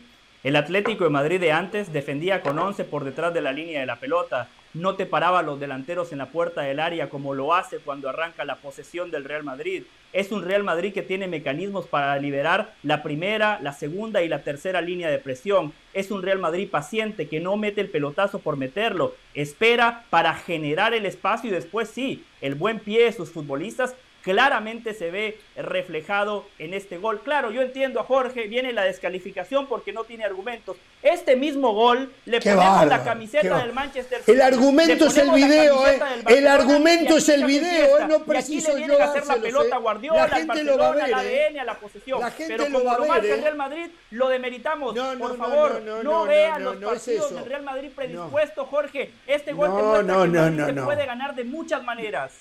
El 0.49 0.57
Atlético 0.57 1.05
de 1.05 1.11
Madrid 1.11 1.39
de 1.39 1.53
antes 1.53 1.93
defendía 1.93 2.41
con 2.41 2.59
11 2.59 2.85
por 2.85 3.05
detrás 3.05 3.35
de 3.35 3.43
la 3.43 3.53
línea 3.53 3.81
de 3.81 3.87
la 3.87 3.97
pelota, 3.97 4.49
no 4.73 4.95
te 4.95 5.05
paraba 5.05 5.43
los 5.43 5.61
delanteros 5.61 6.11
en 6.11 6.17
la 6.17 6.31
puerta 6.31 6.63
del 6.63 6.81
área 6.81 7.11
como 7.11 7.35
lo 7.35 7.53
hace 7.53 7.81
cuando 7.81 8.09
arranca 8.09 8.47
la 8.47 8.57
posesión 8.57 9.11
del 9.11 9.27
Real 9.27 9.45
Madrid. 9.45 9.83
Es 10.15 10.33
un 10.33 10.43
Real 10.43 10.65
Madrid 10.65 10.95
que 10.95 11.03
tiene 11.03 11.29
mecanismos 11.29 11.87
para 11.87 12.17
liberar 12.17 12.73
la 12.83 13.03
primera, 13.03 13.61
la 13.61 13.75
segunda 13.75 14.23
y 14.23 14.29
la 14.29 14.43
tercera 14.43 14.81
línea 14.81 15.11
de 15.11 15.19
presión. 15.19 15.75
Es 15.93 16.11
un 16.11 16.23
Real 16.23 16.39
Madrid 16.39 16.71
paciente 16.71 17.29
que 17.29 17.41
no 17.41 17.59
mete 17.59 17.83
el 17.83 17.91
pelotazo 17.91 18.39
por 18.39 18.57
meterlo, 18.57 19.15
espera 19.35 20.07
para 20.09 20.33
generar 20.33 20.95
el 20.95 21.05
espacio 21.05 21.51
y 21.51 21.53
después 21.53 21.91
sí, 21.91 22.25
el 22.41 22.55
buen 22.55 22.79
pie 22.79 23.05
de 23.05 23.13
sus 23.13 23.31
futbolistas 23.31 23.95
claramente 24.29 24.93
se 24.93 25.11
ve 25.11 25.39
reflejado 25.57 26.45
en 26.59 26.75
este 26.75 26.99
gol. 26.99 27.23
Claro, 27.23 27.51
yo 27.51 27.63
entiendo 27.63 27.99
a 27.99 28.05
Jorge, 28.05 28.47
viene 28.47 28.75
la 28.75 28.85
descalificación 28.85 29.67
porque 29.67 29.91
no 29.91 30.05
tiene 30.05 30.25
argumentos. 30.25 30.77
Este 31.03 31.35
mismo 31.35 31.73
gol 31.73 32.13
le 32.27 32.39
ponemos 32.41 32.87
la 32.87 33.03
camiseta 33.03 33.59
del 33.59 33.73
Manchester 33.73 34.19
City. 34.19 34.33
El 34.33 34.43
argumento 34.43 35.07
es 35.07 35.17
el 35.17 35.31
video, 35.31 35.87
eh. 35.87 35.99
El 36.27 36.47
argumento 36.47 37.17
es 37.17 37.29
el 37.31 37.45
video, 37.47 38.01
eh. 38.01 38.07
no 38.07 38.19
preciso 38.25 38.73
y 38.73 38.83
aquí 38.83 38.91
le 38.91 38.99
yo 38.99 39.03
a 39.03 39.05
hacer 39.07 39.27
la 39.27 39.37
pelota 39.37 39.77
a 39.77 39.79
Guardiola, 39.79 40.29
la 40.29 40.37
gente 40.37 40.65
lo 40.65 40.77
va 40.77 40.89
a 40.89 40.93
ver, 40.93 41.05
al 41.05 41.15
ADN, 41.15 41.57
eh. 41.57 41.61
a 41.61 41.65
la 41.65 41.79
posesión. 41.79 42.21
La 42.21 42.31
gente 42.31 42.55
Pero 42.55 42.69
lo 42.69 42.79
como 42.81 42.91
va 42.91 42.99
lo 42.99 43.07
marca 43.07 43.35
el 43.35 43.43
Real 43.43 43.57
Madrid, 43.57 43.87
lo 44.11 44.29
demeritamos. 44.29 44.95
No, 44.95 45.15
no, 45.15 45.21
Por 45.21 45.39
favor, 45.39 45.83
no, 45.83 46.03
no, 46.03 46.25
vean 46.27 46.65
los 46.65 46.77
partidos 46.77 47.35
del 47.35 47.47
Real 47.47 47.63
Madrid 47.63 47.91
predispuesto, 47.97 48.67
Jorge. 48.67 49.11
Este 49.27 49.55
gol 49.55 49.71
no, 49.71 50.03
no, 50.03 50.27
no, 50.27 50.67
se 50.67 50.73
puede 50.75 51.07
ganar 51.07 51.35
de 51.35 51.45
muchas 51.45 51.83
maneras. 51.83 52.33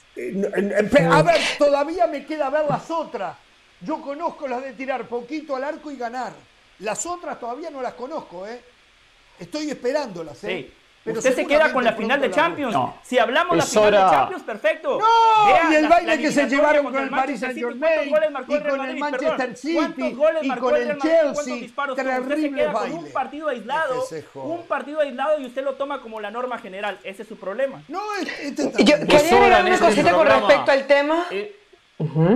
A 1.12 1.22
ver, 1.22 1.42
todavía 1.58 2.08
me 2.08 2.26
queda 2.26 2.50
ver 2.50 2.66
las 2.70 2.90
otras. 2.90 3.38
Yo 3.82 4.02
conozco 4.02 4.48
las 4.48 4.64
de 4.64 4.74
tirar 4.74 5.08
poquito 5.08 5.56
al 5.56 5.64
arco 5.64 5.92
y 5.92 5.98
ganar. 5.98 6.34
Las 6.80 7.06
otras 7.06 7.40
todavía 7.40 7.70
no 7.70 7.82
las 7.82 7.94
conozco, 7.94 8.48
¿eh? 8.48 8.60
Estoy 9.40 9.70
esperándolas, 9.70 10.44
¿eh? 10.44 10.72
Pero 11.08 11.20
Usted 11.20 11.36
se 11.36 11.48
queda 11.48 11.72
con 11.72 11.86
la 11.86 11.94
final 11.94 12.20
de 12.20 12.30
Champions. 12.30 12.76
Si 13.02 13.18
hablamos 13.18 13.52
de 13.52 13.58
la 13.60 13.64
final 13.64 13.92
de 13.92 13.98
Champions, 13.98 14.44
perfecto. 14.44 15.00
No, 15.00 15.72
y 15.72 15.76
el 15.76 15.88
baile 15.88 16.20
que 16.20 16.32
se 16.34 16.50
llevaron 16.50 16.92
con 16.92 17.02
el 17.02 17.10
Paris 17.10 17.40
Saint 17.40 17.58
Germain, 17.58 18.10
y 18.10 18.12
con 18.12 18.24
el 18.82 18.98
Manchester 18.98 19.56
City, 19.56 20.04
y 20.42 20.50
con 20.58 20.76
el 20.76 20.98
Chelsea. 20.98 21.70
Terrible 21.96 22.68
baile. 22.68 22.96
Con 22.96 23.06
un 23.06 23.12
partido 23.14 23.48
aislado, 23.48 24.06
un 24.36 24.64
partido 24.64 25.00
aislado 25.00 25.40
y 25.40 25.46
usted 25.46 25.64
lo 25.64 25.76
toma 25.76 26.02
como 26.02 26.20
la 26.20 26.30
norma 26.30 26.58
general. 26.58 27.00
Ese 27.06 27.22
es 27.22 27.28
su 27.30 27.38
problema. 27.38 27.82
No, 27.88 28.02
este, 28.42 28.70
Yo 28.84 29.00
quería 29.00 29.18
agregar 29.18 29.62
una 29.62 29.74
este 29.76 29.86
cosita 29.86 30.12
con 30.12 30.28
respecto 30.28 30.72
al 30.72 30.88
tema. 30.88 31.26
Eh, 31.32 31.56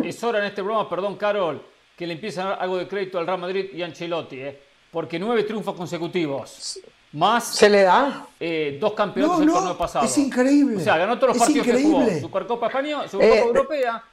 es 0.06 0.24
hora 0.24 0.40
en 0.40 0.46
este 0.46 0.64
programa, 0.64 0.90
perdón, 0.90 1.18
Carol, 1.18 1.62
que 1.98 2.08
le 2.08 2.14
empiezan 2.14 2.48
a 2.48 2.50
dar 2.52 2.62
algo 2.62 2.78
de 2.78 2.88
crédito 2.88 3.20
al 3.20 3.28
Real 3.28 3.40
Madrid 3.40 3.66
y 3.74 3.82
a 3.82 3.86
Ancelotti, 3.86 4.40
¿eh? 4.40 4.60
porque 4.92 5.20
nueve 5.20 5.44
triunfos 5.44 5.76
consecutivos. 5.76 6.80
Más. 7.14 7.56
Se 7.56 7.70
le 7.70 7.84
da. 7.84 8.28
Eh, 8.40 8.78
dos 8.80 8.94
campeonatos 8.94 9.40
no, 9.40 9.44
el 9.44 9.52
torneo 9.52 9.78
pasado. 9.78 10.06
Es 10.06 10.18
increíble. 10.18 10.78
O 10.78 10.80
sea, 10.80 10.98
ganó 10.98 11.18
todos 11.18 11.36
los 11.36 11.38
partidos 11.38 11.66
que 11.66 11.84
jugó. 11.84 12.06
Supercopa 12.20 12.68
Española, 12.68 13.08
Supercopa 13.08 13.40
eh, 13.40 13.48
Europea 13.48 14.04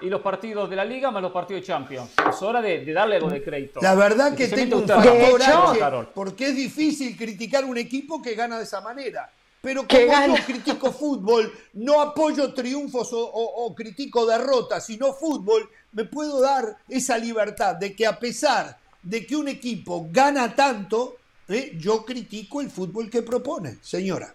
y 0.00 0.08
los 0.08 0.20
partidos 0.20 0.68
de 0.68 0.76
la 0.76 0.84
Liga 0.84 1.10
más 1.10 1.22
los 1.22 1.32
partidos 1.32 1.62
de 1.62 1.66
Champions. 1.66 2.10
Es 2.28 2.42
hora 2.42 2.60
de, 2.60 2.84
darle 2.92 3.16
algo 3.16 3.30
de 3.30 3.42
crédito. 3.42 3.80
La 3.80 3.94
verdad 3.94 4.34
que 4.34 4.48
tengo 4.48 4.78
un 4.78 4.88
factor 4.88 6.08
porque 6.14 6.48
es 6.48 6.56
difícil 6.56 7.16
criticar 7.16 7.64
un 7.64 7.78
equipo 7.78 8.20
que 8.20 8.34
gana 8.34 8.58
de 8.58 8.64
esa 8.64 8.80
manera. 8.80 9.30
Pero 9.60 9.86
como 9.88 10.36
yo 10.36 10.44
critico 10.46 10.92
fútbol, 10.92 11.52
no 11.74 12.00
apoyo 12.00 12.54
triunfos 12.54 13.08
o, 13.12 13.74
critico 13.76 14.24
derrotas, 14.24 14.86
sino 14.86 15.12
fútbol, 15.12 15.68
me 15.92 16.04
puedo 16.04 16.40
dar 16.40 16.76
esa 16.88 17.18
libertad 17.18 17.74
de 17.74 17.94
que 17.94 18.06
a 18.06 18.18
pesar 18.18 18.78
de 19.02 19.26
que 19.26 19.34
un 19.34 19.48
equipo 19.48 20.06
gana 20.12 20.54
tanto, 20.54 21.16
¿eh? 21.48 21.72
yo 21.78 22.04
critico 22.04 22.60
el 22.60 22.70
fútbol 22.70 23.10
que 23.10 23.22
propone, 23.22 23.78
señora. 23.82 24.34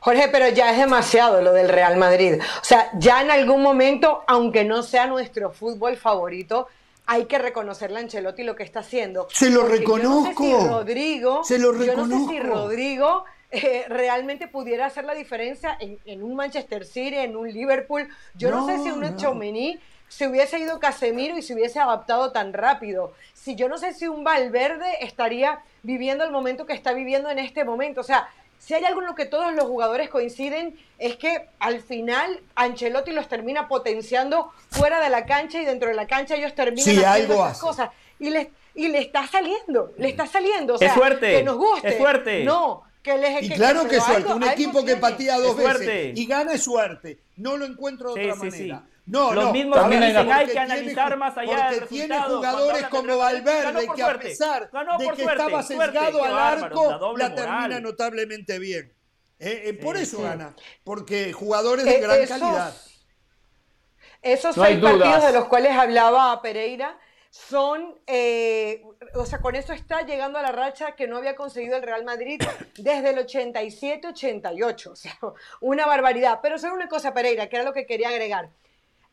Jorge, 0.00 0.28
pero 0.30 0.48
ya 0.48 0.72
es 0.72 0.78
demasiado 0.78 1.40
lo 1.42 1.52
del 1.52 1.68
Real 1.68 1.96
Madrid. 1.96 2.40
O 2.40 2.64
sea, 2.64 2.90
ya 2.98 3.22
en 3.22 3.30
algún 3.30 3.62
momento, 3.62 4.24
aunque 4.26 4.64
no 4.64 4.82
sea 4.82 5.06
nuestro 5.06 5.52
fútbol 5.52 5.96
favorito, 5.96 6.66
hay 7.06 7.26
que 7.26 7.38
reconocerle 7.38 7.98
a 7.98 8.02
Ancelotti 8.02 8.42
lo 8.42 8.56
que 8.56 8.64
está 8.64 8.80
haciendo. 8.80 9.28
Se 9.30 9.48
lo 9.48 9.64
reconozco. 9.66 10.42
Yo 10.44 10.50
no 10.50 10.60
sé 10.60 10.64
si 10.64 10.68
Rodrigo, 10.68 11.44
se 11.44 11.58
lo 11.58 11.72
reconozco. 11.72 12.02
Yo 12.02 12.18
no 12.18 12.26
sé 12.26 12.32
si 12.32 12.40
Rodrigo 12.40 13.24
eh, 13.50 13.84
realmente 13.88 14.48
pudiera 14.48 14.86
hacer 14.86 15.04
la 15.04 15.14
diferencia 15.14 15.78
en, 15.80 16.22
un 16.22 16.34
Manchester 16.34 16.84
City, 16.84 17.16
en 17.16 17.36
un 17.36 17.48
Liverpool. 17.48 18.08
Yo 18.34 18.50
no, 18.50 18.66
sé 18.66 18.82
si 18.82 18.90
un 18.90 19.00
no. 19.00 19.16
Chomení 19.16 19.78
se 20.08 20.28
hubiese 20.28 20.58
ido 20.58 20.78
Casemiro 20.78 21.36
y 21.36 21.42
se 21.42 21.54
hubiese 21.54 21.80
adaptado 21.80 22.32
tan 22.32 22.52
rápido. 22.52 23.12
Si 23.34 23.54
yo 23.56 23.68
no 23.68 23.78
sé 23.78 23.92
si 23.94 24.08
un 24.08 24.24
Valverde 24.24 25.04
estaría 25.04 25.60
viviendo 25.82 26.24
el 26.24 26.30
momento 26.30 26.66
que 26.66 26.72
está 26.72 26.92
viviendo 26.92 27.30
en 27.30 27.38
este 27.38 27.64
momento. 27.64 28.00
O 28.00 28.04
sea, 28.04 28.28
si 28.58 28.74
hay 28.74 28.84
algo 28.84 29.00
en 29.00 29.06
lo 29.06 29.14
que 29.14 29.26
todos 29.26 29.52
los 29.54 29.66
jugadores 29.66 30.08
coinciden 30.08 30.78
es 30.98 31.16
que 31.16 31.48
al 31.58 31.80
final 31.80 32.40
Ancelotti 32.54 33.12
los 33.12 33.28
termina 33.28 33.68
potenciando 33.68 34.52
fuera 34.70 35.00
de 35.00 35.10
la 35.10 35.26
cancha 35.26 35.60
y 35.60 35.64
dentro 35.64 35.88
de 35.88 35.94
la 35.94 36.06
cancha 36.06 36.36
ellos 36.36 36.54
terminan 36.54 37.04
haciendo 37.04 37.34
esas 37.34 37.60
cosas. 37.60 37.90
Y 38.18 38.30
le, 38.30 38.50
y 38.74 38.88
le 38.88 38.98
está 38.98 39.26
saliendo, 39.26 39.92
le 39.98 40.08
está 40.08 40.26
saliendo. 40.26 40.74
O 40.74 40.78
sea, 40.78 40.88
es 40.88 40.94
suerte. 40.94 41.32
Que 41.32 41.42
nos 41.42 41.56
guste. 41.56 41.88
Es 41.88 41.98
suerte. 41.98 42.44
No, 42.44 42.86
y 43.40 43.48
claro 43.50 43.86
que, 43.88 43.96
es 43.96 44.04
suerte. 44.04 44.32
Un 44.32 44.42
equipo 44.42 44.84
que 44.84 44.96
patía 44.96 45.38
dos 45.38 45.56
veces 45.56 46.16
y 46.16 46.26
gana 46.26 46.54
es 46.54 46.62
suerte. 46.62 47.18
No 47.36 47.56
lo 47.56 47.64
encuentro 47.64 48.14
de 48.14 48.30
otra 48.32 48.44
manera. 48.44 48.82
No, 49.06 49.32
Los 49.32 49.44
no, 49.44 49.52
mismos 49.52 49.78
también 49.78 50.02
hay, 50.02 50.16
hay 50.16 50.46
que 50.48 50.58
analizar 50.58 51.16
más 51.16 51.38
allá 51.38 51.68
Porque 51.70 51.86
tiene 51.86 52.20
jugadores 52.20 52.86
como 52.88 53.16
Valverde 53.16 53.88
que 53.94 54.02
a 54.02 54.18
pesar 54.18 54.70
de 54.98 55.10
que 55.14 55.22
estaba 55.22 55.62
sesgado 55.62 56.24
al 56.24 56.38
arco, 56.38 57.16
la 57.16 57.34
termina 57.34 57.80
notablemente 57.80 58.58
bien. 58.58 58.92
Eh, 59.38 59.62
eh, 59.66 59.74
por 59.74 59.96
eso 59.96 60.22
gana, 60.22 60.56
porque 60.82 61.32
jugadores 61.32 61.84
de 61.84 61.96
eh, 61.96 62.00
gran 62.00 62.26
calidad. 62.26 62.74
Esos 64.22 64.54
seis 64.54 64.80
partidos 64.80 65.24
de 65.24 65.32
los 65.32 65.44
cuales 65.44 65.72
hablaba 65.76 66.40
Pereira 66.42 66.98
son, 67.30 68.00
eh, 68.06 68.82
o 69.14 69.26
sea, 69.26 69.40
con 69.40 69.54
eso 69.54 69.72
está 69.72 70.02
llegando 70.02 70.38
a 70.38 70.42
la 70.42 70.52
racha 70.52 70.92
que 70.96 71.06
no 71.06 71.18
había 71.18 71.36
conseguido 71.36 71.76
el 71.76 71.82
Real 71.82 72.02
Madrid 72.02 72.40
desde 72.76 73.10
el 73.10 73.18
87-88, 73.18 74.86
o 74.86 74.96
sea, 74.96 75.18
una 75.60 75.86
barbaridad. 75.86 76.40
Pero 76.42 76.58
solo 76.58 76.74
una 76.74 76.88
cosa, 76.88 77.12
Pereira, 77.12 77.48
que 77.48 77.56
era 77.56 77.64
lo 77.64 77.74
que 77.74 77.86
quería 77.86 78.08
agregar. 78.08 78.48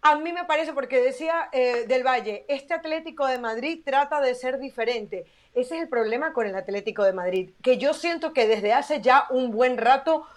A 0.06 0.18
mí 0.18 0.34
me 0.34 0.44
parece, 0.44 0.74
porque 0.74 1.02
decía 1.02 1.48
eh, 1.54 1.86
Del 1.88 2.06
Valle, 2.06 2.44
este 2.50 2.74
Atlético 2.74 3.26
de 3.26 3.40
Madrid 3.40 3.80
trata 3.86 4.20
de 4.20 4.36
ser 4.36 4.60
diferente. 4.60 5.24
Ese 5.56 5.78
es 5.78 5.82
el 5.84 5.88
problema 5.88 6.34
con 6.34 6.46
el 6.46 6.58
Atlético 6.58 7.06
de 7.06 7.14
Madrid, 7.14 7.52
que 7.62 7.78
yo 7.78 7.94
siento 7.94 8.34
que 8.34 8.46
desde 8.46 8.74
hace 8.74 9.00
ya 9.00 9.28
un 9.30 9.52
buen 9.52 9.78
rato 9.78 10.28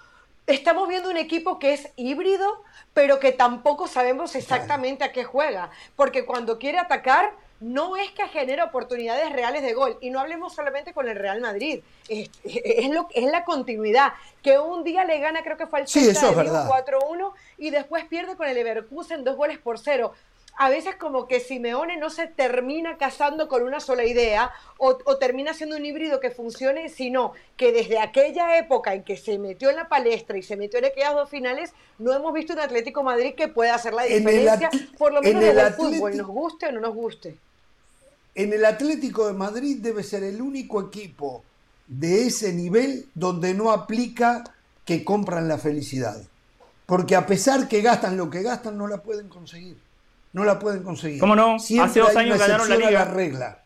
estamos 0.47 0.89
viendo 0.89 1.11
un 1.11 1.17
equipo 1.17 1.59
que 1.59 1.73
es 1.73 1.91
híbrido, 1.97 2.63
pero 2.95 3.19
que 3.19 3.33
tampoco 3.33 3.89
sabemos 3.89 4.37
exactamente 4.37 5.03
a 5.03 5.11
qué 5.11 5.25
juega, 5.25 5.71
porque 5.97 6.25
cuando 6.25 6.61
quiere 6.61 6.79
atacar 6.79 7.33
no 7.61 7.97
es 7.97 8.11
que 8.11 8.27
genere 8.29 8.63
oportunidades 8.63 9.33
reales 9.33 9.63
de 9.63 9.73
gol. 9.73 9.99
Y 10.01 10.11
no 10.11 10.21
hablemos 10.21 10.55
solamente 10.55 10.93
con 10.93 11.09
el 11.09 11.17
Real 11.17 11.41
Madrid. 11.41 11.83
Es, 12.09 12.31
lo, 12.91 13.09
es 13.15 13.31
la 13.31 13.45
continuidad. 13.45 14.13
Que 14.43 14.59
un 14.59 14.85
día 14.85 15.05
le 15.05 15.19
gana, 15.19 15.43
creo 15.43 15.57
que 15.57 15.67
fue 15.67 15.81
el 15.81 15.89
sí, 15.89 16.01
4-1 16.01 17.33
y 17.59 17.71
después 17.71 18.05
pierde 18.05 18.37
con 18.37 18.47
el 18.47 18.55
Leverkusen 18.55 19.25
dos 19.25 19.37
goles 19.37 19.59
por 19.59 19.79
cero. 19.79 20.13
A 20.59 20.71
veces 20.71 20.97
como 20.97 21.27
que 21.27 21.39
Simeone 21.39 21.99
no 21.99 22.09
se 22.09 22.29
termina 22.29 22.97
casando 22.97 23.47
con 23.47 23.63
una 23.63 23.79
sola 23.79 24.05
idea 24.05 24.51
o, 24.79 24.97
termina 25.19 25.53
siendo 25.53 25.77
un 25.77 25.85
híbrido 25.85 26.19
que 26.19 26.31
funcione, 26.31 26.89
sino 26.89 27.35
que 27.59 27.73
desde 27.73 27.99
aquella 27.99 28.57
época 28.57 28.95
en 28.95 29.05
que 29.05 29.19
se 29.19 29.39
metió 29.39 29.69
en 29.69 29.77
la 29.77 29.89
palestra 29.89 30.39
y 30.39 30.43
se 30.43 30.57
metió 30.57 30.79
en 30.79 30.87
aquellas 30.87 31.15
dos 31.15 31.29
finales, 31.29 31.75
no 31.99 32.15
hemos 32.15 32.33
visto 32.33 32.55
un 32.55 32.61
Atlético 32.61 33.03
Madrid 33.03 33.35
que 33.35 33.49
pueda 33.49 33.75
hacer 33.75 33.93
la 33.93 34.05
diferencia, 34.05 34.71
por 34.97 35.13
lo 35.13 35.21
menos 35.21 35.45
en 35.45 35.59
el, 35.59 35.75
fútbol, 35.75 36.17
nos 36.17 36.27
guste 36.27 36.67
o 36.69 36.73
no 36.73 36.81
nos 36.81 36.95
guste 36.95 37.39
en 38.37 38.53
el 38.53 38.65
Atlético 38.65 39.27
de 39.27 39.33
Madrid 39.33 39.79
debe 39.81 40.03
ser 40.03 40.23
el 40.23 40.41
único 40.41 40.81
equipo 40.81 41.43
de 41.89 42.27
ese 42.27 42.53
nivel 42.53 43.09
donde 43.15 43.55
no 43.55 43.73
aplica 43.73 44.45
que 44.85 45.05
compran 45.05 45.49
la 45.49 45.59
felicidad. 45.59 46.23
Porque 46.85 47.17
a 47.17 47.27
pesar 47.27 47.67
que 47.67 47.81
gastan 47.81 48.17
lo 48.17 48.31
que 48.31 48.43
gastan, 48.43 48.77
no 48.77 48.87
la 48.87 49.03
pueden 49.03 49.29
conseguir. 49.29 49.79
No 50.33 50.45
la 50.45 50.59
pueden 50.59 50.83
conseguir. 50.83 51.19
¿Cómo 51.19 51.35
no? 51.35 51.57
Hace 51.57 52.01
dos 52.01 52.15
años 52.15 52.39
ganaron 52.39 52.69
la 52.69 52.77
liga. 52.77 52.91
La 52.91 53.05
regla. 53.07 53.63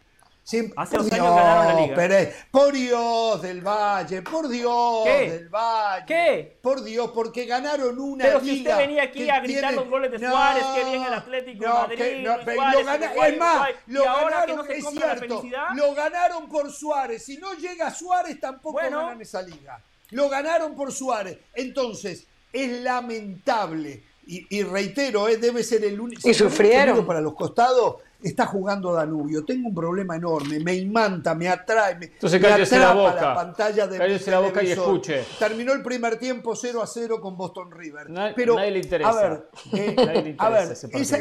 Hace 0.76 0.96
dos 0.96 1.12
años 1.12 1.26
ganaron 1.26 1.66
la 1.66 2.06
liga. 2.06 2.32
por 2.50 2.72
Dios 2.72 3.42
del 3.42 3.60
Valle, 3.60 4.22
por 4.22 4.48
Dios 4.48 5.04
del 5.04 5.48
Valle. 5.48 6.06
¿Qué? 6.06 6.58
Por 6.60 6.82
Dios, 6.82 7.10
porque 7.14 7.44
ganaron 7.44 7.98
una 8.00 8.24
pero 8.24 8.40
liga. 8.40 8.40
Pero 8.40 8.54
si 8.54 8.58
usted 8.58 8.76
venía 8.76 9.02
aquí 9.04 9.30
a 9.30 9.40
gritar 9.40 9.74
los 9.74 9.88
goles 9.88 10.10
de 10.10 10.18
Suárez, 10.18 10.64
que 10.74 10.84
bien 10.90 11.02
el 11.04 11.14
Atlético 11.14 11.64
de 11.64 11.70
Madrid. 11.70 12.24
lo 12.24 12.84
ganaron, 12.84 13.24
es 13.24 13.38
más, 13.38 13.68
lo 13.86 14.02
ganaron, 14.02 14.70
es 14.70 14.88
cierto, 14.88 15.42
lo 15.74 15.94
ganaron 15.94 16.48
por 16.48 16.72
Suárez. 16.72 17.24
Si 17.24 17.36
no 17.36 17.54
llega 17.54 17.92
Suárez, 17.94 18.40
tampoco 18.40 18.78
ganan 18.78 19.20
esa 19.20 19.42
liga. 19.42 19.80
Lo 20.10 20.28
ganaron 20.28 20.74
por 20.74 20.90
Suárez. 20.90 21.38
Entonces, 21.54 22.26
es 22.52 22.82
lamentable. 22.82 24.02
Y, 24.26 24.62
reitero, 24.62 25.28
eh, 25.28 25.38
debe 25.38 25.64
ser 25.64 25.84
el 25.84 26.00
único. 26.00 26.28
Y 26.28 26.34
sufrieron. 26.34 27.04
Para 27.04 27.20
los 27.20 27.34
costados 27.34 27.96
está 28.22 28.46
jugando 28.46 28.92
Danubio, 28.92 29.44
tengo 29.44 29.68
un 29.68 29.74
problema 29.74 30.16
enorme, 30.16 30.60
me 30.60 30.74
imanta, 30.74 31.34
me 31.34 31.48
atrae, 31.48 31.96
me, 31.96 32.06
Entonces, 32.06 32.40
me 32.40 32.48
cállese 32.48 32.78
la, 32.78 32.92
boca. 32.92 33.14
la 33.14 33.34
pantalla 33.34 33.86
de 33.86 33.98
cállese 33.98 34.30
la 34.30 34.40
boca 34.40 34.62
y 34.62 34.70
escuche. 34.72 35.24
Terminó 35.38 35.72
el 35.72 35.82
primer 35.82 36.18
tiempo 36.18 36.54
0 36.54 36.82
a 36.82 36.86
0 36.86 37.20
con 37.20 37.36
Boston 37.36 37.70
River. 37.70 38.08
Pero, 38.36 38.56
nadie 38.56 38.70
le 38.70 38.78
interesa. 38.80 39.10
A 39.10 39.14
ver, 39.14 39.48
eh, 39.72 40.34
a 40.38 40.48
ver 40.48 40.76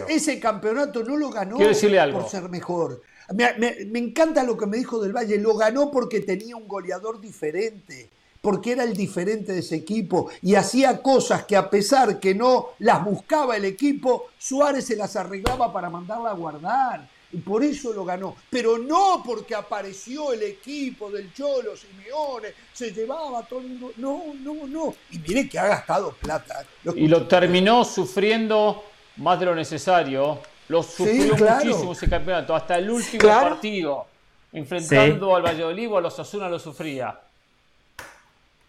ese, 0.09 0.39
campeonato 0.39 1.03
no 1.03 1.17
lo 1.17 1.29
ganó 1.29 1.57
por 1.57 2.29
ser 2.29 2.49
mejor. 2.49 3.01
Me, 3.33 3.85
me 3.85 3.99
encanta 3.99 4.43
lo 4.43 4.57
que 4.57 4.65
me 4.65 4.77
dijo 4.77 4.99
Del 4.99 5.15
Valle, 5.15 5.37
lo 5.37 5.55
ganó 5.55 5.91
porque 5.91 6.21
tenía 6.21 6.55
un 6.55 6.67
goleador 6.67 7.21
diferente 7.21 8.09
porque 8.41 8.71
era 8.71 8.83
el 8.83 8.95
diferente 8.95 9.53
de 9.53 9.59
ese 9.59 9.75
equipo 9.75 10.29
y 10.41 10.55
hacía 10.55 11.01
cosas 11.01 11.45
que 11.45 11.57
a 11.57 11.69
pesar 11.69 12.19
que 12.19 12.33
no 12.33 12.69
las 12.79 13.03
buscaba 13.03 13.57
el 13.57 13.65
equipo, 13.65 14.27
Suárez 14.37 14.85
se 14.85 14.95
las 14.95 15.15
arreglaba 15.15 15.71
para 15.73 15.89
mandarla 15.89 16.31
a 16.31 16.33
guardar. 16.33 17.07
Y 17.31 17.37
por 17.37 17.63
eso 17.63 17.93
lo 17.93 18.05
ganó. 18.05 18.35
Pero 18.49 18.79
no 18.79 19.21
porque 19.23 19.53
apareció 19.53 20.33
el 20.33 20.41
equipo 20.41 21.11
del 21.11 21.31
Cholo, 21.31 21.75
Simeone, 21.77 22.49
se 22.73 22.91
llevaba 22.91 23.43
todo 23.43 23.59
el 23.59 23.67
mundo. 23.67 23.91
No, 23.97 24.33
no, 24.39 24.65
no. 24.65 24.95
Y 25.11 25.19
mire 25.19 25.47
que 25.47 25.59
ha 25.59 25.67
gastado 25.67 26.11
plata. 26.13 26.65
y 26.95 27.07
lo 27.07 27.27
terminó 27.27 27.85
sufriendo 27.85 28.83
más 29.17 29.39
de 29.39 29.45
lo 29.45 29.53
necesario. 29.53 30.39
Lo 30.69 30.81
sufrió 30.81 31.35
muchísimo 31.35 31.91
ese 31.91 32.09
campeonato. 32.09 32.55
Hasta 32.55 32.77
el 32.77 32.89
último 32.89 33.23
partido. 33.23 34.07
Enfrentando 34.51 35.35
al 35.35 35.43
Valladolid 35.43 35.91
o 35.91 35.97
a 35.97 36.01
los 36.01 36.17
Asuna 36.17 36.49
lo 36.49 36.57
sufría. 36.57 37.19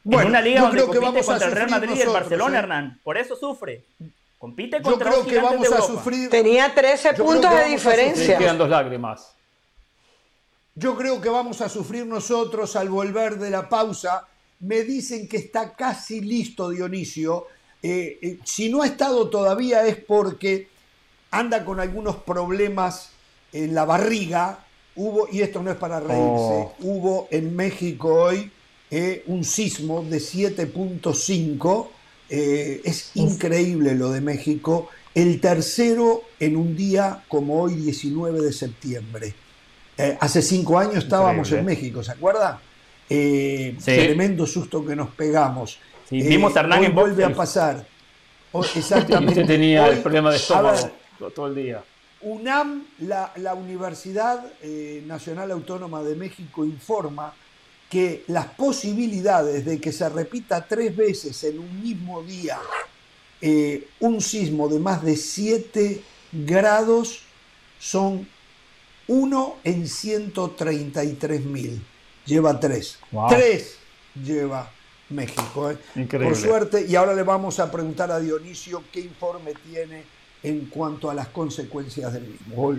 Bueno, 0.02 0.22
en 0.22 0.28
una 0.28 0.40
liga 0.40 0.60
donde 0.62 0.86
compite 0.86 1.24
contra 1.24 1.46
el 1.48 1.52
Real 1.52 1.70
Madrid 1.70 1.92
y 1.96 2.00
el 2.00 2.08
Barcelona, 2.08 2.56
¿eh? 2.56 2.58
Hernán. 2.60 3.00
Por 3.02 3.18
eso 3.18 3.36
sufre. 3.36 3.84
Compite 4.38 4.80
contra 4.80 5.10
Yo 5.10 5.22
creo 5.22 5.26
que 5.26 5.40
vamos 5.40 5.72
a 5.72 5.82
sufrir. 5.82 6.30
Tenía 6.30 6.74
13 6.74 7.14
puntos 7.14 7.50
de 7.50 7.64
diferencia. 7.66 8.38
Quedan 8.38 8.56
dos 8.56 8.70
lágrimas. 8.70 9.34
Yo 10.74 10.96
creo 10.96 11.20
que 11.20 11.28
vamos 11.28 11.60
a 11.60 11.68
sufrir 11.68 12.06
nosotros 12.06 12.74
al 12.76 12.88
volver 12.88 13.38
de 13.38 13.50
la 13.50 13.68
pausa. 13.68 14.26
Me 14.60 14.82
dicen 14.82 15.28
que 15.28 15.36
está 15.36 15.74
casi 15.74 16.22
listo 16.22 16.70
Dionisio. 16.70 17.48
Eh, 17.82 18.18
eh, 18.22 18.38
si 18.44 18.70
no 18.70 18.82
ha 18.82 18.86
estado 18.86 19.28
todavía 19.28 19.86
es 19.86 19.96
porque 19.96 20.68
anda 21.30 21.64
con 21.64 21.80
algunos 21.80 22.16
problemas 22.16 23.10
en 23.52 23.74
la 23.74 23.84
barriga. 23.84 24.64
Hubo, 24.96 25.28
y 25.30 25.42
esto 25.42 25.62
no 25.62 25.70
es 25.70 25.76
para 25.76 26.00
reírse, 26.00 26.16
oh. 26.18 26.74
hubo 26.80 27.28
en 27.30 27.54
México 27.54 28.08
hoy 28.08 28.50
eh, 28.90 29.22
un 29.26 29.44
sismo 29.44 30.02
de 30.02 30.18
7.5. 30.18 31.88
Eh, 32.28 32.80
es 32.84 33.12
increíble 33.14 33.94
lo 33.94 34.10
de 34.10 34.20
México. 34.20 34.88
El 35.14 35.40
tercero 35.40 36.22
en 36.40 36.56
un 36.56 36.76
día 36.76 37.22
como 37.28 37.62
hoy, 37.62 37.76
19 37.76 38.40
de 38.40 38.52
septiembre. 38.52 39.34
Eh, 39.96 40.16
hace 40.20 40.42
cinco 40.42 40.78
años 40.78 40.96
estábamos 41.04 41.50
en 41.52 41.64
México, 41.64 42.02
¿se 42.02 42.12
acuerda? 42.12 42.60
Tremendo 43.08 44.46
susto 44.46 44.84
que 44.84 44.96
nos 44.96 45.10
pegamos. 45.10 45.78
vimos 46.10 46.56
a 46.56 46.60
Hernán 46.60 46.94
vuelve 46.94 47.24
a 47.24 47.34
pasar. 47.34 47.86
exactamente. 48.74 49.44
tenía 49.44 49.88
el 49.88 49.98
problema 49.98 50.30
de 50.30 50.36
estómago 50.36 50.90
todo 51.34 51.48
el 51.48 51.54
día. 51.54 51.82
UNAM, 52.22 52.84
la, 53.00 53.32
la 53.36 53.54
Universidad 53.54 54.44
Nacional 55.06 55.50
Autónoma 55.50 56.02
de 56.02 56.14
México, 56.14 56.64
informa 56.64 57.34
que 57.90 58.24
las 58.28 58.46
posibilidades 58.46 59.64
de 59.66 59.80
que 59.80 59.92
se 59.92 60.08
repita 60.08 60.66
tres 60.66 60.96
veces 60.96 61.42
en 61.44 61.58
un 61.58 61.82
mismo 61.82 62.22
día 62.22 62.58
eh, 63.42 63.88
un 63.98 64.20
sismo 64.20 64.68
de 64.68 64.78
más 64.78 65.02
de 65.02 65.16
7 65.16 66.00
grados 66.32 67.22
son 67.78 68.28
1 69.08 69.56
en 69.64 69.88
133 69.88 71.44
mil. 71.44 71.84
Lleva 72.26 72.60
3. 72.60 72.98
3 73.28 73.76
lleva 74.24 74.70
México. 75.08 75.70
¿eh? 75.70 75.78
Por 76.06 76.36
suerte, 76.36 76.86
y 76.86 76.94
ahora 76.94 77.14
le 77.14 77.22
vamos 77.22 77.58
a 77.58 77.70
preguntar 77.70 78.10
a 78.12 78.20
Dionisio 78.20 78.84
qué 78.92 79.00
informe 79.00 79.52
tiene 79.68 80.04
en 80.42 80.66
cuanto 80.66 81.10
a 81.10 81.14
las 81.14 81.28
consecuencias 81.28 82.12
del 82.12 82.28
mismo. 82.28 82.76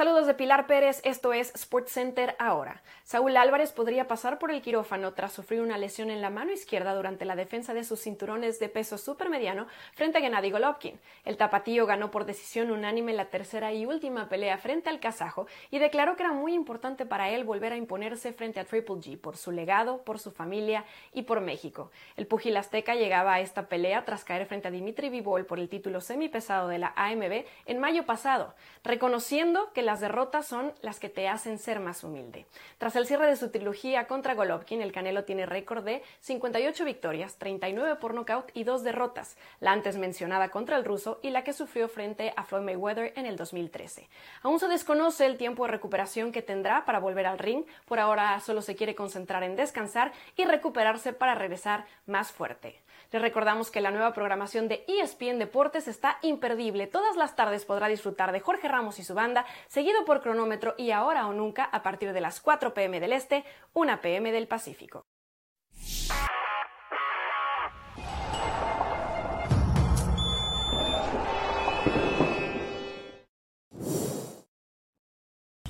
Saludos 0.00 0.26
de 0.26 0.32
Pilar 0.32 0.66
Pérez, 0.66 1.02
esto 1.04 1.34
es 1.34 1.52
SportsCenter 1.54 2.34
ahora. 2.38 2.80
Saúl 3.04 3.36
Álvarez 3.36 3.72
podría 3.72 4.08
pasar 4.08 4.38
por 4.38 4.50
el 4.50 4.62
quirófano 4.62 5.12
tras 5.12 5.34
sufrir 5.34 5.60
una 5.60 5.76
lesión 5.76 6.10
en 6.10 6.22
la 6.22 6.30
mano 6.30 6.52
izquierda 6.52 6.94
durante 6.94 7.26
la 7.26 7.36
defensa 7.36 7.74
de 7.74 7.84
sus 7.84 8.00
cinturones 8.00 8.58
de 8.58 8.70
peso 8.70 8.96
supermediano 8.96 9.66
frente 9.92 10.16
a 10.16 10.20
Gennady 10.22 10.52
Golovkin. 10.52 10.98
El 11.26 11.36
tapatío 11.36 11.84
ganó 11.84 12.10
por 12.10 12.24
decisión 12.24 12.70
unánime 12.70 13.12
la 13.12 13.26
tercera 13.26 13.74
y 13.74 13.84
última 13.84 14.30
pelea 14.30 14.56
frente 14.56 14.88
al 14.88 15.00
kazajo 15.00 15.46
y 15.70 15.78
declaró 15.80 16.16
que 16.16 16.22
era 16.22 16.32
muy 16.32 16.54
importante 16.54 17.04
para 17.04 17.28
él 17.28 17.44
volver 17.44 17.74
a 17.74 17.76
imponerse 17.76 18.32
frente 18.32 18.58
a 18.58 18.64
Triple 18.64 18.94
G 18.94 19.20
por 19.20 19.36
su 19.36 19.52
legado, 19.52 20.02
por 20.02 20.18
su 20.18 20.30
familia 20.30 20.86
y 21.12 21.24
por 21.24 21.42
México. 21.42 21.90
El 22.16 22.26
pugil 22.26 22.56
azteca 22.56 22.94
llegaba 22.94 23.34
a 23.34 23.40
esta 23.40 23.68
pelea 23.68 24.06
tras 24.06 24.24
caer 24.24 24.46
frente 24.46 24.68
a 24.68 24.70
Dimitri 24.70 25.10
Vivol 25.10 25.44
por 25.44 25.58
el 25.58 25.68
título 25.68 26.00
semipesado 26.00 26.68
de 26.68 26.78
la 26.78 26.94
AMB 26.96 27.44
en 27.66 27.78
mayo 27.80 28.06
pasado, 28.06 28.54
reconociendo 28.82 29.70
que 29.74 29.82
la 29.82 29.89
las 29.90 29.98
derrotas 29.98 30.46
son 30.46 30.72
las 30.82 31.00
que 31.00 31.08
te 31.08 31.26
hacen 31.26 31.58
ser 31.58 31.80
más 31.80 32.04
humilde. 32.04 32.46
Tras 32.78 32.94
el 32.94 33.08
cierre 33.08 33.26
de 33.26 33.34
su 33.34 33.50
trilogía 33.50 34.06
contra 34.06 34.36
Golovkin, 34.36 34.82
el 34.82 34.92
Canelo 34.92 35.24
tiene 35.24 35.46
récord 35.46 35.84
de 35.84 36.04
58 36.20 36.84
victorias, 36.84 37.34
39 37.38 37.96
por 37.96 38.14
nocaut 38.14 38.52
y 38.54 38.62
dos 38.62 38.84
derrotas, 38.84 39.36
la 39.58 39.72
antes 39.72 39.96
mencionada 39.96 40.50
contra 40.50 40.76
el 40.76 40.84
ruso 40.84 41.18
y 41.24 41.30
la 41.30 41.42
que 41.42 41.52
sufrió 41.52 41.88
frente 41.88 42.32
a 42.36 42.44
Floyd 42.44 42.62
Mayweather 42.62 43.12
en 43.16 43.26
el 43.26 43.34
2013. 43.34 44.08
Aún 44.42 44.60
se 44.60 44.68
desconoce 44.68 45.26
el 45.26 45.36
tiempo 45.36 45.64
de 45.64 45.72
recuperación 45.72 46.30
que 46.30 46.42
tendrá 46.42 46.84
para 46.84 47.00
volver 47.00 47.26
al 47.26 47.40
ring, 47.40 47.64
por 47.86 47.98
ahora 47.98 48.38
solo 48.38 48.62
se 48.62 48.76
quiere 48.76 48.94
concentrar 48.94 49.42
en 49.42 49.56
descansar 49.56 50.12
y 50.36 50.44
recuperarse 50.44 51.12
para 51.12 51.34
regresar 51.34 51.84
más 52.06 52.30
fuerte. 52.30 52.80
Les 53.12 53.20
recordamos 53.20 53.72
que 53.72 53.80
la 53.80 53.90
nueva 53.90 54.12
programación 54.12 54.68
de 54.68 54.84
ESPN 54.86 55.40
Deportes 55.40 55.88
está 55.88 56.18
imperdible. 56.22 56.86
Todas 56.86 57.16
las 57.16 57.34
tardes 57.34 57.64
podrá 57.64 57.88
disfrutar 57.88 58.30
de 58.30 58.38
Jorge 58.38 58.68
Ramos 58.68 59.00
y 59.00 59.04
su 59.04 59.14
banda, 59.14 59.46
seguido 59.66 60.04
por 60.04 60.20
cronómetro 60.20 60.76
y 60.78 60.92
ahora 60.92 61.26
o 61.26 61.32
nunca 61.32 61.64
a 61.64 61.82
partir 61.82 62.12
de 62.12 62.20
las 62.20 62.40
4 62.40 62.72
pm 62.72 63.00
del 63.00 63.12
Este, 63.12 63.44
1 63.72 64.00
pm 64.00 64.30
del 64.30 64.46
Pacífico. 64.46 65.06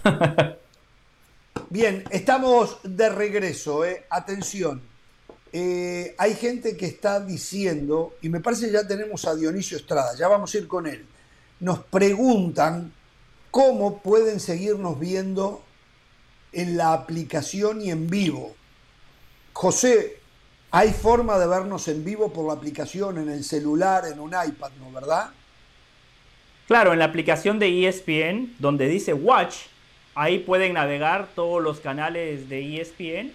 Bien, 1.70 2.04
estamos 2.10 2.80
de 2.82 3.08
regreso, 3.08 3.86
eh. 3.86 4.04
atención. 4.10 4.89
Eh, 5.52 6.14
hay 6.16 6.34
gente 6.34 6.76
que 6.76 6.86
está 6.86 7.20
diciendo, 7.20 8.14
y 8.22 8.28
me 8.28 8.40
parece 8.40 8.66
que 8.66 8.72
ya 8.72 8.86
tenemos 8.86 9.24
a 9.24 9.34
Dionisio 9.34 9.76
Estrada, 9.76 10.16
ya 10.16 10.28
vamos 10.28 10.54
a 10.54 10.58
ir 10.58 10.68
con 10.68 10.86
él. 10.86 11.04
Nos 11.58 11.80
preguntan 11.80 12.92
cómo 13.50 13.98
pueden 13.98 14.38
seguirnos 14.38 14.98
viendo 14.98 15.62
en 16.52 16.76
la 16.76 16.92
aplicación 16.92 17.80
y 17.82 17.90
en 17.90 18.08
vivo. 18.08 18.54
José, 19.52 20.18
hay 20.70 20.92
forma 20.92 21.38
de 21.38 21.48
vernos 21.48 21.88
en 21.88 22.04
vivo 22.04 22.32
por 22.32 22.46
la 22.46 22.52
aplicación, 22.52 23.18
en 23.18 23.28
el 23.28 23.42
celular, 23.42 24.04
en 24.06 24.20
un 24.20 24.30
iPad, 24.30 24.70
¿no? 24.78 24.92
¿Verdad? 24.92 25.30
Claro, 26.68 26.92
en 26.92 27.00
la 27.00 27.06
aplicación 27.06 27.58
de 27.58 27.88
ESPN, 27.88 28.54
donde 28.60 28.86
dice 28.86 29.12
Watch, 29.12 29.56
ahí 30.14 30.38
pueden 30.38 30.74
navegar 30.74 31.28
todos 31.34 31.60
los 31.60 31.80
canales 31.80 32.48
de 32.48 32.80
ESPN. 32.80 33.32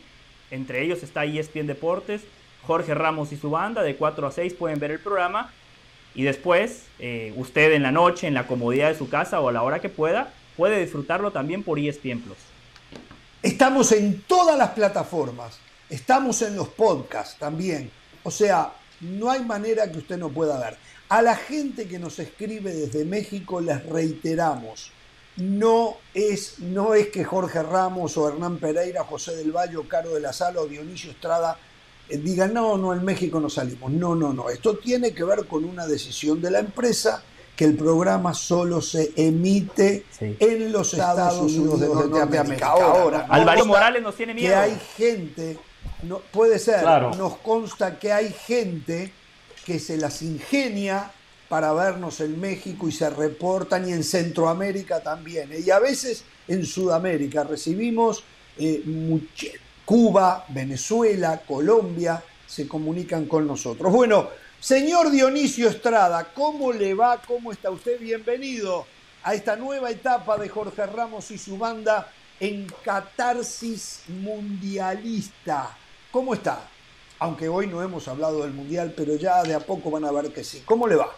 Entre 0.55 0.83
ellos 0.83 1.03
está 1.03 1.25
ESPN 1.25 1.67
Deportes, 1.67 2.21
Jorge 2.65 2.93
Ramos 2.93 3.31
y 3.31 3.37
su 3.37 3.49
banda, 3.49 3.83
de 3.83 3.95
4 3.95 4.27
a 4.27 4.31
6 4.31 4.53
pueden 4.53 4.79
ver 4.79 4.91
el 4.91 4.99
programa. 4.99 5.51
Y 6.15 6.23
después, 6.23 6.83
eh, 6.99 7.33
usted 7.35 7.73
en 7.73 7.83
la 7.83 7.91
noche, 7.91 8.25
en 8.27 8.33
la 8.33 8.47
comodidad 8.47 8.89
de 8.89 8.97
su 8.97 9.09
casa 9.09 9.41
o 9.41 9.49
a 9.49 9.51
la 9.51 9.63
hora 9.63 9.79
que 9.79 9.89
pueda, 9.89 10.33
puede 10.55 10.79
disfrutarlo 10.79 11.31
también 11.31 11.61
por 11.61 11.77
ESPN 11.77 12.21
Plus. 12.21 12.37
Estamos 13.43 13.91
en 13.91 14.21
todas 14.21 14.57
las 14.57 14.69
plataformas, 14.71 15.59
estamos 15.89 16.41
en 16.41 16.55
los 16.55 16.69
podcasts 16.69 17.37
también. 17.37 17.91
O 18.23 18.31
sea, 18.31 18.71
no 19.01 19.29
hay 19.29 19.43
manera 19.43 19.91
que 19.91 19.97
usted 19.97 20.17
no 20.17 20.29
pueda 20.29 20.57
ver. 20.57 20.77
A 21.09 21.21
la 21.21 21.35
gente 21.35 21.87
que 21.87 21.99
nos 21.99 22.17
escribe 22.17 22.73
desde 22.73 23.05
México 23.05 23.59
les 23.59 23.85
reiteramos, 23.85 24.91
no 25.37 25.97
es, 26.13 26.59
no 26.59 26.93
es 26.93 27.07
que 27.07 27.23
Jorge 27.23 27.61
Ramos 27.61 28.17
o 28.17 28.27
Hernán 28.27 28.57
Pereira, 28.57 29.03
José 29.03 29.35
del 29.35 29.51
Valle, 29.51 29.77
Caro 29.87 30.13
de 30.13 30.21
la 30.21 30.31
Sala 30.31 30.61
o 30.61 30.67
Dionisio 30.67 31.11
Estrada 31.11 31.57
eh, 32.07 32.17
digan, 32.17 32.53
no, 32.53 32.77
no, 32.77 32.93
en 32.93 33.03
México 33.03 33.39
no 33.39 33.49
salimos. 33.49 33.91
No, 33.91 34.15
no, 34.15 34.31
no. 34.31 34.49
Esto 34.49 34.77
tiene 34.77 35.13
que 35.13 35.23
ver 35.23 35.45
con 35.45 35.65
una 35.65 35.87
decisión 35.87 36.41
de 36.41 36.51
la 36.51 36.59
empresa 36.59 37.23
que 37.55 37.65
el 37.65 37.75
programa 37.75 38.33
solo 38.33 38.81
se 38.81 39.13
emite 39.15 40.05
en 40.19 40.71
los 40.71 40.93
Estados, 40.93 41.39
Unidos, 41.39 41.79
de 41.79 41.87
Norteamérica. 41.87 42.67
Ahora, 42.67 43.27
Alvaro 43.29 43.65
Morales 43.65 44.03
nos 44.03 44.15
tiene 44.15 44.33
miedo. 44.33 44.49
Que 44.49 44.55
hay 44.55 44.79
gente, 44.97 45.57
no, 46.03 46.19
puede 46.19 46.59
ser, 46.59 46.83
nos 46.83 47.37
consta 47.37 47.97
que 47.97 48.11
hay 48.11 48.33
gente 48.33 49.13
que 49.65 49.79
se 49.79 49.97
las 49.97 50.21
ingenia 50.21 51.11
para 51.49 51.73
vernos 51.73 52.19
en 52.21 52.39
México 52.39 52.87
y 52.87 52.91
se 52.91 53.09
reportan 53.09 53.87
y 53.87 53.93
en 53.93 54.03
Centroamérica 54.03 55.01
también. 55.01 55.51
¿eh? 55.51 55.61
Y 55.65 55.69
a 55.69 55.79
veces 55.79 56.23
en 56.47 56.65
Sudamérica 56.65 57.43
recibimos 57.43 58.23
eh, 58.57 58.83
Cuba, 59.85 60.45
Venezuela, 60.49 61.41
Colombia, 61.47 62.23
se 62.47 62.67
comunican 62.67 63.25
con 63.25 63.45
nosotros. 63.45 63.91
Bueno, 63.91 64.29
señor 64.59 65.11
Dionisio 65.11 65.69
Estrada, 65.69 66.31
¿cómo 66.33 66.73
le 66.73 66.93
va? 66.93 67.21
¿Cómo 67.21 67.51
está 67.51 67.69
usted? 67.69 67.99
Bienvenido 67.99 68.85
a 69.23 69.33
esta 69.33 69.55
nueva 69.55 69.91
etapa 69.91 70.37
de 70.37 70.49
Jorge 70.49 70.85
Ramos 70.85 71.31
y 71.31 71.37
su 71.37 71.57
banda 71.57 72.11
en 72.39 72.67
catarsis 72.83 74.01
mundialista. 74.07 75.77
¿Cómo 76.11 76.33
está? 76.33 76.69
aunque 77.19 77.47
hoy 77.47 77.67
no 77.67 77.81
hemos 77.81 78.07
hablado 78.07 78.43
del 78.43 78.51
Mundial, 78.51 78.93
pero 78.95 79.15
ya 79.15 79.41
de 79.43 79.53
a 79.53 79.59
poco 79.59 79.89
van 79.89 80.05
a 80.05 80.11
ver 80.11 80.33
que 80.33 80.43
sí. 80.43 80.61
¿Cómo 80.65 80.87
le 80.87 80.95
va? 80.95 81.11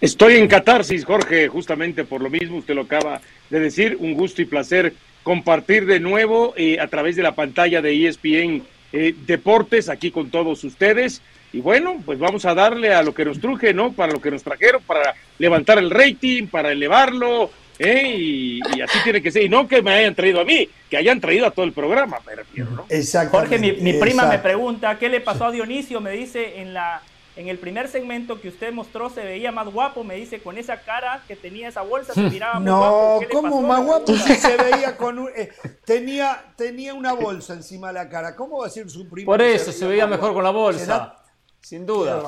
Estoy 0.00 0.36
en 0.36 0.46
catarsis, 0.46 1.04
Jorge, 1.04 1.48
justamente 1.48 2.04
por 2.04 2.20
lo 2.20 2.28
mismo, 2.28 2.58
usted 2.58 2.74
lo 2.74 2.82
acaba 2.82 3.20
de 3.48 3.60
decir, 3.60 3.96
un 3.98 4.14
gusto 4.14 4.42
y 4.42 4.44
placer 4.44 4.92
compartir 5.22 5.86
de 5.86 6.00
nuevo 6.00 6.54
eh, 6.56 6.78
a 6.78 6.86
través 6.86 7.16
de 7.16 7.22
la 7.22 7.34
pantalla 7.34 7.80
de 7.80 8.06
ESPN 8.06 8.62
eh, 8.92 9.14
Deportes 9.26 9.88
aquí 9.88 10.10
con 10.10 10.30
todos 10.30 10.62
ustedes. 10.64 11.22
Y 11.52 11.60
bueno, 11.60 12.02
pues 12.04 12.18
vamos 12.18 12.44
a 12.44 12.54
darle 12.54 12.92
a 12.92 13.02
lo 13.02 13.14
que 13.14 13.24
nos 13.24 13.40
truje, 13.40 13.72
¿no? 13.72 13.92
Para 13.92 14.12
lo 14.12 14.20
que 14.20 14.30
nos 14.30 14.42
trajeron, 14.42 14.82
para 14.82 15.14
levantar 15.38 15.78
el 15.78 15.90
rating, 15.90 16.46
para 16.46 16.72
elevarlo, 16.72 17.50
¿eh? 17.78 18.14
Y, 18.18 18.60
así 18.82 18.98
tiene 19.02 19.22
que 19.22 19.30
ser. 19.30 19.44
Y 19.44 19.48
no 19.48 19.66
que 19.66 19.80
me 19.82 19.92
hayan 19.92 20.14
traído 20.14 20.40
a 20.40 20.44
mí, 20.44 20.68
que 20.90 20.96
hayan 20.96 21.20
traído 21.20 21.46
a 21.46 21.50
todo 21.50 21.64
el 21.64 21.72
programa, 21.72 22.18
me 22.26 22.34
refiero, 22.34 22.70
¿no? 22.70 22.86
Jorge, 23.30 23.58
mi, 23.58 23.94
prima 23.94 24.26
me 24.26 24.38
pregunta, 24.38 24.98
¿qué 24.98 25.08
le 25.08 25.20
pasó 25.20 25.46
a 25.46 25.52
Dionisio? 25.52 26.00
Me 26.00 26.10
dice 26.10 26.60
en 26.60 26.74
la 26.74 27.00
en 27.36 27.48
el 27.48 27.58
primer 27.58 27.88
segmento 27.88 28.40
que 28.40 28.48
usted 28.48 28.72
mostró 28.72 29.10
se 29.10 29.22
veía 29.22 29.52
más 29.52 29.68
guapo, 29.68 30.02
me 30.02 30.14
dice, 30.16 30.40
con 30.40 30.56
esa 30.56 30.80
cara 30.80 31.22
que 31.28 31.36
tenía 31.36 31.68
esa 31.68 31.82
bolsa, 31.82 32.14
se 32.14 32.22
miraba 32.22 32.58
más 32.58 32.78
guapo. 32.78 33.20
No, 33.20 33.28
¿cómo 33.30 33.62
más 33.62 33.84
guapo 33.84 34.16
si 34.16 34.34
se 34.34 34.56
veía 34.56 34.96
con 34.96 35.18
un... 35.18 35.28
Eh, 35.36 35.50
tenía, 35.84 36.44
tenía 36.56 36.94
una 36.94 37.12
bolsa 37.12 37.52
encima 37.52 37.88
de 37.88 37.94
la 37.94 38.08
cara. 38.08 38.34
¿Cómo 38.34 38.58
va 38.58 38.64
a 38.64 38.68
decir 38.68 38.88
su 38.88 39.06
primo? 39.08 39.26
Por 39.26 39.42
eso, 39.42 39.70
se 39.70 39.86
veía, 39.86 40.06
mejor 40.06 40.32
con 40.32 40.44
la 40.44 40.50
bolsa. 40.50 41.16
Sin 41.60 41.84
duda. 41.84 42.22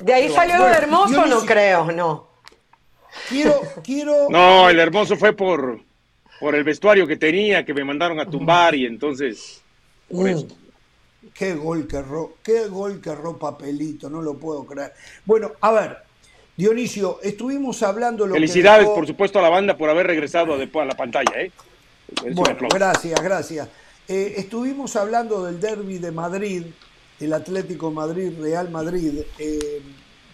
De 0.00 0.14
ahí 0.14 0.30
salió 0.30 0.58
lo 0.58 0.68
hermoso, 0.68 1.26
no 1.26 1.40
creo, 1.40 1.90
no. 1.90 2.28
Quiero, 3.28 3.60
quiero. 3.82 4.28
No, 4.30 4.68
el 4.68 4.78
hermoso 4.78 5.16
fue 5.16 5.32
por, 5.32 5.80
por 6.38 6.54
el 6.54 6.62
vestuario 6.62 7.06
que 7.06 7.16
tenía, 7.16 7.64
que 7.64 7.74
me 7.74 7.82
mandaron 7.82 8.20
a 8.20 8.26
tumbar 8.26 8.74
y 8.74 8.86
entonces. 8.86 9.62
Por 10.08 10.28
eso. 10.28 10.46
Qué 11.34 11.54
gol 11.54 11.86
que 11.86 11.96
erró, 11.96 12.34
qué 12.42 12.66
gol 12.66 13.00
que 13.00 13.10
erró 13.10 13.38
papelito, 13.38 14.10
no 14.10 14.20
lo 14.20 14.34
puedo 14.34 14.66
creer. 14.66 14.92
Bueno, 15.24 15.52
a 15.60 15.70
ver, 15.70 15.98
Dionisio, 16.56 17.20
estuvimos 17.22 17.82
hablando 17.82 18.26
lo 18.26 18.34
Felicidades, 18.34 18.88
por 18.88 19.06
supuesto, 19.06 19.38
a 19.38 19.42
la 19.42 19.48
banda 19.48 19.76
por 19.76 19.88
haber 19.88 20.06
regresado 20.06 20.58
después 20.58 20.82
a 20.82 20.86
la 20.86 20.96
pantalla, 20.96 21.40
¿eh? 21.40 21.50
bueno, 22.32 22.68
gracias, 22.74 23.22
gracias. 23.22 23.68
Eh, 24.08 24.34
estuvimos 24.36 24.96
hablando 24.96 25.44
del 25.44 25.60
derby 25.60 25.98
de 25.98 26.10
Madrid, 26.10 26.64
el 27.20 27.32
Atlético 27.32 27.90
Madrid, 27.90 28.32
Real 28.40 28.70
Madrid, 28.70 29.20
eh, 29.38 29.80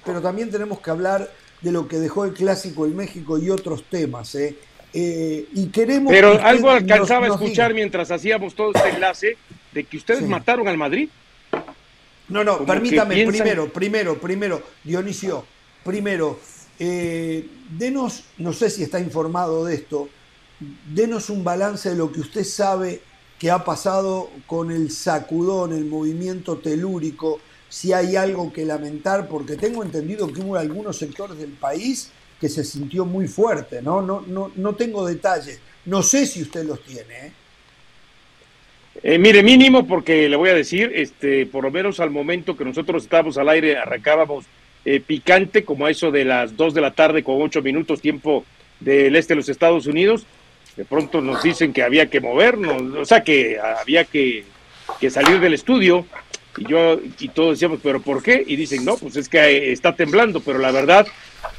pero 0.05 0.20
también 0.22 0.51
tenemos 0.51 0.80
que 0.80 0.91
hablar 0.91 1.30
de 1.61 1.72
lo 1.72 1.86
que 1.86 1.99
dejó 1.99 2.24
el 2.24 2.32
clásico 2.32 2.86
en 2.86 2.97
México 2.97 3.39
y 3.39 3.51
otros 3.51 3.84
temas. 3.84 4.34
¿eh? 4.34 4.57
eh 4.95 5.47
y 5.53 5.68
queremos 5.68 6.12
Pero 6.12 6.41
algo 6.43 6.70
alcanzaba 6.70 7.26
a 7.26 7.30
escuchar 7.30 7.74
mientras 7.74 8.11
hacíamos 8.11 8.55
todo 8.55 8.72
este 8.74 8.89
enlace 8.89 9.36
de 9.79 9.85
que 9.85 9.97
ustedes 9.97 10.26
mataron 10.26 10.66
al 10.66 10.76
Madrid. 10.76 11.09
No, 12.29 12.43
no, 12.43 12.66
permítame, 12.66 13.24
primero, 13.26 13.72
primero, 13.72 14.20
primero, 14.20 14.62
Dionisio, 14.83 15.45
primero, 15.85 16.41
eh, 16.81 17.49
denos, 17.70 18.24
no 18.39 18.53
sé 18.53 18.70
si 18.70 18.83
está 18.83 18.99
informado 18.99 19.64
de 19.64 19.76
esto, 19.76 20.09
denos 20.93 21.31
un 21.31 21.45
balance 21.45 21.91
de 21.91 21.95
lo 21.95 22.11
que 22.11 22.20
usted 22.20 22.43
sabe 22.43 23.01
que 23.39 23.53
ha 23.53 23.64
pasado 23.64 24.31
con 24.49 24.72
el 24.72 24.91
sacudón, 24.91 25.72
el 25.72 25.85
movimiento 25.85 26.59
telúrico, 26.59 27.41
si 27.68 27.93
hay 27.93 28.16
algo 28.16 28.53
que 28.53 28.64
lamentar, 28.64 29.29
porque 29.29 29.57
tengo 29.57 29.85
entendido 29.85 30.33
que 30.33 30.41
hubo 30.41 30.57
algunos 30.57 30.99
sectores 30.99 31.39
del 31.39 31.53
país 31.53 32.11
que 32.41 32.49
se 32.49 32.64
sintió 32.64 33.05
muy 33.05 33.29
fuerte, 33.29 33.81
¿no? 33.81 34.03
No, 34.03 34.24
no, 34.26 34.51
no 34.57 34.74
tengo 34.74 35.07
detalles. 35.07 35.61
No 35.85 36.03
sé 36.03 36.26
si 36.26 36.43
usted 36.43 36.64
los 36.64 36.83
tiene. 36.83 37.26
¿eh? 37.26 37.33
Eh, 39.03 39.18
mire, 39.18 39.42
mínimo, 39.42 39.86
porque 39.86 40.28
le 40.28 40.36
voy 40.36 40.51
a 40.51 40.55
decir, 40.55 40.90
este, 40.94 41.46
por 41.46 41.64
lo 41.64 41.70
menos 41.70 42.01
al 42.01 42.11
momento 42.11 42.57
que 42.57 42.64
nosotros 42.64 43.05
estábamos 43.05 43.38
al 43.38 43.49
aire, 43.49 43.76
arrancábamos 43.76 44.44
eh, 44.84 45.01
picante, 45.01 45.64
como 45.64 45.86
a 45.86 45.90
eso 45.90 46.11
de 46.11 46.24
las 46.24 46.57
2 46.57 46.74
de 46.74 46.80
la 46.80 46.90
tarde 46.90 47.22
con 47.22 47.40
8 47.40 47.62
minutos 47.62 48.01
tiempo 48.01 48.44
del 48.80 49.14
este 49.14 49.34
de 49.34 49.36
los 49.36 49.49
Estados 49.49 49.86
Unidos. 49.86 50.26
De 50.76 50.84
pronto 50.84 51.20
nos 51.20 51.42
dicen 51.42 51.72
que 51.72 51.82
había 51.82 52.11
que 52.11 52.20
movernos, 52.20 52.82
o 52.96 53.05
sea, 53.05 53.22
que 53.22 53.59
había 53.59 54.05
que, 54.05 54.44
que 55.01 55.11
salir 55.11 55.40
del 55.40 55.55
estudio 55.55 56.07
y 56.57 56.66
yo 56.66 57.01
y 57.18 57.28
todos 57.28 57.53
decíamos, 57.53 57.80
¿pero 57.82 58.01
por 58.01 58.22
qué? 58.22 58.42
Y 58.46 58.57
dicen, 58.57 58.84
no, 58.84 58.96
pues 58.96 59.16
es 59.16 59.28
que 59.28 59.72
está 59.72 59.94
temblando, 59.94 60.40
pero 60.40 60.59
la 60.59 60.70
verdad, 60.70 61.07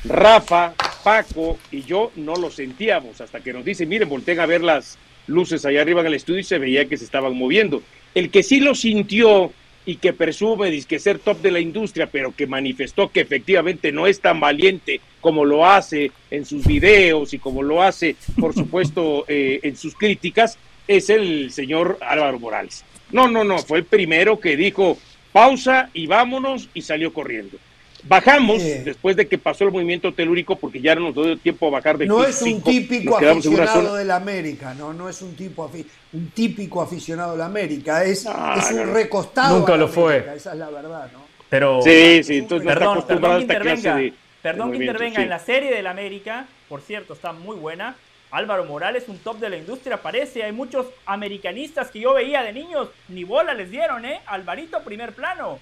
Rafa, 0.05 0.73
Paco 1.03 1.57
y 1.71 1.83
yo 1.83 2.11
no 2.15 2.35
lo 2.35 2.49
sentíamos 2.49 3.21
hasta 3.21 3.39
que 3.39 3.53
nos 3.53 3.63
dicen, 3.63 3.87
miren, 3.87 4.09
volteen 4.09 4.39
a 4.39 4.45
ver 4.45 4.61
las 4.61 4.97
luces 5.29 5.65
allá 5.65 5.81
arriba 5.81 6.01
en 6.01 6.07
el 6.07 6.15
estudio 6.15 6.39
y 6.39 6.43
se 6.43 6.59
veía 6.59 6.85
que 6.85 6.97
se 6.97 7.05
estaban 7.05 7.37
moviendo. 7.37 7.81
El 8.15 8.29
que 8.29 8.43
sí 8.43 8.59
lo 8.59 8.75
sintió 8.75 9.51
y 9.85 9.95
que 9.95 10.13
presume 10.13 10.79
que 10.83 10.99
ser 10.99 11.19
top 11.19 11.41
de 11.41 11.51
la 11.51 11.59
industria, 11.59 12.07
pero 12.07 12.35
que 12.35 12.47
manifestó 12.47 13.11
que 13.11 13.21
efectivamente 13.21 13.91
no 13.91 14.07
es 14.07 14.19
tan 14.19 14.39
valiente 14.39 15.01
como 15.21 15.45
lo 15.45 15.65
hace 15.65 16.11
en 16.29 16.45
sus 16.45 16.65
videos 16.65 17.33
y 17.33 17.39
como 17.39 17.63
lo 17.63 17.81
hace, 17.81 18.15
por 18.39 18.53
supuesto, 18.53 19.25
eh, 19.27 19.59
en 19.63 19.75
sus 19.75 19.95
críticas, 19.95 20.57
es 20.87 21.09
el 21.09 21.51
señor 21.51 21.97
Álvaro 22.01 22.39
Morales. 22.39 22.83
No, 23.11 23.27
no, 23.27 23.43
no, 23.43 23.59
fue 23.59 23.79
el 23.79 23.85
primero 23.85 24.39
que 24.39 24.55
dijo 24.55 24.97
pausa 25.31 25.89
y 25.93 26.07
vámonos 26.07 26.69
y 26.73 26.81
salió 26.81 27.13
corriendo. 27.13 27.57
Bajamos 28.03 28.63
después 28.63 29.15
de 29.15 29.27
que 29.27 29.37
pasó 29.37 29.65
el 29.65 29.71
movimiento 29.71 30.13
telúrico 30.13 30.55
porque 30.55 30.79
ya 30.81 30.95
no 30.95 31.01
nos 31.01 31.15
dio 31.15 31.37
tiempo 31.37 31.67
a 31.67 31.71
bajar 31.71 31.97
de 31.97 32.05
No 32.05 32.23
es 32.23 32.41
un 32.41 32.61
típico 32.61 33.17
aficionado 33.17 33.95
del 33.95 34.11
América, 34.11 34.73
no, 34.73 34.93
no 34.93 35.09
es 35.09 35.21
un 35.21 35.35
tipo 35.35 35.69
un 36.13 36.31
típico 36.31 36.81
aficionado 36.81 37.33
del 37.33 37.41
América, 37.41 38.03
es, 38.03 38.25
es 38.57 38.71
un 38.71 38.93
recostado. 38.93 39.59
Nunca 39.59 39.75
lo 39.75 39.87
fue. 39.87 40.17
Esa 40.35 40.53
es 40.53 40.59
la 40.59 40.69
verdad, 40.69 41.09
¿no? 41.11 41.19
Pero 41.49 41.81
sí, 41.81 42.23
sí, 42.23 42.37
entonces 42.37 42.67
perdón, 42.67 43.03
perdón 43.07 43.37
que 43.37 43.41
intervenga, 43.41 43.99
perdón 44.41 44.71
que 44.71 44.77
intervenga 44.77 45.21
en 45.21 45.29
la 45.29 45.39
serie 45.39 45.73
del 45.73 45.87
América, 45.87 46.45
por 46.67 46.81
cierto, 46.81 47.13
está 47.13 47.33
muy 47.33 47.55
buena. 47.55 47.95
Álvaro 48.31 48.63
Morales, 48.65 49.05
un 49.07 49.17
top 49.17 49.39
de 49.39 49.49
la 49.49 49.57
industria, 49.57 49.97
parece. 49.97 50.43
Hay 50.43 50.51
muchos 50.51 50.85
americanistas 51.07 51.89
que 51.89 51.99
yo 51.99 52.13
veía 52.13 52.43
de 52.43 52.53
niños, 52.53 52.89
ni 53.07 53.23
bola 53.23 53.55
les 53.55 53.71
dieron, 53.71 54.05
¿eh? 54.05 54.21
Alvarito, 54.27 54.79
primer 54.83 55.13
plano. 55.13 55.59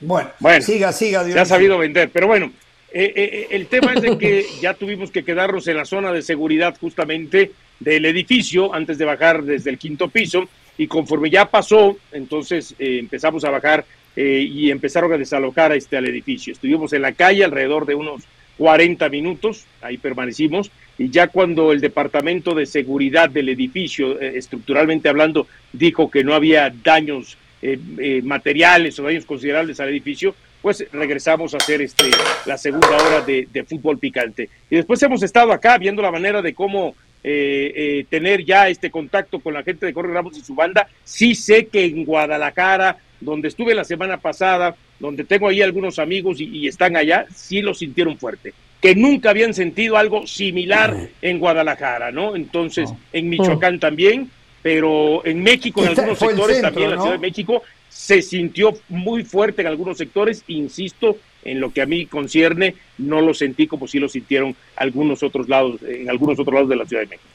Bueno, 0.00 0.30
bueno 0.38 0.62
siga, 0.62 0.92
siga. 0.92 1.24
Se 1.24 1.38
ha 1.38 1.44
sabido 1.44 1.78
vender, 1.78 2.10
pero 2.10 2.26
bueno, 2.26 2.50
eh, 2.92 3.12
eh, 3.14 3.30
eh, 3.32 3.46
el 3.50 3.66
tema 3.66 3.92
es 3.94 4.02
de 4.02 4.18
que 4.18 4.46
ya 4.60 4.74
tuvimos 4.74 5.10
que 5.10 5.24
quedarnos 5.24 5.68
en 5.68 5.76
la 5.76 5.84
zona 5.84 6.12
de 6.12 6.22
seguridad 6.22 6.76
justamente 6.80 7.52
del 7.78 8.04
edificio 8.06 8.74
antes 8.74 8.98
de 8.98 9.04
bajar 9.04 9.42
desde 9.42 9.70
el 9.70 9.78
quinto 9.78 10.08
piso 10.08 10.48
y 10.76 10.86
conforme 10.86 11.30
ya 11.30 11.46
pasó, 11.46 11.96
entonces 12.12 12.74
empezamos 12.78 13.44
a 13.44 13.50
bajar 13.50 13.84
y 14.16 14.70
empezaron 14.70 15.12
a 15.12 15.18
desalojar 15.18 15.72
este, 15.72 15.96
al 15.96 16.06
edificio. 16.06 16.54
Estuvimos 16.54 16.92
en 16.94 17.02
la 17.02 17.12
calle 17.12 17.44
alrededor 17.44 17.84
de 17.84 17.94
unos 17.94 18.22
40 18.56 19.08
minutos, 19.10 19.66
ahí 19.82 19.98
permanecimos, 19.98 20.70
y 20.96 21.10
ya 21.10 21.28
cuando 21.28 21.72
el 21.72 21.80
departamento 21.82 22.54
de 22.54 22.64
seguridad 22.64 23.28
del 23.28 23.50
edificio, 23.50 24.18
estructuralmente 24.20 25.10
hablando, 25.10 25.46
dijo 25.72 26.10
que 26.10 26.24
no 26.24 26.34
había 26.34 26.72
daños 26.82 27.36
eh, 27.62 27.78
eh, 27.98 28.22
materiales 28.22 28.98
o 28.98 29.02
daños 29.02 29.24
considerables 29.24 29.80
al 29.80 29.88
edificio, 29.88 30.34
pues 30.62 30.84
regresamos 30.92 31.54
a 31.54 31.58
hacer 31.58 31.82
este, 31.82 32.04
la 32.46 32.58
segunda 32.58 32.88
hora 32.88 33.20
de, 33.22 33.64
fútbol 33.68 33.98
picante. 33.98 34.48
Y 34.70 34.76
después 34.76 35.02
hemos 35.02 35.22
estado 35.22 35.52
acá 35.52 35.78
viendo 35.78 36.02
la 36.02 36.10
manera 36.10 36.42
de 36.42 36.54
cómo 36.54 36.94
eh, 37.22 38.04
tener 38.08 38.44
ya 38.44 38.68
este 38.68 38.90
contacto 38.90 39.40
con 39.40 39.54
la 39.54 39.62
gente 39.62 39.86
de 39.86 39.92
Jorge 39.92 40.12
Ramos 40.12 40.36
y 40.36 40.42
su 40.42 40.54
banda. 40.54 40.88
Sí 41.04 41.34
sé 41.34 41.66
que 41.66 41.84
en 41.84 42.04
Guadalajara, 42.04 42.98
donde 43.20 43.48
estuve 43.48 43.74
la 43.74 43.84
semana 43.84 44.18
pasada, 44.18 44.74
donde 44.98 45.24
tengo 45.24 45.48
ahí 45.48 45.62
algunos 45.62 45.98
amigos 45.98 46.40
y, 46.40 46.44
y 46.44 46.68
están 46.68 46.96
allá, 46.96 47.26
sí 47.34 47.62
lo 47.62 47.74
sintieron 47.74 48.18
fuerte 48.18 48.52
que 48.80 48.94
nunca 48.94 49.30
habían 49.30 49.54
sentido 49.54 49.96
algo 49.96 50.26
similar 50.26 51.08
en 51.20 51.38
Guadalajara, 51.38 52.10
¿no? 52.10 52.34
Entonces, 52.34 52.90
en 53.12 53.28
Michoacán 53.28 53.78
también, 53.78 54.30
pero 54.62 55.24
en 55.24 55.42
México, 55.42 55.82
en 55.82 55.88
algunos 55.88 56.18
sectores, 56.18 56.60
también 56.60 56.90
en 56.90 56.96
la 56.96 57.02
Ciudad 57.02 57.16
de 57.16 57.18
México, 57.18 57.62
se 57.88 58.22
sintió 58.22 58.72
muy 58.88 59.24
fuerte 59.24 59.62
en 59.62 59.68
algunos 59.68 59.98
sectores, 59.98 60.44
insisto, 60.48 61.16
en 61.42 61.60
lo 61.60 61.72
que 61.72 61.82
a 61.82 61.86
mí 61.86 62.06
concierne, 62.06 62.74
no 62.98 63.20
lo 63.20 63.34
sentí 63.34 63.66
como 63.66 63.88
si 63.88 63.98
lo 63.98 64.08
sintieron 64.08 64.54
algunos 64.76 65.22
otros 65.22 65.48
lados, 65.48 65.80
en 65.82 66.10
algunos 66.10 66.38
otros 66.38 66.54
lados 66.54 66.68
de 66.68 66.76
la 66.76 66.86
Ciudad 66.86 67.02
de 67.02 67.08
México. 67.08 67.28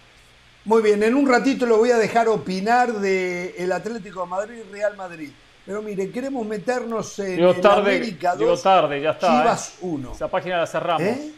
Muy 0.65 0.82
bien, 0.82 1.03
en 1.03 1.15
un 1.15 1.28
ratito 1.28 1.65
lo 1.65 1.78
voy 1.78 1.91
a 1.91 1.97
dejar 1.97 2.28
opinar 2.28 2.93
del 2.93 3.53
el 3.57 3.71
Atlético 3.71 4.21
de 4.21 4.28
Madrid 4.28 4.55
y 4.67 4.71
Real 4.71 4.97
Madrid. 4.97 5.30
Pero 5.65 5.82
mire, 5.82 6.09
queremos 6.11 6.45
meternos 6.45 7.17
en 7.19 7.39
el 7.39 7.65
América 7.65 8.36
2, 8.36 8.61
tarde, 8.61 9.01
ya 9.01 9.11
está, 9.11 9.28
Chivas 9.28 9.78
1. 9.82 10.09
¿eh? 10.09 10.11
Esa 10.13 10.28
página 10.28 10.57
la 10.57 10.67
cerramos. 10.67 11.01
¿Eh? 11.01 11.32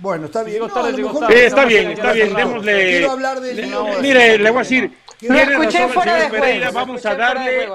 Bueno, 0.00 0.26
está 0.26 0.42
bien. 0.42 0.62
está 0.62 1.64
bien, 1.64 1.90
está 1.90 2.12
bien. 2.12 2.34
Démosle. 2.34 2.90
Quiero 2.90 3.10
hablar 3.10 3.40
de 3.40 4.00
Mire, 4.00 4.38
le 4.38 4.50
voy 4.50 4.60
a 4.60 4.62
decir. 4.62 4.92
vamos 6.72 7.06
a 7.06 7.14
darle, 7.14 7.68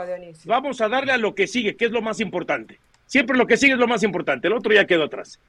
vamos 0.46 0.82
a 0.82 0.90
darle 0.90 1.12
a 1.12 1.18
lo 1.18 1.36
que 1.36 1.48
sigue, 1.48 1.76
que 1.76 1.86
es 1.86 1.92
lo 1.92 2.02
más 2.02 2.20
importante. 2.20 2.80
Siempre 3.06 3.38
lo 3.38 3.46
que 3.46 3.58
sigue 3.58 3.74
es 3.74 3.80
lo 3.80 3.88
más 3.88 4.02
importante. 4.04 4.48
El 4.48 4.54
otro 4.54 4.74
ya 4.74 4.86
quedó 4.86 5.04
atrás. 5.04 5.40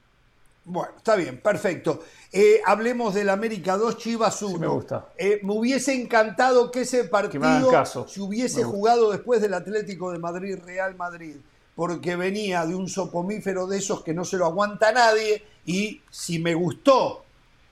Bueno, 0.65 0.93
está 0.97 1.15
bien, 1.15 1.37
perfecto. 1.37 2.03
Eh, 2.31 2.59
hablemos 2.65 3.13
del 3.13 3.29
América 3.29 3.77
2, 3.77 3.97
Chivas 3.97 4.41
1. 4.41 4.59
me 4.59 4.67
gusta. 4.67 5.07
Eh, 5.17 5.39
me 5.41 5.53
hubiese 5.53 5.93
encantado 5.93 6.71
que 6.71 6.81
ese 6.81 7.05
partido 7.05 7.71
se 8.05 8.21
hubiese 8.21 8.63
jugado 8.63 9.11
después 9.11 9.41
del 9.41 9.53
Atlético 9.53 10.11
de 10.11 10.19
Madrid, 10.19 10.57
Real 10.63 10.93
Madrid 10.95 11.37
porque 11.77 12.15
venía 12.15 12.65
de 12.65 12.73
un 12.73 12.89
sopomífero 12.89 13.67
de 13.67 13.77
esos 13.77 14.03
que 14.03 14.15
no 14.15 14.25
se 14.25 14.37
lo 14.37 14.47
aguanta 14.47 14.91
nadie 14.91 15.43
y 15.63 16.01
si 16.09 16.39
me 16.39 16.55
gustó 16.55 17.23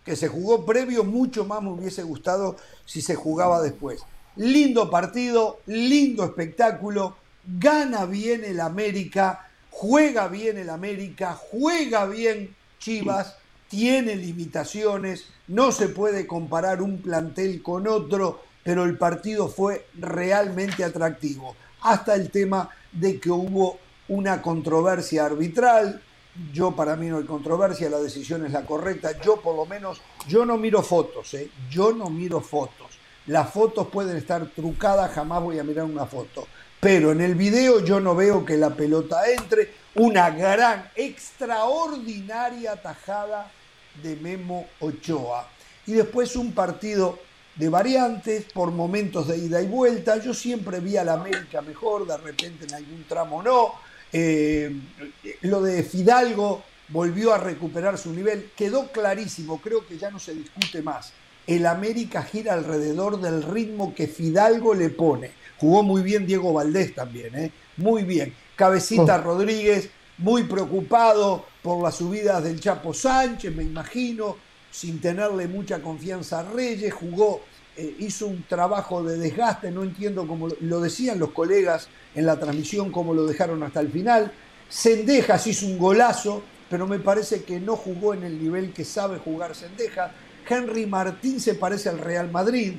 que 0.05 0.15
se 0.15 0.27
jugó 0.27 0.63
previo, 0.63 1.03
mucho 1.03 1.43
más 1.43 1.63
me 1.63 1.71
hubiese 1.71 2.03
gustado 2.03 2.55
si 2.85 3.01
se 3.01 3.15
jugaba 3.15 3.63
después. 3.63 4.03
Lindo 4.35 4.91
partido, 4.91 5.59
lindo 5.65 6.23
espectáculo, 6.23 7.15
gana 7.57 8.05
bien 8.05 8.43
el 8.43 8.59
América, 8.59 9.49
juega 9.71 10.27
bien 10.27 10.59
el 10.59 10.69
América, 10.69 11.33
juega 11.33 12.05
bien 12.05 12.55
Chivas, 12.77 13.37
tiene 13.69 14.15
limitaciones, 14.15 15.25
no 15.47 15.71
se 15.71 15.89
puede 15.89 16.27
comparar 16.27 16.83
un 16.83 17.01
plantel 17.01 17.63
con 17.63 17.87
otro, 17.87 18.43
pero 18.63 18.83
el 18.83 18.99
partido 18.99 19.47
fue 19.47 19.87
realmente 19.95 20.83
atractivo. 20.83 21.55
Hasta 21.81 22.13
el 22.13 22.29
tema 22.29 22.69
de 22.91 23.19
que 23.19 23.31
hubo 23.31 23.79
una 24.07 24.41
controversia 24.41 25.25
arbitral. 25.25 26.01
Yo 26.53 26.75
para 26.75 26.95
mí 26.95 27.07
no 27.07 27.17
hay 27.17 27.23
controversia, 27.23 27.89
la 27.89 27.99
decisión 27.99 28.45
es 28.45 28.51
la 28.51 28.65
correcta. 28.65 29.19
Yo 29.21 29.37
por 29.37 29.55
lo 29.55 29.65
menos, 29.65 30.01
yo 30.27 30.45
no 30.45 30.57
miro 30.57 30.83
fotos, 30.83 31.33
¿eh? 31.33 31.49
yo 31.69 31.93
no 31.93 32.09
miro 32.09 32.41
fotos. 32.41 32.99
Las 33.27 33.51
fotos 33.51 33.87
pueden 33.87 34.17
estar 34.17 34.45
trucadas, 34.47 35.11
jamás 35.11 35.41
voy 35.41 35.57
a 35.59 35.63
mirar 35.63 35.85
una 35.85 36.05
foto. 36.05 36.47
Pero 36.79 37.11
en 37.11 37.21
el 37.21 37.35
video 37.35 37.83
yo 37.83 37.99
no 37.99 38.15
veo 38.15 38.45
que 38.45 38.57
la 38.57 38.69
pelota 38.69 39.29
entre. 39.31 39.85
Una 39.95 40.29
gran, 40.29 40.91
extraordinaria 40.93 42.75
tajada 42.75 43.49
de 44.03 44.17
Memo 44.17 44.67
Ochoa. 44.81 45.47
Y 45.87 45.93
después 45.93 46.35
un 46.35 46.51
partido 46.51 47.17
de 47.55 47.69
variantes, 47.69 48.45
por 48.53 48.71
momentos 48.71 49.27
de 49.27 49.37
ida 49.37 49.61
y 49.61 49.67
vuelta. 49.67 50.17
Yo 50.17 50.33
siempre 50.33 50.79
vi 50.79 50.97
a 50.97 51.03
la 51.03 51.13
América 51.13 51.61
mejor, 51.61 52.05
de 52.05 52.17
repente 52.17 52.65
en 52.65 52.73
algún 52.73 53.05
tramo 53.05 53.41
no. 53.41 53.73
Eh, 54.17 54.71
lo 55.41 55.61
de 55.61 55.83
Fidalgo 55.83 56.63
volvió 56.87 57.33
a 57.33 57.37
recuperar 57.37 57.97
su 57.97 58.13
nivel, 58.13 58.49
quedó 58.55 58.89
clarísimo, 58.89 59.59
creo 59.59 59.85
que 59.85 59.97
ya 59.97 60.09
no 60.09 60.19
se 60.19 60.33
discute 60.33 60.81
más. 60.81 61.11
El 61.45 61.65
América 61.65 62.23
gira 62.23 62.53
alrededor 62.53 63.19
del 63.19 63.43
ritmo 63.43 63.93
que 63.93 64.07
Fidalgo 64.07 64.73
le 64.73 64.89
pone. 64.89 65.31
Jugó 65.57 65.83
muy 65.83 66.01
bien 66.01 66.25
Diego 66.25 66.53
Valdés 66.53 66.95
también, 66.95 67.35
¿eh? 67.35 67.51
muy 67.75 68.03
bien. 68.03 68.33
Cabecita 68.55 69.17
oh. 69.17 69.21
Rodríguez, 69.21 69.89
muy 70.17 70.43
preocupado 70.43 71.45
por 71.61 71.83
las 71.83 71.95
subidas 71.95 72.41
del 72.41 72.61
Chapo 72.61 72.93
Sánchez, 72.93 73.53
me 73.53 73.63
imagino, 73.63 74.37
sin 74.71 75.01
tenerle 75.01 75.49
mucha 75.49 75.81
confianza 75.81 76.39
a 76.39 76.43
Reyes, 76.43 76.93
jugó, 76.93 77.41
eh, 77.77 77.95
hizo 77.99 78.27
un 78.27 78.43
trabajo 78.43 79.03
de 79.03 79.17
desgaste, 79.17 79.71
no 79.71 79.83
entiendo 79.83 80.27
cómo 80.27 80.47
lo 80.61 80.79
decían 80.79 81.19
los 81.19 81.31
colegas 81.31 81.89
en 82.13 82.25
la 82.25 82.39
transmisión 82.39 82.91
como 82.91 83.13
lo 83.13 83.25
dejaron 83.25 83.63
hasta 83.63 83.81
el 83.81 83.91
final. 83.91 84.31
Sendejas 84.69 85.45
hizo 85.47 85.65
un 85.65 85.77
golazo, 85.77 86.41
pero 86.69 86.87
me 86.87 86.99
parece 86.99 87.43
que 87.43 87.59
no 87.59 87.75
jugó 87.75 88.13
en 88.13 88.23
el 88.23 88.41
nivel 88.41 88.71
que 88.73 88.85
sabe 88.85 89.19
jugar 89.19 89.55
Sendejas. 89.55 90.11
Henry 90.47 90.85
Martín 90.85 91.39
se 91.39 91.55
parece 91.55 91.89
al 91.89 91.99
Real 91.99 92.31
Madrid, 92.31 92.73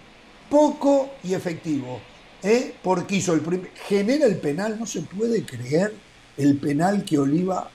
poco 0.48 1.10
y 1.22 1.34
efectivo, 1.34 2.00
¿eh? 2.42 2.74
porque 2.82 3.16
hizo 3.16 3.34
el 3.34 3.40
primer... 3.40 3.70
Genera 3.88 4.26
el 4.26 4.38
penal, 4.38 4.78
no 4.78 4.86
se 4.86 5.02
puede 5.02 5.44
creer 5.44 5.92
el 6.36 6.58
penal 6.58 7.04
que 7.04 7.18
Oliva 7.18 7.70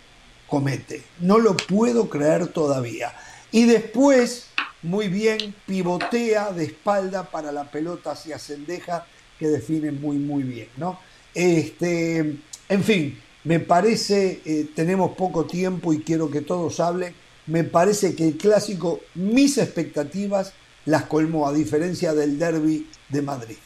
comete. 0.47 1.03
No 1.19 1.39
lo 1.39 1.55
puedo 1.55 2.09
creer 2.09 2.47
todavía. 2.47 3.13
Y 3.51 3.65
después, 3.65 4.47
muy 4.81 5.07
bien, 5.07 5.53
pivotea 5.65 6.51
de 6.51 6.65
espalda 6.65 7.23
para 7.23 7.51
la 7.51 7.69
pelota 7.69 8.11
hacia 8.11 8.39
Sendeja, 8.39 9.05
que 9.37 9.47
define 9.47 9.91
muy, 9.91 10.17
muy 10.17 10.43
bien, 10.43 10.69
¿no? 10.77 10.99
Este, 11.33 12.35
en 12.69 12.83
fin, 12.83 13.19
me 13.43 13.59
parece, 13.59 14.41
eh, 14.45 14.67
tenemos 14.75 15.15
poco 15.15 15.45
tiempo 15.45 15.93
y 15.93 16.01
quiero 16.01 16.29
que 16.29 16.41
todos 16.41 16.79
hablen, 16.79 17.13
me 17.47 17.63
parece 17.63 18.15
que 18.15 18.27
el 18.27 18.37
clásico, 18.37 19.01
mis 19.15 19.57
expectativas 19.57 20.53
las 20.85 21.03
colmó, 21.03 21.47
a 21.47 21.53
diferencia 21.53 22.13
del 22.13 22.37
derby 22.39 22.87
de 23.09 23.21
Madrid. 23.21 23.57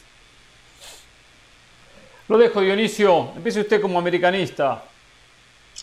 Lo 2.28 2.38
dejo, 2.38 2.60
Dionisio. 2.60 3.32
Empiece 3.36 3.60
usted 3.60 3.80
como 3.80 3.98
americanista. 3.98 4.84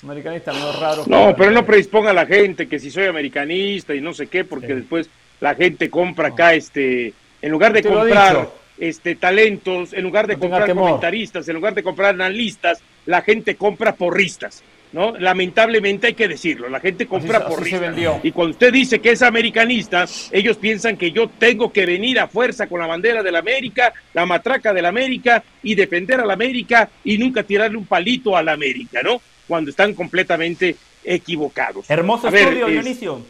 Americanista 0.04 0.52
no 0.52 0.72
raro. 0.74 1.04
No, 1.08 1.34
pero 1.36 1.52
no 1.52 1.66
predisponga 1.66 2.12
a 2.12 2.14
la 2.14 2.26
gente 2.26 2.68
que 2.68 2.80
si 2.80 2.92
soy 2.92 3.06
americanista 3.06 3.96
y 3.96 4.02
no 4.02 4.14
sé 4.14 4.28
qué, 4.28 4.44
porque 4.44 4.76
después 4.76 5.10
la 5.40 5.56
gente 5.56 5.90
compra 5.90 6.30
acá, 6.30 6.54
este, 6.54 7.14
en 7.42 7.52
lugar 7.52 7.74
de 7.74 7.84
comprar 7.84 8.50
este, 8.78 9.16
talentos, 9.16 9.94
en 9.94 10.04
lugar 10.04 10.28
de 10.28 10.38
comprar 10.38 10.70
comentaristas, 10.74 11.48
en 11.48 11.56
lugar 11.56 11.74
de 11.74 11.84
comprar 11.84 12.10
analistas, 12.10 12.82
la 13.06 13.22
gente 13.22 13.56
compra 13.56 13.96
porristas. 13.96 14.64
¿no? 14.94 15.18
Lamentablemente 15.18 16.08
hay 16.08 16.14
que 16.14 16.28
decirlo, 16.28 16.70
la 16.70 16.80
gente 16.80 17.08
compra 17.08 17.48
por 17.48 17.64
Y 18.22 18.32
cuando 18.32 18.52
usted 18.52 18.72
dice 18.72 19.00
que 19.00 19.12
es 19.12 19.24
americanista, 19.24 20.06
ellos 20.32 20.58
piensan 20.58 20.98
que 20.98 21.12
yo 21.12 21.30
tengo 21.30 21.74
que 21.74 21.86
venir 21.86 22.20
a 22.20 22.28
fuerza 22.28 22.68
con 22.68 22.80
la 22.80 22.86
bandera 22.86 23.24
de 23.24 23.32
la 23.32 23.40
América, 23.40 23.92
la 24.14 24.28
matraca 24.28 24.72
de 24.72 24.84
la 24.84 24.90
América 24.90 25.44
y 25.64 25.74
defender 25.74 26.20
a 26.20 26.26
la 26.26 26.34
América 26.34 26.90
y 27.04 27.18
nunca 27.18 27.42
tirarle 27.42 27.78
un 27.78 27.88
palito 27.88 28.38
a 28.38 28.44
la 28.44 28.54
América, 28.54 29.02
¿no? 29.04 29.20
Cuando 29.48 29.70
están 29.70 29.94
completamente 29.94 30.76
equivocados. 31.04 31.90
Hermoso 31.90 32.28
estudio, 32.30 32.68
Dionisio. 32.68 33.22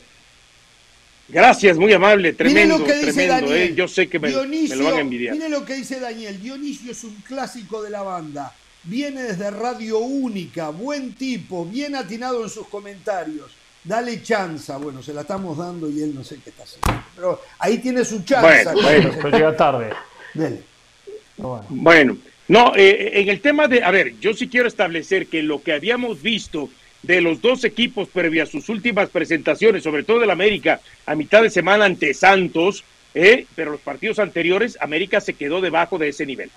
Gracias, 1.28 1.78
muy 1.78 1.94
amable, 1.94 2.34
tremendo, 2.34 2.78
lo 2.78 2.86
que 2.86 2.94
dice 2.94 3.14
tremendo. 3.14 3.56
¿eh? 3.56 3.74
Yo 3.74 3.88
sé 3.88 4.08
que 4.08 4.20
me, 4.20 4.30
me, 4.30 4.76
lo 4.76 4.84
van 4.84 4.96
a 4.96 5.00
envidiar. 5.00 5.34
Mire 5.36 5.50
lo 5.50 5.66
que 5.66 5.76
dice 5.76 6.00
Daniel. 6.00 6.40
Dionisio 6.42 6.92
es 6.92 7.04
un 7.04 7.16
clásico 7.28 7.82
de 7.82 7.90
la 7.90 8.02
banda 8.02 8.54
viene 8.84 9.24
desde 9.24 9.50
Radio 9.52 10.00
Única, 10.00 10.70
buen 10.70 11.14
tipo, 11.14 11.66
bien 11.66 11.96
atinado 11.96 12.44
en 12.44 12.50
sus 12.50 12.68
comentarios. 12.68 13.52
Dale 13.84 14.22
chanza. 14.22 14.78
Bueno, 14.78 15.04
se 15.04 15.14
la 15.14 15.22
estamos 15.22 15.58
dando 15.58 15.90
y 15.90 16.02
él 16.02 16.16
no 16.16 16.24
sé 16.24 16.40
qué 16.44 16.52
está 16.52 16.64
haciendo. 16.64 17.04
Pero 17.16 17.42
ahí 17.60 17.80
tiene 17.80 18.06
su 18.06 18.24
chanza. 18.24 18.74
Bueno, 18.74 19.12
pero 19.22 19.38
llega 19.38 19.58
tarde. 19.58 19.90
Dele. 20.34 20.64
Bueno. 21.70 22.18
No, 22.48 22.74
eh, 22.76 23.22
en 23.22 23.30
el 23.30 23.42
tema 23.42 23.68
de, 23.68 23.84
a 23.84 23.92
ver, 23.92 24.14
yo 24.20 24.34
sí 24.34 24.48
quiero 24.48 24.68
establecer 24.68 25.28
que 25.28 25.44
lo 25.44 25.62
que 25.62 25.74
habíamos 25.74 26.22
visto 26.22 26.70
de 27.02 27.22
los 27.22 27.42
dos 27.42 27.64
equipos 27.64 28.08
previa 28.10 28.44
a 28.44 28.48
sus 28.48 28.70
últimas 28.70 29.10
presentaciones, 29.10 29.84
sobre 29.84 30.04
todo 30.04 30.20
del 30.20 30.32
América, 30.32 30.80
a 31.06 31.16
mitad 31.16 31.42
de 31.42 31.50
semana 31.50 31.86
ante 31.86 32.14
Santos, 32.14 32.84
eh, 33.14 33.46
pero 33.56 33.72
los 33.72 33.82
partidos 33.82 34.20
anteriores, 34.20 34.78
América 34.80 35.22
se 35.22 35.34
quedó 35.34 35.62
debajo 35.62 35.98
de 35.98 36.10
ese 36.10 36.26
nivel 36.26 36.50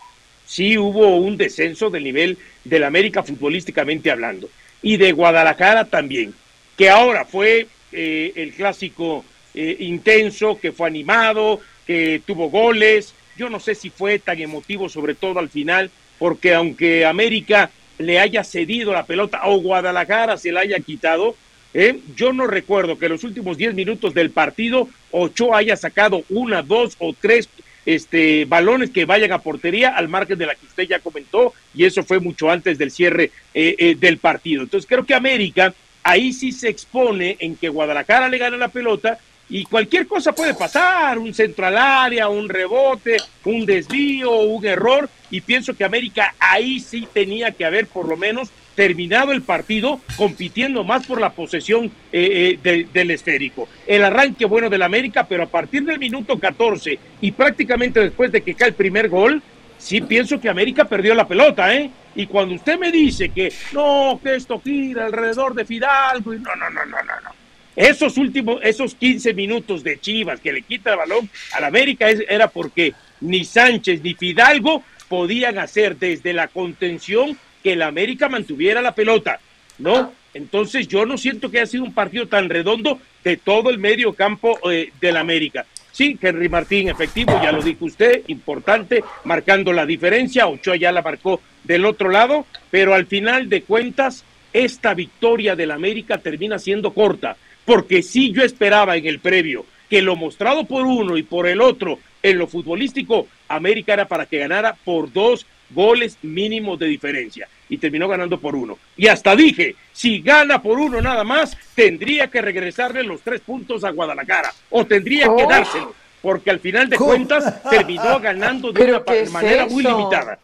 sí 0.47 0.79
hubo 0.79 1.17
un 1.17 1.37
descenso 1.37 1.91
del 1.91 2.05
nivel 2.05 2.39
del 2.65 2.85
América 2.85 3.23
futbolísticamente 3.23 4.11
hablando. 4.11 4.49
Y 4.83 4.97
de 4.97 5.13
Guadalajara 5.13 5.85
también, 5.87 6.33
que 6.79 6.89
ahora 6.89 7.25
fue 7.25 7.67
eh, 7.93 8.33
el 8.37 8.53
clásico 8.53 9.25
eh, 9.55 9.77
intenso, 9.81 10.59
que 10.59 10.73
fue 10.73 10.87
animado, 10.87 11.61
que 11.87 12.23
tuvo 12.25 12.49
goles. 12.49 13.15
Yo 13.37 13.51
no 13.51 13.61
sé 13.61 13.75
si 13.75 13.91
fue 13.91 14.19
tan 14.19 14.41
emotivo, 14.41 14.89
sobre 14.89 15.15
todo 15.15 15.39
al 15.39 15.49
final, 15.49 15.91
porque 16.19 16.55
aunque 16.55 17.05
América 17.05 17.71
le 17.99 18.19
haya 18.19 18.45
cedido 18.45 18.93
la 18.93 19.07
pelota 19.07 19.43
o 19.45 19.61
Guadalajara 19.61 20.37
se 20.37 20.53
la 20.53 20.61
haya 20.61 20.79
quitado, 20.81 21.37
eh, 21.75 22.01
yo 22.17 22.33
no 22.33 22.47
recuerdo 22.47 22.99
que 22.99 23.07
en 23.07 23.13
los 23.13 23.25
últimos 23.25 23.59
10 23.59 23.75
minutos 23.75 24.15
del 24.15 24.31
partido 24.31 24.89
Ochoa 25.11 25.59
haya 25.59 25.77
sacado 25.77 26.25
una, 26.31 26.63
dos 26.63 26.97
o 26.99 27.15
tres 27.19 27.49
este, 27.85 28.47
balones 28.47 28.91
que 28.91 29.05
vayan 29.05 29.33
a 29.33 29.39
portería 29.39 29.91
al 29.91 30.09
margen 30.09 30.39
de 30.39 30.47
la 30.47 30.55
que 30.55 30.67
usted 30.67 30.85
ya 30.85 30.99
comentó, 30.99 31.53
y 31.75 31.85
eso 31.85 32.03
fue 32.03 32.19
mucho 32.19 32.51
antes 32.51 32.79
del 32.79 32.91
cierre 32.91 33.31
eh, 33.55 33.77
eh, 33.79 33.95
del 33.95 34.19
partido. 34.19 34.63
Entonces 34.63 34.89
creo 34.89 35.05
que 35.05 35.15
América 35.15 35.75
ahí 36.03 36.33
sí 36.33 36.53
se 36.53 36.69
expone 36.69 37.37
en 37.41 37.57
que 37.57 37.69
Guadalajara 37.69 38.29
le 38.29 38.39
gana 38.39 38.57
la 38.57 38.69
pelota 38.69 39.19
y 39.49 39.65
cualquier 39.65 40.07
cosa 40.07 40.33
puede 40.33 40.55
pasar, 40.55 41.19
un 41.19 41.33
centro 41.33 41.67
al 41.67 41.79
área, 41.79 42.29
un 42.29 42.49
rebote, 42.49 43.17
un 43.45 43.65
desvío, 43.65 44.33
un 44.41 44.65
error, 44.67 45.09
y 45.31 45.41
pienso 45.41 45.75
que 45.75 45.85
América 45.85 46.35
ahí 46.39 46.81
sí 46.81 47.07
tenía 47.13 47.53
que 47.53 47.65
haber 47.65 47.87
por 47.87 48.09
lo 48.09 48.17
menos 48.17 48.51
terminado 48.75 49.33
el 49.33 49.43
partido 49.43 50.01
compitiendo 50.17 50.85
más 50.85 51.07
por 51.07 51.21
la 51.21 51.31
posesión 51.31 51.87
eh, 52.13 52.59
eh, 52.63 52.87
del 52.93 53.11
esférico. 53.11 53.69
El 53.87 54.05
arranque 54.05 54.45
bueno 54.45 54.69
del 54.69 54.83
América, 54.83 55.27
pero 55.27 55.45
a 55.45 55.49
partir 55.49 55.85
del 55.85 55.99
minuto 55.99 56.39
14 56.39 56.99
y 57.21 57.33
prácticamente 57.33 58.01
después 58.01 58.31
de 58.31 58.43
que 58.43 58.55
cae 58.55 58.69
el 58.69 58.75
primer 58.75 59.09
gol, 59.09 59.43
sí 59.79 60.01
pienso 60.01 60.41
que 60.41 60.49
América 60.49 60.85
perdió 60.85 61.15
la 61.15 61.27
pelota, 61.27 61.75
¿eh? 61.75 61.91
Y 62.15 62.27
cuando 62.27 62.55
usted 62.55 62.79
me 62.79 62.91
dice 62.91 63.29
que 63.31 63.53
no, 63.73 64.21
que 64.23 64.37
esto 64.37 64.61
gira 64.61 65.07
alrededor 65.07 65.55
de 65.55 65.65
Fidalgo, 65.65 66.35
y 66.35 66.39
no, 66.39 66.55
no, 66.57 66.71
no, 66.71 66.85
no, 66.85 66.97
no, 66.97 67.21
no. 67.25 67.36
Esos 67.77 68.17
últimos, 68.17 68.61
esos 68.63 68.95
15 68.95 69.35
minutos 69.35 69.85
de 69.85 70.01
Chivas 70.01 70.41
que 70.41 70.53
le 70.53 70.63
quita 70.63 70.93
el 70.93 70.97
balón 70.97 71.29
al 71.53 71.65
América 71.65 72.09
era 72.09 72.49
porque 72.49 72.95
ni 73.21 73.45
Sánchez 73.45 74.03
ni 74.03 74.15
Fidalgo 74.15 74.83
podían 75.09 75.59
hacer 75.59 75.97
desde 75.97 76.33
la 76.33 76.49
contención 76.49 77.39
que 77.63 77.75
el 77.75 77.83
América 77.83 78.29
mantuviera 78.29 78.81
la 78.81 78.95
pelota, 78.95 79.41
¿no? 79.79 80.13
Entonces 80.33 80.89
yo 80.89 81.07
no 81.07 81.19
siento 81.19 81.51
que 81.51 81.59
haya 81.59 81.67
sido 81.67 81.85
un 81.85 81.95
partido 81.95 82.27
tan 82.29 82.49
redondo 82.49 82.99
de 83.23 83.37
todo 83.37 83.71
el 83.71 83.79
medio 83.79 84.15
campo 84.15 84.59
eh, 84.71 84.91
del 85.01 85.17
América. 85.17 85.67
Sí, 85.93 86.19
Henry 86.21 86.51
Martín, 86.51 86.91
efectivo, 86.91 87.41
ya 87.43 87.53
lo 87.53 87.63
dijo 87.63 87.87
usted, 87.87 88.23
importante, 88.27 89.03
marcando 89.25 89.73
la 89.73 89.87
diferencia, 89.87 90.47
Ochoa 90.47 90.77
ya 90.77 90.93
la 90.93 91.01
marcó 91.01 91.41
del 91.65 91.87
otro 91.87 92.11
lado, 92.11 92.45
pero 92.71 92.93
al 92.93 93.07
final 93.07 93.49
de 93.49 93.63
cuentas, 93.63 94.23
esta 94.53 94.93
victoria 94.93 95.57
del 95.57 95.71
América 95.71 96.19
termina 96.19 96.59
siendo 96.59 96.93
corta, 96.93 97.37
porque 97.67 98.03
si 98.03 98.33
yo 98.33 98.43
esperaba 98.43 98.97
en 98.97 99.07
el 99.07 99.19
previo 99.19 99.67
que 99.91 100.01
lo 100.01 100.17
mostrado 100.17 100.65
por 100.65 100.87
uno 100.87 101.19
y 101.19 101.23
por 101.23 101.47
el 101.47 101.61
otro 101.61 101.99
en 102.23 102.39
lo 102.39 102.47
futbolístico, 102.47 103.29
América 103.49 103.93
era 103.93 104.09
para 104.09 104.27
que 104.27 104.39
ganara 104.39 104.75
por 104.85 105.13
dos 105.13 105.47
goles 105.71 106.17
mínimos 106.23 106.79
de 106.79 106.87
diferencia 106.87 107.49
y 107.69 107.79
terminó 107.79 108.09
ganando 108.09 108.39
por 108.39 108.55
uno. 108.55 108.79
Y 108.97 109.09
hasta 109.09 109.35
dije, 109.35 109.75
si 109.93 110.21
gana 110.21 110.63
por 110.63 110.79
uno 110.79 111.01
nada 111.01 111.25
más, 111.25 111.57
tendría 111.75 112.29
que 112.29 112.41
regresarle 112.41 113.03
los 113.03 113.21
tres 113.21 113.41
puntos 113.41 113.85
a 113.85 113.91
Guadalajara 113.91 114.53
o 114.71 114.87
tendría 114.87 115.25
que 115.25 115.45
oh. 115.45 115.49
dárselo, 115.49 115.95
porque 116.23 116.51
al 116.51 116.61
final 116.61 116.89
de 116.89 116.97
cuentas 116.97 117.63
terminó 117.69 118.21
ganando 118.21 118.73
de 118.73 118.85
una 118.91 119.31
manera 119.31 119.67
muy 119.67 119.83
limitada. 119.83 120.39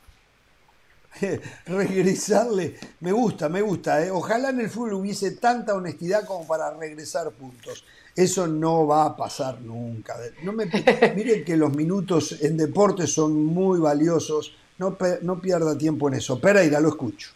regresarle, 1.66 2.76
me 3.00 3.12
gusta, 3.12 3.48
me 3.48 3.62
gusta. 3.62 4.04
¿eh? 4.04 4.10
Ojalá 4.10 4.50
en 4.50 4.60
el 4.60 4.70
fútbol 4.70 4.94
hubiese 4.94 5.32
tanta 5.32 5.74
honestidad 5.74 6.24
como 6.24 6.46
para 6.46 6.70
regresar 6.74 7.30
puntos. 7.30 7.84
Eso 8.14 8.46
no 8.46 8.86
va 8.86 9.06
a 9.06 9.16
pasar 9.16 9.60
nunca. 9.60 10.16
No 10.42 10.52
me, 10.52 10.66
miren 11.16 11.44
que 11.44 11.56
los 11.56 11.74
minutos 11.74 12.42
en 12.42 12.56
deporte 12.56 13.06
son 13.06 13.46
muy 13.46 13.80
valiosos 13.80 14.54
no, 15.22 15.40
pierda 15.40 15.78
tiempo 15.78 16.08
en 16.08 16.14
eso. 16.14 16.40
Pereira, 16.40 16.80
lo 16.80 16.88
escucho. 16.88 17.30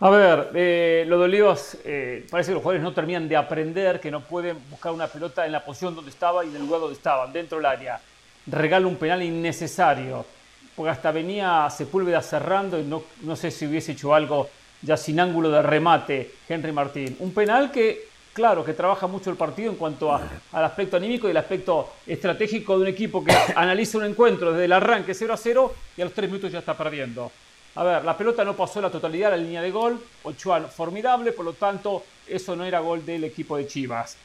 A 0.00 0.10
ver, 0.10 0.50
eh, 0.54 1.04
lo 1.06 1.18
de 1.18 1.24
Olivas, 1.24 1.78
eh, 1.84 2.26
parece 2.30 2.50
que 2.50 2.54
los 2.54 2.62
jugadores 2.62 2.82
no 2.82 2.92
terminan 2.92 3.28
de 3.28 3.36
aprender 3.36 4.00
que 4.00 4.10
no 4.10 4.20
pueden 4.20 4.58
buscar 4.68 4.92
una 4.92 5.06
pelota 5.06 5.46
en 5.46 5.52
la 5.52 5.64
posición 5.64 5.94
donde 5.94 6.10
estaba 6.10 6.44
y 6.44 6.48
en 6.48 6.56
el 6.56 6.62
lugar 6.62 6.80
donde 6.80 6.96
estaban, 6.96 7.32
dentro 7.32 7.58
del 7.58 7.66
área. 7.66 8.00
Regala 8.46 8.86
un 8.88 8.96
penal 8.96 9.22
innecesario, 9.22 10.24
porque 10.76 10.90
hasta 10.90 11.12
venía 11.12 11.68
Sepúlveda 11.70 12.22
cerrando 12.22 12.78
y 12.78 12.84
no, 12.84 13.02
no 13.22 13.36
sé 13.36 13.50
si 13.50 13.66
hubiese 13.66 13.92
hecho 13.92 14.14
algo 14.14 14.48
ya 14.80 14.96
sin 14.96 15.20
ángulo 15.20 15.50
de 15.50 15.62
remate 15.62 16.30
Henry 16.48 16.72
Martín. 16.72 17.16
Un 17.20 17.32
penal 17.32 17.70
que 17.70 18.12
claro, 18.32 18.64
que 18.64 18.72
trabaja 18.72 19.06
mucho 19.06 19.30
el 19.30 19.36
partido 19.36 19.70
en 19.70 19.76
cuanto 19.76 20.12
al 20.12 20.64
aspecto 20.64 20.96
anímico 20.96 21.28
y 21.28 21.30
el 21.30 21.36
aspecto 21.36 21.92
estratégico 22.06 22.76
de 22.76 22.82
un 22.82 22.88
equipo 22.88 23.24
que 23.24 23.32
analiza 23.56 23.98
un 23.98 24.04
encuentro 24.04 24.52
desde 24.52 24.64
el 24.64 24.72
arranque 24.72 25.14
0 25.14 25.34
a 25.34 25.36
0 25.36 25.74
y 25.96 26.00
a 26.00 26.04
los 26.04 26.14
3 26.14 26.28
minutos 26.28 26.52
ya 26.52 26.60
está 26.60 26.76
perdiendo. 26.76 27.30
A 27.74 27.84
ver, 27.84 28.04
la 28.04 28.16
pelota 28.16 28.44
no 28.44 28.54
pasó 28.54 28.80
la 28.80 28.90
totalidad 28.90 29.32
a 29.32 29.36
la 29.36 29.42
línea 29.42 29.62
de 29.62 29.70
gol, 29.70 29.98
Ochoa 30.24 30.60
formidable, 30.62 31.32
por 31.32 31.44
lo 31.44 31.54
tanto, 31.54 32.04
eso 32.26 32.54
no 32.54 32.64
era 32.64 32.80
gol 32.80 33.04
del 33.04 33.24
equipo 33.24 33.56
de 33.56 33.66
Chivas. 33.66 34.16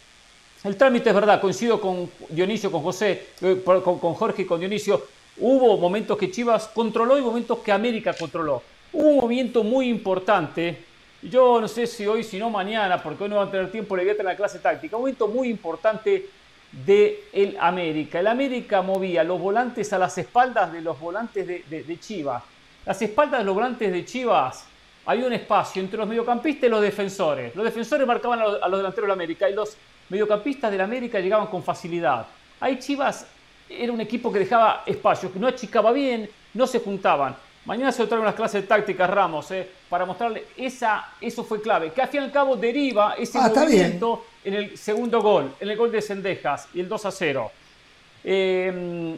El 0.63 0.75
trámite 0.75 1.09
es 1.09 1.15
verdad, 1.15 1.39
coincido 1.39 1.79
con 1.79 2.09
Dionisio, 2.29 2.71
con 2.71 2.81
José, 2.81 3.27
eh, 3.41 3.61
con, 3.63 3.81
con 3.81 4.13
Jorge 4.15 4.41
y 4.41 4.45
con 4.45 4.59
Dionisio. 4.59 5.01
Hubo 5.39 5.77
momentos 5.77 6.17
que 6.17 6.31
Chivas 6.31 6.67
controló 6.67 7.17
y 7.17 7.21
momentos 7.21 7.59
que 7.59 7.71
América 7.71 8.13
controló. 8.13 8.63
Hubo 8.93 9.09
un 9.09 9.17
movimiento 9.17 9.63
muy 9.63 9.89
importante 9.89 10.88
yo 11.21 11.59
no 11.59 11.67
sé 11.67 11.88
si 11.88 12.05
hoy, 12.05 12.23
si 12.23 12.38
no 12.38 12.49
mañana, 12.49 13.01
porque 13.01 13.23
hoy 13.23 13.29
no 13.29 13.38
va 13.38 13.43
a 13.43 13.51
tener 13.51 13.71
tiempo, 13.71 13.95
le 13.95 14.03
voy 14.03 14.11
a 14.11 14.17
tener 14.17 14.31
la 14.31 14.38
clase 14.38 14.59
táctica. 14.59 14.95
Un 14.95 15.03
momento 15.03 15.27
muy 15.27 15.49
importante 15.49 16.29
de 16.71 17.23
el 17.33 17.57
América. 17.59 18.19
El 18.19 18.27
América 18.27 18.81
movía 18.81 19.23
los 19.23 19.39
volantes 19.39 19.91
a 19.93 19.97
las 19.97 20.17
espaldas 20.17 20.71
de 20.71 20.81
los 20.81 20.99
volantes 20.99 21.47
de, 21.47 21.63
de, 21.69 21.99
Chivas. 21.99 22.43
Las 22.85 23.01
espaldas 23.01 23.39
de 23.39 23.45
los 23.45 23.55
volantes 23.55 23.91
de 23.91 24.05
Chivas, 24.05 24.65
había 25.05 25.25
un 25.25 25.33
espacio 25.33 25.81
entre 25.81 25.97
los 25.97 26.07
mediocampistas 26.07 26.67
y 26.67 26.69
los 26.69 26.81
defensores. 26.81 27.55
Los 27.55 27.65
defensores 27.65 28.05
marcaban 28.05 28.39
a 28.39 28.67
los, 28.67 28.77
delanteros 28.77 29.07
del 29.07 29.11
América 29.11 29.49
y 29.49 29.53
los 29.53 29.75
mediocampistas 30.09 30.69
del 30.69 30.81
América 30.81 31.19
llegaban 31.19 31.47
con 31.47 31.63
facilidad. 31.63 32.27
Ahí 32.59 32.77
Chivas 32.77 33.25
era 33.70 33.91
un 33.91 34.01
equipo 34.01 34.32
que 34.32 34.39
dejaba 34.39 34.84
espacio, 34.86 35.32
que 35.32 35.39
no 35.39 35.47
achicaba 35.47 35.91
bien, 35.91 36.30
no 36.53 36.68
se 36.68 36.80
juntaban. 36.80 37.36
Mañana 37.65 37.91
se 37.91 38.07
traigo 38.07 38.24
unas 38.24 38.36
clases 38.36 38.61
de 38.61 38.68
tácticas, 38.68 39.09
Ramos, 39.09 39.51
eh, 39.51 39.68
para 39.89 40.05
mostrarle 40.05 40.45
esa, 40.55 41.09
eso 41.20 41.43
fue 41.43 41.61
clave, 41.61 41.91
que 41.91 42.01
al 42.01 42.07
fin 42.07 42.22
y 42.22 42.24
al 42.24 42.32
cabo 42.32 42.55
deriva 42.55 43.15
ese 43.18 43.38
ah, 43.38 43.51
movimiento 43.53 44.26
en 44.45 44.53
el 44.53 44.78
segundo 44.78 45.22
gol, 45.22 45.53
en 45.59 45.70
el 45.70 45.76
gol 45.76 45.91
de 45.91 46.01
Sendejas 46.01 46.70
y 46.74 46.80
el 46.80 46.88
2 46.88 47.05
a 47.05 47.11
0. 47.11 47.51
Em, 48.24 49.18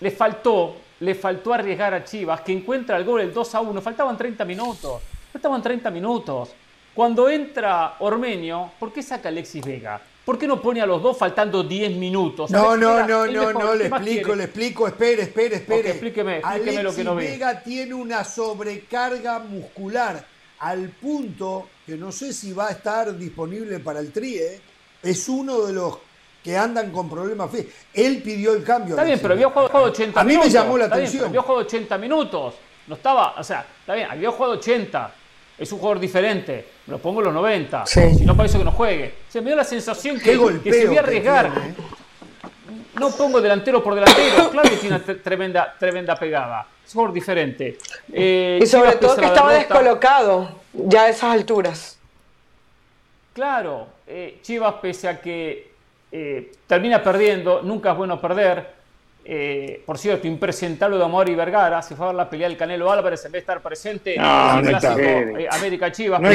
le 0.00 0.10
faltó, 0.12 0.76
le 1.00 1.16
faltó 1.16 1.52
arriesgar 1.52 1.92
a 1.94 2.04
Chivas, 2.04 2.42
que 2.42 2.52
encuentra 2.52 2.96
el 2.96 3.04
gol 3.04 3.22
el 3.22 3.34
2 3.34 3.54
a 3.56 3.60
1, 3.60 3.82
faltaban 3.82 4.16
30 4.16 4.44
minutos, 4.44 5.02
faltaban 5.32 5.60
30 5.60 5.90
minutos. 5.90 6.50
Cuando 6.94 7.28
entra 7.28 7.96
Ormenio, 7.98 8.70
¿por 8.78 8.92
qué 8.92 9.02
saca 9.02 9.30
Alexis 9.30 9.64
Vega? 9.64 10.00
¿Por 10.24 10.38
qué 10.38 10.46
no 10.46 10.60
pone 10.60 10.80
a 10.80 10.86
los 10.86 11.02
dos 11.02 11.16
faltando 11.16 11.62
10 11.62 11.96
minutos? 11.96 12.50
No, 12.50 12.76
no, 12.76 13.06
no, 13.06 13.26
no, 13.26 13.52
no, 13.52 13.74
le 13.74 13.86
explico, 13.86 14.34
le 14.34 14.44
explico, 14.44 14.86
espere, 14.86 15.22
espere, 15.22 15.56
espere. 15.56 15.90
explíqueme, 15.90 16.38
explíqueme 16.38 16.82
lo 16.82 16.94
que 16.94 17.04
no 17.04 17.14
ve. 17.14 17.30
Vega 17.30 17.62
tiene 17.62 17.94
una 17.94 18.24
sobrecarga 18.24 19.38
muscular. 19.38 20.24
al 20.60 20.90
punto 20.90 21.68
que 21.86 21.96
no 21.96 22.12
sé 22.12 22.34
si 22.34 22.52
va 22.52 22.68
a 22.68 22.72
estar 22.72 23.16
disponible 23.16 23.80
para 23.80 24.00
el 24.00 24.12
TRI, 24.12 24.36
¿eh? 24.36 24.60
es 25.02 25.28
uno 25.28 25.62
de 25.62 25.72
los 25.72 25.98
que 26.42 26.56
andan 26.56 26.90
con 26.90 27.08
problemas 27.08 27.50
Él 27.92 28.22
pidió 28.22 28.54
el 28.54 28.64
cambio. 28.64 28.94
Está 28.94 29.04
bien, 29.04 29.18
pero 29.20 29.34
había 29.34 29.48
jugado 29.48 29.84
80 29.84 30.02
minutos. 30.02 30.16
A 30.16 30.24
mí 30.24 30.36
me 30.36 30.50
llamó 30.50 30.78
la 30.78 30.86
atención. 30.86 31.24
había 31.26 31.42
jugado 31.42 31.60
80 31.60 31.98
minutos. 31.98 32.54
No 32.86 32.94
estaba, 32.94 33.34
o 33.38 33.44
sea, 33.44 33.66
está 33.80 33.94
bien, 33.94 34.08
había 34.10 34.30
jugado 34.30 34.54
80. 34.54 35.14
Es 35.58 35.70
un 35.72 35.78
jugador 35.78 36.00
diferente. 36.00 36.66
Me 36.90 36.96
lo 36.96 37.02
pongo 37.02 37.20
en 37.20 37.26
los 37.26 37.34
90. 37.34 37.86
Si 37.86 38.24
no, 38.24 38.36
para 38.36 38.48
eso 38.48 38.58
que 38.58 38.64
no 38.64 38.72
juegue. 38.72 39.14
Se 39.28 39.40
me 39.40 39.46
dio 39.46 39.56
la 39.56 39.62
sensación 39.62 40.18
que, 40.18 40.36
que 40.60 40.72
se 40.72 40.88
voy 40.88 40.96
a 40.96 41.00
arriesgar. 41.00 41.46
¿eh? 41.46 41.74
No 42.98 43.12
pongo 43.12 43.40
delantero 43.40 43.80
por 43.80 43.94
delantero. 43.94 44.50
Claro 44.50 44.68
que 44.68 44.76
tiene 44.76 44.96
una 44.96 45.22
tremenda, 45.22 45.76
tremenda 45.78 46.16
pegada. 46.16 46.66
Es 46.84 46.92
un 46.92 46.94
jugador 46.94 47.14
diferente. 47.14 47.78
Eh, 48.12 48.58
y 48.60 48.66
sobre 48.66 48.96
todo 48.96 49.14
que 49.14 49.24
estaba 49.24 49.52
descolocado 49.52 50.62
ya 50.72 51.02
a 51.02 51.08
esas 51.10 51.32
alturas. 51.32 51.96
Claro, 53.34 53.86
eh, 54.08 54.40
Chivas, 54.42 54.74
pese 54.82 55.06
a 55.06 55.20
que 55.20 55.70
eh, 56.10 56.50
termina 56.66 57.00
perdiendo, 57.00 57.62
nunca 57.62 57.92
es 57.92 57.96
bueno 57.96 58.20
perder. 58.20 58.79
Eh, 59.32 59.84
por 59.86 59.96
cierto, 59.96 60.26
impresentable 60.26 60.96
de 60.96 61.04
Amor 61.04 61.28
y 61.28 61.36
Vergara, 61.36 61.80
se 61.82 61.94
fue 61.94 62.06
a 62.06 62.08
ver 62.08 62.16
la 62.16 62.28
pelea 62.28 62.48
del 62.48 62.56
Canelo 62.56 62.90
Álvarez 62.90 63.24
en 63.26 63.30
vez 63.30 63.34
de 63.34 63.38
estar 63.38 63.62
presente 63.62 64.16
en 64.16 64.20
el 64.20 64.76
clásico 64.76 65.08
América 65.52 65.92
Chivas. 65.92 66.20
No 66.20 66.32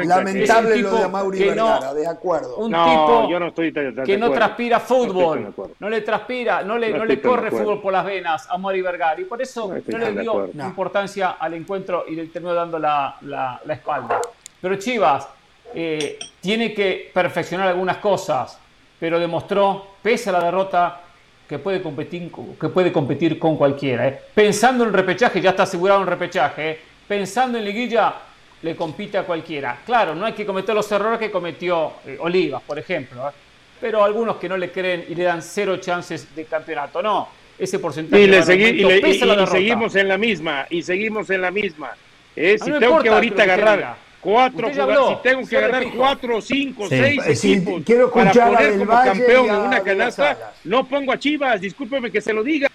lamentable 0.00 0.78
lo 0.78 0.96
de 0.96 1.04
Amaury 1.04 1.38
Vergara, 1.38 1.92
de 1.92 2.06
acuerdo. 2.06 2.56
Un 2.56 2.70
tipo 2.72 3.28
yo 3.28 3.38
no 3.38 3.48
estoy 3.48 3.74
que 4.06 4.16
no 4.16 4.30
transpira 4.30 4.80
fútbol, 4.80 5.52
no, 5.78 5.90
le 5.90 6.00
transpira, 6.00 6.62
no 6.62 6.78
le, 6.78 6.96
no 6.96 7.04
le 7.04 7.20
corre 7.20 7.50
fútbol 7.50 7.82
por 7.82 7.92
las 7.92 8.06
venas 8.06 8.48
a 8.48 8.54
Amaury 8.54 8.80
Vergara 8.80 9.20
y 9.20 9.24
por 9.24 9.42
eso 9.42 9.70
no, 9.86 9.98
le 9.98 10.12
dio 10.12 10.46
importancia 10.54 11.32
al 11.32 11.52
encuentro 11.52 12.06
y 12.08 12.14
le 12.14 12.24
terminó 12.28 12.54
dando 12.54 12.78
la, 12.78 13.16
la, 13.20 13.60
la 13.66 13.74
espalda. 13.74 14.18
Pero 14.62 14.76
Chivas, 14.76 15.28
eh, 15.74 16.18
tiene 16.40 16.72
que 16.72 17.10
perfeccionar 17.12 17.68
algunas 17.68 17.98
cosas, 17.98 18.58
pero 18.98 19.18
demostró, 19.18 19.88
pese 20.02 20.30
a 20.30 20.32
la 20.32 20.42
derrota, 20.42 21.02
que 21.48 21.58
puede 21.58 21.80
competir, 21.80 22.30
que 22.60 22.68
puede 22.68 22.92
competir 22.92 23.38
con 23.38 23.56
cualquiera. 23.56 24.06
Eh. 24.06 24.20
Pensando 24.34 24.84
en 24.84 24.92
repechaje, 24.92 25.40
ya 25.40 25.50
está 25.50 25.62
asegurado 25.62 26.00
un 26.00 26.06
repechaje. 26.06 26.70
Eh. 26.70 26.80
Pensando 27.08 27.56
en 27.56 27.64
liguilla, 27.64 28.14
le 28.60 28.76
compite 28.76 29.16
a 29.16 29.22
cualquiera. 29.22 29.80
Claro, 29.86 30.14
no 30.14 30.26
hay 30.26 30.34
que 30.34 30.44
cometer 30.44 30.74
los 30.74 30.90
errores 30.92 31.18
que 31.18 31.30
cometió 31.30 31.92
Olivas, 32.18 32.62
por 32.62 32.78
ejemplo. 32.78 33.32
Pero 33.80 34.04
algunos 34.04 34.36
que 34.36 34.48
no 34.48 34.58
le 34.58 34.70
creen 34.70 35.06
y 35.08 35.14
le 35.14 35.24
dan 35.24 35.40
cero 35.40 35.78
chances 35.78 36.34
de 36.34 36.44
campeonato. 36.44 37.00
No, 37.00 37.28
ese 37.58 37.78
porcentaje. 37.78 38.22
Y, 38.22 38.26
le 38.26 38.42
seguimos 38.42 39.94
en 39.96 40.08
la 40.08 40.18
misma, 40.18 40.66
y 40.68 40.82
seguimos 40.82 41.30
en 41.30 41.40
la 41.40 41.50
misma. 41.50 41.92
si 42.34 42.58
tengo 42.78 43.00
que 43.00 43.08
ahorita 43.08 43.44
agarrar 43.44 44.07
Cuatro 44.20 44.68
si 44.68 45.22
tengo 45.22 45.46
que 45.46 45.60
ganar 45.60 45.84
cuatro, 45.96 46.40
cinco, 46.40 46.88
seis 46.88 47.22
equipos 47.24 47.82
quiero 47.86 48.10
para 48.10 48.32
poner 48.32 48.78
como 48.78 48.90
campeón 48.90 49.46
en 49.48 49.56
una 49.56 49.80
canasta, 49.80 50.52
no 50.64 50.88
pongo 50.88 51.12
a 51.12 51.18
Chivas, 51.18 51.60
discúlpeme 51.60 52.10
que 52.10 52.20
se 52.20 52.32
lo 52.32 52.42
diga. 52.42 52.68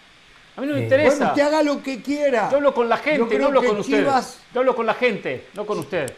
A 0.56 0.62
mí 0.62 0.68
no 0.68 0.76
me 0.76 0.82
interesa. 0.84 1.18
Bueno, 1.18 1.34
que 1.34 1.41
haga 1.41 1.64
lo 1.64 1.82
que 1.82 2.02
quiera. 2.02 2.50
Yo 2.50 2.58
hablo 2.58 2.74
con 2.74 2.88
la 2.88 2.98
gente, 2.98 3.39
no 3.39 3.48
hablo 3.48 3.64
con 3.64 3.80
usted. 3.80 4.06
Yo 4.54 4.60
hablo 4.60 4.76
con 4.76 4.86
la 4.86 4.94
gente, 4.94 5.48
no 5.54 5.66
con 5.66 5.80
usted. 5.80 6.14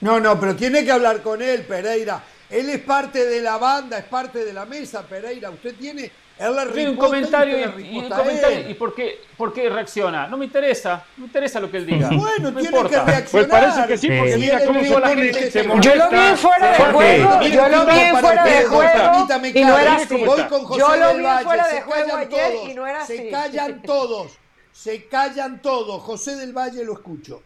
No, 0.00 0.18
no, 0.18 0.40
pero 0.40 0.56
tiene 0.56 0.84
que 0.84 0.92
hablar 0.92 1.20
con 1.20 1.42
él, 1.42 1.62
Pereira. 1.62 2.22
Él 2.48 2.70
es 2.70 2.80
parte 2.80 3.26
de 3.26 3.40
la 3.40 3.58
banda, 3.58 3.98
es 3.98 4.04
parte 4.04 4.44
de 4.44 4.52
la 4.52 4.64
mesa, 4.64 5.02
Pereira. 5.06 5.50
Usted 5.50 5.74
tiene 5.74 6.10
un 6.48 6.96
comentario 6.96 7.58
y, 7.78 7.98
un 7.98 8.08
comentario, 8.08 8.70
¿y 8.70 8.74
por 8.74 8.94
qué, 8.94 9.20
por 9.36 9.52
qué 9.52 9.68
reacciona? 9.68 10.26
No 10.26 10.38
me 10.38 10.46
interesa, 10.46 11.04
no 11.16 11.22
me 11.22 11.26
interesa 11.26 11.60
lo 11.60 11.70
que 11.70 11.76
él 11.76 11.86
diga. 11.86 12.08
Bueno, 12.08 12.50
no 12.50 12.52
tiene 12.52 12.68
importa. 12.68 13.04
que 13.04 13.10
reaccionar. 13.10 13.30
Pues 13.30 13.46
parece 13.46 13.88
que 13.88 13.98
sí, 13.98 14.08
porque 14.08 14.36
mira 14.38 14.64
cómo 14.64 14.84
son 14.84 15.00
la 15.02 15.08
gente. 15.08 15.50
Se 15.50 15.62
yo 15.62 15.94
lo 15.94 16.10
vi 16.10 16.36
fuera 16.36 16.72
de 16.72 16.92
juego, 16.92 17.42
yo 17.42 17.68
lo 17.68 17.86
vi 17.86 18.20
fuera 18.20 18.44
de 18.44 18.64
juego 18.64 19.26
y 19.54 19.64
no 19.64 19.78
era 19.78 19.94
así. 19.96 20.24
Voy 20.24 20.42
con 20.44 20.64
José 20.64 20.80
yo 20.80 20.96
lo 20.96 21.14
vi 21.18 21.44
fuera 21.44 21.68
de 21.68 21.80
juego 21.82 22.16
ayer 22.16 22.52
y 22.70 22.74
no 22.74 22.86
era 22.86 23.02
así. 23.02 23.16
Se 23.16 23.30
callan 23.30 23.82
todos, 23.86 24.38
se 24.72 25.06
callan 25.08 25.60
todos. 25.60 26.02
José 26.02 26.36
del 26.36 26.52
Valle 26.52 26.84
lo 26.84 26.94
escucho. 26.94 27.42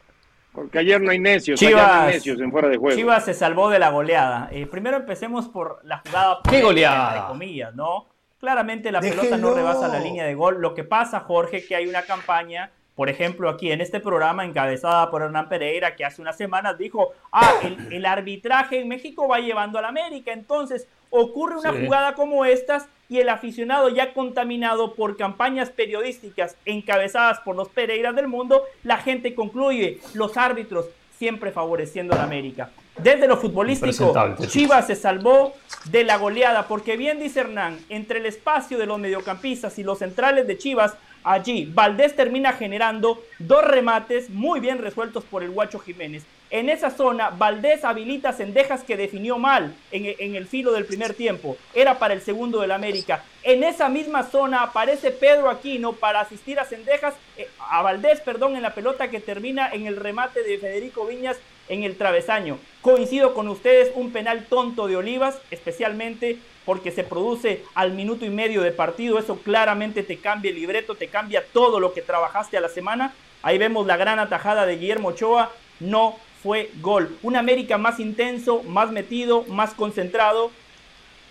Porque 0.53 0.79
ayer 0.79 1.01
no 1.01 1.11
hay 1.11 1.19
necios, 1.19 1.59
Chivas, 1.59 1.85
no 1.85 2.03
hay 2.03 2.15
necios 2.15 2.41
en 2.41 2.53
fuera 2.53 2.69
de 2.69 2.77
juego. 2.77 2.97
Chivas 2.97 3.25
se 3.25 3.35
salvó 3.35 3.71
de 3.71 3.81
la 3.81 3.91
goleada. 3.91 4.49
Eh, 4.53 4.67
primero 4.67 4.97
empecemos 4.99 5.49
por 5.49 5.81
la 5.83 5.99
jugada. 6.07 6.39
¿Qué 6.49 6.63
goleada? 6.63 7.23
De 7.23 7.27
comillas, 7.27 7.75
¿no? 7.75 8.14
Claramente 8.45 8.93
la 8.93 9.01
pelota 9.01 9.39
no 9.39 9.55
rebasa 9.55 9.89
la 9.89 9.99
línea 9.99 10.27
de 10.27 10.35
gol. 10.35 10.61
Lo 10.61 10.75
que 10.75 10.85
pasa, 10.85 11.21
Jorge, 11.21 11.65
que 11.65 11.77
hay 11.77 11.87
una 11.87 12.03
campaña, 12.03 12.71
por 12.95 13.09
ejemplo, 13.09 13.49
aquí 13.49 13.73
en 13.73 13.81
este 13.81 14.01
programa 14.01 14.45
encabezada 14.45 15.11
por 15.11 15.23
Hernán 15.23 15.49
Pereira, 15.49 15.97
que 15.97 16.05
hace 16.05 16.21
unas 16.21 16.37
semanas 16.37 16.77
dijo, 16.77 17.15
ah, 17.33 17.55
el, 17.91 18.05
arbitraje 18.05 18.81
en 18.81 18.89
México 18.89 19.27
va 19.27 19.39
llevando 19.39 19.79
a 19.79 19.81
la 19.83 19.89
América. 19.89 20.35
Entonces 20.35 20.87
ocurre 21.09 21.57
una 21.57 21.73
jugada 21.73 22.15
como 22.15 22.45
estas 22.45 22.87
y 23.09 23.19
el 23.21 23.31
aficionado 23.31 23.89
ya 23.89 24.13
contaminado 24.13 24.95
por 24.95 25.17
campañas 25.17 25.71
periodísticas 25.71 26.59
encabezadas 26.67 27.41
por 27.41 27.57
los 27.57 27.71
Pereiras 27.71 28.15
del 28.15 28.29
mundo, 28.29 28.63
la 28.83 28.99
gente 28.99 29.35
concluye, 29.35 30.01
los 30.13 30.37
árbitros 30.37 30.85
siempre 31.17 31.51
favoreciendo 31.51 32.13
a 32.13 32.19
la 32.19 32.25
América. 32.25 32.69
Desde 32.97 33.27
lo 33.27 33.37
futbolístico, 33.37 34.15
Chivas 34.47 34.87
se 34.87 34.95
salvó 34.95 35.55
de 35.87 36.05
la 36.05 36.17
goleada, 36.17 36.69
porque 36.69 36.97
bien 36.97 37.19
dice 37.19 37.41
Hernán, 37.41 37.79
entre 37.89 38.21
el 38.21 38.27
espacio 38.27 38.79
de 38.79 38.87
los 38.87 38.99
mediocampistas 38.99 39.79
y 39.79 39.83
los 39.83 39.99
centrales 39.99 40.47
de 40.47 40.57
Chivas, 40.57 40.95
allí 41.25 41.69
Valdés 41.73 42.15
termina 42.15 42.53
generando 42.53 43.23
dos 43.41 43.65
remates 43.65 44.31
muy 44.31 44.61
bien 44.61 44.79
resueltos 44.79 45.25
por 45.25 45.43
el 45.43 45.51
Guacho 45.51 45.81
Jiménez. 45.81 46.25
En 46.51 46.69
esa 46.69 46.91
zona, 46.91 47.31
Valdés 47.31 47.85
habilita 47.85 48.33
Cendejas 48.33 48.85
que 48.85 48.97
definió 48.97 49.39
mal 49.39 49.75
en, 49.91 50.37
el 50.37 50.47
filo 50.47 50.71
del 50.71 50.85
primer 50.85 51.15
tiempo. 51.15 51.57
Era 51.75 51.99
para 51.99 52.15
el 52.15 52.21
segundo 52.21 52.61
del 52.61 52.71
América. 52.71 53.25
En 53.43 53.65
esa 53.65 53.89
misma 53.89 54.23
zona 54.23 54.63
aparece 54.63 55.11
Pedro 55.11 55.51
Aquino 55.51 55.95
para 55.95 56.21
asistir 56.21 56.61
a 56.61 56.65
Cendejas, 56.65 57.15
eh, 57.37 57.49
a 57.59 57.83
Valdés, 57.83 58.21
perdón, 58.21 58.55
en 58.55 58.63
la 58.63 58.73
pelota 58.73 59.11
que 59.11 59.19
termina 59.19 59.69
en 59.73 59.89
el 59.89 59.97
remate 59.97 60.45
de 60.45 60.59
Federico 60.59 61.07
Viñas 61.07 61.39
en 61.69 61.85
el 61.85 61.97
travesaño. 61.97 62.59
Coincido 62.81 63.35
con 63.35 63.49
ustedes, 63.49 63.93
un 63.95 64.13
penal 64.13 64.47
tonto 64.49 64.87
de 64.87 64.97
Olivas, 64.97 65.39
especialmente 65.51 66.39
porque 66.65 66.91
se 66.91 67.05
produce 67.05 67.63
al 67.75 67.93
minuto 67.93 68.25
y 68.25 68.31
medio 68.31 68.63
de 68.63 68.73
partido. 68.73 69.19
Eso 69.19 69.39
claramente 69.39 70.03
te 70.03 70.19
cambia 70.19 70.51
el 70.51 70.57
libreto, 70.57 70.95
te 70.95 71.09
cambia 71.09 71.45
todo 71.53 71.81
lo 71.81 71.93
que 71.93 72.03
trabajaste 72.03 72.57
a 72.57 72.61
la 72.61 72.69
semana. 72.69 73.15
Ahí 73.43 73.59
vemos 73.59 73.87
la 73.87 73.97
gran 73.97 74.19
atajada 74.19 74.67
de 74.67 74.77
Guillermo 74.77 75.09
Ochoa. 75.09 75.53
No 75.81 76.17
fue 76.43 76.71
gol. 76.81 77.17
Un 77.23 77.37
América 77.37 77.79
más 77.79 78.01
intenso, 78.01 78.63
más 78.63 78.91
metido, 78.91 79.45
más 79.45 79.75
concentrado, 79.75 80.51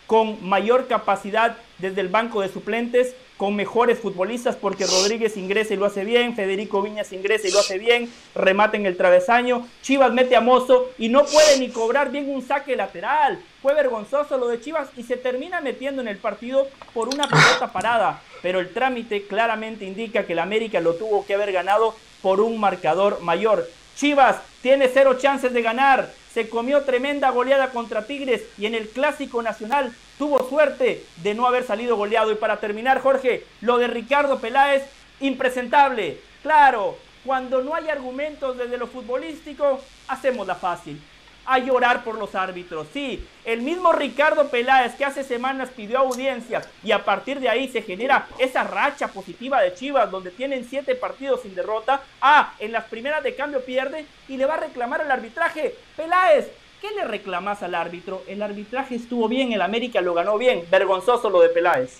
con 0.07 0.47
mayor 0.47 0.87
capacidad 0.87 1.57
desde 1.77 2.01
el 2.01 2.09
banco 2.09 2.41
de 2.41 2.49
suplentes, 2.49 3.15
con 3.43 3.57
mejores 3.57 3.99
futbolistas, 3.99 4.55
porque 4.55 4.87
Rodríguez 4.87 5.35
ingresa 5.35 5.73
y 5.73 5.75
lo 5.75 5.85
hace 5.85 6.05
bien, 6.05 6.33
Federico 6.33 6.81
Viñas 6.81 7.11
ingresa 7.11 7.45
y 7.45 7.51
lo 7.51 7.59
hace 7.59 7.77
bien, 7.77 8.09
remata 8.33 8.77
en 8.77 8.85
el 8.85 8.95
travesaño, 8.95 9.67
Chivas 9.81 10.13
mete 10.13 10.37
a 10.37 10.39
Mozo 10.39 10.91
y 10.97 11.09
no 11.09 11.25
puede 11.25 11.59
ni 11.59 11.67
cobrar 11.67 12.09
bien 12.09 12.29
un 12.29 12.41
saque 12.41 12.73
lateral. 12.77 13.43
Fue 13.61 13.73
vergonzoso 13.73 14.37
lo 14.37 14.47
de 14.47 14.61
Chivas 14.61 14.87
y 14.95 15.03
se 15.03 15.17
termina 15.17 15.59
metiendo 15.59 16.01
en 16.01 16.07
el 16.07 16.19
partido 16.19 16.69
por 16.93 17.09
una 17.09 17.27
pelota 17.27 17.73
parada, 17.73 18.21
pero 18.41 18.61
el 18.61 18.71
trámite 18.71 19.27
claramente 19.27 19.83
indica 19.83 20.25
que 20.25 20.31
el 20.31 20.39
América 20.39 20.79
lo 20.79 20.93
tuvo 20.93 21.25
que 21.25 21.33
haber 21.33 21.51
ganado 21.51 21.95
por 22.21 22.39
un 22.39 22.57
marcador 22.61 23.19
mayor. 23.19 23.67
Chivas 23.97 24.37
tiene 24.61 24.87
cero 24.87 25.17
chances 25.19 25.51
de 25.51 25.61
ganar. 25.61 26.13
Se 26.33 26.47
comió 26.47 26.83
tremenda 26.83 27.29
goleada 27.29 27.71
contra 27.71 28.07
Tigres 28.07 28.43
y 28.57 28.67
en 28.67 28.73
el 28.73 28.87
Clásico 28.87 29.43
Nacional 29.43 29.93
tuvo 30.17 30.47
suerte 30.47 31.03
de 31.17 31.33
no 31.33 31.47
haber 31.47 31.65
salido 31.65 31.95
goleado. 31.95 32.31
Y 32.31 32.35
para 32.35 32.57
terminar, 32.57 33.01
Jorge, 33.01 33.45
lo 33.61 33.77
de 33.77 33.87
Ricardo 33.87 34.39
Peláez, 34.39 34.83
impresentable. 35.19 36.19
Claro, 36.41 36.97
cuando 37.25 37.61
no 37.61 37.73
hay 37.73 37.89
argumentos 37.89 38.57
desde 38.57 38.77
lo 38.77 38.87
futbolístico, 38.87 39.79
hacemos 40.07 40.45
la 40.45 40.55
fácil 40.55 41.01
a 41.45 41.59
llorar 41.59 42.03
por 42.03 42.17
los 42.17 42.35
árbitros. 42.35 42.87
Sí, 42.93 43.25
el 43.45 43.61
mismo 43.61 43.91
Ricardo 43.91 44.49
Peláez 44.49 44.95
que 44.95 45.05
hace 45.05 45.23
semanas 45.23 45.69
pidió 45.75 45.99
audiencia 45.99 46.61
y 46.83 46.91
a 46.91 47.03
partir 47.03 47.39
de 47.39 47.49
ahí 47.49 47.67
se 47.67 47.81
genera 47.81 48.27
esa 48.37 48.63
racha 48.63 49.09
positiva 49.09 49.61
de 49.61 49.73
Chivas 49.73 50.09
donde 50.09 50.31
tienen 50.31 50.65
siete 50.69 50.95
partidos 50.95 51.41
sin 51.41 51.55
derrota. 51.55 52.01
Ah, 52.21 52.53
en 52.59 52.71
las 52.71 52.85
primeras 52.85 53.23
de 53.23 53.35
cambio 53.35 53.63
pierde 53.63 54.05
y 54.27 54.37
le 54.37 54.45
va 54.45 54.55
a 54.55 54.61
reclamar 54.61 55.01
al 55.01 55.11
arbitraje. 55.11 55.75
Peláez, 55.95 56.49
¿qué 56.83 56.91
le 56.91 57.05
reclamas 57.05 57.63
al 57.63 57.75
árbitro? 57.75 58.23
El 58.27 58.41
arbitraje 58.41 58.95
estuvo 58.95 59.29
bien, 59.29 59.53
el 59.53 59.61
América 59.61 60.01
lo 60.01 60.13
ganó 60.13 60.37
bien. 60.37 60.65
Vergonzoso 60.69 61.29
lo 61.29 61.39
de 61.39 61.47
Peláez. 61.47 61.99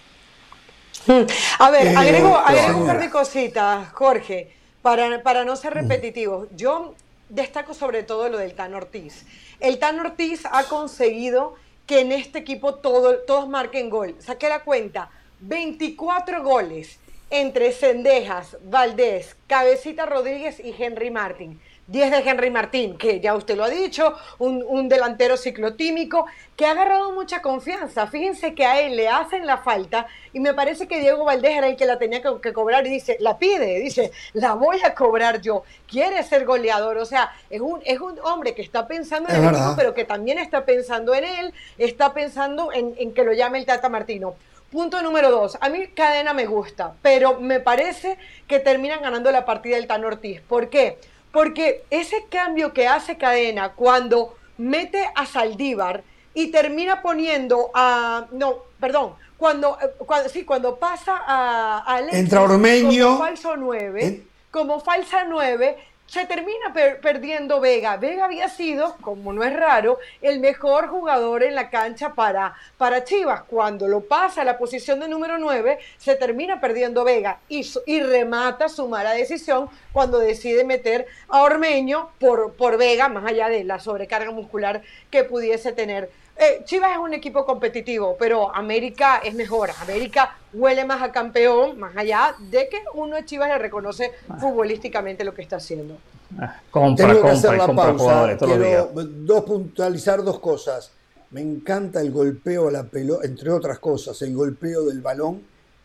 A 1.60 1.72
ver, 1.72 1.88
eh, 1.88 1.96
agrego, 1.96 2.36
agrego 2.36 2.80
un 2.80 2.88
par 2.88 3.00
de 3.00 3.10
cositas, 3.10 3.94
Jorge, 3.94 4.52
para, 4.82 5.24
para 5.24 5.46
no 5.46 5.56
ser 5.56 5.74
repetitivo. 5.74 6.48
Yo 6.54 6.96
destaco 7.30 7.74
sobre 7.74 8.04
todo 8.04 8.28
lo 8.28 8.38
del 8.38 8.56
Tan 8.56 8.74
Ortiz. 8.74 9.26
El 9.62 9.80
Tan 9.80 10.02
Ortiz 10.02 10.44
ha 10.52 10.66
conseguido 10.66 11.56
que 11.88 12.02
en 12.02 12.12
este 12.12 12.40
equipo 12.40 12.76
todo, 12.76 13.20
todos 13.20 13.48
marquen 13.48 13.90
gol. 13.90 14.16
Saqué 14.20 14.50
la 14.50 14.66
cuenta, 14.66 15.10
24 15.40 16.44
goles 16.44 17.00
entre 17.30 17.72
Cendejas, 17.72 18.58
Valdés, 18.66 19.38
Cabecita 19.48 20.06
Rodríguez 20.06 20.60
y 20.60 20.76
Henry 20.78 21.10
Martin. 21.10 21.60
10 21.88 22.12
de 22.12 22.18
Henry 22.30 22.50
Martín, 22.50 22.98
que 22.98 23.20
ya 23.20 23.36
usted 23.36 23.58
lo 23.58 23.66
ha 23.66 23.70
dicho, 23.70 24.14
un, 24.40 24.88
delantero 24.88 25.36
ciclotímico 25.36 26.26
que 26.56 26.66
ha 26.66 26.72
agarrado 26.72 27.12
mucha 27.12 27.42
confianza. 27.42 28.08
Fíjense 28.08 28.54
que 28.54 28.66
a 28.66 28.80
él 28.80 28.96
le 28.96 29.10
hacen 29.10 29.46
la 29.46 29.58
falta 29.58 30.08
y 30.32 30.40
me 30.40 30.54
parece 30.54 30.88
que 30.88 31.00
Diego 31.00 31.26
Valdés 31.26 31.58
era 31.58 31.68
el 31.68 31.76
que 31.76 31.86
la 31.86 31.98
tenía 31.98 32.22
que, 32.22 32.54
cobrar 32.54 32.88
y 32.88 32.90
dice, 32.90 33.18
la 33.20 33.38
pide, 33.38 33.80
dice, 33.80 34.12
la 34.34 34.54
voy 34.54 34.82
a 34.84 34.94
cobrar 34.96 35.42
yo. 35.42 35.64
Quiere 35.88 36.24
ser 36.24 36.46
goleador, 36.46 36.98
o 36.98 37.06
sea, 37.06 37.34
es 37.50 37.60
un, 37.60 37.82
es 37.86 38.00
un 38.00 38.18
hombre 38.24 38.54
que 38.56 38.62
está 38.62 38.88
pensando 38.88 39.30
en 39.30 39.44
el 39.44 39.50
equipo, 39.50 39.74
pero 39.76 39.94
que 39.94 40.06
también 40.06 40.38
está 40.38 40.66
pensando 40.66 41.14
en 41.14 41.26
él, 41.26 41.54
está 41.78 42.14
pensando 42.14 42.72
en, 42.72 42.94
en 42.98 43.14
que 43.14 43.24
lo 43.24 43.34
llame 43.34 43.60
el 43.60 43.66
Tata 43.66 43.90
Martino. 43.90 44.36
Punto 44.72 45.04
número 45.04 45.30
dos. 45.30 45.58
A 45.62 45.70
mí 45.70 45.88
Cadena 45.90 46.34
me 46.34 46.48
gusta, 46.48 46.94
pero 47.04 47.40
me 47.40 47.60
parece 47.60 48.18
que 48.48 48.60
terminan 48.60 49.04
ganando 49.04 49.30
la 49.32 49.46
partida 49.46 49.78
el 49.78 49.86
Tan 49.86 50.04
Ortiz. 50.04 50.42
¿Por 50.42 50.70
qué? 50.70 50.98
Porque 51.34 51.84
ese 51.90 52.26
cambio 52.30 52.74
que 52.74 52.88
hace 52.88 53.18
Cadena 53.18 53.74
cuando 53.74 54.36
mete 54.60 55.10
a 55.16 55.26
Saldívar 55.26 56.04
y 56.36 56.52
termina 56.52 57.02
poniendo 57.02 57.72
a. 57.74 58.28
No, 58.32 58.58
perdón. 58.80 59.16
Cuando, 59.36 59.78
eh, 59.82 59.90
cuando 59.98 60.30
sí, 60.30 60.46
cuando 60.46 60.78
pasa 60.78 61.20
a, 61.26 61.84
a 61.92 62.00
Entra 62.12 62.44
Ormeño. 62.44 63.06
Como 63.08 63.18
falso 63.18 63.58
9. 63.58 64.24
Como 64.52 64.80
falsa 64.80 65.26
9 65.26 65.76
se 66.14 66.28
termina 66.28 66.72
perdiendo 67.02 67.60
Vega. 67.60 67.98
Vega 67.98 68.26
había 68.26 68.48
sido, 68.48 68.98
como 69.02 69.34
no 69.34 69.44
es 69.44 69.52
raro, 69.52 69.98
el 70.22 70.40
mejor 70.40 70.88
jugador 70.88 71.42
en 71.42 71.56
la 71.56 71.72
cancha 71.72 72.14
para, 72.14 72.54
para 72.78 73.04
Chivas. 73.04 73.42
Cuando 73.48 73.88
lo 73.88 74.02
pasa 74.02 74.44
a 74.44 74.46
la 74.46 74.60
posición 74.60 75.00
de 75.00 75.08
número 75.08 75.40
9, 75.40 75.80
se 75.98 76.16
termina 76.16 76.62
perdiendo 76.62 77.04
Vega 77.04 77.40
y, 77.50 77.68
y 77.88 78.00
remata 78.04 78.70
su 78.70 78.88
mala 78.88 79.14
decisión 79.14 79.72
cuando 79.92 80.20
decide 80.20 80.64
meter 80.64 81.08
a 81.30 81.42
Ormeño 81.42 82.12
por, 82.20 82.54
por 82.54 82.78
Vega, 82.78 83.10
más 83.10 83.26
allá 83.26 83.50
de 83.50 83.64
la 83.64 83.80
sobrecarga 83.80 84.30
muscular 84.30 84.84
que 85.10 85.24
pudiese 85.24 85.72
tener. 85.72 86.12
Eh, 86.36 86.64
Chivas 86.66 86.92
es 86.94 86.98
un 86.98 87.14
equipo 87.14 87.46
competitivo, 87.46 88.16
pero 88.18 88.54
América 88.54 89.22
es 89.24 89.34
mejor. 89.36 89.70
América 89.82 90.36
huele 90.52 90.84
más 90.84 91.02
a 91.02 91.12
campeón, 91.12 91.80
más 91.80 91.96
allá 91.96 92.36
de 92.40 92.68
que 92.70 92.82
uno 92.96 93.16
de 93.16 93.26
Chivas 93.26 93.50
le 93.50 93.60
reconoce 93.60 94.12
futbolísticamente 94.40 95.24
lo 95.24 95.34
que 95.34 95.44
está 95.44 95.58
haciendo. 95.58 95.98
Ah, 96.40 96.60
Tengo 96.98 97.22
que 97.22 97.30
hacer 97.30 97.58
la 97.58 97.68
pausa. 97.68 98.38
Quiero 98.38 98.92
dos, 98.94 99.44
puntualizar 99.44 100.24
dos 100.24 100.40
cosas. 100.40 100.92
Me 101.30 101.42
encanta 101.42 102.02
el 102.02 102.12
golpeo 102.12 102.68
a 102.70 102.72
la 102.72 102.84
pelota, 102.84 103.26
entre 103.26 103.52
otras 103.52 103.80
cosas, 103.80 104.22
el 104.22 104.34
golpeo 104.34 104.86
del 104.86 105.02
balón 105.02 105.42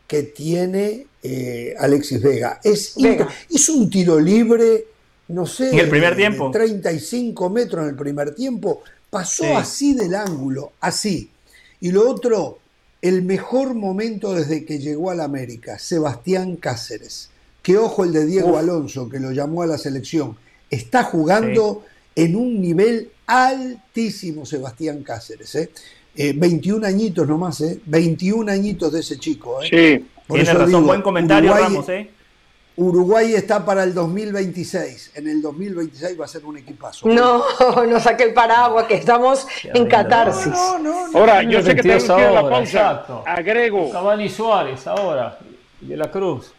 que 0.07 0.23
tiene 0.23 1.07
eh, 1.23 1.75
Alexis 1.79 2.23
Vega. 2.23 2.61
Es, 2.65 2.97
es 3.51 3.69
un 3.69 3.91
tiro 3.91 4.19
libre, 4.19 4.87
no 5.29 5.45
sé, 5.45 5.71
¿En 5.71 5.79
el 5.81 5.91
primer 5.91 6.17
tiempo? 6.17 6.51
35 6.51 7.51
metros 7.51 7.83
en 7.83 7.91
el 7.91 7.97
primer 7.97 8.35
tiempo 8.35 8.83
Pasó 9.11 9.57
así 9.57 9.95
del 9.95 10.15
ángulo, 10.15 10.73
así. 10.81 11.31
Y 11.81 11.93
lo 11.93 12.09
otro, 12.11 12.59
el 13.01 13.23
mejor 13.23 13.75
momento 13.75 14.35
desde 14.35 14.65
que 14.65 14.79
llegó 14.79 15.11
a 15.11 15.15
la 15.15 15.25
América, 15.25 15.79
Sebastián 15.79 16.57
Cáceres. 16.57 17.31
Qué 17.63 17.77
ojo 17.77 18.05
el 18.05 18.13
de 18.13 18.27
Diego 18.27 18.59
Alonso, 18.59 19.09
que 19.09 19.21
lo 19.21 19.33
llamó 19.33 19.63
a 19.63 19.67
la 19.67 19.79
selección. 19.79 20.37
Está 20.71 21.05
jugando 21.05 21.85
en 22.15 22.37
un 22.37 22.61
nivel 22.61 23.11
altísimo 23.27 24.45
Sebastián 24.45 25.03
Cáceres. 25.03 25.55
¿eh? 25.55 25.71
21 26.35 26.85
eh, 26.85 26.89
añitos 26.89 27.29
nomás, 27.29 27.61
¿eh? 27.61 27.81
21 27.87 28.51
añitos 28.51 28.93
de 28.93 29.01
ese 29.01 29.19
chico. 29.19 29.63
¿eh? 29.63 29.69
Sí, 29.71 30.07
tiene 30.35 30.53
razón, 30.53 30.87
buen 30.87 31.03
comentario, 31.03 31.55
Ramos, 31.55 31.89
¿eh? 31.89 32.11
Uruguay 32.79 33.35
está 33.35 33.65
para 33.65 33.83
el 33.83 33.93
2026. 33.93 35.13
En 35.17 35.27
el 35.27 35.43
2026 35.43 36.21
va 36.21 36.27
a 36.27 36.29
ser 36.29 36.45
un 36.45 36.59
equipazo. 36.59 37.09
No, 37.09 37.43
no 37.87 37.99
saque 37.99 38.23
el 38.23 38.33
paraguas, 38.33 38.87
que 38.87 38.95
estamos 38.95 39.49
en 39.65 39.87
catarsis. 39.89 40.47
No, 40.47 40.79
no, 40.79 41.09
no, 41.09 41.19
ahora, 41.19 41.43
yo 41.43 41.61
sé 41.61 41.75
que 41.75 41.83
tengo 41.83 41.99
que 41.99 42.23
ir 42.23 42.29
a 42.29 42.31
la 42.31 42.49
pausa. 42.49 43.05
Agrego. 43.27 43.91
Cavani 43.91 44.29
Suárez 44.29 44.87
ahora. 44.87 45.39
Y 45.81 45.87
de 45.87 45.97
la 45.97 46.09
Cruz. 46.09 46.55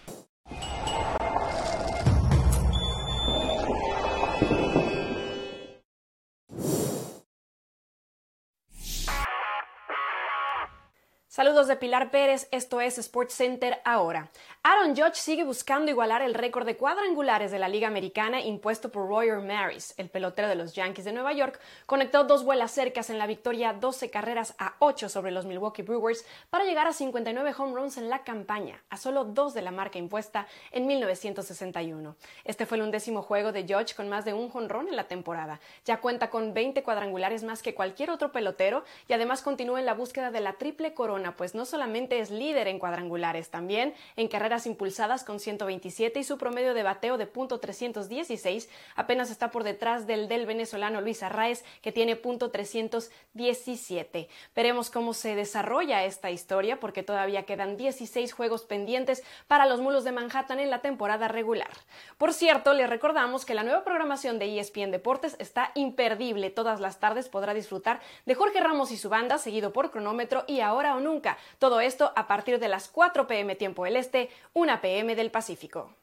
Saludos 11.40 11.70
de 11.70 11.78
Pilar 11.78 12.12
Pérez, 12.12 12.50
esto 12.52 12.82
es 12.82 12.98
Sports 12.98 13.34
Center 13.34 13.80
ahora. 13.86 14.30
Aaron 14.62 14.94
Judge 14.94 15.16
sigue 15.16 15.46
buscando 15.46 15.90
igualar 15.90 16.22
el 16.22 16.34
récord 16.34 16.66
de 16.66 16.76
cuadrangulares 16.76 17.50
de 17.50 17.60
la 17.60 17.70
Liga 17.70 17.88
Americana 17.88 18.42
impuesto 18.42 18.92
por 18.92 19.08
Royer 19.08 19.40
Maris. 19.40 19.94
El 19.96 20.10
pelotero 20.10 20.50
de 20.50 20.56
los 20.56 20.74
Yankees 20.74 21.06
de 21.06 21.14
Nueva 21.14 21.32
York 21.32 21.58
conectó 21.86 22.26
dos 22.26 22.44
vuelas 22.44 22.72
cercas 22.72 23.10
en 23.10 23.18
la 23.18 23.26
victoria 23.26 23.72
12 23.72 24.10
carreras 24.10 24.54
a 24.60 24.76
8 24.80 25.08
sobre 25.08 25.32
los 25.32 25.46
Milwaukee 25.46 25.82
Brewers 25.82 26.26
para 26.50 26.66
llegar 26.66 26.88
a 26.88 26.92
59 26.92 27.54
home 27.58 27.74
runs 27.74 27.96
en 27.96 28.10
la 28.10 28.26
campaña, 28.26 28.84
a 28.90 28.98
solo 28.98 29.24
dos 29.24 29.54
de 29.54 29.62
la 29.62 29.72
marca 29.72 29.98
impuesta 29.98 30.46
en 30.72 30.88
1961. 30.88 32.18
Este 32.44 32.66
fue 32.66 32.76
el 32.76 32.84
undécimo 32.84 33.22
juego 33.22 33.54
de 33.54 33.64
Judge 33.64 33.96
con 33.96 34.10
más 34.10 34.26
de 34.26 34.34
un 34.34 34.50
jonrón 34.50 34.90
en 34.90 34.98
la 34.98 35.08
temporada. 35.08 35.62
Ya 35.86 36.02
cuenta 36.02 36.30
con 36.30 36.54
20 36.54 36.84
cuadrangulares 36.84 37.46
más 37.46 37.64
que 37.64 37.74
cualquier 37.74 38.12
otro 38.12 38.34
pelotero 38.34 38.84
y 39.08 39.14
además 39.14 39.42
continúa 39.42 39.80
en 39.80 39.86
la 39.86 39.94
búsqueda 39.94 40.32
de 40.32 40.42
la 40.42 40.58
triple 40.58 40.94
corona, 40.94 41.29
pues 41.36 41.56
no 41.56 41.66
solamente 41.66 42.20
es 42.20 42.32
líder 42.32 42.68
en 42.68 42.80
cuadrangulares, 42.80 43.50
también 43.50 43.94
en 44.16 44.28
carreras 44.28 44.66
impulsadas 44.66 45.24
con 45.24 45.40
127 45.40 46.20
y 46.20 46.24
su 46.24 46.38
promedio 46.38 46.74
de 46.74 46.84
bateo 46.84 47.18
de 47.18 47.28
punto 47.28 47.60
.316 47.60 48.70
apenas 48.96 49.32
está 49.32 49.52
por 49.52 49.64
detrás 49.64 50.08
del 50.08 50.28
del 50.28 50.46
venezolano 50.46 51.02
Luis 51.02 51.24
Arraez 51.24 51.64
que 51.82 51.92
tiene 51.92 52.16
punto 52.16 52.52
.317. 52.52 54.28
Veremos 54.56 54.90
cómo 54.90 55.14
se 55.14 55.36
desarrolla 55.36 56.06
esta 56.06 56.32
historia 56.32 56.80
porque 56.80 57.04
todavía 57.04 57.44
quedan 57.44 57.76
16 57.78 58.32
juegos 58.34 58.64
pendientes 58.64 59.24
para 59.48 59.66
los 59.66 59.82
mulos 59.82 60.04
de 60.04 60.12
Manhattan 60.12 60.60
en 60.60 60.70
la 60.70 60.82
temporada 60.82 61.28
regular. 61.28 61.70
Por 62.18 62.34
cierto, 62.34 62.74
les 62.74 62.90
recordamos 62.90 63.46
que 63.46 63.56
la 63.56 63.64
nueva 63.64 63.84
programación 63.84 64.40
de 64.40 64.60
ESPN 64.60 64.92
Deportes 64.92 65.36
está 65.40 65.72
imperdible. 65.76 66.50
Todas 66.50 66.80
las 66.80 67.00
tardes 67.00 67.30
podrá 67.30 67.54
disfrutar 67.54 68.00
de 68.26 68.36
Jorge 68.36 68.60
Ramos 68.60 68.92
y 68.92 68.98
su 68.98 69.10
banda, 69.10 69.38
seguido 69.38 69.74
por 69.74 69.92
cronómetro 69.92 70.44
y 70.48 70.62
ahora 70.62 70.96
o 70.96 71.00
nunca. 71.00 71.19
Todo 71.58 71.82
esto 71.82 72.12
a 72.16 72.28
partir 72.28 72.60
de 72.60 72.68
las 72.68 72.88
4 72.88 73.28
pm 73.28 73.56
tiempo 73.56 73.86
del 73.86 73.96
Este, 73.96 74.30
1 74.54 74.82
pm 74.82 75.16
del 75.16 75.32
Pacífico. 75.32 75.94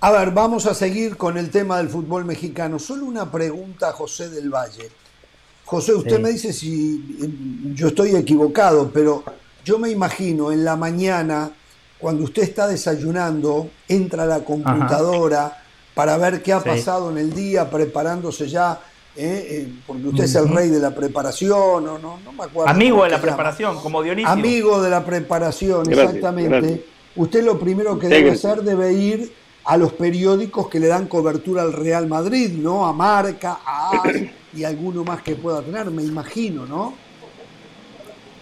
A 0.00 0.12
ver, 0.12 0.30
vamos 0.30 0.66
a 0.66 0.74
seguir 0.74 1.16
con 1.16 1.36
el 1.36 1.50
tema 1.50 1.78
del 1.78 1.88
fútbol 1.88 2.24
mexicano. 2.24 2.78
Solo 2.78 3.04
una 3.04 3.32
pregunta 3.32 3.88
a 3.88 3.92
José 3.92 4.30
del 4.30 4.48
Valle. 4.48 4.90
José, 5.64 5.92
usted 5.92 6.20
me 6.20 6.30
dice 6.30 6.52
si 6.52 7.18
eh, 7.20 7.74
yo 7.74 7.88
estoy 7.88 8.14
equivocado, 8.14 8.90
pero 8.92 9.24
yo 9.64 9.76
me 9.76 9.90
imagino 9.90 10.52
en 10.52 10.64
la 10.64 10.76
mañana, 10.76 11.50
cuando 11.98 12.24
usted 12.24 12.42
está 12.42 12.68
desayunando, 12.68 13.70
entra 13.88 14.22
a 14.22 14.26
la 14.26 14.44
computadora, 14.44 15.62
para 15.94 16.16
ver 16.16 16.42
qué 16.42 16.52
ha 16.52 16.60
pasado 16.60 17.10
en 17.10 17.18
el 17.18 17.34
día, 17.34 17.68
preparándose 17.68 18.48
ya, 18.48 18.80
eh, 19.16 19.48
eh, 19.50 19.72
porque 19.84 20.06
usted 20.06 20.24
es 20.24 20.34
el 20.36 20.48
rey 20.48 20.68
de 20.68 20.78
la 20.78 20.94
preparación, 20.94 21.84
no, 21.84 21.98
no, 21.98 22.20
no 22.24 22.32
me 22.32 22.44
acuerdo. 22.44 22.70
Amigo 22.70 23.02
de 23.02 23.10
la 23.10 23.20
preparación, 23.20 23.80
como 23.80 24.00
Dionisio. 24.00 24.30
Amigo 24.30 24.80
de 24.80 24.90
la 24.90 25.04
preparación, 25.04 25.90
exactamente. 25.90 26.84
Usted 27.16 27.42
lo 27.42 27.58
primero 27.58 27.98
que 27.98 28.06
debe 28.06 28.30
hacer 28.30 28.62
debe 28.62 28.92
ir 28.92 29.32
a 29.64 29.76
los 29.76 29.92
periódicos 29.92 30.68
que 30.68 30.78
le 30.78 30.86
dan 30.86 31.08
cobertura 31.08 31.62
al 31.62 31.72
Real 31.72 32.06
Madrid, 32.06 32.52
¿no? 32.52 32.86
A 32.86 32.92
Marca, 32.92 33.58
a 33.66 33.90
AS 33.90 34.22
y 34.54 34.62
alguno 34.62 35.02
más 35.02 35.22
que 35.22 35.34
pueda 35.34 35.62
tener, 35.62 35.90
me 35.90 36.04
imagino, 36.04 36.64
¿no? 36.64 36.94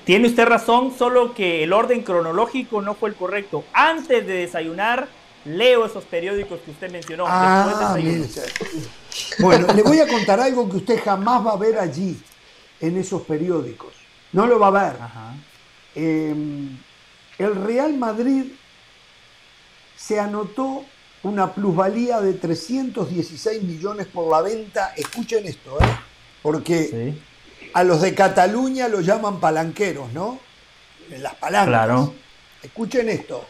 Tiene 0.07 0.29
usted 0.29 0.47
razón, 0.47 0.95
solo 0.97 1.35
que 1.35 1.65
el 1.65 1.73
orden 1.73 2.03
cronológico 2.03 2.81
no 2.81 2.95
fue 2.95 3.09
el 3.09 3.17
correcto. 3.17 3.65
Antes 3.73 4.25
de 4.25 4.35
desayunar, 4.35 5.09
leo 5.45 5.85
esos 5.85 6.05
periódicos 6.05 6.61
que 6.61 6.71
usted 6.71 6.93
mencionó. 6.93 7.25
Ah, 7.27 7.97
bueno, 9.41 9.67
le 9.75 9.83
voy 9.83 9.99
a 9.99 10.07
contar 10.07 10.39
algo 10.39 10.71
que 10.71 10.77
usted 10.77 11.03
jamás 11.03 11.45
va 11.45 11.55
a 11.55 11.57
ver 11.57 11.77
allí, 11.77 12.17
en 12.81 12.97
esos 12.99 13.23
periódicos. 13.23 13.95
No 14.31 14.47
lo 14.47 14.61
va 14.61 14.69
a 14.69 14.71
ver. 14.71 14.97
Em, 15.97 16.79
el 17.39 17.55
Real 17.65 17.95
Madrid 17.95 18.53
se 19.97 20.21
anotó 20.21 20.85
una 21.25 21.53
plusvalía 21.53 22.21
de 22.21 22.35
316 22.35 23.61
millones 23.65 24.07
por 24.07 24.31
la 24.31 24.41
venta. 24.41 24.93
Escuchen 24.97 25.47
esto, 25.47 25.81
¿eh? 25.81 25.85
porque 26.43 27.17
a 27.73 27.85
los 27.85 28.01
de 28.01 28.15
Cataluña 28.15 28.89
lo 28.89 29.01
llaman 29.01 29.41
palanqueros, 29.41 30.13
¿no? 30.13 30.41
En 31.11 31.23
las 31.23 31.35
palancas. 31.35 31.69
Claro. 31.69 32.15
Escuchen 32.63 33.09
esto. 33.09 33.47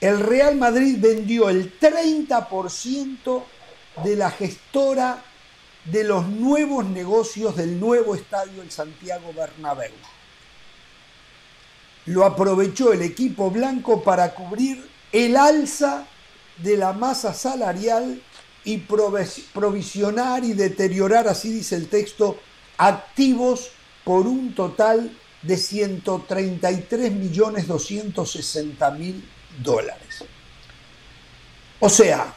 el 0.00 0.18
Real 0.20 0.56
Madrid 0.56 0.96
vendió 0.98 1.48
el 1.48 1.78
30% 1.78 3.42
de 4.04 4.16
la 4.16 4.30
gestora 4.30 5.22
de 5.84 6.04
los 6.04 6.28
nuevos 6.28 6.84
negocios 6.86 7.56
del 7.56 7.78
nuevo 7.78 8.14
estadio 8.14 8.62
en 8.62 8.70
Santiago 8.70 9.32
Bernabéu. 9.34 9.92
Lo 12.06 12.24
aprovechó 12.24 12.92
el 12.92 13.02
equipo 13.02 13.50
blanco 13.50 14.02
para 14.02 14.34
cubrir 14.34 14.88
el 15.12 15.36
alza 15.36 16.06
de 16.58 16.76
la 16.76 16.92
masa 16.92 17.34
salarial 17.34 18.20
y 18.64 18.78
provisionar 18.78 20.44
y 20.44 20.52
deteriorar, 20.52 21.28
así 21.28 21.52
dice 21.52 21.76
el 21.76 21.88
texto, 21.88 22.38
activos 22.78 23.70
por 24.04 24.26
un 24.26 24.54
total 24.54 25.10
de 25.42 25.56
133 25.56 27.12
millones 27.12 27.66
260 27.66 28.90
mil 28.92 29.28
dólares. 29.62 30.24
O 31.80 31.88
sea, 31.88 32.34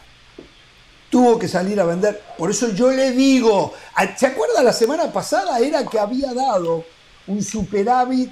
tuvo 1.09 1.37
que 1.37 1.47
salir 1.47 1.79
a 1.79 1.85
vender. 1.85 2.21
Por 2.37 2.49
eso 2.49 2.69
yo 2.69 2.91
le 2.91 3.11
digo, 3.11 3.73
¿se 4.17 4.25
acuerda 4.25 4.63
la 4.63 4.73
semana 4.73 5.11
pasada? 5.13 5.59
Era 5.59 5.85
que 5.85 5.99
había 5.99 6.33
dado 6.33 6.83
un 7.27 7.43
superávit 7.43 8.31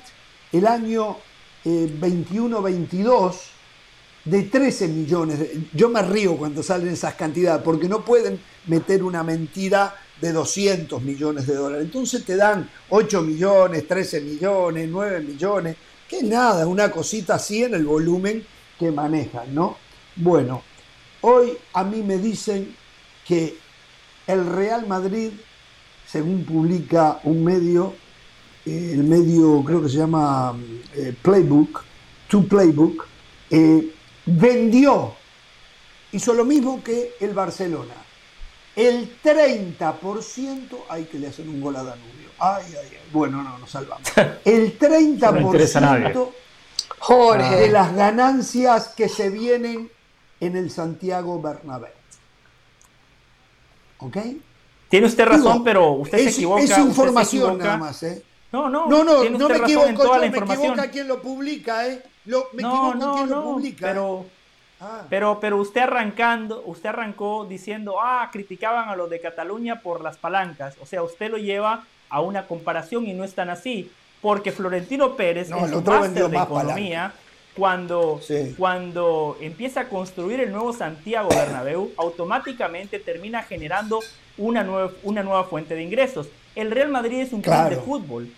el 0.51 0.67
año 0.67 1.17
21-22 1.63 3.31
eh, 3.31 3.37
de 4.25 4.43
13 4.43 4.87
millones. 4.87 5.39
Yo 5.73 5.89
me 5.89 6.01
río 6.01 6.37
cuando 6.37 6.63
salen 6.63 6.89
esas 6.89 7.15
cantidades, 7.15 7.61
porque 7.63 7.89
no 7.89 8.05
pueden 8.05 8.39
meter 8.67 9.03
una 9.03 9.23
mentira 9.23 9.95
de 10.21 10.31
200 10.31 11.01
millones 11.01 11.47
de 11.47 11.55
dólares. 11.55 11.85
Entonces 11.85 12.23
te 12.23 12.35
dan 12.35 12.69
8 12.89 13.21
millones, 13.21 13.87
13 13.87 14.21
millones, 14.21 14.87
9 14.89 15.19
millones, 15.21 15.75
que 16.07 16.23
nada, 16.23 16.65
una 16.67 16.89
cosita 16.91 17.35
así 17.35 17.63
en 17.63 17.73
el 17.73 17.85
volumen 17.85 18.45
que 18.79 18.91
manejan, 18.91 19.53
¿no? 19.53 19.77
Bueno, 20.15 20.63
hoy 21.21 21.53
a 21.73 21.83
mí 21.83 22.01
me 22.01 22.17
dicen 22.17 22.75
que 23.27 23.57
el 24.27 24.45
Real 24.45 24.87
Madrid, 24.87 25.31
según 26.05 26.45
publica 26.45 27.19
un 27.23 27.43
medio, 27.43 27.93
eh, 28.65 28.91
el 28.93 29.03
medio 29.03 29.63
creo 29.65 29.81
que 29.81 29.89
se 29.89 29.97
llama 29.97 30.55
eh, 30.95 31.13
Playbook, 31.21 31.83
To 32.29 32.43
Playbook, 32.43 33.05
eh, 33.49 33.93
vendió, 34.25 35.13
hizo 36.11 36.33
lo 36.33 36.45
mismo 36.45 36.83
que 36.83 37.15
el 37.19 37.33
Barcelona. 37.33 37.93
El 38.75 39.21
30%, 39.21 40.85
hay 40.89 41.05
que 41.05 41.19
le 41.19 41.27
hacen 41.27 41.47
un 41.47 41.61
gol 41.61 41.75
a 41.75 41.83
Danubio. 41.83 42.29
Ay, 42.39 42.65
ay, 42.69 42.87
ay. 42.91 42.97
Bueno, 43.11 43.43
no, 43.43 43.59
nos 43.59 43.69
salvamos. 43.69 44.07
El 44.45 44.77
30% 44.79 46.29
Jorge. 46.97 47.55
de 47.55 47.69
las 47.69 47.95
ganancias 47.95 48.89
que 48.89 49.07
se 49.07 49.29
vienen 49.29 49.91
en 50.39 50.55
el 50.55 50.71
Santiago 50.71 51.39
Bernabéu. 51.41 51.91
¿Ok? 53.99 54.17
Tiene 54.89 55.07
usted 55.07 55.25
razón, 55.25 55.63
pero 55.63 55.91
usted 55.91 56.17
se 56.17 56.29
equivoca. 56.29 56.63
Es 56.63 56.77
información 56.77 57.57
nada 57.57 57.77
más, 57.77 58.03
¿eh? 58.03 58.23
No, 58.51 58.69
no, 58.69 58.87
no, 58.87 59.03
no, 59.03 59.23
no 59.23 59.49
me 59.49 59.57
equivoco, 59.57 60.03
yo, 60.03 60.19
me 60.19 60.27
equivoca 60.27 60.91
quien 60.91 61.07
lo 61.07 61.21
publica, 61.21 61.87
¿eh? 61.87 62.03
Lo, 62.25 62.47
me 62.53 62.61
no, 62.61 62.93
no, 62.95 63.25
no, 63.25 63.25
lo 63.25 63.43
publica. 63.43 63.87
Pero, 63.87 64.25
ah. 64.79 65.03
pero, 65.09 65.39
pero 65.39 65.57
usted 65.57 65.81
arrancando, 65.81 66.63
usted 66.65 66.89
arrancó 66.89 67.45
diciendo, 67.45 67.95
ah, 68.01 68.29
criticaban 68.31 68.89
a 68.89 68.95
los 68.95 69.09
de 69.09 69.19
Cataluña 69.19 69.81
por 69.81 70.01
las 70.01 70.17
palancas. 70.17 70.75
O 70.81 70.85
sea, 70.85 71.03
usted 71.03 71.29
lo 71.29 71.37
lleva 71.37 71.85
a 72.09 72.21
una 72.21 72.47
comparación 72.47 73.05
y 73.07 73.13
no 73.13 73.23
es 73.23 73.33
tan 73.33 73.49
así. 73.49 73.91
Porque 74.21 74.51
Florentino 74.51 75.15
Pérez, 75.15 75.51
en 75.51 75.69
su 75.69 75.81
máster 75.81 76.29
de 76.29 76.37
economía, 76.37 77.13
cuando, 77.55 78.21
cuando 78.57 79.37
empieza 79.41 79.81
a 79.81 79.89
construir 79.89 80.39
el 80.39 80.51
nuevo 80.51 80.71
Santiago 80.73 81.29
Bernabéu, 81.29 81.91
automáticamente 81.97 82.99
termina 82.99 83.43
generando 83.43 83.99
una 84.37 84.63
nueva, 84.63 84.91
una 85.03 85.23
nueva 85.23 85.43
fuente 85.43 85.75
de 85.75 85.83
ingresos. 85.83 86.29
El 86.55 86.71
Real 86.71 86.89
Madrid 86.89 87.19
es 87.19 87.33
un 87.33 87.41
club 87.41 87.69
de 87.69 87.75
fútbol 87.77 88.31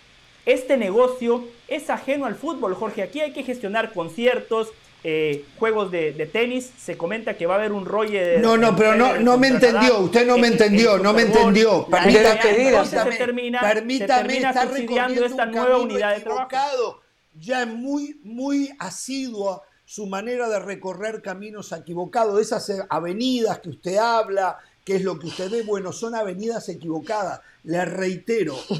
este 0.46 0.76
negocio 0.76 1.44
es 1.68 1.90
ajeno 1.90 2.24
al 2.24 2.36
fútbol, 2.36 2.74
Jorge. 2.74 3.02
Aquí 3.02 3.20
hay 3.20 3.32
que 3.32 3.42
gestionar 3.42 3.92
conciertos, 3.92 4.68
eh, 5.02 5.44
juegos 5.58 5.90
de, 5.90 6.12
tenis. 6.32 6.70
Se 6.78 6.96
comenta 6.96 7.36
que 7.36 7.46
va 7.46 7.54
a 7.54 7.58
haber 7.58 7.72
un 7.72 7.84
rollo 7.84 8.18
de. 8.18 8.38
No, 8.38 8.56
no, 8.56 8.74
pero 8.74 8.94
no, 8.94 9.18
no 9.18 9.36
me 9.36 9.48
entendió. 9.48 9.98
Usted 10.00 10.26
no 10.26 10.38
me 10.38 10.46
entendió, 10.46 10.98
no 10.98 11.12
me 11.12 11.22
entendió. 11.22 11.86
Permítame, 11.86 12.86
se 12.86 13.16
termina, 13.18 13.60
permítame, 13.60 14.38
esta 14.38 15.46
nueva 15.46 15.78
unidad 15.78 16.14
de 16.14 16.22
trabajo. 16.22 17.02
Ya 17.38 17.62
es 17.62 17.68
muy, 17.68 18.18
muy 18.22 18.70
asidua 18.78 19.62
su 19.84 20.06
manera 20.06 20.48
de 20.48 20.58
recorrer 20.58 21.22
caminos 21.22 21.72
equivocados. 21.72 22.40
Esas 22.40 22.72
avenidas 22.88 23.58
que 23.58 23.70
usted 23.70 23.96
habla, 23.98 24.58
que 24.86 24.94
es 24.94 25.02
lo 25.02 25.18
que 25.18 25.26
usted 25.26 25.50
ve, 25.50 25.62
bueno, 25.62 25.92
son 25.92 26.14
avenidas 26.14 26.68
equivocadas. 26.68 27.40
Le 27.64 27.84
reitero, 27.84 28.54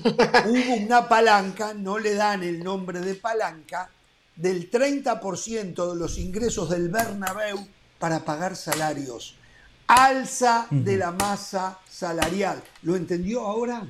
hubo 0.46 0.74
una 0.76 1.08
palanca, 1.08 1.74
no 1.74 1.98
le 1.98 2.14
dan 2.14 2.44
el 2.44 2.62
nombre 2.62 3.00
de 3.00 3.16
palanca, 3.16 3.90
del 4.36 4.70
30% 4.70 5.90
de 5.90 5.98
los 5.98 6.16
ingresos 6.18 6.70
del 6.70 6.90
Bernabéu 6.90 7.58
para 7.98 8.24
pagar 8.24 8.54
salarios. 8.54 9.34
Alza 9.88 10.68
de 10.70 10.96
la 10.96 11.10
masa 11.10 11.80
salarial. 11.90 12.62
¿Lo 12.82 12.94
entendió 12.94 13.40
ahora? 13.40 13.84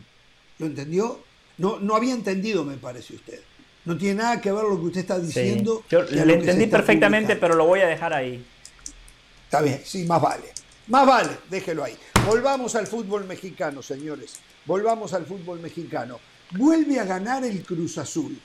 ¿Lo 0.59 0.67
entendió? 0.67 1.21
No, 1.59 1.81
no 1.81 1.97
había 1.97 2.15
entendido, 2.15 2.65
me 2.65 2.79
parece 2.79 3.15
usted. 3.15 3.41
No 3.85 3.99
tiene 3.99 4.23
nada 4.23 4.41
que 4.41 4.51
ver 4.51 4.65
lo 4.65 4.81
que 4.81 4.87
usted 4.87 5.01
está 5.01 5.19
diciendo. 5.19 5.85
Yo 5.91 6.03
le 6.03 6.33
entendí 6.33 6.67
perfectamente, 6.67 7.37
pero 7.37 7.55
lo 7.55 7.67
voy 7.67 7.81
a 7.81 7.87
dejar 7.87 8.15
ahí. 8.15 8.43
Está 9.45 9.61
bien, 9.61 9.83
sí, 9.85 10.07
más 10.07 10.23
vale. 10.23 10.57
Más 10.89 11.07
vale, 11.07 11.31
déjelo 11.51 11.83
ahí. 11.83 11.97
Volvamos 12.27 12.75
al 12.75 12.89
fútbol 12.89 13.25
mexicano, 13.25 13.83
señores. 13.83 14.41
Volvamos 14.65 15.13
al 15.15 15.27
fútbol 15.27 15.61
mexicano. 15.61 16.19
Vuelve 16.59 16.99
a 16.99 17.05
ganar 17.05 17.45
el 17.45 17.63
Cruz 17.63 17.99
Azul. 17.99 18.37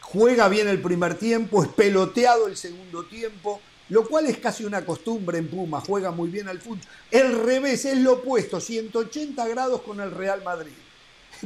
Juega 0.00 0.48
bien 0.48 0.68
el 0.68 0.80
primer 0.80 1.16
tiempo, 1.16 1.64
es 1.64 1.70
peloteado 1.70 2.46
el 2.46 2.56
segundo 2.56 3.04
tiempo, 3.06 3.60
lo 3.88 4.06
cual 4.06 4.26
es 4.26 4.38
casi 4.38 4.64
una 4.64 4.86
costumbre 4.86 5.38
en 5.38 5.48
Puma, 5.48 5.80
juega 5.80 6.12
muy 6.12 6.30
bien 6.30 6.46
al 6.46 6.60
fútbol. 6.60 6.86
El 7.10 7.36
revés 7.36 7.84
es 7.84 7.98
lo 7.98 8.12
opuesto, 8.12 8.60
180 8.60 9.48
grados 9.48 9.82
con 9.82 10.00
el 10.00 10.12
Real 10.12 10.44
Madrid. 10.44 10.70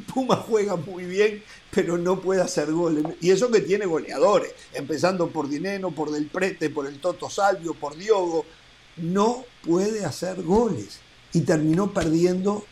Puma 0.14 0.36
juega 0.36 0.76
muy 0.76 1.04
bien, 1.06 1.42
pero 1.70 1.96
no 1.96 2.20
puede 2.20 2.42
hacer 2.42 2.70
goles. 2.72 3.04
Y 3.22 3.30
eso 3.30 3.50
que 3.50 3.62
tiene 3.62 3.86
goleadores, 3.86 4.52
empezando 4.74 5.28
por 5.28 5.48
Dineno, 5.48 5.92
por 5.92 6.10
Del 6.10 6.26
Prete, 6.26 6.68
por 6.68 6.86
el 6.86 7.00
Toto 7.00 7.30
Salvio, 7.30 7.72
por 7.72 7.96
Diogo, 7.96 8.44
no 8.98 9.46
puede 9.62 10.04
hacer 10.04 10.42
goles 10.42 11.00
y 11.34 11.40
terminó 11.42 11.92
perdiendo 11.92 12.64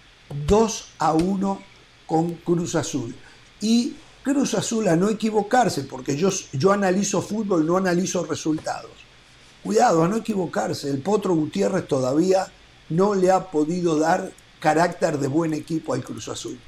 2 0.47 0.89
a 0.99 1.13
1 1.13 1.63
con 2.07 2.35
Cruz 2.37 2.75
Azul. 2.75 3.15
Y 3.61 3.97
Cruz 4.23 4.55
Azul 4.55 4.89
a 4.89 4.97
no 4.97 5.09
equivocarse, 5.09 5.83
porque 5.83 6.17
yo, 6.17 6.31
yo 6.53 6.73
analizo 6.73 7.21
fútbol, 7.21 7.67
no 7.67 7.77
analizo 7.77 8.25
resultados. 8.25 8.91
Cuidado, 9.63 10.03
a 10.03 10.09
no 10.09 10.17
equivocarse, 10.17 10.91
el 10.91 10.99
Potro 10.99 11.35
Gutiérrez 11.35 11.87
todavía 11.87 12.47
no 12.89 13.15
le 13.15 13.31
ha 13.31 13.51
podido 13.51 13.99
dar 13.99 14.33
carácter 14.61 15.19
de 15.19 15.29
buen 15.29 15.55
equipo 15.55 15.95
al 15.95 16.05
Cruz 16.05 16.29
Azul. 16.29 16.59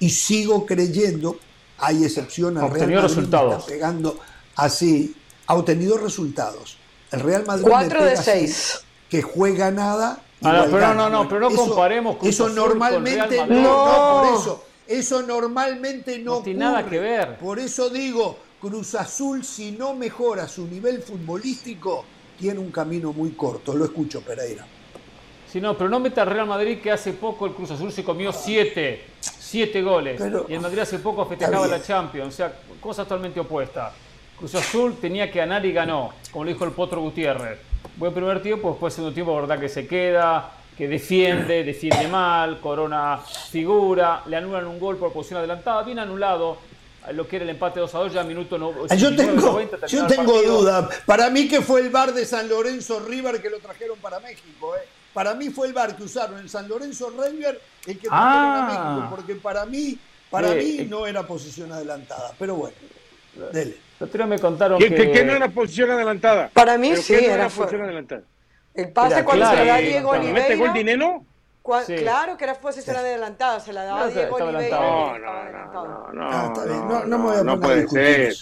Y 0.00 0.10
sigo 0.10 0.66
creyendo, 0.66 1.38
hay 1.78 2.04
excepción 2.04 2.58
al 2.58 2.70
Real 2.70 2.90
Madrid 2.90 3.00
resultados. 3.00 3.58
está 3.60 3.66
pegando 3.66 4.18
así, 4.56 5.14
ha 5.46 5.54
obtenido 5.54 5.98
resultados. 5.98 6.78
El 7.10 7.20
Real 7.20 7.44
Madrid 7.46 7.66
4 7.68 8.04
de 8.04 8.16
6 8.16 8.80
que 9.10 9.20
juega 9.20 9.70
nada. 9.70 10.22
Pero 10.42 10.94
no, 10.94 11.08
no, 11.08 11.28
pero 11.28 11.48
no 11.48 11.56
comparemos 11.56 12.16
con 12.16 12.28
eso 12.28 12.48
normalmente 12.48 13.46
no, 13.46 13.62
no, 13.62 14.22
por 14.22 14.40
eso. 14.40 14.64
Eso 14.86 15.22
normalmente 15.22 16.18
no, 16.18 16.42
tiene 16.42 16.60
nada 16.60 16.84
que 16.84 16.98
ver. 16.98 17.38
Por 17.38 17.58
eso 17.58 17.88
digo, 17.88 18.36
Cruz 18.60 18.94
Azul 18.94 19.44
si 19.44 19.72
no 19.72 19.94
mejora 19.94 20.48
su 20.48 20.66
nivel 20.66 21.00
futbolístico 21.02 22.04
tiene 22.38 22.58
un 22.58 22.70
camino 22.70 23.12
muy 23.12 23.30
corto. 23.30 23.74
Lo 23.74 23.84
escucho, 23.84 24.20
Pereira. 24.20 24.66
Sí, 25.50 25.60
no, 25.60 25.76
pero 25.76 25.88
no 25.88 26.00
meta 26.00 26.22
al 26.22 26.30
Real 26.30 26.46
Madrid 26.46 26.78
que 26.80 26.90
hace 26.90 27.12
poco 27.12 27.46
el 27.46 27.52
Cruz 27.52 27.70
Azul 27.70 27.92
se 27.92 28.02
comió 28.02 28.32
siete, 28.32 29.04
siete 29.20 29.82
goles. 29.82 30.20
y 30.48 30.54
el 30.54 30.60
Madrid 30.60 30.80
hace 30.80 30.98
poco 30.98 31.24
festejaba 31.26 31.66
la 31.68 31.80
Champions. 31.80 32.34
O 32.34 32.36
sea, 32.36 32.52
cosas 32.80 33.06
totalmente 33.06 33.38
opuestas. 33.38 33.92
Cruz 34.36 34.54
Azul 34.56 34.96
tenía 35.00 35.30
que 35.30 35.38
ganar 35.38 35.64
y 35.64 35.72
ganó, 35.72 36.10
como 36.32 36.44
lo 36.44 36.50
dijo 36.50 36.64
el 36.64 36.72
Potro 36.72 37.00
Gutiérrez 37.00 37.71
buen 37.96 38.12
primer 38.12 38.42
tiempo, 38.42 38.70
después 38.70 38.94
segundo 38.94 39.14
tiempo, 39.14 39.34
verdad 39.34 39.58
que 39.58 39.68
se 39.68 39.86
queda, 39.86 40.52
que 40.76 40.88
defiende, 40.88 41.64
defiende 41.64 42.08
mal, 42.08 42.60
Corona 42.60 43.18
figura, 43.50 44.22
le 44.26 44.36
anulan 44.36 44.66
un 44.66 44.78
gol 44.78 44.96
por 44.96 45.12
posición 45.12 45.38
adelantada, 45.38 45.82
bien 45.82 45.98
anulado 45.98 46.58
lo 47.10 47.26
que 47.26 47.36
era 47.36 47.44
el 47.44 47.50
empate 47.50 47.80
2 47.80 47.94
a 47.94 47.98
2 47.98 48.12
ya 48.12 48.22
minuto 48.22 48.56
no, 48.56 48.72
ah, 48.88 48.94
yo 48.94 49.14
tengo, 49.16 49.60
yo 49.88 50.06
tengo 50.06 50.40
duda 50.40 50.88
para 51.04 51.30
mí 51.30 51.48
que 51.48 51.60
fue 51.60 51.80
el 51.80 51.90
bar 51.90 52.14
de 52.14 52.24
San 52.24 52.48
Lorenzo 52.48 53.00
River 53.00 53.42
que 53.42 53.50
lo 53.50 53.58
trajeron 53.58 53.98
para 53.98 54.20
México 54.20 54.76
eh. 54.76 54.86
para 55.12 55.34
mí 55.34 55.50
fue 55.50 55.66
el 55.66 55.72
bar 55.72 55.96
que 55.96 56.04
usaron 56.04 56.38
en 56.38 56.48
San 56.48 56.68
Lorenzo 56.68 57.10
River 57.10 57.60
el 57.86 57.98
que 57.98 58.06
trajeron 58.06 58.12
a 58.12 58.66
ah. 58.66 58.94
México 58.94 59.16
porque 59.16 59.34
para 59.34 59.66
mí 59.66 59.98
para 60.30 60.54
mí 60.54 60.86
no 60.88 61.04
era 61.04 61.26
posición 61.26 61.72
adelantada 61.72 62.34
pero 62.38 62.54
bueno 62.54 62.76
Dele. 63.52 63.76
Los 64.02 64.28
me 64.28 64.38
contaron 64.38 64.78
que... 64.78 65.12
¿Qué 65.12 65.24
no 65.24 65.34
era 65.34 65.48
posición 65.48 65.90
adelantada? 65.90 66.50
Para 66.52 66.76
mí 66.76 66.96
sí, 66.96 67.14
era, 67.14 67.48
posición 67.48 67.82
adelantada. 67.82 68.22
El 68.74 68.90
pase 68.90 69.22
cuando 69.22 69.46
se 69.46 69.56
le 69.56 69.64
da 69.66 69.74
a 69.76 69.78
Diego 69.78 70.10
Oliveira... 70.10 70.40
¿Mete 70.40 70.56
gol 70.56 70.72
Dineno? 70.72 71.26
Claro 71.62 72.36
que 72.36 72.44
era 72.44 72.54
posición 72.54 72.96
adelantada, 72.96 73.60
se 73.60 73.72
la 73.72 73.84
daba 73.84 74.04
a 74.04 74.08
Diego 74.08 74.36
Oliveira. 74.36 74.80
No, 74.80 75.18
no, 75.18 75.44
no, 75.44 76.12
no, 76.12 76.28
ah, 76.28 76.52
no, 76.66 77.04
no, 77.04 77.18
me 77.18 77.24
voy 77.24 77.36
a 77.36 77.44
no 77.44 77.60
puede 77.60 77.88
ser. 77.88 78.34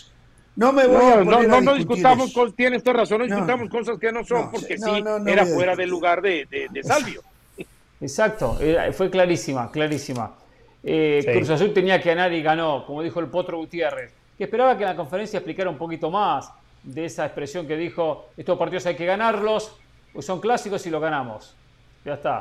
No 0.56 0.72
me 0.72 0.86
voy 0.86 0.96
a 0.96 1.24
poner 1.24 1.48
no, 1.48 1.60
no, 1.60 1.74
discutamos, 1.74 2.32
con, 2.32 2.52
tienes 2.54 2.82
toda 2.82 2.98
razón, 2.98 3.18
no 3.18 3.24
discutamos 3.26 3.68
cosas 3.68 3.98
que 3.98 4.10
no 4.10 4.24
son, 4.24 4.50
porque 4.50 4.78
sí, 4.78 5.04
era 5.26 5.44
fuera 5.44 5.76
del 5.76 5.90
lugar 5.90 6.22
de, 6.22 6.46
de, 6.50 6.68
de 6.70 6.82
Salvio. 6.82 7.22
Exacto, 8.00 8.58
fue 8.92 9.10
clarísima, 9.10 9.70
clarísima. 9.70 10.34
Eh, 10.82 11.22
Cruz 11.34 11.50
Azul 11.50 11.74
tenía 11.74 12.00
que 12.00 12.08
ganar 12.08 12.32
y 12.32 12.42
ganó, 12.42 12.86
como 12.86 13.02
dijo 13.02 13.20
el 13.20 13.26
Potro 13.26 13.58
Gutiérrez, 13.58 14.12
que 14.40 14.44
esperaba 14.44 14.74
que 14.74 14.84
en 14.84 14.88
la 14.88 14.96
conferencia 14.96 15.36
explicara 15.36 15.68
un 15.68 15.76
poquito 15.76 16.10
más 16.10 16.50
de 16.82 17.04
esa 17.04 17.26
expresión 17.26 17.68
que 17.68 17.76
dijo, 17.76 18.30
estos 18.38 18.56
partidos 18.56 18.86
hay 18.86 18.96
que 18.96 19.04
ganarlos, 19.04 19.76
pues 20.14 20.24
son 20.24 20.40
clásicos 20.40 20.86
y 20.86 20.90
los 20.90 20.98
ganamos. 20.98 21.54
Ya 22.06 22.14
está. 22.14 22.40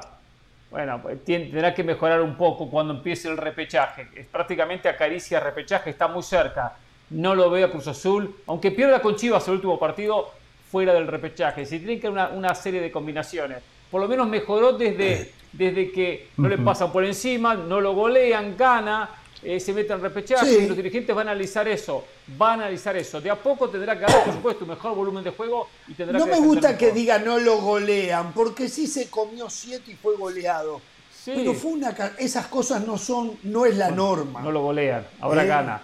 Bueno, 0.72 1.02
pues, 1.02 1.26
tendrá 1.26 1.74
que 1.74 1.84
mejorar 1.84 2.22
un 2.22 2.38
poco 2.38 2.70
cuando 2.70 2.94
empiece 2.94 3.28
el 3.28 3.36
repechaje. 3.36 4.08
Es 4.16 4.28
prácticamente 4.28 4.88
acaricia 4.88 5.42
repechaje, 5.42 5.90
está 5.90 6.08
muy 6.08 6.24
cerca. 6.24 6.78
No 7.10 7.36
lo 7.36 7.50
veo 7.50 7.68
a 7.68 7.70
Cruz 7.70 7.88
Azul, 7.88 8.34
aunque 8.48 8.72
pierda 8.72 9.02
con 9.02 9.18
Chivas 9.18 9.46
el 9.50 9.56
último 9.56 9.78
partido 9.78 10.32
fuera 10.72 10.94
del 10.94 11.06
repechaje. 11.06 11.66
Si 11.66 11.80
tiene 11.80 12.00
que 12.00 12.08
una, 12.08 12.30
una 12.30 12.56
serie 12.56 12.80
de 12.80 12.94
combinaciones. 12.94 13.58
Por 13.92 14.00
lo 14.00 14.08
menos 14.08 14.26
mejoró 14.26 14.72
desde 14.72 15.34
desde 15.52 15.92
que 15.92 16.30
no 16.38 16.48
le 16.48 16.58
pasan 16.58 16.92
por 16.92 17.04
encima, 17.04 17.56
no 17.56 17.82
lo 17.82 17.94
golean, 17.94 18.56
gana, 18.56 19.10
eh, 19.42 19.60
se 19.60 19.74
mete 19.74 19.94
en 19.94 20.02
repechaje 20.02 20.52
y 20.52 20.68
los 20.68 20.76
dirigentes 20.76 21.16
van 21.16 21.28
a 21.28 21.32
analizar 21.32 21.68
eso, 21.68 22.06
van 22.38 22.60
a 22.60 22.64
analizar 22.64 22.96
eso. 22.98 23.22
De 23.22 23.30
a 23.30 23.36
poco 23.36 23.70
tendrá 23.70 23.98
que 23.98 24.06
haber, 24.06 24.24
por 24.26 24.34
supuesto, 24.34 24.66
un 24.66 24.72
mejor 24.72 24.96
volumen 24.96 25.24
de 25.24 25.32
juego 25.32 25.70
y 25.88 25.94
tendrá 25.94 26.20
no 26.20 26.26
que 26.26 26.32
me 26.32 26.40
gusta 26.40 26.78
que 26.78 26.92
diga 26.92 27.20
no 27.20 27.40
lo 27.40 27.58
golean, 27.58 28.34
porque 28.34 28.68
sí 28.68 28.88
se 28.88 29.10
comió 29.10 29.50
siete 29.50 29.92
y 29.92 29.96
fue 29.96 30.16
goleado. 30.16 30.82
Pero 31.26 31.54
fue 31.54 31.72
una 31.72 31.96
esas 32.18 32.48
cosas 32.48 32.86
no 32.86 32.98
son, 32.98 33.38
no 33.44 33.66
es 33.66 33.78
la 33.78 33.92
norma. 33.92 34.42
No 34.42 34.52
lo 34.52 34.62
golean, 34.62 35.06
ahora 35.22 35.44
eh, 35.44 35.48
gana. 35.48 35.82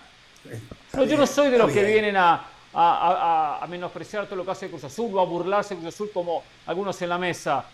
yo 0.93 1.17
no 1.17 1.27
soy 1.27 1.49
de 1.49 1.57
los 1.57 1.71
que 1.71 1.83
vienen 1.83 2.17
a, 2.17 2.45
a, 2.73 3.59
a, 3.61 3.67
menospreciar 3.67 4.25
todo 4.25 4.37
lo 4.37 4.45
que 4.45 4.51
hace 4.51 4.69
Cruz 4.69 4.83
Azul 4.83 5.15
o 5.15 5.21
a 5.21 5.25
burlarse 5.25 5.75
de 5.75 5.81
Cruz 5.81 5.93
Azul 5.93 6.09
como 6.13 6.43
algunos 6.65 7.01
en 7.01 7.09
la 7.09 7.17
mesa. 7.17 7.65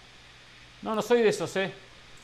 No, 0.82 0.96
no 0.96 1.02
soy 1.02 1.22
de 1.22 1.30
esos, 1.30 1.56
¿eh? 1.56 1.72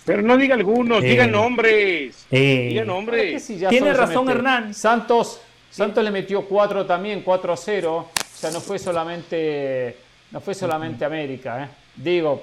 Pero 0.08 0.22
no 0.22 0.38
diga 0.38 0.56
algunos, 0.56 1.04
diga 1.04 1.28
nombres. 1.28 2.26
Diga 2.32 2.86
nombres. 2.86 3.46
Tiene 3.46 3.92
razón 3.92 4.30
Hernán. 4.30 4.74
Santos, 4.74 5.42
Santos 5.70 6.02
le 6.02 6.12
metió 6.12 6.46
4 6.46 6.86
también, 6.86 7.24
4 7.24 7.52
a 7.52 7.58
0. 7.58 7.94
O 7.94 8.10
sea, 8.34 8.50
no 8.52 8.62
fue 8.62 8.80
solamente, 8.80 9.98
no 10.32 10.40
fue 10.40 10.54
solamente 10.54 11.04
América, 11.04 11.62
¿eh? 11.62 11.68
Digo, 11.94 12.42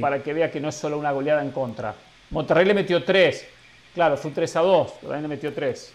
para 0.00 0.22
que 0.22 0.32
vea 0.32 0.50
que 0.50 0.60
no 0.60 0.70
es 0.70 0.76
solo 0.76 0.96
una 0.98 1.12
goleada 1.12 1.42
en 1.42 1.50
contra. 1.50 1.94
Monterrey 2.30 2.64
le 2.64 2.72
metió 2.72 3.04
3. 3.04 3.48
Claro, 3.92 4.16
fue 4.16 4.30
un 4.30 4.34
3 4.36 4.56
a 4.56 4.60
2, 4.60 4.92
pero 5.00 5.12
también 5.12 5.30
le 5.30 5.36
metió 5.36 5.52
3. 5.52 5.92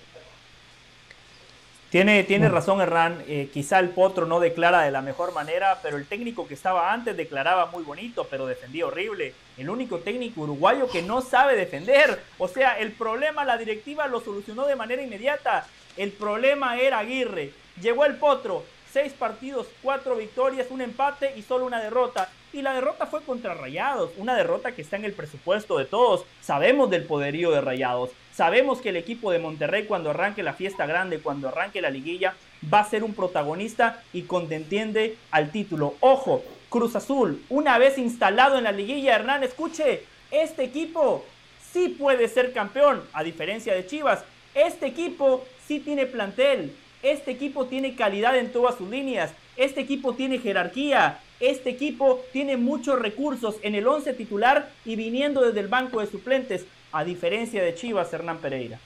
Tiene, 1.90 2.24
tiene 2.24 2.50
razón 2.50 2.82
Herrán, 2.82 3.24
eh, 3.28 3.50
quizá 3.52 3.80
el 3.80 3.90
Potro 3.90 4.28
no 4.28 4.40
declara 4.40 4.84
de 4.84 4.92
la 4.92 5.02
mejor 5.02 5.34
manera, 5.34 5.80
pero 5.82 5.98
el 5.98 6.06
técnico 6.06 6.48
que 6.48 6.54
estaba 6.54 6.94
antes 6.94 7.18
declaraba 7.18 7.66
muy 7.66 7.82
bonito, 7.82 8.28
pero 8.30 8.46
defendía 8.46 8.86
horrible. 8.86 9.34
El 9.58 9.72
único 9.72 9.98
técnico 9.98 10.42
uruguayo 10.42 10.88
que 10.88 11.02
no 11.02 11.22
sabe 11.22 11.56
defender. 11.56 12.22
O 12.38 12.48
sea, 12.48 12.78
el 12.78 12.92
problema 12.92 13.44
la 13.44 13.58
directiva 13.58 14.06
lo 14.06 14.22
solucionó 14.22 14.68
de 14.68 14.76
manera 14.76 15.02
inmediata. 15.02 15.66
El 15.98 16.12
problema 16.12 16.78
era 16.80 17.00
Aguirre. 17.00 17.54
Llegó 17.82 18.06
el 18.06 18.18
Potro, 18.18 18.64
seis 18.94 19.12
partidos, 19.14 19.66
cuatro 19.82 20.16
victorias, 20.16 20.68
un 20.70 20.82
empate 20.82 21.34
y 21.38 21.42
solo 21.42 21.66
una 21.66 21.82
derrota. 21.82 22.30
Y 22.54 22.62
la 22.62 22.74
derrota 22.74 23.08
fue 23.08 23.24
contra 23.24 23.56
Rayados, 23.56 24.12
una 24.18 24.36
derrota 24.36 24.74
que 24.74 24.84
está 24.84 24.96
en 24.96 25.06
el 25.06 25.14
presupuesto 25.14 25.80
de 25.80 25.86
todos. 25.86 26.24
Sabemos 26.40 26.92
del 26.92 27.06
poderío 27.06 27.50
de 27.50 27.62
Rayados. 27.62 28.12
Sabemos 28.40 28.80
que 28.80 28.88
el 28.88 28.96
equipo 28.96 29.34
de 29.34 29.40
Monterrey 29.40 29.84
cuando 29.84 30.12
arranque 30.12 30.44
la 30.44 30.54
fiesta 30.54 30.86
grande, 30.86 31.20
cuando 31.20 31.50
arranque 31.50 31.82
la 31.82 31.90
liguilla, 31.90 32.36
va 32.74 32.80
a 32.80 32.90
ser 32.90 33.04
un 33.04 33.14
protagonista 33.14 34.02
y 34.14 34.22
contendiente 34.22 35.18
al 35.30 35.52
título. 35.52 35.96
Ojo, 36.00 36.42
Cruz 36.70 36.96
Azul, 36.96 37.44
una 37.50 37.78
vez 37.78 37.98
instalado 37.98 38.58
en 38.58 38.64
la 38.64 38.72
liguilla, 38.72 39.14
Hernán, 39.14 39.44
escuche, 39.44 40.04
este 40.32 40.64
equipo 40.64 41.26
sí 41.74 41.90
puede 41.90 42.30
ser 42.30 42.54
campeón, 42.54 43.04
a 43.12 43.24
diferencia 43.24 43.74
de 43.74 43.86
Chivas. 43.86 44.24
Este 44.56 44.86
equipo 44.86 45.46
sí 45.68 45.82
tiene 45.82 46.06
plantel, 46.06 46.74
este 47.04 47.32
equipo 47.32 47.66
tiene 47.66 47.98
calidad 47.98 48.38
en 48.38 48.54
todas 48.54 48.78
sus 48.78 48.90
líneas, 48.90 49.34
este 49.58 49.82
equipo 49.82 50.14
tiene 50.14 50.40
jerarquía, 50.40 51.20
este 51.42 51.72
equipo 51.72 52.24
tiene 52.32 52.56
muchos 52.56 53.00
recursos 53.00 53.58
en 53.64 53.76
el 53.76 53.86
11 53.86 54.14
titular 54.14 54.70
y 54.86 54.96
viniendo 54.96 55.42
desde 55.42 55.60
el 55.60 55.68
banco 55.68 56.00
de 56.00 56.08
suplentes 56.08 56.66
a 56.92 57.04
diferencia 57.04 57.64
de 57.64 57.76
Chivas, 57.76 58.12
Hernán 58.14 58.40
Pereira. 58.40 58.80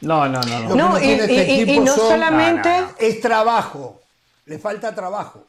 No, 0.00 0.28
no, 0.28 0.40
no. 0.40 0.74
No, 0.74 1.00
y, 1.00 1.12
este 1.12 1.80
no 1.80 1.94
solamente... 1.94 2.70
Es 2.98 3.20
trabajo, 3.20 4.00
le 4.46 4.58
falta 4.58 4.94
trabajo. 4.94 5.44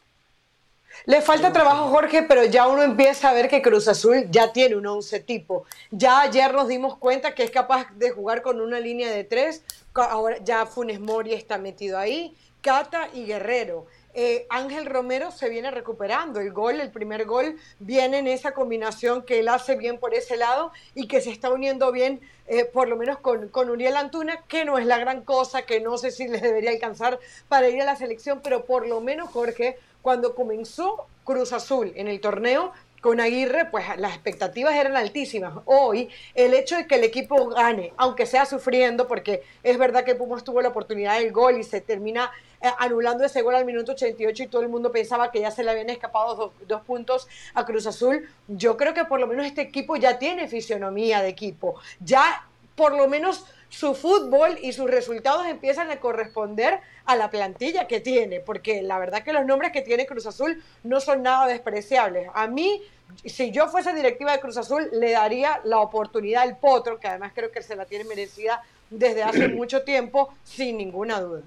Le 1.06 1.20
falta 1.20 1.52
trabajo, 1.52 1.88
Jorge, 1.88 2.22
pero 2.22 2.44
ya 2.44 2.68
uno 2.68 2.82
empieza 2.82 3.30
a 3.30 3.32
ver 3.32 3.48
que 3.48 3.62
Cruz 3.62 3.88
Azul 3.88 4.26
ya 4.30 4.52
tiene 4.52 4.76
un 4.76 4.86
once 4.86 5.20
tipo. 5.20 5.64
Ya 5.90 6.20
ayer 6.20 6.52
nos 6.52 6.68
dimos 6.68 6.96
cuenta 6.96 7.34
que 7.34 7.42
es 7.42 7.50
capaz 7.50 7.86
de 7.96 8.10
jugar 8.10 8.42
con 8.42 8.60
una 8.60 8.78
línea 8.78 9.10
de 9.10 9.24
tres. 9.24 9.62
Ahora 9.94 10.36
ya 10.44 10.66
Funes 10.66 11.00
Mori 11.00 11.32
está 11.32 11.58
metido 11.58 11.98
ahí. 11.98 12.36
Cata 12.60 13.08
y 13.14 13.24
Guerrero. 13.24 13.86
Eh, 14.14 14.46
Ángel 14.50 14.86
Romero 14.86 15.30
se 15.30 15.48
viene 15.48 15.70
recuperando. 15.70 16.40
El 16.40 16.52
gol, 16.52 16.80
el 16.80 16.90
primer 16.90 17.24
gol, 17.24 17.56
viene 17.78 18.18
en 18.18 18.26
esa 18.26 18.52
combinación 18.52 19.22
que 19.22 19.40
él 19.40 19.48
hace 19.48 19.76
bien 19.76 19.98
por 19.98 20.14
ese 20.14 20.36
lado 20.36 20.72
y 20.94 21.08
que 21.08 21.20
se 21.20 21.30
está 21.30 21.50
uniendo 21.50 21.90
bien, 21.92 22.20
eh, 22.46 22.64
por 22.66 22.88
lo 22.88 22.96
menos 22.96 23.18
con, 23.18 23.48
con, 23.48 23.70
Uriel 23.70 23.96
Antuna, 23.96 24.42
que 24.48 24.64
no 24.64 24.76
es 24.78 24.86
la 24.86 24.98
gran 24.98 25.22
cosa, 25.22 25.62
que 25.62 25.80
no 25.80 25.96
sé 25.96 26.10
si 26.10 26.28
les 26.28 26.42
debería 26.42 26.70
alcanzar 26.70 27.18
para 27.48 27.68
ir 27.70 27.80
a 27.80 27.86
la 27.86 27.96
selección, 27.96 28.40
pero 28.42 28.64
por 28.66 28.86
lo 28.86 29.00
menos, 29.00 29.30
Jorge, 29.30 29.78
cuando 30.02 30.34
comenzó 30.34 31.06
Cruz 31.24 31.52
Azul 31.52 31.92
en 31.96 32.08
el 32.08 32.20
torneo, 32.20 32.72
con 33.02 33.20
Aguirre, 33.20 33.64
pues 33.64 33.84
las 33.98 34.12
expectativas 34.12 34.76
eran 34.76 34.96
altísimas. 34.96 35.54
Hoy, 35.64 36.08
el 36.36 36.54
hecho 36.54 36.76
de 36.76 36.86
que 36.86 36.94
el 36.94 37.04
equipo 37.04 37.48
gane, 37.48 37.92
aunque 37.96 38.26
sea 38.26 38.46
sufriendo, 38.46 39.08
porque 39.08 39.42
es 39.64 39.76
verdad 39.76 40.04
que 40.04 40.14
Pumas 40.14 40.44
tuvo 40.44 40.62
la 40.62 40.68
oportunidad 40.68 41.18
del 41.18 41.32
gol 41.32 41.58
y 41.58 41.64
se 41.64 41.80
termina 41.80 42.30
anulando 42.78 43.24
ese 43.24 43.42
gol 43.42 43.54
al 43.54 43.64
minuto 43.64 43.92
88 43.92 44.42
y 44.44 44.46
todo 44.46 44.62
el 44.62 44.68
mundo 44.68 44.92
pensaba 44.92 45.30
que 45.30 45.40
ya 45.40 45.50
se 45.50 45.64
le 45.64 45.70
habían 45.70 45.90
escapado 45.90 46.52
dos, 46.66 46.82
puntos 46.82 47.28
a 47.54 47.64
Cruz 47.64 47.86
Azul, 47.86 48.28
yo 48.48 48.76
creo 48.76 48.94
que 48.94 49.04
por 49.04 49.20
lo 49.20 49.26
menos 49.26 49.46
este 49.46 49.62
equipo 49.62 49.96
ya 49.96 50.18
tiene 50.18 50.48
fisionomía 50.48 51.22
de 51.22 51.28
equipo, 51.28 51.76
ya 52.00 52.46
por 52.74 52.96
lo 52.96 53.08
menos 53.08 53.44
su 53.68 53.94
fútbol 53.94 54.58
y 54.60 54.72
sus 54.72 54.90
resultados 54.90 55.46
empiezan 55.46 55.90
a 55.90 55.98
corresponder 55.98 56.80
a 57.06 57.16
la 57.16 57.30
plantilla 57.30 57.86
que 57.86 58.00
tiene, 58.00 58.40
porque 58.40 58.82
la 58.82 58.98
verdad 58.98 59.22
que 59.22 59.32
los 59.32 59.46
nombres 59.46 59.72
que 59.72 59.82
tiene 59.82 60.06
Cruz 60.06 60.26
Azul 60.26 60.62
no 60.82 61.00
son 61.00 61.22
nada 61.22 61.46
despreciables. 61.46 62.28
A 62.34 62.46
mí, 62.46 62.82
si 63.24 63.50
yo 63.50 63.68
fuese 63.68 63.94
directiva 63.94 64.32
de 64.32 64.40
Cruz 64.40 64.58
Azul, 64.58 64.88
le 64.92 65.12
daría 65.12 65.60
la 65.64 65.80
oportunidad 65.80 66.42
al 66.42 66.58
Potro, 66.58 67.00
que 67.00 67.08
además 67.08 67.32
creo 67.34 67.50
que 67.50 67.62
se 67.62 67.76
la 67.76 67.86
tiene 67.86 68.04
merecida 68.04 68.62
desde 68.90 69.22
hace 69.22 69.48
mucho 69.48 69.82
tiempo, 69.82 70.34
sin 70.44 70.76
ninguna 70.76 71.20
duda. 71.20 71.42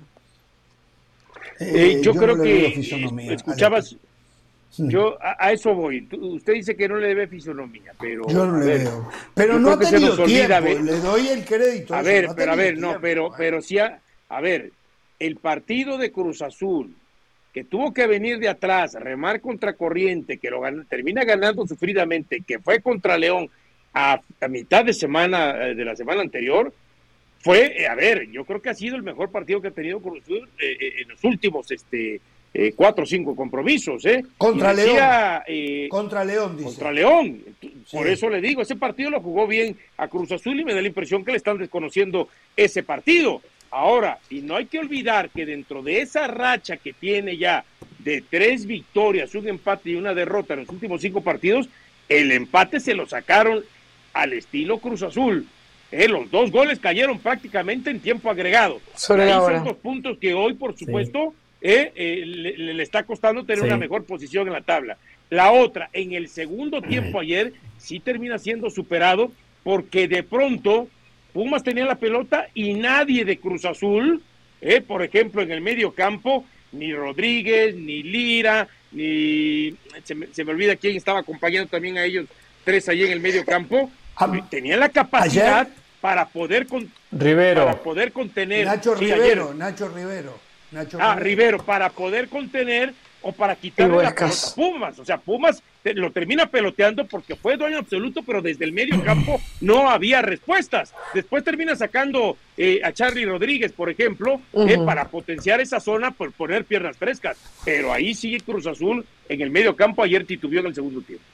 Eh, 1.60 1.74
eh, 1.76 2.02
yo, 2.02 2.14
creo 2.14 2.42
que 2.42 2.80
escuchabas, 3.34 3.96
yo 4.78 5.18
a, 5.22 5.52
eso 5.52 5.74
voy. 5.74 6.08
usted 6.12 6.54
dice 6.54 6.76
que 6.76 6.88
no 6.88 6.98
le 6.98 7.10
debe 7.10 7.28
fisonomía, 7.28 7.94
pero 8.00 8.28
yo 8.28 8.46
no 8.46 8.60
le 8.60 8.78
veo. 8.78 9.10
Pero 9.34 9.60
no 9.60 9.72
ha 9.72 9.80
tenido 9.80 10.24
tiempo. 10.24 10.60
le 10.60 11.00
doy 11.00 11.28
el 11.30 11.46
crédito. 11.46 11.96
A, 11.96 12.02
ver, 12.02 12.30
pero 12.36 12.52
a 12.52 12.56
ver, 12.56 12.78
no, 12.78 13.00
pero 13.00 13.32
pero 13.38 13.62
sí 13.62 13.80
a, 13.80 14.00
a 14.30 14.42
ver, 14.42 14.72
el 15.20 15.38
partido 15.38 15.98
de 15.98 16.12
Cruz 16.12 16.42
Azul 16.42 16.94
que 17.56 17.64
tuvo 17.64 17.94
que 17.94 18.06
venir 18.06 18.38
de 18.38 18.50
atrás, 18.50 18.96
remar 18.96 19.40
contra 19.40 19.78
corriente, 19.78 20.40
que 20.40 20.50
lo 20.50 20.62
termina 20.90 21.24
ganando 21.24 21.66
sufridamente, 21.66 22.44
que 22.46 22.60
fue 22.60 22.82
contra 22.82 23.18
León 23.18 23.50
a, 23.94 24.20
a 24.42 24.48
mitad 24.50 24.84
de 24.84 24.92
semana 24.92 25.68
eh, 25.68 25.74
de 25.74 25.86
la 25.86 25.96
semana 25.96 26.20
anterior, 26.20 26.74
fue, 27.46 27.80
eh, 27.80 27.88
a 27.88 27.94
ver, 27.94 28.28
yo 28.32 28.44
creo 28.44 28.60
que 28.60 28.72
ha 28.72 28.74
sido 28.74 28.96
el 28.96 29.04
mejor 29.04 29.30
partido 29.30 29.62
que 29.62 29.68
ha 29.68 29.72
tenido 29.72 30.00
Cruz 30.00 30.24
Azul 30.24 30.50
eh, 30.58 30.78
eh, 30.82 30.94
en 31.02 31.10
los 31.10 31.24
últimos 31.24 31.70
este, 31.70 32.20
cuatro 32.76 33.04
o 33.04 33.06
cinco 33.06 33.36
compromisos. 33.36 34.04
¿eh? 34.08 34.26
Contra 34.36 34.74
León. 34.74 34.98
contra 35.88 36.26
León, 36.26 36.58
dice. 36.58 36.70
Contra 36.70 36.92
León. 36.92 37.44
Por 37.92 38.08
eso 38.08 38.32
le 38.32 38.42
digo, 38.42 38.64
ese 38.64 38.76
partido 38.76 39.12
lo 39.12 39.22
jugó 39.22 39.46
bien 39.46 39.78
a 39.98 40.08
Cruz 40.08 40.32
Azul 40.32 40.60
y 40.60 40.66
me 40.66 40.74
da 40.74 40.82
la 40.82 40.88
impresión 40.88 41.24
que 41.24 41.34
le 41.34 41.38
están 41.38 41.60
desconociendo 41.60 42.30
ese 42.58 42.82
partido. 42.82 43.44
Ahora, 43.70 44.18
y 44.32 44.42
no 44.42 44.56
hay 44.56 44.66
que 44.66 44.80
olvidar 44.80 45.30
que 45.30 45.46
dentro 45.46 45.84
de 45.84 46.02
esa 46.02 46.26
racha 46.26 46.78
que 46.78 46.94
tiene 46.94 47.38
ya 47.38 47.64
de 48.00 48.24
tres 48.28 48.66
victorias, 48.66 49.36
un 49.36 49.48
empate 49.48 49.92
y 49.92 49.96
una 49.98 50.16
derrota 50.16 50.56
en 50.56 50.62
los 50.62 50.70
últimos 50.70 51.00
cinco 51.00 51.22
partidos, 51.22 51.70
el 52.10 52.32
empate 52.32 52.80
se 52.80 52.96
lo 52.96 53.06
sacaron 53.06 53.64
al 54.14 54.34
estilo 54.34 54.80
Cruz 54.80 55.04
Azul 55.04 55.48
Eh, 55.98 56.10
los 56.10 56.30
dos 56.30 56.52
goles 56.52 56.78
cayeron 56.78 57.20
prácticamente 57.20 57.90
en 57.90 58.02
tiempo 58.02 58.30
agregado. 58.30 58.82
son 58.96 59.64
dos 59.64 59.78
puntos 59.78 60.18
que 60.18 60.34
hoy, 60.34 60.54
por 60.54 60.78
supuesto, 60.78 61.34
eh, 61.62 61.94
eh, 61.96 62.24
le, 62.26 62.84
está 62.84 63.04
costando 63.04 63.46
tener 63.46 63.64
una 63.64 63.78
mejor 63.78 64.04
posición 64.04 64.46
en 64.48 64.54
la 64.54 64.62
tabla. 64.62 64.98
La 65.30 65.54
otra, 65.54 65.90
en 65.94 66.12
el 66.12 66.28
segundo 66.28 66.82
tiempo 66.82 67.22
ayer, 67.22 67.54
sí 67.78 68.02
termina 68.02 68.38
siendo 68.40 68.70
superado 68.70 69.32
porque 69.64 70.10
de 70.10 70.22
pronto 70.22 70.90
Pumas 71.32 71.64
tenía 71.64 71.86
la 71.86 71.96
pelota 71.96 72.50
y 72.54 72.74
nadie 72.74 73.24
de 73.24 73.38
Cruz 73.38 73.64
Azul, 73.64 74.22
por 74.88 75.02
ejemplo, 75.02 75.44
en 75.44 75.52
el 75.52 75.62
medio 75.62 75.94
campo, 75.94 76.44
ni 76.74 76.94
Rodríguez, 76.94 77.74
ni 77.74 78.04
Lira, 78.04 78.68
ni 78.92 79.74
se 80.04 80.14
me, 80.14 80.28
se 80.28 80.44
me 80.44 80.52
olvida 80.52 80.76
quién 80.76 80.98
estaba 80.98 81.20
acompañando 81.20 81.70
también 81.70 81.98
a 81.98 82.04
ellos 82.04 82.26
tres 82.66 82.90
allí 82.90 83.04
en 83.04 83.12
el 83.14 83.22
medio 83.22 83.46
campo, 83.46 83.90
tenían 84.50 84.82
la 84.82 84.90
capacidad 84.90 85.70
para 86.06 86.28
poder 86.28 86.68
con, 86.68 86.88
Rivero. 87.12 87.66
para 87.66 87.82
poder 87.82 88.12
contener 88.12 88.68
Nacho 88.68 88.94
Rivero, 88.94 89.56
Nacho 89.56 89.88
Rivero, 89.88 90.38
Nacho 90.70 91.00
ah, 91.02 91.16
Rivero. 91.16 91.58
para 91.66 91.90
poder 91.90 92.30
contener 92.30 92.94
o 93.24 93.32
para 93.32 93.56
quitarle 93.56 94.04
la 94.04 94.14
pelota 94.14 94.36
a 94.36 94.56
Pumas, 94.56 95.00
o 95.00 95.04
sea, 95.04 95.18
Pumas 95.18 95.64
lo 95.84 96.12
termina 96.12 96.46
peloteando 96.46 97.08
porque 97.08 97.36
fue 97.36 97.58
dueño 97.58 97.80
absoluto, 97.80 98.22
pero 98.22 98.44
desde 98.44 98.66
el 98.66 98.72
medio 98.72 99.04
campo 99.04 99.42
no 99.62 99.90
había 99.90 100.22
respuestas. 100.22 100.94
Después 101.16 101.44
termina 101.44 101.76
sacando 101.76 102.38
eh, 102.56 102.82
a 102.84 102.92
Charlie 102.92 103.26
Rodríguez, 103.26 103.72
por 103.72 103.90
ejemplo, 103.90 104.40
eh, 104.54 104.78
para 104.86 105.06
potenciar 105.08 105.60
esa 105.60 105.80
zona 105.80 106.12
por 106.12 106.32
poner 106.34 106.66
piernas 106.66 106.98
frescas, 106.98 107.36
pero 107.66 107.92
ahí 107.92 108.14
sigue 108.14 108.42
Cruz 108.42 108.68
Azul 108.68 109.04
en 109.28 109.42
el 109.42 109.50
medio 109.50 109.76
campo, 109.76 110.04
ayer 110.04 110.24
titubió 110.24 110.60
en 110.60 110.68
el 110.68 110.76
segundo 110.76 111.02
tiempo. 111.02 111.26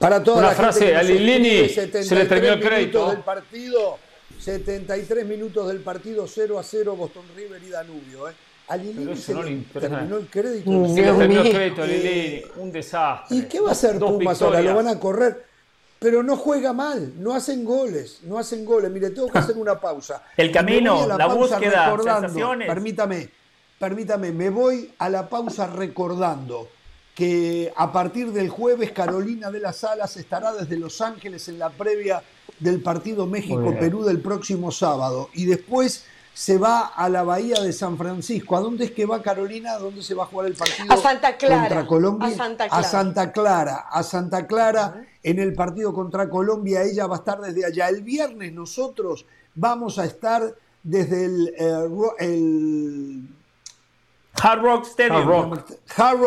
Para 0.00 0.24
toda 0.24 0.38
Una 0.38 0.48
la 0.48 0.54
frase, 0.54 0.96
a 0.96 1.02
Lilini 1.02 1.68
se 1.68 2.14
le 2.14 2.24
terminó 2.24 2.54
el 2.54 2.60
crédito. 2.60 3.10
Del 3.10 3.18
partido, 3.18 3.98
73 4.38 5.26
minutos 5.26 5.68
del 5.68 5.80
partido, 5.80 6.26
0 6.26 6.58
a 6.58 6.62
0 6.62 6.96
Boston 6.96 7.24
River 7.36 7.62
y 7.62 7.68
Danubio. 7.68 8.30
¿eh? 8.30 8.32
A 8.68 8.78
Lilini 8.78 9.14
se 9.14 9.34
le 9.34 9.58
terminó 9.78 10.16
el 10.16 10.26
crédito. 10.28 10.70
Se 10.88 11.02
le 11.02 11.12
terminó 11.12 11.42
el 11.42 11.50
crédito 11.50 11.82
a 11.82 11.86
Lilini, 11.86 12.42
un 12.56 12.72
desastre. 12.72 13.36
¿Y 13.36 13.42
qué 13.42 13.60
va 13.60 13.68
a 13.68 13.72
hacer 13.72 13.98
Pumas 13.98 14.40
ahora? 14.40 14.62
Lo 14.62 14.74
van 14.74 14.88
a 14.88 14.98
correr. 14.98 15.44
Pero 15.98 16.22
no 16.22 16.38
juega 16.38 16.72
mal, 16.72 17.12
no 17.18 17.34
hacen 17.34 17.62
goles, 17.62 18.20
no 18.22 18.38
hacen 18.38 18.64
goles. 18.64 18.90
Mire, 18.90 19.10
tengo 19.10 19.28
que 19.28 19.38
hacer 19.38 19.58
una 19.58 19.78
pausa. 19.78 20.22
El 20.34 20.50
camino, 20.50 21.06
la, 21.06 21.26
búsqueda, 21.26 21.94
sensaciones. 21.94 22.66
Permítame, 22.66 23.28
permítame, 23.78 24.32
me 24.32 24.48
voy 24.48 24.90
a 24.96 25.10
la 25.10 25.28
pausa 25.28 25.66
recordando 25.66 26.68
que 27.14 27.72
a 27.76 27.92
partir 27.92 28.32
del 28.32 28.48
jueves 28.48 28.92
Carolina 28.92 29.50
de 29.50 29.60
las 29.60 29.84
Alas 29.84 30.16
estará 30.16 30.52
desde 30.52 30.78
Los 30.78 31.00
Ángeles 31.00 31.48
en 31.48 31.58
la 31.58 31.70
previa 31.70 32.22
del 32.58 32.82
partido 32.82 33.26
México-Perú 33.26 34.04
del 34.04 34.20
próximo 34.20 34.70
sábado 34.70 35.28
y 35.34 35.46
después 35.46 36.04
se 36.32 36.56
va 36.58 36.86
a 36.86 37.08
la 37.08 37.22
bahía 37.22 37.60
de 37.60 37.72
San 37.72 37.98
Francisco. 37.98 38.56
¿A 38.56 38.60
dónde 38.60 38.86
es 38.86 38.92
que 38.92 39.04
va 39.04 39.20
Carolina? 39.20 39.72
¿A 39.72 39.78
dónde 39.78 40.02
se 40.02 40.14
va 40.14 40.22
a 40.22 40.26
jugar 40.26 40.46
el 40.46 40.54
partido? 40.54 40.92
A 40.92 40.96
Santa 40.96 41.36
Clara. 41.36 41.60
Contra 41.60 41.86
Colombia. 41.86 42.28
A 42.28 42.30
Santa 42.30 42.68
Clara. 42.68 42.78
A 42.78 42.82
Santa 42.82 43.32
Clara. 43.32 43.76
A 43.90 44.02
Santa 44.02 44.46
Clara 44.46 45.04
en 45.22 45.38
el 45.38 45.52
partido 45.54 45.92
contra 45.92 46.30
Colombia. 46.30 46.82
Ella 46.82 47.06
va 47.06 47.16
a 47.16 47.18
estar 47.18 47.40
desde 47.40 47.66
allá. 47.66 47.88
El 47.88 48.02
viernes 48.02 48.52
nosotros 48.52 49.26
vamos 49.54 49.98
a 49.98 50.04
estar 50.04 50.54
desde 50.82 51.26
el, 51.26 51.54
eh, 51.58 51.88
el 52.20 53.28
Hard 54.34 54.62
Rock 54.62 54.86
Stadium. 54.86 55.28
Hard 55.96 56.20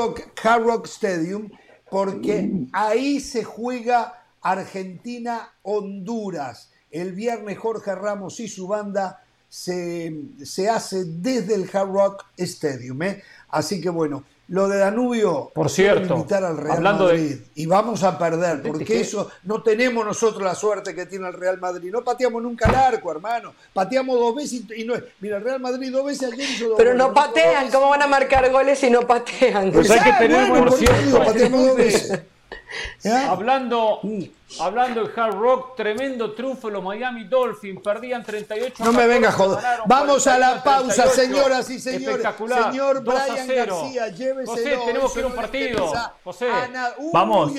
Rock, 0.63 0.85
Stadium, 0.85 1.49
porque 1.89 2.67
ahí 2.71 3.19
se 3.19 3.43
juega 3.43 4.23
Argentina-Honduras. 4.41 6.71
El 6.91 7.11
viernes 7.13 7.57
Jorge 7.57 7.95
Ramos 7.95 8.39
y 8.39 8.47
su 8.47 8.67
banda 8.67 9.25
se, 9.49 10.13
se 10.43 10.69
hace 10.69 11.05
desde 11.05 11.55
el 11.55 11.67
Hard 11.73 11.91
Rock 11.91 12.23
Stadium. 12.37 13.01
¿eh? 13.03 13.23
Así 13.49 13.81
que 13.81 13.89
bueno, 13.89 14.23
lo 14.49 14.67
de 14.67 14.77
Danubio, 14.77 15.51
por 15.53 15.69
cierto, 15.69 16.15
invitar 16.15 16.43
al 16.43 16.57
Real 16.57 16.81
Madrid 16.81 17.37
y 17.55 17.65
vamos 17.65 18.03
a 18.03 18.17
perder, 18.17 18.61
porque 18.61 18.99
eso 18.99 19.29
no 19.43 19.63
tenemos 19.63 20.05
nosotros 20.05 20.43
la 20.43 20.53
suerte 20.53 20.93
que 20.93 21.05
tiene 21.05 21.27
el 21.27 21.33
Real 21.33 21.59
Madrid. 21.59 21.89
No 21.91 22.03
pateamos 22.03 22.43
nunca 22.43 22.69
el 22.69 22.75
arco, 22.75 23.11
hermano. 23.11 23.53
Pateamos 23.73 24.19
dos 24.19 24.35
veces 24.35 24.63
y, 24.75 24.83
no 24.83 24.95
es. 24.95 25.03
Mira, 25.21 25.37
el 25.37 25.43
Real 25.43 25.59
Madrid 25.59 25.91
dos 25.91 26.05
veces 26.05 26.33
ayer 26.33 26.49
hizo 26.49 26.69
dos 26.69 26.77
Pero 26.77 26.93
no 26.93 27.13
patean, 27.13 27.71
¿cómo 27.71 27.89
van 27.89 28.01
a 28.01 28.07
marcar 28.07 28.51
goles 28.51 28.79
si 28.79 28.89
no 28.89 29.07
patean? 29.07 29.71
Pues 29.71 29.89
hay 29.89 29.99
que 29.99 30.27
tener, 30.27 30.49
por 30.49 30.73
cierto, 30.73 31.19
pateamos 31.19 31.65
dos 31.65 31.77
veces. 31.77 32.21
Hablando, 33.29 34.01
hablando 34.59 35.03
de 35.03 35.21
Hard 35.21 35.35
Rock, 35.35 35.75
tremendo 35.75 36.33
triunfo 36.33 36.69
los 36.69 36.83
Miami 36.83 37.25
Dolphins, 37.25 37.81
perdían 37.81 38.23
38. 38.23 38.83
No 38.83 38.91
me 38.93 39.07
venga 39.07 39.31
joder. 39.31 39.63
Vamos 39.85 40.27
a 40.27 40.37
la 40.37 40.63
pausa, 40.63 41.07
señoras 41.07 41.69
y 41.69 41.79
señores. 41.79 42.07
Espectacular. 42.07 42.71
Señor 42.71 43.03
Brian 43.03 43.47
García, 43.47 44.07
lléveselo. 44.09 44.45
José, 44.45 44.77
tenemos 44.85 45.13
que 45.13 45.19
ir 45.19 45.25
a 45.25 45.27
un 45.27 45.35
partido. 45.35 45.93
José, 46.23 46.47
vamos. 47.11 47.51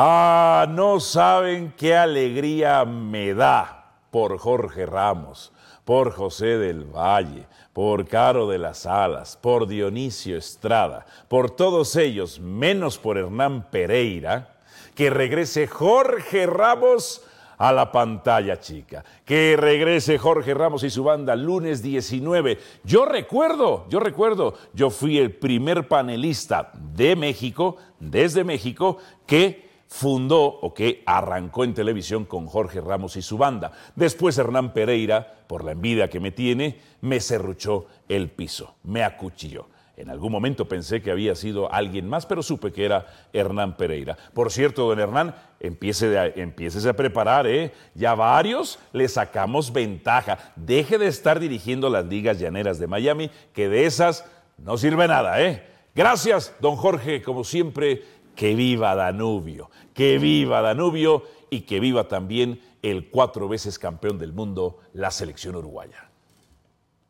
Ah, 0.00 0.68
no 0.70 1.00
saben 1.00 1.74
qué 1.76 1.96
alegría 1.96 2.84
me 2.84 3.34
da 3.34 3.96
por 4.12 4.38
Jorge 4.38 4.86
Ramos, 4.86 5.52
por 5.84 6.12
José 6.12 6.56
del 6.56 6.84
Valle, 6.84 7.48
por 7.72 8.06
Caro 8.06 8.46
de 8.46 8.58
las 8.58 8.86
Alas, 8.86 9.36
por 9.36 9.66
Dionisio 9.66 10.36
Estrada, 10.36 11.04
por 11.26 11.50
todos 11.50 11.96
ellos, 11.96 12.38
menos 12.38 12.96
por 12.96 13.18
Hernán 13.18 13.72
Pereira, 13.72 14.60
que 14.94 15.10
regrese 15.10 15.66
Jorge 15.66 16.46
Ramos 16.46 17.24
a 17.56 17.72
la 17.72 17.90
pantalla 17.90 18.60
chica. 18.60 19.04
Que 19.24 19.56
regrese 19.58 20.16
Jorge 20.16 20.54
Ramos 20.54 20.84
y 20.84 20.90
su 20.90 21.02
banda 21.02 21.34
lunes 21.34 21.82
19. 21.82 22.58
Yo 22.84 23.04
recuerdo, 23.04 23.84
yo 23.88 23.98
recuerdo, 23.98 24.54
yo 24.74 24.90
fui 24.90 25.18
el 25.18 25.32
primer 25.32 25.88
panelista 25.88 26.70
de 26.72 27.16
México, 27.16 27.78
desde 27.98 28.44
México, 28.44 28.98
que 29.26 29.67
fundó 29.88 30.44
o 30.44 30.74
que 30.74 31.02
arrancó 31.06 31.64
en 31.64 31.74
televisión 31.74 32.24
con 32.24 32.46
Jorge 32.46 32.80
Ramos 32.80 33.16
y 33.16 33.22
su 33.22 33.38
banda. 33.38 33.72
Después 33.96 34.38
Hernán 34.38 34.72
Pereira, 34.72 35.34
por 35.46 35.64
la 35.64 35.72
envidia 35.72 36.08
que 36.08 36.20
me 36.20 36.30
tiene, 36.30 36.78
me 37.00 37.20
cerruchó 37.20 37.86
el 38.08 38.28
piso, 38.30 38.76
me 38.84 39.02
acuchilló. 39.02 39.66
En 39.96 40.10
algún 40.10 40.30
momento 40.30 40.68
pensé 40.68 41.02
que 41.02 41.10
había 41.10 41.34
sido 41.34 41.72
alguien 41.72 42.08
más, 42.08 42.24
pero 42.24 42.40
supe 42.44 42.70
que 42.70 42.84
era 42.84 43.06
Hernán 43.32 43.76
Pereira. 43.76 44.16
Por 44.32 44.52
cierto, 44.52 44.86
don 44.86 45.00
Hernán, 45.00 45.34
empiece 45.58 46.16
a, 46.16 46.90
a 46.90 46.92
preparar, 46.92 47.48
¿eh? 47.48 47.72
Ya 47.94 48.14
varios 48.14 48.78
le 48.92 49.08
sacamos 49.08 49.72
ventaja. 49.72 50.52
Deje 50.54 50.98
de 50.98 51.08
estar 51.08 51.40
dirigiendo 51.40 51.90
las 51.90 52.04
ligas 52.04 52.38
llaneras 52.38 52.78
de 52.78 52.86
Miami, 52.86 53.28
que 53.52 53.68
de 53.68 53.86
esas 53.86 54.24
no 54.56 54.78
sirve 54.78 55.08
nada, 55.08 55.42
¿eh? 55.42 55.66
Gracias, 55.96 56.54
don 56.60 56.76
Jorge, 56.76 57.20
como 57.20 57.42
siempre, 57.42 58.04
que 58.38 58.54
viva 58.54 58.94
Danubio, 58.94 59.68
que 59.92 60.16
viva 60.18 60.62
Danubio 60.62 61.24
y 61.50 61.62
que 61.62 61.80
viva 61.80 62.06
también 62.06 62.62
el 62.82 63.10
cuatro 63.10 63.48
veces 63.48 63.80
campeón 63.80 64.16
del 64.16 64.32
mundo, 64.32 64.78
la 64.92 65.10
selección 65.10 65.56
uruguaya. 65.56 66.08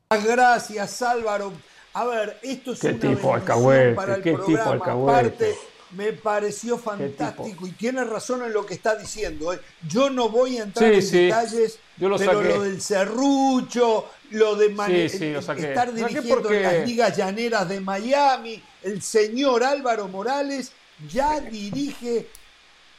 Gracias 0.09 1.03
Álvaro. 1.03 1.53
A 1.93 2.07
ver, 2.07 2.39
esto 2.43 2.73
es 2.73 2.81
¿Qué 2.81 2.89
una 2.89 2.99
tipo 2.99 3.95
para 3.95 4.15
el 4.15 4.23
¿Qué 4.23 4.33
programa. 4.33 4.73
Tipo 4.73 5.11
Aparte, 5.11 5.55
me 5.91 6.15
pareció 6.15 6.79
fantástico 6.79 7.67
y 7.67 7.73
tiene 7.73 8.05
razón 8.05 8.43
en 8.45 8.55
lo 8.55 8.65
que 8.65 8.73
está 8.73 8.97
diciendo. 8.97 9.53
¿eh? 9.53 9.61
Yo 9.87 10.09
no 10.09 10.31
voy 10.31 10.57
a 10.57 10.63
entrar 10.63 10.91
en 10.91 11.11
detalles, 11.11 11.79
pero 11.99 12.43
lo 12.43 12.63
del 12.63 12.81
serrucho, 12.81 14.07
lo 14.31 14.57
de 14.57 14.69
estar 14.69 15.93
dirigiendo 15.93 16.51
en 16.55 16.63
las 16.63 16.89
ligas 16.89 17.15
llaneras 17.15 17.69
de 17.69 17.81
Miami, 17.81 18.63
el 18.83 19.03
señor 19.03 19.63
Álvaro 19.63 20.09
Morales 20.09 20.73
ya 21.07 21.41
dirige 21.41 22.29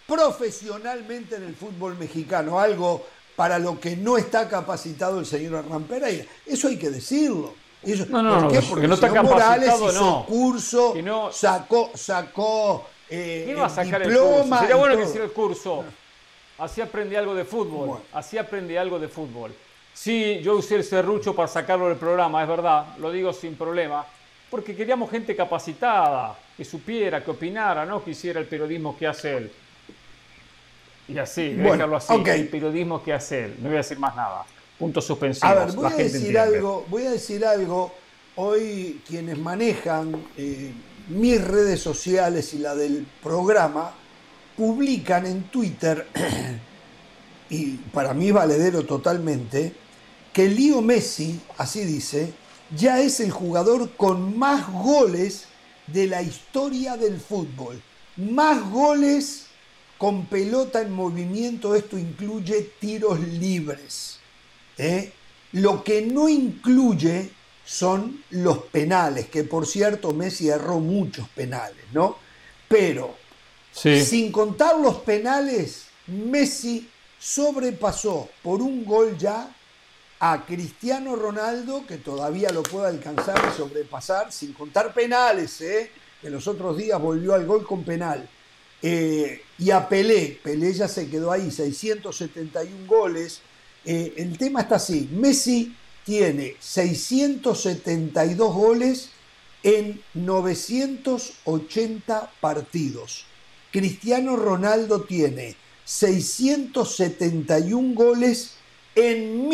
profesionalmente 0.08 1.36
en 1.36 1.44
el 1.44 1.56
fútbol 1.56 1.98
mexicano, 1.98 2.60
algo 2.60 3.06
para 3.36 3.60
lo 3.60 3.80
que 3.80 3.96
no 3.96 4.18
está 4.18 4.50
capacitado 4.50 5.20
el 5.20 5.26
señor 5.26 5.64
Hernán 5.64 5.84
Pereira. 5.84 6.26
Eso 6.46 6.68
hay 6.68 6.78
que 6.78 6.90
decirlo. 6.90 7.54
no, 8.10 8.24
no, 8.24 8.42
¿Por 8.42 8.52
qué? 8.52 8.62
Porque 8.62 8.88
no 8.88 8.96
está 8.96 9.12
capacitado, 9.12 9.80
Morales 9.80 9.96
no. 9.96 10.26
curso, 10.26 10.94
sacó, 11.32 11.92
sacó 11.96 12.86
eh, 13.10 13.44
¿Quién 13.46 13.60
va 13.60 13.66
a 13.66 13.70
sacar 13.70 14.02
el 14.02 14.10
curso? 14.10 14.58
Sería 14.60 14.76
bueno 14.76 14.98
que 14.98 15.04
hiciera 15.04 15.26
el 15.26 15.32
curso. 15.32 15.84
Así 16.58 16.82
aprendí 16.82 17.16
algo 17.16 17.34
de 17.34 17.46
fútbol. 17.46 18.00
Así 18.14 18.38
aprendí 18.38 18.76
algo 18.78 19.00
de 19.00 19.08
fútbol. 19.08 19.54
Sí, 19.94 20.40
yo 20.44 20.56
usé 20.56 20.76
el 20.76 20.84
serrucho 20.84 21.36
para 21.36 21.48
sacarlo 21.48 21.88
del 21.88 21.98
programa, 21.98 22.42
es 22.42 22.48
verdad, 22.48 22.98
lo 23.00 23.12
digo 23.12 23.34
sin 23.34 23.56
problema, 23.56 24.06
porque 24.50 24.74
queríamos 24.74 25.10
gente 25.10 25.36
capacitada 25.36 26.38
que 26.60 26.66
supiera, 26.66 27.24
que 27.24 27.32
opinara, 27.32 27.86
no 27.86 28.04
que 28.04 28.12
hiciera 28.12 28.38
el 28.38 28.46
periodismo 28.46 28.98
que 28.98 29.08
hace 29.08 29.38
él. 29.38 29.52
Y 31.08 31.18
así, 31.18 31.54
bueno, 31.54 31.72
dejarlo 31.72 31.96
así. 31.96 32.14
El 32.32 32.50
periodismo 32.50 33.02
que 33.02 33.14
hace 33.14 33.54
no 33.60 33.70
voy 33.70 33.76
a 33.76 33.78
decir 33.78 33.98
más 33.98 34.14
nada. 34.14 34.44
Puntos 34.78 35.06
suspensivos. 35.06 35.50
A 35.50 35.66
ver, 35.66 35.74
voy 35.74 35.94
a 35.94 35.96
decir 35.96 36.38
algo, 36.38 36.86
voy 36.90 37.06
a 37.06 37.12
decir 37.12 37.46
algo. 37.46 37.94
Hoy 38.36 39.02
quienes 39.08 39.38
manejan 39.38 40.22
eh, 40.36 40.74
mis 41.08 41.42
redes 41.42 41.80
sociales 41.80 42.54
y 42.54 42.58
la 42.58 42.76
del 42.76 43.08
programa 43.24 43.94
publican 44.58 45.28
en 45.28 45.44
Twitter, 45.44 46.08
y 47.50 47.76
para 47.94 48.14
mí 48.14 48.32
valedero 48.32 48.86
totalmente, 48.86 49.72
que 50.34 50.50
Leo 50.50 50.82
Messi, 50.82 51.40
así 51.58 51.86
dice, 51.86 52.34
ya 52.76 53.00
es 53.00 53.22
el 53.22 53.32
jugador 53.32 53.92
con 53.96 54.38
más 54.38 54.70
goles 54.70 55.49
de 55.94 56.08
la 56.08 56.22
historia 56.22 56.98
del 56.98 57.20
fútbol. 57.20 57.82
Más 58.18 58.70
goles 58.70 59.46
con 59.98 60.26
pelota 60.26 60.82
en 60.82 60.92
movimiento, 60.92 61.76
esto 61.76 61.98
incluye 61.98 62.72
tiros 62.80 63.20
libres. 63.20 64.20
¿eh? 64.78 65.12
Lo 65.54 65.84
que 65.84 66.02
no 66.02 66.30
incluye 66.30 67.32
son 67.66 68.24
los 68.32 68.60
penales, 68.66 69.28
que 69.28 69.44
por 69.44 69.68
cierto 69.68 70.14
Messi 70.14 70.50
erró 70.50 70.80
muchos 70.80 71.28
penales, 71.30 71.86
¿no? 71.94 72.18
Pero 72.68 73.16
sin 73.72 74.32
contar 74.32 74.80
los 74.80 74.98
penales, 74.98 75.86
Messi 76.08 76.90
sobrepasó 77.20 78.30
por 78.42 78.62
un 78.62 78.84
gol 78.86 79.18
ya 79.18 79.56
a 80.20 80.46
Cristiano 80.46 81.16
Ronaldo, 81.16 81.88
que 81.88 81.98
todavía 81.98 82.52
lo 82.52 82.62
puede 82.64 82.88
alcanzar 82.88 83.40
y 83.50 83.54
sobrepasar, 83.58 84.32
sin 84.32 84.54
contar 84.54 84.94
penales, 84.94 85.60
¿eh? 85.62 85.92
que 86.22 86.30
los 86.30 86.48
otros 86.48 86.78
días 86.78 87.02
volvió 87.02 87.34
al 87.34 87.46
gol 87.46 87.66
con 87.66 87.84
penal. 87.84 88.30
Eh, 88.82 89.42
y 89.58 89.72
a 89.72 89.88
Pelé, 89.88 90.38
Pelé 90.44 90.74
ya 90.74 90.90
se 90.90 91.10
quedó 91.10 91.32
ahí, 91.32 91.52
671 91.52 92.86
goles. 92.86 93.42
Eh, 93.86 94.14
el 94.18 94.38
tema 94.38 94.60
está 94.62 94.76
así, 94.76 95.10
Messi 95.12 95.76
tiene 96.04 96.58
672 96.60 98.54
goles 98.54 99.10
en 99.64 100.02
980 100.14 102.32
partidos. 102.42 103.26
Cristiano 103.72 104.36
Ronaldo 104.36 105.04
tiene 105.04 105.56
671 105.86 107.94
goles 107.94 108.56
en 108.96 109.48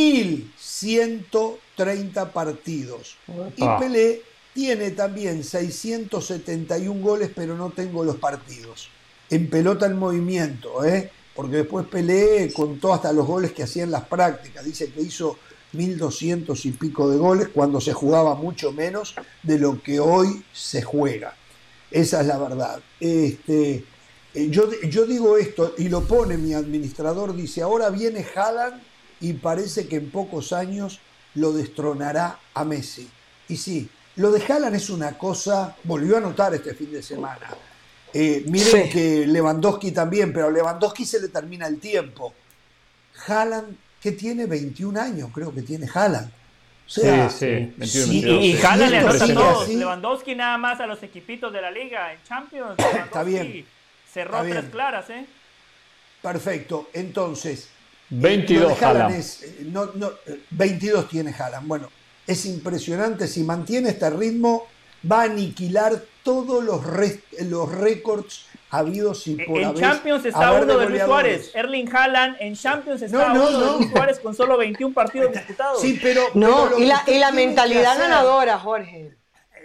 1130 0.81 2.31
partidos. 2.31 3.17
Y 3.55 3.63
Pelé 3.79 4.21
tiene 4.53 4.91
también 4.91 5.43
671 5.43 7.01
goles, 7.01 7.31
pero 7.35 7.55
no 7.55 7.69
tengo 7.71 8.03
los 8.03 8.17
partidos. 8.17 8.89
En 9.29 9.49
pelota 9.49 9.85
en 9.85 9.97
movimiento, 9.97 10.85
¿eh? 10.85 11.11
porque 11.35 11.57
después 11.57 11.85
Pelé 11.87 12.51
contó 12.53 12.93
hasta 12.93 13.11
los 13.11 13.27
goles 13.27 13.51
que 13.51 13.63
hacía 13.63 13.83
en 13.83 13.91
las 13.91 14.05
prácticas. 14.05 14.63
Dice 14.63 14.91
que 14.91 15.01
hizo 15.01 15.37
1200 15.73 16.65
y 16.65 16.71
pico 16.71 17.09
de 17.09 17.17
goles 17.17 17.49
cuando 17.53 17.81
se 17.81 17.93
jugaba 17.93 18.35
mucho 18.35 18.71
menos 18.71 19.15
de 19.43 19.59
lo 19.59 19.81
que 19.81 19.99
hoy 19.99 20.43
se 20.53 20.81
juega. 20.81 21.35
Esa 21.91 22.21
es 22.21 22.27
la 22.27 22.37
verdad. 22.37 22.79
Este, 22.99 23.83
eh, 24.33 24.49
yo, 24.49 24.69
yo 24.83 25.05
digo 25.05 25.37
esto 25.37 25.75
y 25.77 25.89
lo 25.89 26.01
pone 26.01 26.37
mi 26.37 26.53
administrador, 26.53 27.35
dice, 27.35 27.61
ahora 27.61 27.89
viene 27.89 28.25
Haaland 28.35 28.81
y 29.25 29.33
parece 29.33 29.87
que 29.87 29.95
en 29.95 30.11
pocos 30.11 30.53
años 30.53 30.99
lo 31.33 31.51
destronará 31.51 32.37
a 32.53 32.63
Messi. 32.63 33.09
Y 33.47 33.57
sí, 33.57 33.89
lo 34.17 34.31
de 34.31 34.39
Haaland 34.45 34.75
es 34.75 34.91
una 34.91 35.17
cosa, 35.17 35.75
volvió 35.83 36.17
a 36.17 36.19
notar 36.19 36.53
este 36.53 36.75
fin 36.75 36.91
de 36.91 37.01
semana. 37.01 37.47
Eh, 38.13 38.43
miren 38.45 38.87
que 38.87 39.25
Lewandowski 39.25 39.91
también, 39.91 40.31
pero 40.31 40.45
a 40.45 40.51
Lewandowski 40.51 41.05
se 41.05 41.19
le 41.19 41.29
termina 41.29 41.65
el 41.65 41.79
tiempo. 41.79 42.35
Haaland, 43.25 43.75
que 43.99 44.11
tiene 44.11 44.45
21 44.45 45.01
años, 45.01 45.31
creo 45.33 45.51
que 45.51 45.63
tiene 45.63 45.89
Haaland. 45.91 46.31
sí, 46.85 47.01
sí, 47.29 47.73
21, 47.77 48.41
y, 48.41 48.57
Haaland 48.57 48.91
le 48.91 48.97
anota 48.99 49.25
a 49.25 49.33
todos. 49.33 49.69
Lewandowski 49.69 50.35
nada 50.35 50.59
más 50.59 50.79
a 50.79 50.85
los 50.85 51.01
equipitos 51.01 51.51
de 51.51 51.61
la 51.63 51.71
liga 51.71 52.13
en 52.13 52.19
Champions. 52.21 52.75
Está 52.77 53.23
bien. 53.23 53.65
Cerró 54.07 54.43
tres 54.43 54.65
claras, 54.65 55.09
¿eh? 55.09 55.25
Perfecto. 56.21 56.89
Entonces, 56.93 57.69
22 58.09 58.81
Haaland. 58.81 59.15
Eh, 59.15 59.65
no, 59.65 59.91
no, 59.95 60.11
22 60.51 61.09
tiene 61.09 61.33
Haaland. 61.37 61.67
Bueno, 61.67 61.89
es 62.27 62.45
impresionante. 62.45 63.27
Si 63.27 63.43
mantiene 63.43 63.89
este 63.89 64.09
ritmo, 64.09 64.67
va 65.09 65.21
a 65.21 65.23
aniquilar 65.25 66.03
todos 66.23 66.63
los, 66.63 66.81
los 67.41 67.71
récords 67.71 68.45
habidos 68.71 69.27
y 69.27 69.35
por 69.35 69.59
En 69.59 69.73
Champions 69.75 70.25
está 70.25 70.53
uno 70.53 70.77
de 70.77 70.89
Luis 70.89 71.03
Suárez. 71.03 71.51
Erling 71.53 71.95
Haaland 71.95 72.37
en 72.39 72.55
Champions 72.55 73.01
está 73.01 73.31
uno 73.31 73.51
de 73.51 73.77
Luis 73.77 73.91
Suárez 73.91 74.19
con 74.19 74.35
solo 74.35 74.57
21 74.57 74.93
partidos 74.93 75.31
disputados. 75.33 75.81
Sí, 75.81 75.99
pero. 76.01 76.23
No, 76.33 76.77
y, 76.77 76.85
la, 76.85 77.03
y 77.07 77.19
la 77.19 77.31
mentalidad 77.31 77.97
ganadora, 77.97 78.59
Jorge. 78.59 79.15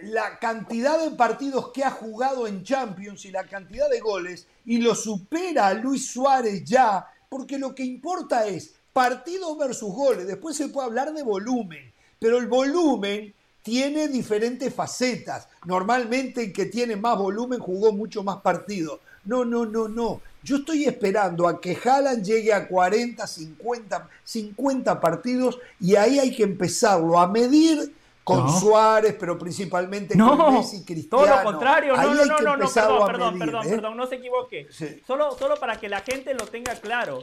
La 0.03 0.39
cantidad 0.39 0.99
de 0.99 1.11
partidos 1.11 1.73
que 1.73 1.85
ha 1.85 1.91
jugado 1.91 2.47
en 2.47 2.63
Champions 2.63 3.25
y 3.27 3.31
la 3.31 3.45
cantidad 3.45 3.89
de 3.91 4.01
goles, 4.01 4.47
y 4.65 4.79
lo 4.79 4.95
supera 4.95 5.67
a 5.67 5.75
Luis 5.75 6.11
Suárez 6.11 6.65
ya 6.65 7.07
porque 7.31 7.59
lo 7.59 7.75
que 7.77 7.85
importa 7.85 8.47
es 8.47 8.75
partidos 8.93 9.57
versus 9.57 9.95
goles. 9.95 10.27
Después 10.27 10.57
se 10.57 10.69
puede 10.69 10.89
hablar 10.89 11.15
de 11.15 11.23
volumen, 11.23 11.91
pero 12.19 12.37
el 12.37 12.49
volumen 12.49 13.33
tiene 13.63 14.09
diferentes 14.09 14.75
facetas. 14.75 15.47
Normalmente 15.65 16.43
el 16.43 16.53
que 16.53 16.67
tiene 16.67 16.97
más 16.97 17.17
volumen 17.17 17.61
jugó 17.61 17.93
mucho 17.93 18.25
más 18.25 18.39
partidos. 18.39 18.99
No, 19.25 19.45
no, 19.45 19.65
no, 19.65 19.87
no. 19.87 20.21
Yo 20.43 20.57
estoy 20.57 20.87
esperando 20.87 21.47
a 21.47 21.61
que 21.61 21.79
Haaland 21.83 22.25
llegue 22.25 22.53
a 22.53 22.67
40, 22.67 23.25
50, 23.25 24.09
50 24.25 25.01
partidos 25.01 25.59
y 25.79 25.95
ahí 25.95 26.19
hay 26.19 26.35
que 26.35 26.43
empezarlo 26.43 27.19
a 27.19 27.29
medir 27.29 27.95
con 28.25 28.61
Suárez, 28.61 29.17
pero 29.19 29.39
principalmente 29.39 30.17
con 30.19 30.55
Messi 30.55 30.79
y 30.79 30.85
Cristiano. 30.85 31.25
Todo 31.25 31.37
lo 31.37 31.43
contrario, 31.43 31.97
no, 31.97 32.15
no, 32.15 32.25
no, 32.27 32.57
no, 32.57 32.69
perdón, 32.73 33.07
perdón, 33.07 33.39
perdón, 33.39 33.67
¿eh? 33.67 33.71
perdón, 33.71 33.97
no 33.97 34.07
se 34.07 34.17
equivoque. 34.17 34.67
Solo, 35.07 35.37
solo 35.39 35.57
para 35.57 35.77
que 35.77 35.89
la 35.89 36.01
gente 36.01 36.35
lo 36.35 36.47
tenga 36.47 36.75
claro. 36.75 37.21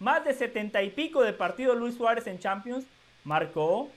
Más 0.00 0.24
de 0.24 0.34
setenta 0.34 0.82
y 0.82 0.90
pico 0.90 1.22
de 1.22 1.32
partidos 1.32 1.76
Luis 1.78 1.96
Suárez 1.96 2.26
en 2.26 2.38
Champions 2.38 2.84
marcó 3.24 3.88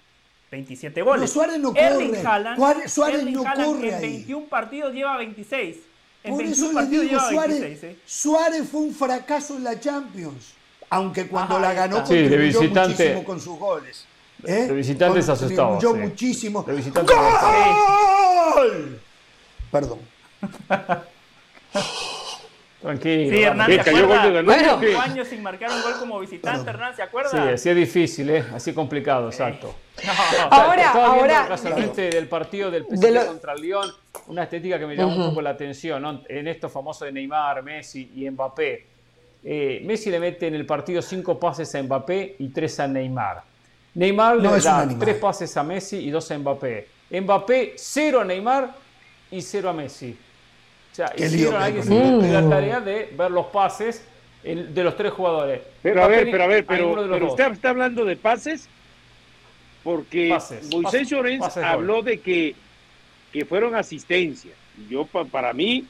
27 0.52 1.02
goles. 1.02 1.22
No, 1.22 1.28
Suárez 1.28 1.60
no 1.60 1.74
corre. 1.74 2.22
Haaland, 2.26 2.88
Suárez, 2.88 3.24
no 3.26 3.44
corre 3.44 3.96
en 3.96 4.02
21 4.02 4.48
partidos 4.48 4.94
lleva 4.94 5.18
26. 5.18 5.78
En 6.24 6.32
Por 6.32 6.44
21 6.44 6.74
partidos 6.74 7.06
lleva 7.06 7.30
Suárez, 7.30 7.62
26. 7.62 7.94
¿eh? 7.94 8.00
Suárez 8.06 8.70
fue 8.70 8.82
un 8.82 8.94
fracaso 8.94 9.58
en 9.58 9.64
la 9.64 9.80
Champions. 9.80 10.54
Aunque 10.90 11.28
cuando 11.28 11.60
la 11.60 11.74
ganó 11.74 12.06
sí, 12.06 12.16
contribuyó 12.16 12.62
muchísimo 12.62 13.24
con 13.26 13.42
sus 13.42 13.60
goles. 13.60 14.07
¿Eh? 14.44 14.68
De 14.68 14.74
visitantes 14.74 15.28
asustado. 15.30 15.80
Yo 15.80 15.96
muchísimo. 15.96 16.64
De 16.64 16.74
visitantes 16.74 17.16
¡Gol! 17.16 19.00
Perdón. 19.72 20.00
Tranquilo. 22.82 23.36
Sí, 23.36 23.42
Hernán, 23.42 23.68
¿te 23.68 23.80
acuerdas? 23.80 24.46
Bueno, 24.46 24.80
cinco 24.80 25.00
años 25.02 25.28
sin 25.28 25.42
marcar 25.42 25.72
un 25.72 25.82
gol 25.82 25.94
como 26.00 26.20
visitante, 26.20 26.70
Hernán, 26.70 26.96
¿se 26.96 27.02
acuerda? 27.02 27.32
Sí, 27.32 27.38
así 27.38 27.70
es 27.70 27.76
difícil, 27.76 28.30
¿eh? 28.30 28.46
así 28.54 28.72
complicado, 28.72 29.28
exacto. 29.28 29.74
Ahora, 30.52 30.92
ahora. 30.92 31.48
Casualmente 31.48 32.10
del 32.12 32.28
partido 32.28 32.70
del 32.70 32.86
PSG 32.86 33.26
contra 33.26 33.54
el 33.54 33.62
Lyon, 33.62 33.90
una 34.28 34.44
estética 34.44 34.78
que 34.78 34.86
me 34.86 34.96
llamó 34.96 35.16
un 35.16 35.30
poco 35.30 35.42
la 35.42 35.50
atención, 35.50 36.04
¿no? 36.04 36.22
En 36.30 36.48
esto 36.48 36.70
famoso 36.70 37.04
de 37.04 37.12
Neymar, 37.12 37.64
Messi 37.64 38.12
y 38.16 38.30
Mbappé. 38.30 38.86
Eh, 39.44 39.82
Messi 39.84 40.12
le 40.12 40.20
mete 40.20 40.46
en 40.46 40.54
el 40.54 40.68
partido 40.68 41.02
cinco 41.02 41.40
pases 41.40 41.74
a 41.74 41.82
Mbappé 41.82 42.36
y 42.38 42.50
tres 42.50 42.80
a 42.80 42.88
Neymar. 42.88 43.42
Neymar 43.98 44.38
le 44.38 44.60
da 44.60 44.88
tres 45.00 45.16
pases 45.16 45.58
a 45.58 45.64
Messi 45.64 45.98
y 45.98 46.12
dos 46.12 46.30
a 46.30 46.38
Mbappé. 46.38 46.88
Mbappé, 47.10 47.74
cero 47.78 48.22
a 48.22 48.26
Neymar 48.26 48.76
y 49.32 49.42
cero 49.42 49.70
a 49.70 49.74
Messi. 49.74 50.16
O 50.92 50.96
sea, 50.96 51.12
hicieron 51.18 51.60
alguien 51.60 51.84
se 51.84 52.32
la 52.32 52.48
tarea 52.48 52.80
de 52.80 53.12
ver 53.18 53.32
los 53.32 53.48
pases 53.48 54.04
de 54.44 54.84
los 54.84 54.96
tres 54.96 55.12
jugadores. 55.12 55.62
Pero 55.82 56.04
a 56.04 56.08
ver, 56.08 56.30
pero 56.30 56.44
a 56.44 56.48
ver, 56.48 56.66
pero, 56.66 57.28
usted 57.28 57.52
está 57.52 57.70
hablando 57.70 58.06
de 58.06 58.16
pases 58.16 58.70
porque 59.84 60.38
Moisés 60.72 61.10
Llorens 61.10 61.58
habló 61.58 62.04
de 62.04 62.20
que, 62.20 62.56
que 63.34 63.46
fueron 63.46 63.74
asistencias. 63.74 64.54
Yo, 64.88 65.06
para 65.06 65.54
mí, 65.54 65.88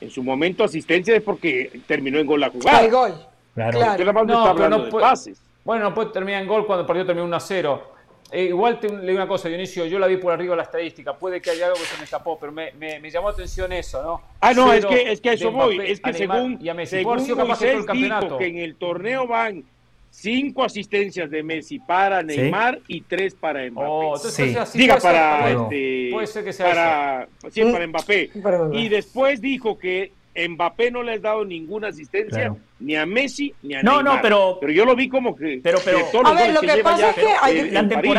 en 0.00 0.10
su 0.10 0.22
momento 0.22 0.64
asistencia 0.64 1.14
es 1.14 1.22
porque 1.22 1.78
terminó 1.86 2.18
en 2.18 2.26
gol 2.26 2.40
la 2.40 2.48
jugada. 2.48 2.80
El 2.80 2.90
gol. 2.90 3.14
Claro. 3.54 3.80
Usted 3.80 4.04
no, 4.06 4.20
está 4.22 4.50
hablando 4.50 4.84
de 4.84 4.90
pases. 4.90 5.43
Bueno, 5.64 5.84
no 5.84 5.94
puede 5.94 6.10
terminar 6.10 6.42
en 6.42 6.48
gol 6.48 6.66
cuando 6.66 6.82
el 6.82 6.86
partido 6.86 7.06
terminó 7.06 7.26
1 7.26 7.36
a 7.36 7.40
0. 7.40 7.94
Eh, 8.32 8.44
igual 8.44 8.80
te, 8.80 8.88
le 8.88 9.02
digo 9.02 9.16
una 9.16 9.28
cosa, 9.28 9.48
Dionisio, 9.48 9.84
yo 9.86 9.98
la 9.98 10.06
vi 10.06 10.16
por 10.16 10.32
arriba 10.32 10.56
la 10.56 10.62
estadística, 10.62 11.16
puede 11.16 11.40
que 11.40 11.50
haya 11.50 11.66
algo 11.66 11.78
que 11.78 11.84
se 11.84 11.96
me 11.98 12.04
escapó, 12.04 12.38
pero 12.38 12.52
me, 12.52 12.72
me, 12.72 13.10
llamó 13.10 13.28
la 13.28 13.34
atención 13.34 13.70
eso, 13.72 14.02
¿no? 14.02 14.22
Ah, 14.40 14.52
no, 14.52 14.72
es 14.72 14.84
que, 14.84 15.12
es 15.12 15.20
que 15.20 15.30
a 15.30 15.32
eso 15.34 15.52
voy, 15.52 15.78
es 15.80 16.00
que 16.00 16.12
según, 16.12 16.58
y 16.60 16.68
a 16.68 16.74
Messi. 16.74 16.96
según 16.96 17.22
Moisés 17.46 17.86
dijo 17.92 18.38
que 18.38 18.46
en 18.46 18.58
el 18.58 18.76
torneo 18.76 19.26
van 19.26 19.64
cinco 20.10 20.64
asistencias 20.64 21.30
de 21.30 21.42
Messi 21.42 21.78
para 21.78 22.22
Neymar 22.22 22.80
y 22.88 23.02
tres 23.02 23.34
para 23.34 23.68
Mbappé. 23.70 23.88
Oh, 23.88 24.16
sí. 24.16 24.54
Diga 24.74 24.96
para, 24.98 25.50
este, 25.50 26.08
puede 26.12 26.26
ser 26.26 26.44
que 26.44 26.52
sea 26.52 26.66
para, 26.66 27.28
sí, 27.50 27.62
para 27.64 27.86
Mbappé. 27.86 28.30
y 28.72 28.88
después 28.88 29.40
dijo 29.40 29.78
que 29.78 30.12
Mbappé 30.34 30.90
no 30.90 31.02
le 31.02 31.12
ha 31.12 31.18
dado 31.18 31.44
ninguna 31.44 31.88
asistencia 31.88 32.54
ni 32.80 32.96
a 32.96 33.06
Messi 33.06 33.54
ni 33.62 33.74
a 33.74 33.82
no, 33.82 34.02
Neymar. 34.02 34.16
No, 34.16 34.22
pero 34.22 34.58
pero 34.60 34.72
yo 34.72 34.84
lo 34.84 34.96
vi 34.96 35.08
como 35.08 35.36
que 35.36 35.60
pero 35.62 35.78
pero 35.84 35.98
a 36.26 36.32
ver, 36.34 36.52
lo 36.52 36.60
que, 36.60 36.82
pasa 36.82 37.10
es 37.10 37.14
que 37.14 37.28
hay, 37.40 37.70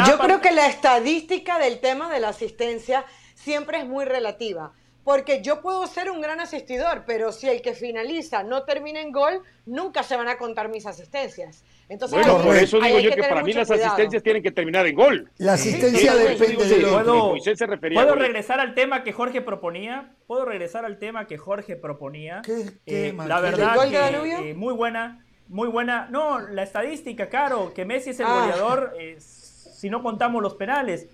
yo 0.08 0.18
creo 0.18 0.42
que 0.42 0.52
la 0.52 0.68
estadística 0.68 1.60
del 1.60 1.80
tema 1.80 2.12
de 2.12 2.20
la 2.20 2.30
asistencia 2.30 3.06
siempre 3.34 3.80
es 3.80 3.86
muy 3.86 4.06
relativa. 4.06 4.72
Porque 5.06 5.44
yo 5.44 5.62
puedo 5.62 5.86
ser 5.86 6.10
un 6.10 6.20
gran 6.20 6.40
asistidor, 6.40 7.04
pero 7.06 7.32
si 7.32 7.48
el 7.48 7.62
que 7.62 7.76
finaliza 7.76 8.42
no 8.42 8.64
termina 8.64 9.00
en 9.00 9.12
gol, 9.12 9.44
nunca 9.68 10.02
se 10.02 10.18
van 10.18 10.28
a 10.28 10.38
contar 10.38 10.68
mis 10.68 10.88
asistencias. 10.88 11.64
Entonces, 11.88 12.26
bueno, 12.26 12.44
por 12.44 12.56
eso 12.56 12.80
digo 12.80 12.98
yo 12.98 13.12
que, 13.12 13.22
para 13.22 13.44
mí 13.44 13.54
las 13.54 13.70
asistencias 13.70 14.24
tienen 14.24 14.42
que 14.42 14.50
terminar 14.50 14.88
en 14.88 14.96
gol. 14.96 15.30
La 15.38 15.54
asistencia 15.54 16.16
depende 16.16 16.66
de 16.66 16.82
¿Puedo, 16.82 17.36
¿Puedo 17.94 18.16
regresar 18.16 18.60
al 18.60 18.74
tema 18.74 19.04
que 19.04 19.14
Jorge 19.14 19.42
proponía? 19.44 20.16
¿Puedo 20.26 20.44
regresar 20.44 20.86
al 20.86 20.98
tema 20.98 21.28
que 21.28 21.38
Jorge 21.38 21.76
proponía? 21.76 22.42
¿Qué 22.44 22.74
eh, 22.88 23.14
la 23.16 23.40
verdad 23.40 23.76
que, 23.88 24.50
eh, 24.50 24.54
muy 24.56 24.74
buena, 24.74 25.24
muy 25.48 25.68
buena. 25.68 26.08
No, 26.10 26.40
la 26.40 26.64
estadística, 26.64 27.30
claro, 27.30 27.76
que 27.76 27.86
Messi 27.86 28.10
es 28.10 28.20
el 28.20 28.26
ah. 28.26 28.40
goleador 28.40 28.96
eh, 29.00 29.18
si 29.20 29.92
no 29.92 30.02
contamos 30.02 30.42
los 30.42 30.56
penales. 30.56 31.08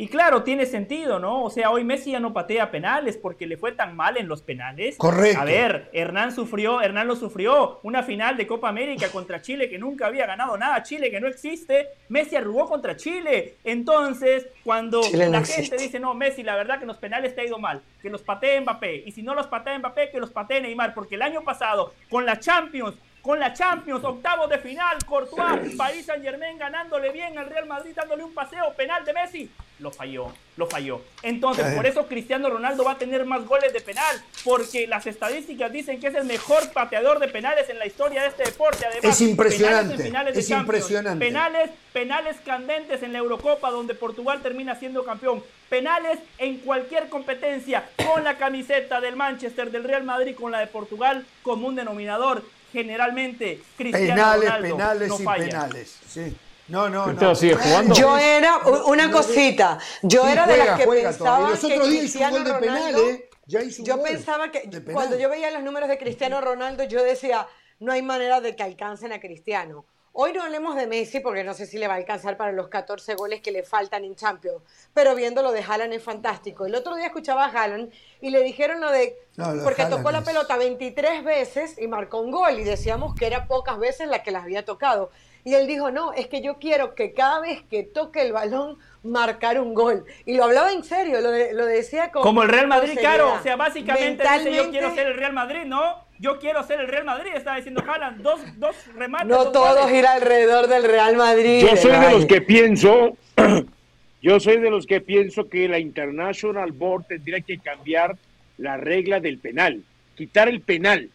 Y 0.00 0.06
claro, 0.06 0.44
tiene 0.44 0.64
sentido, 0.64 1.18
¿no? 1.18 1.42
O 1.42 1.50
sea, 1.50 1.72
hoy 1.72 1.82
Messi 1.82 2.12
ya 2.12 2.20
no 2.20 2.32
patea 2.32 2.70
penales 2.70 3.16
porque 3.16 3.48
le 3.48 3.56
fue 3.56 3.72
tan 3.72 3.96
mal 3.96 4.16
en 4.16 4.28
los 4.28 4.42
penales. 4.42 4.96
Correcto. 4.96 5.40
A 5.40 5.44
ver, 5.44 5.90
Hernán 5.92 6.30
sufrió, 6.30 6.80
Hernán 6.80 7.08
lo 7.08 7.16
sufrió, 7.16 7.80
una 7.82 8.04
final 8.04 8.36
de 8.36 8.46
Copa 8.46 8.68
América 8.68 9.08
contra 9.10 9.42
Chile 9.42 9.68
que 9.68 9.76
nunca 9.76 10.06
había 10.06 10.24
ganado 10.24 10.56
nada, 10.56 10.84
Chile 10.84 11.10
que 11.10 11.20
no 11.20 11.26
existe, 11.26 11.88
Messi 12.08 12.36
arrugó 12.36 12.68
contra 12.68 12.96
Chile. 12.96 13.56
Entonces, 13.64 14.46
cuando 14.62 15.00
la 15.12 15.42
gente 15.42 15.76
dice, 15.76 15.98
no, 15.98 16.14
Messi, 16.14 16.44
la 16.44 16.54
verdad 16.54 16.76
que 16.76 16.84
en 16.84 16.88
los 16.88 16.98
penales 16.98 17.34
te 17.34 17.40
ha 17.40 17.46
ido 17.46 17.58
mal, 17.58 17.82
que 18.00 18.08
los 18.08 18.22
patee 18.22 18.60
Mbappé, 18.60 19.02
y 19.04 19.10
si 19.10 19.24
no 19.24 19.34
los 19.34 19.48
patea 19.48 19.76
Mbappé, 19.80 20.10
que 20.10 20.20
los 20.20 20.30
patee 20.30 20.60
Neymar, 20.60 20.94
porque 20.94 21.16
el 21.16 21.22
año 21.22 21.42
pasado, 21.42 21.92
con 22.08 22.24
la 22.24 22.38
Champions, 22.38 22.94
con 23.28 23.38
la 23.38 23.52
Champions, 23.52 24.02
octavos 24.04 24.48
de 24.48 24.56
final, 24.56 24.96
Courtois, 25.04 25.76
Paris 25.76 26.06
Saint 26.06 26.24
Germain 26.24 26.56
ganándole 26.56 27.12
bien 27.12 27.36
al 27.36 27.44
Real 27.50 27.66
Madrid, 27.66 27.92
dándole 27.94 28.24
un 28.24 28.32
paseo 28.32 28.72
penal 28.74 29.04
de 29.04 29.12
Messi, 29.12 29.50
lo 29.80 29.90
falló, 29.90 30.32
lo 30.56 30.66
falló. 30.66 31.02
Entonces, 31.22 31.74
por 31.74 31.84
eso 31.84 32.06
Cristiano 32.06 32.48
Ronaldo 32.48 32.84
va 32.84 32.92
a 32.92 32.98
tener 32.98 33.26
más 33.26 33.44
goles 33.44 33.74
de 33.74 33.82
penal, 33.82 34.16
porque 34.44 34.86
las 34.86 35.06
estadísticas 35.06 35.70
dicen 35.70 36.00
que 36.00 36.06
es 36.06 36.14
el 36.14 36.24
mejor 36.24 36.72
pateador 36.72 37.18
de 37.18 37.28
penales 37.28 37.68
en 37.68 37.78
la 37.78 37.86
historia 37.86 38.22
de 38.22 38.28
este 38.28 38.44
deporte. 38.44 38.86
Además, 38.86 39.20
es 39.20 39.20
impresionante, 39.20 40.02
finales 40.02 40.34
es 40.34 40.48
impresionante. 40.48 41.26
Penales, 41.26 41.70
penales 41.92 42.36
candentes 42.46 43.02
en 43.02 43.12
la 43.12 43.18
Eurocopa, 43.18 43.70
donde 43.70 43.94
Portugal 43.94 44.40
termina 44.42 44.74
siendo 44.76 45.04
campeón. 45.04 45.44
Penales 45.68 46.18
en 46.38 46.60
cualquier 46.60 47.10
competencia, 47.10 47.90
con 48.06 48.24
la 48.24 48.38
camiseta 48.38 49.02
del 49.02 49.16
Manchester, 49.16 49.70
del 49.70 49.84
Real 49.84 50.02
Madrid, 50.02 50.34
con 50.34 50.50
la 50.50 50.60
de 50.60 50.66
Portugal, 50.66 51.26
como 51.42 51.68
un 51.68 51.74
denominador 51.74 52.42
generalmente 52.72 53.62
Cristiano 53.76 54.14
penales, 54.14 54.44
Ronaldo 54.50 54.76
penales 54.76 55.08
no 55.08 55.20
y 55.20 55.24
falla. 55.24 55.44
penales. 55.44 55.98
Sí. 56.06 56.36
No, 56.68 56.88
no, 56.88 57.12
no. 57.12 57.34
Sigue 57.34 57.54
jugando? 57.54 57.94
Yo 57.94 58.18
era 58.18 58.58
una 58.86 59.10
cosita. 59.10 59.78
Yo 60.02 60.28
era 60.28 60.46
de 60.46 60.56
las 60.58 60.78
que 60.78 60.86
pensaba 60.86 61.50
Los 61.50 61.64
otros 61.64 61.82
que 61.84 61.90
días 61.90 62.04
hizo 62.04 62.24
un 62.24 62.30
gol 62.30 62.44
de 62.44 62.54
penal, 62.54 62.94
¿eh? 62.96 63.30
Ya 63.46 63.62
hizo 63.62 63.82
un 63.82 63.88
yo 63.88 63.96
gol 63.96 64.08
pensaba 64.08 64.50
que 64.50 64.70
cuando 64.92 65.18
yo 65.18 65.30
veía 65.30 65.50
los 65.50 65.62
números 65.62 65.88
de 65.88 65.96
Cristiano 65.98 66.40
Ronaldo, 66.40 66.84
yo 66.84 67.02
decía, 67.02 67.48
no 67.80 67.92
hay 67.92 68.02
manera 68.02 68.40
de 68.42 68.54
que 68.54 68.62
alcancen 68.62 69.12
a 69.12 69.20
Cristiano. 69.20 69.86
Hoy 70.12 70.32
no 70.32 70.42
hablemos 70.42 70.74
de 70.74 70.86
Messi 70.86 71.20
porque 71.20 71.44
no 71.44 71.54
sé 71.54 71.66
si 71.66 71.78
le 71.78 71.86
va 71.86 71.94
a 71.94 71.96
alcanzar 71.98 72.36
para 72.36 72.52
los 72.52 72.68
14 72.68 73.14
goles 73.14 73.40
que 73.40 73.52
le 73.52 73.62
faltan 73.62 74.04
en 74.04 74.16
Champions, 74.16 74.62
pero 74.92 75.14
viendo 75.14 75.42
lo 75.42 75.52
de 75.52 75.62
Haaland 75.62 75.92
es 75.92 76.02
fantástico. 76.02 76.66
El 76.66 76.74
otro 76.74 76.96
día 76.96 77.06
escuchaba 77.06 77.44
a 77.44 77.50
Haaland 77.50 77.92
y 78.20 78.30
le 78.30 78.42
dijeron 78.42 78.80
lo 78.80 78.90
de 78.90 79.16
porque 79.62 79.84
tocó 79.86 80.10
la 80.10 80.22
pelota 80.22 80.56
23 80.56 81.22
veces 81.22 81.78
y 81.78 81.86
marcó 81.86 82.20
un 82.20 82.30
gol 82.30 82.58
y 82.58 82.64
decíamos 82.64 83.14
que 83.14 83.26
era 83.26 83.46
pocas 83.46 83.78
veces 83.78 84.08
la 84.08 84.22
que 84.22 84.32
las 84.32 84.42
había 84.42 84.64
tocado. 84.64 85.10
Y 85.44 85.54
él 85.54 85.66
dijo, 85.66 85.90
no, 85.90 86.12
es 86.12 86.26
que 86.26 86.42
yo 86.42 86.58
quiero 86.58 86.94
que 86.94 87.14
cada 87.14 87.40
vez 87.40 87.62
que 87.70 87.82
toque 87.84 88.20
el 88.20 88.32
balón 88.32 88.78
marcar 89.02 89.60
un 89.60 89.72
gol. 89.72 90.04
Y 90.26 90.34
lo 90.34 90.44
hablaba 90.44 90.72
en 90.72 90.82
serio, 90.82 91.20
lo, 91.20 91.30
lo 91.30 91.66
decía 91.66 92.10
como... 92.10 92.24
Como 92.24 92.42
el 92.42 92.48
Real 92.48 92.66
Madrid, 92.66 92.98
claro. 92.98 93.34
O 93.34 93.42
sea, 93.42 93.56
básicamente 93.56 94.24
dice, 94.38 94.52
yo 94.52 94.70
quiero 94.70 94.94
ser 94.94 95.06
el 95.06 95.16
Real 95.16 95.32
Madrid, 95.32 95.64
¿no? 95.64 96.07
Yo 96.20 96.38
quiero 96.38 96.64
ser 96.64 96.80
el 96.80 96.88
Real 96.88 97.04
Madrid, 97.04 97.30
estaba 97.34 97.56
diciendo 97.56 97.82
Haaland, 97.86 98.22
dos, 98.22 98.40
dos 98.58 98.74
remates. 98.96 99.28
No 99.28 99.52
todos 99.52 99.90
ir 99.92 100.04
alrededor 100.04 100.66
del 100.66 100.82
Real 100.82 101.16
Madrid. 101.16 101.60
Yo 101.60 101.76
soy 101.76 101.92
de 101.92 102.10
los 102.10 102.26
que 102.26 102.40
pienso, 102.40 103.16
yo 104.22 104.40
soy 104.40 104.58
de 104.58 104.70
los 104.70 104.86
que 104.86 105.00
pienso 105.00 105.48
que 105.48 105.68
la 105.68 105.78
International 105.78 106.72
Board 106.72 107.04
tendría 107.06 107.40
que 107.40 107.58
cambiar 107.58 108.16
la 108.56 108.76
regla 108.76 109.20
del 109.20 109.38
penal, 109.38 109.82
quitar 110.16 110.48
el 110.48 110.60
penal. 110.60 111.10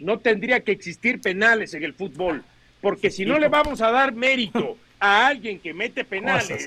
No 0.00 0.18
tendría 0.18 0.60
que 0.60 0.72
existir 0.72 1.20
penales 1.20 1.72
en 1.72 1.84
el 1.84 1.94
fútbol, 1.94 2.44
porque 2.82 3.10
si 3.10 3.24
no 3.24 3.38
le 3.38 3.48
vamos 3.48 3.80
a 3.80 3.90
dar 3.90 4.12
mérito 4.12 4.76
a 5.02 5.26
alguien 5.26 5.58
que 5.58 5.74
mete 5.74 6.04
penales. 6.04 6.64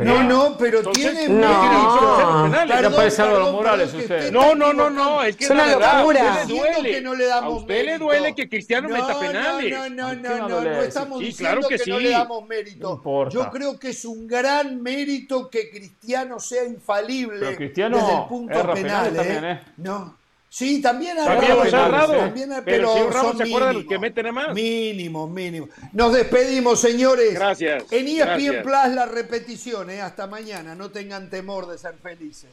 No, 0.00 0.22
no, 0.22 0.58
pero 0.58 0.82
tiene 0.90 1.26
no. 1.26 2.50
Claro, 2.50 2.94
parece 2.94 3.22
Álvaro 3.22 3.52
Morales 3.52 3.94
usted. 3.94 4.30
No, 4.30 4.54
no, 4.54 4.74
no, 4.74 4.90
no, 4.90 5.22
es 5.22 5.36
que 5.36 5.44
es 5.44 5.50
una 5.50 5.66
locura. 5.68 6.42
A 6.42 6.44
usted 6.44 6.48
le 6.48 6.54
duele, 6.54 6.90
que 6.90 7.00
no 7.00 7.14
le 7.14 7.24
damos 7.24 7.54
a 7.54 7.56
usted 7.56 7.84
le 7.86 7.98
duele 7.98 8.34
que 8.34 8.46
Cristiano 8.46 8.90
meta 8.90 9.18
penales. 9.18 9.70
No, 9.72 9.88
no, 9.88 10.14
no, 10.14 10.36
no, 10.36 10.48
no, 10.48 10.60
no 10.60 10.82
estamos 10.82 11.20
diciendo 11.20 11.66
que, 11.66 11.78
no 11.86 11.98
le 11.98 12.10
damos 12.10 12.46
mérito. 12.46 13.30
Yo 13.30 13.50
creo 13.50 13.78
que 13.78 13.88
es 13.88 14.04
un 14.04 14.26
gran 14.26 14.82
mérito 14.82 15.48
que 15.48 15.70
Cristiano 15.70 16.38
sea 16.40 16.64
infalible 16.66 17.56
desde 17.56 17.64
el 17.64 18.26
punto 18.28 18.72
penal. 18.74 19.16
¿eh? 19.16 19.60
No. 19.78 20.17
Sí, 20.50 20.80
también 20.80 21.18
ha 21.18 21.34
errado. 21.34 22.16
También, 22.16 22.48
pero, 22.64 22.64
pero 22.64 22.94
si 22.94 23.14
Ramos 23.14 23.36
se 23.36 23.42
acuerda 23.42 23.68
de 23.68 23.74
los 23.74 23.84
que 23.84 23.98
meten 23.98 24.26
a 24.26 24.32
más. 24.32 24.54
Mínimo, 24.54 25.28
mínimo. 25.28 25.68
Nos 25.92 26.12
despedimos, 26.14 26.80
señores. 26.80 27.34
Gracias. 27.34 27.84
En 27.90 28.08
ESPN 28.08 28.62
Plus 28.62 28.94
la 28.94 29.06
repetición, 29.06 29.90
¿eh? 29.90 30.00
hasta 30.00 30.26
mañana. 30.26 30.74
No 30.74 30.90
tengan 30.90 31.28
temor 31.28 31.66
de 31.66 31.76
ser 31.76 31.96
felices. 32.02 32.50